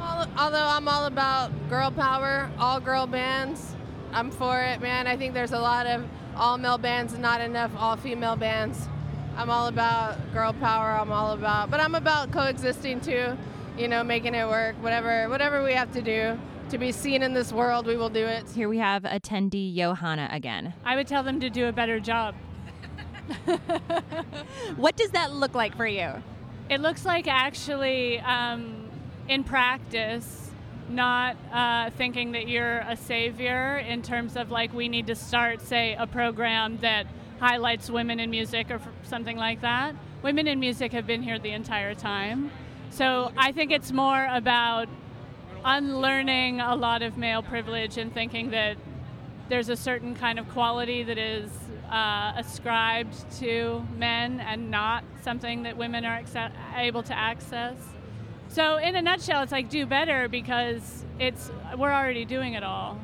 All- 0.00 0.26
although 0.38 0.66
I'm 0.66 0.88
all 0.88 1.04
about 1.04 1.50
girl 1.68 1.90
power, 1.90 2.48
all 2.58 2.80
girl 2.80 3.06
bands, 3.06 3.74
I'm 4.14 4.30
for 4.30 4.58
it, 4.62 4.80
man. 4.80 5.06
I 5.06 5.14
think 5.18 5.34
there's 5.34 5.52
a 5.52 5.58
lot 5.60 5.86
of 5.86 6.06
all 6.36 6.56
male 6.56 6.78
bands 6.78 7.12
and 7.12 7.20
not 7.20 7.42
enough 7.42 7.70
all 7.76 7.96
female 7.96 8.34
bands. 8.34 8.88
I'm 9.36 9.50
all 9.50 9.66
about 9.68 10.16
girl 10.32 10.54
power. 10.54 10.92
I'm 10.98 11.12
all 11.12 11.32
about, 11.32 11.70
but 11.70 11.80
I'm 11.80 11.94
about 11.94 12.32
coexisting 12.32 13.00
too. 13.02 13.36
You 13.80 13.88
know, 13.88 14.04
making 14.04 14.34
it 14.34 14.46
work. 14.46 14.76
Whatever, 14.82 15.30
whatever 15.30 15.64
we 15.64 15.72
have 15.72 15.90
to 15.92 16.02
do 16.02 16.38
to 16.68 16.76
be 16.76 16.92
seen 16.92 17.22
in 17.22 17.32
this 17.32 17.50
world, 17.50 17.86
we 17.86 17.96
will 17.96 18.10
do 18.10 18.26
it. 18.26 18.46
Here 18.50 18.68
we 18.68 18.76
have 18.76 19.04
attendee 19.04 19.74
Yohanna 19.74 20.28
again. 20.30 20.74
I 20.84 20.96
would 20.96 21.06
tell 21.06 21.22
them 21.22 21.40
to 21.40 21.48
do 21.48 21.66
a 21.66 21.72
better 21.72 21.98
job. 21.98 22.34
What 24.76 24.98
does 24.98 25.12
that 25.12 25.32
look 25.32 25.54
like 25.54 25.74
for 25.78 25.86
you? 25.86 26.12
It 26.68 26.82
looks 26.82 27.06
like 27.06 27.26
actually, 27.26 28.20
um, 28.20 28.90
in 29.28 29.44
practice, 29.44 30.50
not 30.90 31.38
uh, 31.50 31.88
thinking 31.88 32.32
that 32.32 32.48
you're 32.48 32.80
a 32.80 32.96
savior 32.96 33.78
in 33.78 34.02
terms 34.02 34.36
of 34.36 34.50
like 34.50 34.74
we 34.74 34.88
need 34.88 35.06
to 35.06 35.14
start, 35.14 35.62
say, 35.62 35.96
a 35.98 36.06
program 36.06 36.76
that 36.82 37.06
highlights 37.38 37.88
women 37.88 38.20
in 38.20 38.28
music 38.28 38.70
or 38.70 38.74
f- 38.74 38.88
something 39.04 39.38
like 39.38 39.62
that. 39.62 39.94
Women 40.22 40.46
in 40.46 40.60
music 40.60 40.92
have 40.92 41.06
been 41.06 41.22
here 41.22 41.38
the 41.38 41.52
entire 41.52 41.94
time. 41.94 42.50
So 42.90 43.32
I 43.36 43.52
think 43.52 43.70
it's 43.70 43.92
more 43.92 44.26
about 44.30 44.88
unlearning 45.64 46.60
a 46.60 46.74
lot 46.74 47.02
of 47.02 47.16
male 47.16 47.42
privilege 47.42 47.98
and 47.98 48.12
thinking 48.12 48.50
that 48.50 48.76
there's 49.48 49.68
a 49.68 49.76
certain 49.76 50.14
kind 50.14 50.38
of 50.38 50.48
quality 50.50 51.02
that 51.02 51.18
is 51.18 51.50
uh, 51.90 52.32
ascribed 52.36 53.30
to 53.38 53.84
men 53.96 54.40
and 54.40 54.70
not 54.70 55.04
something 55.22 55.64
that 55.64 55.76
women 55.76 56.04
are 56.04 56.22
acce- 56.22 56.52
able 56.76 57.02
to 57.02 57.16
access. 57.16 57.76
So, 58.48 58.76
in 58.78 58.96
a 58.96 59.02
nutshell, 59.02 59.42
it's 59.42 59.52
like 59.52 59.68
do 59.68 59.86
better 59.86 60.28
because 60.28 61.04
it's 61.18 61.50
we're 61.76 61.92
already 61.92 62.24
doing 62.24 62.54
it 62.54 62.64
all. 62.64 62.98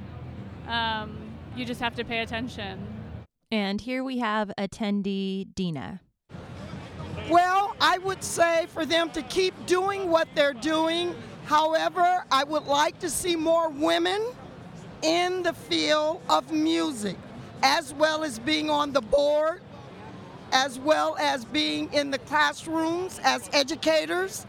Um, 0.67 1.17
you 1.57 1.65
just 1.65 1.81
have 1.81 1.95
to 1.97 2.05
pay 2.05 2.21
attention. 2.21 2.87
And 3.51 3.81
here 3.81 4.03
we 4.03 4.19
have 4.19 4.51
attendee 4.59 5.55
Dena. 5.55 6.01
Well, 7.29 7.75
I 7.81 7.99
would 7.99 8.23
say 8.23 8.67
for 8.69 8.87
them 8.87 9.11
to 9.11 9.23
keep 9.23 9.67
doing 9.67 10.09
what 10.11 10.29
they're 10.37 10.55
doing. 10.55 11.13
However, 11.47 12.25
I 12.31 12.45
would 12.45 12.67
like 12.67 13.01
to 13.01 13.11
see 13.11 13.35
more 13.35 13.69
women 13.69 14.25
in 15.03 15.43
the 15.43 15.53
field 15.53 16.23
of 16.29 16.53
music, 16.53 17.17
as 17.65 17.93
well 17.95 18.23
as 18.23 18.39
being 18.39 18.71
on 18.71 18.93
the 18.93 19.01
board, 19.01 19.61
as 20.53 20.79
well 20.79 21.17
as 21.19 21.45
being 21.45 21.93
in 21.93 22.13
the 22.13 22.19
classrooms 22.19 23.21
as 23.25 23.51
educators. 23.53 24.47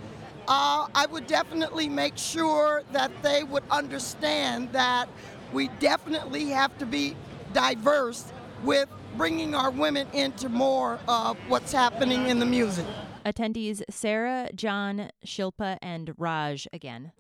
Uh, 0.47 0.88
I 0.93 1.07
would 1.07 1.25
definitely 1.25 1.89
make 1.89 2.15
sure 2.15 2.84
that 2.91 3.11
they 3.23 3.43
would 3.43 3.63
understand 3.71 4.71
that 4.73 5.09
we 5.51 5.69
definitely 5.80 6.45
have 6.49 6.78
to 6.78 6.86
be 6.86 7.15
diverse 7.53 8.32
with 8.63 8.88
bringing 9.16 9.55
our 9.55 9.72
women 9.72 10.08
into 10.14 10.49
more 10.49 10.99
of 11.08 11.38
what's 11.47 11.72
happening 11.72 12.28
in 12.28 12.39
the 12.39 12.45
music. 12.45 12.86
Attendees 13.26 13.82
Sara, 13.89 14.49
John, 14.55 15.10
Shilpa, 15.26 15.78
and 15.82 16.14
Raj 16.18 16.68
again. 16.72 17.12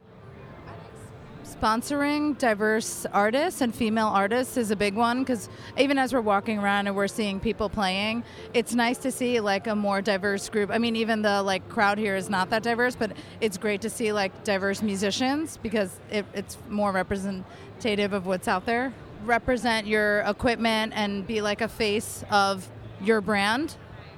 Sponsoring 1.43 2.37
diverse 2.37 3.05
artists 3.13 3.61
and 3.61 3.73
female 3.73 4.07
artists 4.07 4.57
is 4.57 4.69
a 4.69 4.75
big 4.75 4.95
one 4.95 5.19
because 5.19 5.47
even 5.77 5.97
as 5.97 6.13
we're 6.13 6.21
walking 6.21 6.59
around 6.59 6.87
and 6.87 6.95
we're 6.95 7.07
seeing 7.07 7.39
people 7.39 7.69
playing, 7.69 8.23
it's 8.53 8.75
nice 8.75 8.97
to 8.99 9.11
see 9.11 9.39
like 9.39 9.65
a 9.65 9.75
more 9.75 10.01
diverse 10.01 10.49
group. 10.49 10.69
I 10.69 10.77
mean, 10.77 10.97
even 10.97 11.21
the 11.21 11.41
like 11.41 11.67
crowd 11.69 11.97
here 11.97 12.17
is 12.17 12.29
not 12.29 12.49
that 12.49 12.63
diverse, 12.63 12.95
but 12.95 13.13
it's 13.39 13.57
great 13.57 13.81
to 13.81 13.89
see 13.89 14.11
like 14.11 14.43
diverse 14.43 14.81
musicians 14.81 15.57
because 15.57 15.99
it, 16.11 16.25
it's 16.33 16.57
more 16.67 16.91
representative 16.91 18.11
of 18.11 18.25
what's 18.25 18.49
out 18.49 18.65
there. 18.65 18.93
Represent 19.25 19.87
your 19.87 20.19
equipment 20.21 20.93
and 20.95 21.25
be 21.25 21.41
like 21.41 21.61
a 21.61 21.67
face 21.67 22.23
of 22.29 22.69
your 23.01 23.19
brand, 23.19 23.75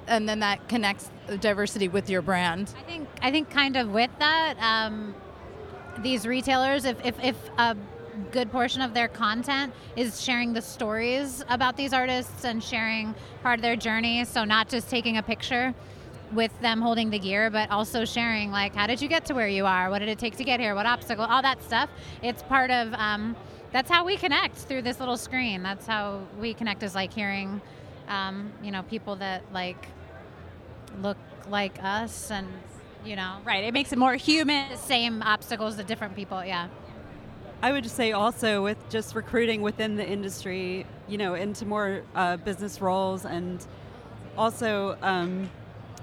and 0.07 0.29
then 0.29 0.39
that 0.39 0.67
connects 0.69 1.09
diversity 1.39 1.87
with 1.87 2.09
your 2.09 2.21
brand. 2.21 2.73
I 2.77 2.83
think 2.83 3.09
I 3.21 3.31
think 3.31 3.49
kind 3.49 3.75
of 3.75 3.89
with 3.89 4.11
that, 4.19 4.55
um, 4.59 5.15
these 5.99 6.27
retailers, 6.27 6.85
if, 6.85 7.03
if 7.03 7.15
if 7.23 7.35
a 7.57 7.75
good 8.31 8.51
portion 8.51 8.81
of 8.81 8.93
their 8.93 9.07
content 9.07 9.73
is 9.95 10.21
sharing 10.21 10.53
the 10.53 10.61
stories 10.61 11.43
about 11.49 11.77
these 11.77 11.93
artists 11.93 12.43
and 12.45 12.63
sharing 12.63 13.15
part 13.41 13.59
of 13.59 13.63
their 13.63 13.75
journey, 13.77 14.25
so 14.25 14.43
not 14.43 14.69
just 14.69 14.89
taking 14.89 15.17
a 15.17 15.23
picture 15.23 15.73
with 16.33 16.51
them 16.61 16.81
holding 16.81 17.09
the 17.09 17.19
gear, 17.19 17.49
but 17.49 17.71
also 17.71 18.05
sharing 18.05 18.51
like 18.51 18.75
how 18.75 18.85
did 18.85 19.01
you 19.01 19.07
get 19.07 19.25
to 19.25 19.33
where 19.33 19.47
you 19.47 19.65
are, 19.65 19.89
what 19.89 19.99
did 19.99 20.09
it 20.09 20.19
take 20.19 20.35
to 20.37 20.43
get 20.43 20.59
here, 20.59 20.75
what 20.75 20.85
obstacle, 20.85 21.25
all 21.25 21.41
that 21.41 21.63
stuff. 21.63 21.89
It's 22.21 22.43
part 22.43 22.69
of. 22.69 22.93
Um, 22.93 23.35
that's 23.71 23.89
how 23.89 24.05
we 24.05 24.17
connect 24.17 24.55
through 24.55 24.81
this 24.81 24.99
little 24.99 25.17
screen. 25.17 25.63
That's 25.63 25.85
how 25.85 26.21
we 26.39 26.53
connect 26.53 26.83
is 26.83 26.95
like 26.95 27.13
hearing, 27.13 27.61
um, 28.07 28.51
you 28.63 28.71
know, 28.71 28.83
people 28.83 29.15
that 29.17 29.43
like 29.53 29.87
look 31.01 31.17
like 31.49 31.81
us 31.83 32.31
and 32.31 32.47
you 33.05 33.15
know. 33.15 33.37
Right 33.45 33.63
it 33.63 33.73
makes 33.73 33.91
it 33.91 33.99
more 33.99 34.15
human. 34.15 34.69
The 34.71 34.77
same 34.77 35.21
obstacles 35.21 35.75
to 35.77 35.83
different 35.83 36.15
people 36.15 36.43
yeah. 36.43 36.67
I 37.61 37.73
would 37.73 37.83
just 37.83 37.97
say 37.97 38.13
also 38.13 38.63
with 38.63 38.77
just 38.89 39.15
recruiting 39.15 39.61
within 39.61 39.97
the 39.97 40.07
industry, 40.07 40.85
you 41.09 41.17
know, 41.17 41.33
into 41.33 41.65
more 41.65 42.03
uh, 42.15 42.37
business 42.37 42.79
roles 42.79 43.25
and 43.25 43.65
also, 44.37 44.97
um, 45.01 45.49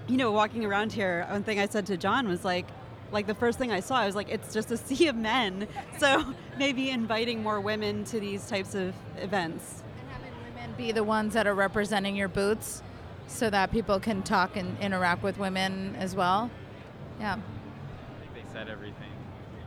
you 0.06 0.18
know, 0.18 0.30
walking 0.32 0.66
around 0.66 0.93
here, 0.93 1.26
one 1.30 1.43
thing 1.43 1.59
I 1.59 1.66
said 1.66 1.86
to 1.86 1.97
John 1.97 2.28
was 2.28 2.44
like, 2.44 2.66
like 3.12 3.27
the 3.27 3.35
first 3.35 3.59
thing 3.59 3.73
I 3.73 3.81
saw, 3.81 3.97
I 3.97 4.07
was 4.07 4.15
like, 4.15 4.28
it's 4.28 4.53
just 4.53 4.70
a 4.70 4.77
sea 4.77 5.09
of 5.09 5.16
men. 5.16 5.69
So 5.99 6.35
maybe 6.59 6.91
inviting 6.91 7.43
more 7.43 7.59
women 7.59 8.05
to 8.05 8.20
these 8.20 8.47
types 8.47 8.74
of 8.74 8.95
events. 9.16 9.83
And 9.99 10.11
having 10.11 10.33
women 10.55 10.74
be 10.77 10.93
the 10.93 11.05
ones 11.05 11.33
that 11.33 11.47
are 11.47 11.55
representing 11.55 12.15
your 12.15 12.28
booths 12.28 12.83
so 13.27 13.49
that 13.49 13.73
people 13.73 13.99
can 13.99 14.23
talk 14.23 14.57
and 14.57 14.78
interact 14.78 15.23
with 15.23 15.39
women 15.39 15.97
as 15.97 16.15
well. 16.15 16.51
Yeah. 17.19 17.35
I 17.35 18.20
think 18.20 18.35
they 18.35 18.53
said 18.53 18.69
everything. 18.69 19.09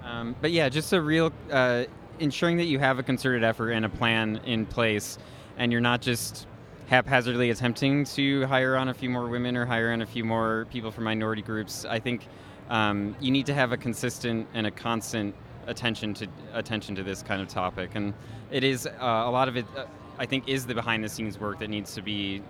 Um, 0.04 0.36
but 0.40 0.52
yeah, 0.52 0.70
just 0.70 0.94
a 0.94 1.02
real, 1.02 1.34
uh, 1.52 1.86
ensuring 2.20 2.58
that 2.58 2.66
you 2.66 2.78
have 2.78 3.00
a 3.00 3.04
concerted 3.04 3.44
effort 3.44 3.72
and 3.72 3.86
a 3.86 3.90
plan 3.90 4.40
in 4.46 4.68
place, 4.68 5.18
and 5.58 5.72
you're 5.72 5.82
not 5.82 6.02
just 6.02 6.46
haphazardly 6.88 7.50
attempting 7.50 8.04
to 8.04 8.46
hire 8.46 8.76
on 8.76 8.90
a 8.90 8.94
few 8.94 9.10
more 9.10 9.28
women 9.28 9.56
or 9.56 9.66
hire 9.66 9.92
on 9.92 10.02
a 10.02 10.06
few 10.06 10.24
more 10.24 10.68
people 10.72 10.92
from 10.92 11.06
minority 11.06 11.42
groups. 11.42 11.86
I 11.86 12.00
think 12.00 12.28
um, 12.70 13.16
you 13.20 13.32
need 13.32 13.46
to 13.48 13.54
have 13.54 13.72
a 13.72 13.78
consistent 13.78 14.48
and 14.54 14.68
a 14.68 14.72
constant 14.72 15.36
attention 15.68 16.14
to 16.16 16.28
attention 16.54 16.96
to 16.96 17.04
this 17.04 17.22
kind 17.24 17.42
of 17.42 17.48
topic, 17.48 17.92
and 17.96 18.14
it 18.52 18.64
is 18.64 18.86
uh, 18.88 18.92
a 19.00 19.32
lot 19.32 19.48
of 19.48 19.58
it. 19.58 19.66
Uh, 19.76 19.86
I 20.18 20.26
think 20.26 20.50
is 20.50 20.66
the 20.66 20.76
behind 20.76 21.04
the 21.04 21.10
scenes 21.10 21.40
work 21.40 21.60
that 21.60 21.70
needs 21.70 21.94
to 21.94 22.02
be 22.02 22.42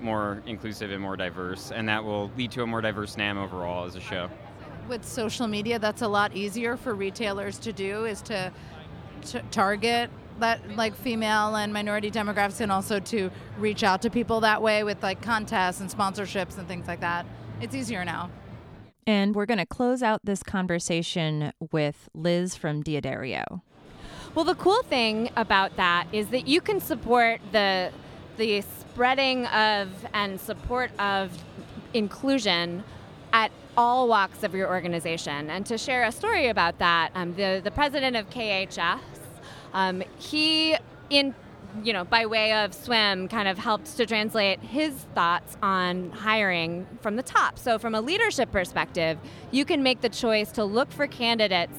more 0.00 0.42
inclusive 0.46 0.90
and 0.90 1.00
more 1.00 1.16
diverse, 1.16 1.72
and 1.72 1.88
that 1.88 2.04
will 2.04 2.30
lead 2.36 2.50
to 2.52 2.62
a 2.62 2.66
more 2.66 2.80
diverse 2.80 3.16
NAMM 3.16 3.42
overall 3.42 3.84
as 3.84 3.96
a 3.96 4.00
show. 4.00 4.28
With 4.88 5.04
social 5.04 5.46
media, 5.46 5.78
that's 5.78 6.02
a 6.02 6.08
lot 6.08 6.34
easier 6.34 6.76
for 6.76 6.94
retailers 6.94 7.58
to 7.60 7.72
do 7.72 8.04
is 8.04 8.20
to, 8.22 8.52
to 9.26 9.42
target 9.50 10.10
that 10.38 10.76
like 10.76 10.94
female 10.94 11.56
and 11.56 11.72
minority 11.72 12.10
demographics 12.10 12.60
and 12.60 12.72
also 12.72 12.98
to 12.98 13.30
reach 13.58 13.84
out 13.84 14.02
to 14.02 14.10
people 14.10 14.40
that 14.40 14.60
way 14.60 14.82
with 14.82 15.02
like 15.02 15.22
contests 15.22 15.80
and 15.80 15.90
sponsorships 15.90 16.58
and 16.58 16.66
things 16.66 16.88
like 16.88 17.00
that. 17.00 17.26
It's 17.60 17.74
easier 17.74 18.04
now. 18.04 18.30
And 19.06 19.34
we're 19.34 19.46
going 19.46 19.58
to 19.58 19.66
close 19.66 20.02
out 20.02 20.20
this 20.24 20.42
conversation 20.42 21.52
with 21.72 22.08
Liz 22.14 22.54
from 22.54 22.82
D'Addario. 22.82 23.62
Well, 24.34 24.44
the 24.44 24.54
cool 24.54 24.82
thing 24.84 25.30
about 25.36 25.76
that 25.76 26.06
is 26.12 26.28
that 26.28 26.46
you 26.46 26.60
can 26.60 26.80
support 26.80 27.40
the 27.52 27.90
the 28.38 28.62
spreading 28.62 29.44
of 29.46 29.90
and 30.14 30.40
support 30.40 30.90
of 30.98 31.30
inclusion 31.92 32.82
at 33.32 33.50
all 33.76 34.08
walks 34.08 34.42
of 34.42 34.54
your 34.54 34.68
organization. 34.68 35.50
And 35.50 35.66
to 35.66 35.76
share 35.76 36.04
a 36.04 36.12
story 36.12 36.48
about 36.48 36.78
that, 36.78 37.10
um, 37.14 37.34
the 37.34 37.60
the 37.62 37.70
president 37.70 38.16
of 38.16 38.30
KHS, 38.30 39.00
um, 39.74 40.02
he 40.18 40.76
in 41.10 41.34
you 41.82 41.92
know, 41.92 42.04
by 42.04 42.26
way 42.26 42.52
of 42.52 42.74
swim, 42.74 43.28
kind 43.28 43.48
of 43.48 43.58
helped 43.58 43.96
to 43.96 44.06
translate 44.06 44.60
his 44.60 44.92
thoughts 45.14 45.56
on 45.62 46.10
hiring 46.10 46.86
from 47.00 47.16
the 47.16 47.22
top. 47.22 47.58
So, 47.58 47.78
from 47.78 47.94
a 47.94 48.00
leadership 48.00 48.52
perspective, 48.52 49.18
you 49.50 49.64
can 49.64 49.82
make 49.82 50.00
the 50.00 50.08
choice 50.08 50.52
to 50.52 50.64
look 50.64 50.92
for 50.92 51.06
candidates 51.06 51.76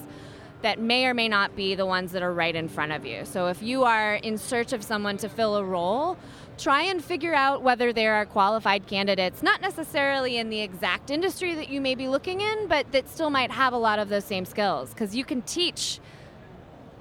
that 0.61 0.79
may 0.79 1.05
or 1.05 1.13
may 1.13 1.27
not 1.27 1.55
be 1.55 1.75
the 1.75 1.85
ones 1.85 2.13
that 2.13 2.23
are 2.23 2.33
right 2.33 2.55
in 2.55 2.69
front 2.69 2.93
of 2.93 3.05
you. 3.05 3.25
So, 3.25 3.47
if 3.47 3.61
you 3.61 3.83
are 3.83 4.15
in 4.15 4.37
search 4.37 4.73
of 4.73 4.83
someone 4.83 5.17
to 5.17 5.29
fill 5.29 5.57
a 5.57 5.63
role, 5.63 6.17
try 6.57 6.83
and 6.83 7.03
figure 7.03 7.33
out 7.33 7.61
whether 7.61 7.93
there 7.93 8.15
are 8.15 8.25
qualified 8.25 8.87
candidates, 8.87 9.43
not 9.43 9.61
necessarily 9.61 10.37
in 10.37 10.49
the 10.49 10.61
exact 10.61 11.11
industry 11.11 11.53
that 11.55 11.69
you 11.69 11.81
may 11.81 11.95
be 11.95 12.07
looking 12.07 12.41
in, 12.41 12.67
but 12.67 12.91
that 12.91 13.09
still 13.09 13.29
might 13.29 13.51
have 13.51 13.73
a 13.73 13.77
lot 13.77 13.99
of 13.99 14.09
those 14.09 14.25
same 14.25 14.45
skills. 14.45 14.89
Because 14.89 15.15
you 15.15 15.25
can 15.25 15.41
teach 15.43 15.99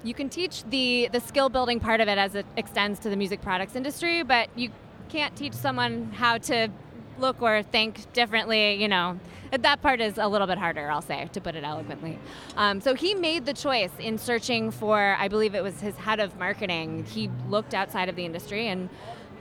you 0.03 0.13
can 0.13 0.29
teach 0.29 0.63
the 0.65 1.09
the 1.11 1.19
skill 1.19 1.49
building 1.49 1.79
part 1.79 2.01
of 2.01 2.07
it 2.07 2.17
as 2.17 2.35
it 2.35 2.45
extends 2.57 2.99
to 2.99 3.09
the 3.09 3.15
music 3.15 3.41
products 3.41 3.75
industry, 3.75 4.23
but 4.23 4.49
you 4.55 4.69
can't 5.09 5.35
teach 5.35 5.53
someone 5.53 6.11
how 6.11 6.37
to 6.37 6.69
look 7.17 7.41
or 7.41 7.63
think 7.63 8.11
differently. 8.13 8.81
You 8.81 8.87
know, 8.87 9.19
that 9.51 9.81
part 9.81 10.01
is 10.01 10.17
a 10.17 10.27
little 10.27 10.47
bit 10.47 10.57
harder. 10.57 10.89
I'll 10.89 11.01
say 11.01 11.29
to 11.31 11.41
put 11.41 11.55
it 11.55 11.63
eloquently. 11.63 12.19
Um, 12.57 12.81
so 12.81 12.95
he 12.95 13.13
made 13.13 13.45
the 13.45 13.53
choice 13.53 13.91
in 13.99 14.17
searching 14.17 14.71
for, 14.71 15.15
I 15.19 15.27
believe 15.27 15.53
it 15.53 15.63
was 15.63 15.79
his 15.79 15.95
head 15.95 16.19
of 16.19 16.37
marketing. 16.37 17.05
He 17.05 17.29
looked 17.49 17.73
outside 17.73 18.09
of 18.09 18.15
the 18.15 18.25
industry 18.25 18.67
and 18.67 18.89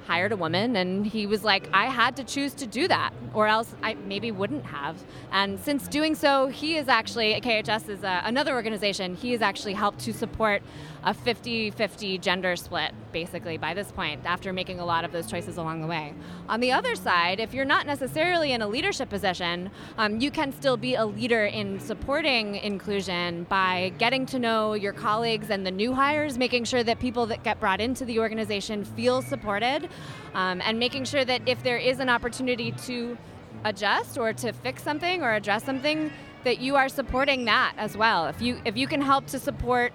hired 0.07 0.33
a 0.33 0.37
woman 0.37 0.77
and 0.77 1.07
he 1.07 1.27
was 1.27 1.45
like 1.45 1.69
i 1.73 1.87
had 1.87 2.17
to 2.17 2.25
choose 2.25 2.55
to 2.55 2.67
do 2.67 2.89
that 2.89 3.13
or 3.35 3.47
else 3.47 3.75
i 3.83 3.95
maybe 3.95 4.31
wouldn't 4.31 4.65
have. 4.65 5.03
And 5.31 5.59
since 5.61 5.89
doing 5.89 6.15
so 6.15 6.49
he 6.49 6.77
is 6.77 6.89
actually 6.89 7.41
khs 7.41 7.89
is 7.89 8.03
a, 8.03 8.09
uh, 8.09 8.23
another 8.25 8.55
organization 8.55 9.15
he 9.15 9.33
has 9.33 9.43
actually 9.43 9.75
helped 9.75 10.01
to 10.01 10.13
support 10.13 10.63
a 11.05 11.13
50-50 11.13 12.21
gender 12.21 12.57
split 12.57 12.93
basically 13.13 13.59
by 13.59 13.75
this 13.75 13.91
point 13.93 14.21
after 14.25 14.53
making 14.53 14.81
a 14.81 14.85
lot 14.85 15.05
of 15.05 15.13
those 15.13 15.27
choices 15.27 15.57
along 15.57 15.81
the 15.81 15.87
way. 15.87 16.15
On 16.49 16.61
the 16.61 16.73
other 16.73 16.95
side 16.95 17.41
if 17.41 17.53
you're 17.53 17.65
not 17.65 17.87
necessarily 17.87 18.53
in 18.53 18.63
a 18.63 18.69
leadership 18.69 19.09
position 19.09 19.71
um, 19.99 20.21
you 20.21 20.31
can 20.31 20.53
still 20.53 20.77
be 20.77 20.95
a 20.95 21.05
leader 21.05 21.47
in 21.47 21.81
supporting 21.81 22.57
inclusion 22.57 23.45
by 23.45 23.93
getting 23.99 24.27
to 24.27 24.39
know 24.39 24.75
your 24.75 24.93
colleagues 24.93 25.51
and 25.51 25.67
the 25.67 25.71
new 25.71 25.93
hires 25.93 26.39
making 26.39 26.65
sure 26.65 26.83
that 26.83 26.99
people 26.99 27.27
that 27.27 27.43
get 27.43 27.59
brought 27.61 27.81
into 27.81 28.05
the 28.05 28.19
organization 28.19 28.85
feel 28.85 29.23
supported 29.23 29.89
um, 30.35 30.61
and 30.65 30.79
making 30.79 31.05
sure 31.05 31.25
that 31.25 31.43
if 31.47 31.63
there 31.63 31.79
is 31.79 32.01
an 32.01 32.09
opportunity 32.09 32.73
to 32.73 33.17
adjust 33.65 34.19
or 34.19 34.33
to 34.33 34.53
fix 34.53 34.83
something 34.83 35.23
or 35.23 35.33
address 35.33 35.65
something 35.65 36.11
that 36.45 36.59
you 36.59 36.77
are 36.77 36.89
supporting 36.89 37.45
that 37.45 37.75
as 37.77 37.97
well. 37.97 38.27
If 38.27 38.43
you 38.43 38.61
if 38.65 38.77
you 38.77 38.87
can 38.87 39.01
help 39.01 39.27
to 39.29 39.39
support 39.39 39.93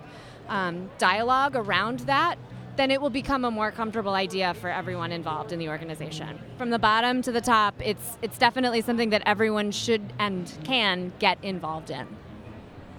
um, 0.49 0.89
dialogue 0.97 1.55
around 1.55 1.99
that 2.01 2.37
then 2.77 2.91
it 2.91 3.01
will 3.01 3.09
become 3.09 3.43
a 3.43 3.51
more 3.51 3.71
comfortable 3.71 4.13
idea 4.13 4.53
for 4.53 4.69
everyone 4.69 5.11
involved 5.11 5.51
in 5.51 5.57
the 5.57 5.67
organization. 5.67 6.39
From 6.59 6.69
the 6.69 6.79
bottom 6.79 7.23
to 7.23 7.31
the 7.31 7.41
top, 7.41 7.73
it's 7.83 8.17
it's 8.21 8.37
definitely 8.37 8.81
something 8.81 9.09
that 9.09 9.23
everyone 9.25 9.71
should 9.71 10.13
and 10.19 10.51
can 10.63 11.11
get 11.19 11.43
involved 11.43 11.89
in. 11.89 12.07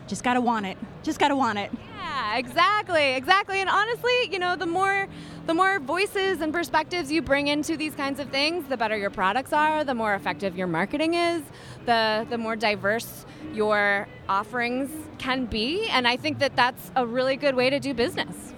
Just 0.09 0.24
got 0.24 0.35
to 0.35 0.40
want 0.40 0.66
it. 0.66 0.78
Just 1.02 1.20
got 1.20 1.28
to 1.28 1.36
want 1.36 1.59
it. 1.59 1.70
Yeah, 1.97 2.36
exactly. 2.36 3.14
Exactly. 3.14 3.60
And 3.60 3.68
honestly, 3.68 4.12
you 4.30 4.39
know, 4.39 4.56
the 4.56 4.66
more 4.66 5.06
the 5.47 5.55
more 5.55 5.78
voices 5.78 6.40
and 6.40 6.52
perspectives 6.52 7.10
you 7.10 7.22
bring 7.22 7.48
into 7.48 7.76
these 7.76 7.94
kinds 7.94 8.20
of 8.20 8.28
things, 8.30 8.66
the 8.68 8.76
better 8.76 8.97
your 8.97 9.10
products 9.10 9.52
are, 9.52 9.85
the 9.85 9.94
more 9.94 10.14
effective 10.14 10.56
your 10.56 10.66
marketing 10.66 11.14
is, 11.14 11.43
the 11.86 12.26
the 12.28 12.39
more 12.39 12.56
diverse 12.56 13.24
your 13.52 14.09
offerings 14.28 14.90
can 15.18 15.47
be, 15.47 15.86
and 15.89 16.06
I 16.09 16.16
think 16.16 16.39
that 16.39 16.56
that's 16.56 16.90
a 16.97 17.06
really 17.06 17.36
good 17.36 17.55
way 17.55 17.70
to 17.70 17.78
do 17.78 17.94
business. 17.94 18.55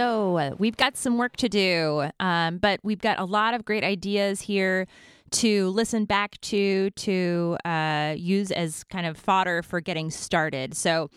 So 0.00 0.38
uh, 0.38 0.50
we've 0.56 0.78
got 0.78 0.96
some 0.96 1.18
work 1.18 1.36
to 1.36 1.48
do, 1.50 2.08
um, 2.20 2.56
but 2.56 2.80
we've 2.82 3.02
got 3.02 3.20
a 3.20 3.26
lot 3.26 3.52
of 3.52 3.66
great 3.66 3.84
ideas 3.84 4.40
here 4.40 4.86
to 5.32 5.68
listen 5.68 6.06
back 6.06 6.40
to, 6.40 6.88
to 6.88 7.58
uh, 7.66 8.14
use 8.16 8.50
as 8.50 8.82
kind 8.84 9.04
of 9.06 9.18
fodder 9.18 9.62
for 9.62 9.82
getting 9.82 10.10
started. 10.10 10.74
So 10.74 11.10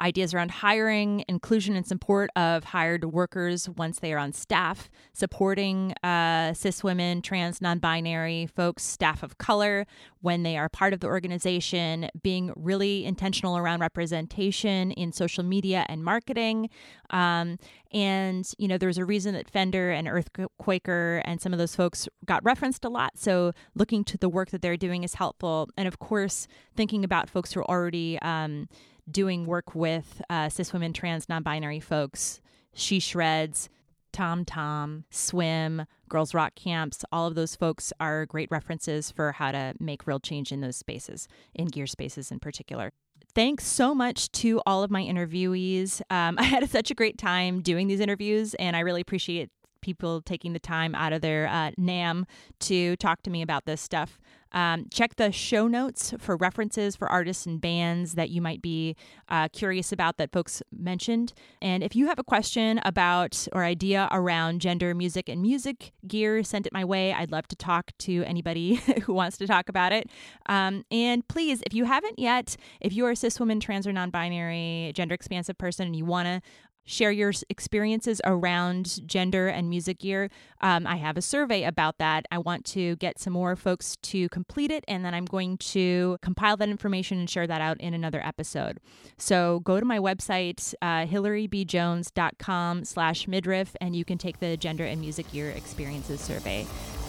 ideas 0.00 0.34
around 0.34 0.50
hiring, 0.50 1.24
inclusion 1.28 1.74
and 1.76 1.86
support 1.86 2.30
of 2.36 2.64
hired 2.64 3.04
workers 3.04 3.68
once 3.68 3.98
they 3.98 4.12
are 4.12 4.18
on 4.18 4.32
staff, 4.32 4.90
supporting 5.12 5.92
uh, 6.02 6.52
cis 6.52 6.84
women, 6.84 7.22
trans, 7.22 7.60
non 7.62 7.78
binary 7.78 8.46
folks, 8.46 8.82
staff 8.82 9.22
of 9.22 9.38
color 9.38 9.86
when 10.20 10.42
they 10.42 10.56
are 10.56 10.68
part 10.68 10.92
of 10.92 11.00
the 11.00 11.06
organization, 11.06 12.08
being 12.22 12.52
really 12.56 13.04
intentional 13.04 13.56
around 13.56 13.80
representation 13.80 14.90
in 14.92 15.12
social 15.12 15.44
media 15.44 15.86
and 15.88 16.04
marketing. 16.04 16.68
Um, 17.10 17.58
and, 17.92 18.50
you 18.58 18.68
know, 18.68 18.76
there's 18.76 18.98
a 18.98 19.04
reason 19.04 19.34
that 19.34 19.48
Fender 19.48 19.90
and 19.90 20.08
Earthquaker 20.08 21.22
and 21.24 21.40
some 21.40 21.52
of 21.52 21.58
those 21.58 21.76
folks 21.76 22.08
got 22.24 22.44
referenced 22.44 22.84
a 22.84 22.88
lot. 22.88 23.12
So 23.16 23.52
looking 23.74 24.04
to 24.04 24.18
the 24.18 24.28
work 24.28 24.50
that 24.50 24.62
they're 24.62 24.76
doing 24.76 25.04
is 25.04 25.14
helpful. 25.14 25.68
And 25.76 25.86
of 25.86 25.98
course, 25.98 26.48
thinking 26.74 27.04
about 27.04 27.30
folks 27.30 27.52
who 27.52 27.60
are 27.60 27.70
already. 27.70 28.18
Um, 28.20 28.68
doing 29.10 29.46
work 29.46 29.74
with 29.74 30.22
uh, 30.30 30.48
cis 30.48 30.72
women, 30.72 30.92
trans, 30.92 31.28
non 31.28 31.42
binary 31.42 31.80
folks. 31.80 32.40
She 32.74 33.00
Shreds, 33.00 33.68
Tom 34.12 34.44
Tom, 34.44 35.04
Swim, 35.10 35.84
Girls 36.08 36.32
Rock 36.32 36.54
Camps, 36.54 37.04
all 37.12 37.26
of 37.26 37.34
those 37.34 37.54
folks 37.54 37.92
are 38.00 38.24
great 38.24 38.50
references 38.50 39.10
for 39.10 39.32
how 39.32 39.52
to 39.52 39.74
make 39.78 40.06
real 40.06 40.20
change 40.20 40.52
in 40.52 40.62
those 40.62 40.76
spaces, 40.76 41.28
in 41.54 41.66
gear 41.66 41.86
spaces 41.86 42.30
in 42.30 42.38
particular. 42.38 42.92
Thanks 43.34 43.66
so 43.66 43.94
much 43.94 44.32
to 44.32 44.62
all 44.64 44.82
of 44.82 44.90
my 44.90 45.02
interviewees. 45.02 46.00
Um, 46.08 46.36
I 46.38 46.44
had 46.44 46.68
such 46.70 46.90
a 46.90 46.94
great 46.94 47.18
time 47.18 47.60
doing 47.60 47.88
these 47.88 48.00
interviews, 48.00 48.54
and 48.54 48.74
I 48.74 48.80
really 48.80 49.02
appreciate 49.02 49.50
people 49.82 50.22
taking 50.22 50.54
the 50.54 50.58
time 50.58 50.94
out 50.94 51.12
of 51.12 51.20
their 51.20 51.46
uh, 51.48 51.72
NAMM 51.78 52.24
to 52.60 52.96
talk 52.96 53.22
to 53.22 53.30
me 53.30 53.42
about 53.42 53.66
this 53.66 53.82
stuff. 53.82 54.18
Um, 54.56 54.86
check 54.90 55.16
the 55.16 55.30
show 55.32 55.68
notes 55.68 56.14
for 56.18 56.34
references 56.34 56.96
for 56.96 57.08
artists 57.08 57.44
and 57.44 57.60
bands 57.60 58.14
that 58.14 58.30
you 58.30 58.40
might 58.40 58.62
be 58.62 58.96
uh, 59.28 59.48
curious 59.48 59.92
about 59.92 60.16
that 60.16 60.32
folks 60.32 60.62
mentioned. 60.72 61.34
And 61.60 61.82
if 61.82 61.94
you 61.94 62.06
have 62.06 62.18
a 62.18 62.24
question 62.24 62.80
about 62.82 63.46
or 63.52 63.64
idea 63.64 64.08
around 64.10 64.62
gender, 64.62 64.94
music, 64.94 65.28
and 65.28 65.42
music 65.42 65.92
gear, 66.06 66.42
send 66.42 66.66
it 66.66 66.72
my 66.72 66.86
way. 66.86 67.12
I'd 67.12 67.30
love 67.30 67.46
to 67.48 67.56
talk 67.56 67.92
to 67.98 68.24
anybody 68.24 68.76
who 69.02 69.12
wants 69.12 69.36
to 69.38 69.46
talk 69.46 69.68
about 69.68 69.92
it. 69.92 70.08
Um, 70.46 70.86
and 70.90 71.28
please, 71.28 71.62
if 71.66 71.74
you 71.74 71.84
haven't 71.84 72.18
yet, 72.18 72.56
if 72.80 72.94
you 72.94 73.04
are 73.04 73.10
a 73.10 73.16
cis 73.16 73.38
woman, 73.38 73.60
trans, 73.60 73.86
or 73.86 73.92
non 73.92 74.08
binary, 74.08 74.90
gender 74.94 75.14
expansive 75.14 75.58
person, 75.58 75.84
and 75.84 75.96
you 75.96 76.06
want 76.06 76.28
to 76.28 76.40
share 76.86 77.10
your 77.10 77.32
experiences 77.50 78.20
around 78.24 79.06
gender 79.06 79.48
and 79.48 79.68
music 79.68 79.98
gear. 79.98 80.30
Um, 80.60 80.86
I 80.86 80.96
have 80.96 81.16
a 81.16 81.22
survey 81.22 81.64
about 81.64 81.98
that. 81.98 82.24
I 82.30 82.38
want 82.38 82.64
to 82.66 82.96
get 82.96 83.18
some 83.18 83.34
more 83.34 83.56
folks 83.56 83.96
to 84.02 84.28
complete 84.30 84.70
it, 84.70 84.84
and 84.88 85.04
then 85.04 85.12
I'm 85.12 85.26
going 85.26 85.58
to 85.58 86.16
compile 86.22 86.56
that 86.56 86.68
information 86.68 87.18
and 87.18 87.28
share 87.28 87.46
that 87.46 87.60
out 87.60 87.78
in 87.80 87.92
another 87.92 88.24
episode. 88.24 88.80
So 89.18 89.60
go 89.60 89.78
to 89.78 89.84
my 89.84 89.98
website, 89.98 90.72
uh, 90.80 91.04
hilarybjones.com 91.06 92.84
slash 92.84 93.28
midriff, 93.28 93.76
and 93.80 93.94
you 93.94 94.04
can 94.04 94.16
take 94.18 94.40
the 94.40 94.56
gender 94.56 94.84
and 94.84 95.00
music 95.00 95.30
gear 95.32 95.50
experiences 95.50 96.20
survey. 96.20 96.64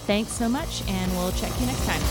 Thanks 0.06 0.32
so 0.32 0.48
much, 0.48 0.82
and 0.88 1.12
we'll 1.12 1.32
check 1.32 1.52
you 1.60 1.66
next 1.66 1.86
time. 1.86 2.02